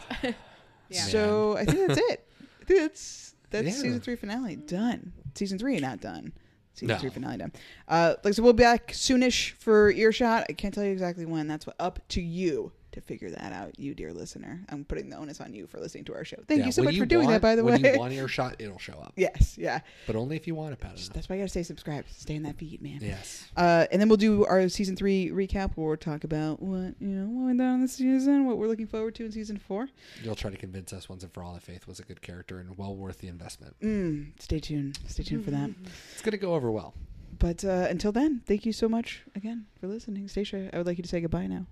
yeah. 0.88 1.00
So 1.02 1.56
I 1.56 1.64
think 1.64 1.88
that's 1.88 2.00
it. 2.10 2.26
I 2.60 2.64
think 2.64 2.80
that's 2.80 3.34
that's 3.50 3.66
Yeah. 3.66 3.72
season 3.72 4.00
three 4.00 4.16
finale 4.16 4.56
done. 4.56 5.12
Season 5.34 5.58
three 5.58 5.78
not 5.78 6.00
done. 6.00 6.32
Season 6.74 6.88
No. 6.88 6.98
three 6.98 7.10
finale 7.10 7.38
done. 7.38 7.52
Uh, 7.88 8.14
like 8.24 8.34
so, 8.34 8.42
we'll 8.42 8.52
be 8.52 8.62
back 8.62 8.88
soonish 8.92 9.52
for 9.52 9.90
earshot. 9.90 10.46
I 10.48 10.52
can't 10.52 10.74
tell 10.74 10.84
you 10.84 10.92
exactly 10.92 11.24
when. 11.24 11.46
That's 11.48 11.66
what 11.66 11.76
up 11.78 12.00
to 12.08 12.20
you 12.20 12.72
to 12.96 13.00
figure 13.02 13.30
that 13.30 13.52
out, 13.52 13.78
you 13.78 13.94
dear 13.94 14.12
listener. 14.12 14.64
I'm 14.68 14.84
putting 14.84 15.08
the 15.08 15.16
onus 15.16 15.40
on 15.40 15.52
you 15.54 15.66
for 15.66 15.78
listening 15.78 16.04
to 16.06 16.14
our 16.14 16.24
show. 16.24 16.36
Thank 16.48 16.60
Yeah, 16.60 16.66
you 16.66 16.72
so 16.72 16.82
when 16.82 16.94
much 16.94 16.98
for 16.98 17.06
doing 17.06 17.26
want- 17.26 17.34
that, 17.34 17.42
by 17.42 17.54
the 17.54 17.62
when 17.64 17.74
way. 17.74 17.82
When 17.82 17.94
you 17.94 18.00
want 18.00 18.12
earshot, 18.14 18.56
it'll 18.58 18.78
show 18.78 18.94
up. 18.94 19.12
yes, 19.16 19.56
yeah. 19.58 19.80
But 20.06 20.16
only 20.16 20.36
if 20.36 20.46
you 20.46 20.54
want 20.54 20.72
it, 20.72 20.80
Pat. 20.80 20.96
That's 21.14 21.28
why 21.28 21.36
I 21.36 21.38
gotta 21.38 21.48
stay 21.48 21.62
subscribed. 21.62 22.08
Stay 22.10 22.34
in 22.34 22.42
that 22.42 22.56
feed, 22.56 22.82
man. 22.82 22.98
Yes. 23.00 23.46
Uh, 23.56 23.86
and 23.92 24.00
then 24.00 24.08
we'll 24.08 24.16
do 24.16 24.44
our 24.46 24.68
season 24.68 24.96
three 24.96 25.28
recap 25.30 25.72
where 25.76 25.86
we'll 25.88 25.96
talk 25.96 26.24
about 26.24 26.60
what 26.62 26.94
you 27.00 27.08
know 27.08 27.26
what 27.26 27.46
went 27.46 27.58
down 27.58 27.74
in 27.76 27.80
the 27.82 27.88
season, 27.88 28.46
what 28.46 28.58
we're 28.58 28.68
looking 28.68 28.86
forward 28.86 29.14
to 29.16 29.24
in 29.24 29.32
season 29.32 29.58
four. 29.58 29.88
You'll 30.22 30.34
try 30.34 30.50
to 30.50 30.56
convince 30.56 30.92
us 30.92 31.08
once 31.08 31.22
and 31.22 31.32
for 31.32 31.42
all 31.42 31.52
that 31.54 31.62
Faith 31.62 31.86
was 31.86 32.00
a 32.00 32.02
good 32.04 32.22
character 32.22 32.58
and 32.58 32.76
well 32.78 32.96
worth 32.96 33.18
the 33.18 33.28
investment. 33.28 33.76
Mm, 33.80 34.40
stay 34.40 34.58
tuned. 34.60 34.98
Stay 35.06 35.22
tuned 35.22 35.44
for 35.44 35.50
that. 35.50 35.70
It's 36.12 36.22
going 36.22 36.32
to 36.32 36.38
go 36.38 36.54
over 36.54 36.70
well. 36.70 36.94
But 37.38 37.64
uh, 37.64 37.86
until 37.90 38.12
then, 38.12 38.40
thank 38.46 38.64
you 38.64 38.72
so 38.72 38.88
much 38.88 39.22
again 39.34 39.66
for 39.78 39.88
listening. 39.88 40.26
Stacia, 40.28 40.70
I 40.72 40.78
would 40.78 40.86
like 40.86 40.96
you 40.96 41.02
to 41.02 41.08
say 41.08 41.20
goodbye 41.20 41.46
now. 41.48 41.66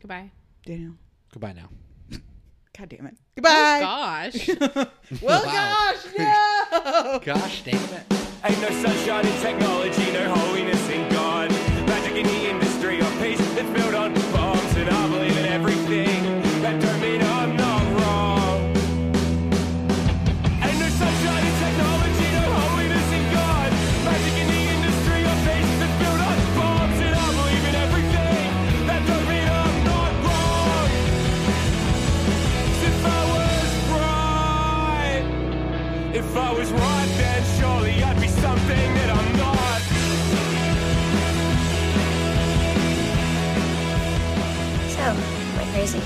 Goodbye. 0.00 0.32
Daniel. 0.64 0.92
Goodbye 1.32 1.52
now. 1.52 1.68
God 2.76 2.88
damn 2.88 3.06
it. 3.06 3.14
Oh, 3.16 3.22
Goodbye. 3.36 3.80
gosh. 3.80 4.48
well, 5.22 5.44
Wow. 5.44 5.52
gosh, 5.52 6.06
no. 6.18 7.18
Gosh 7.24 7.62
damn 7.62 7.74
it. 7.76 8.04
Ain't 8.44 8.60
no 8.60 8.68
sunshine 8.82 9.26
in 9.26 9.40
technology, 9.40 10.12
no 10.12 10.34
holiness 10.34 10.88
in 10.90 11.08
God. 11.10 11.50
Magic 11.86 12.16
in 12.16 12.26
the 12.26 12.50
industry 12.50 12.98
of 13.00 13.06
peace 13.22 13.38
that's 13.54 13.70
built 13.70 13.94
on 13.94 14.12
If 36.24 36.36
I 36.36 36.52
was 36.52 36.72
right, 36.72 37.08
then 37.18 37.42
surely 37.58 38.02
I'd 38.02 38.20
be 38.20 38.28
something 38.28 38.94
that 38.98 39.10
I'm 39.18 39.36
not. 39.36 39.80
So, 44.94 45.02
am 45.02 45.58
I 45.60 45.72
crazy? 45.72 46.02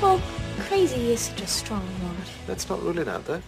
Well, 0.00 0.20
crazy 0.60 1.12
is 1.12 1.20
such 1.20 1.40
a 1.40 1.46
strong 1.46 1.86
word. 2.02 2.28
Let's 2.46 2.68
not 2.68 2.82
rule 2.82 2.98
it 2.98 3.08
out, 3.08 3.24
though. 3.24 3.42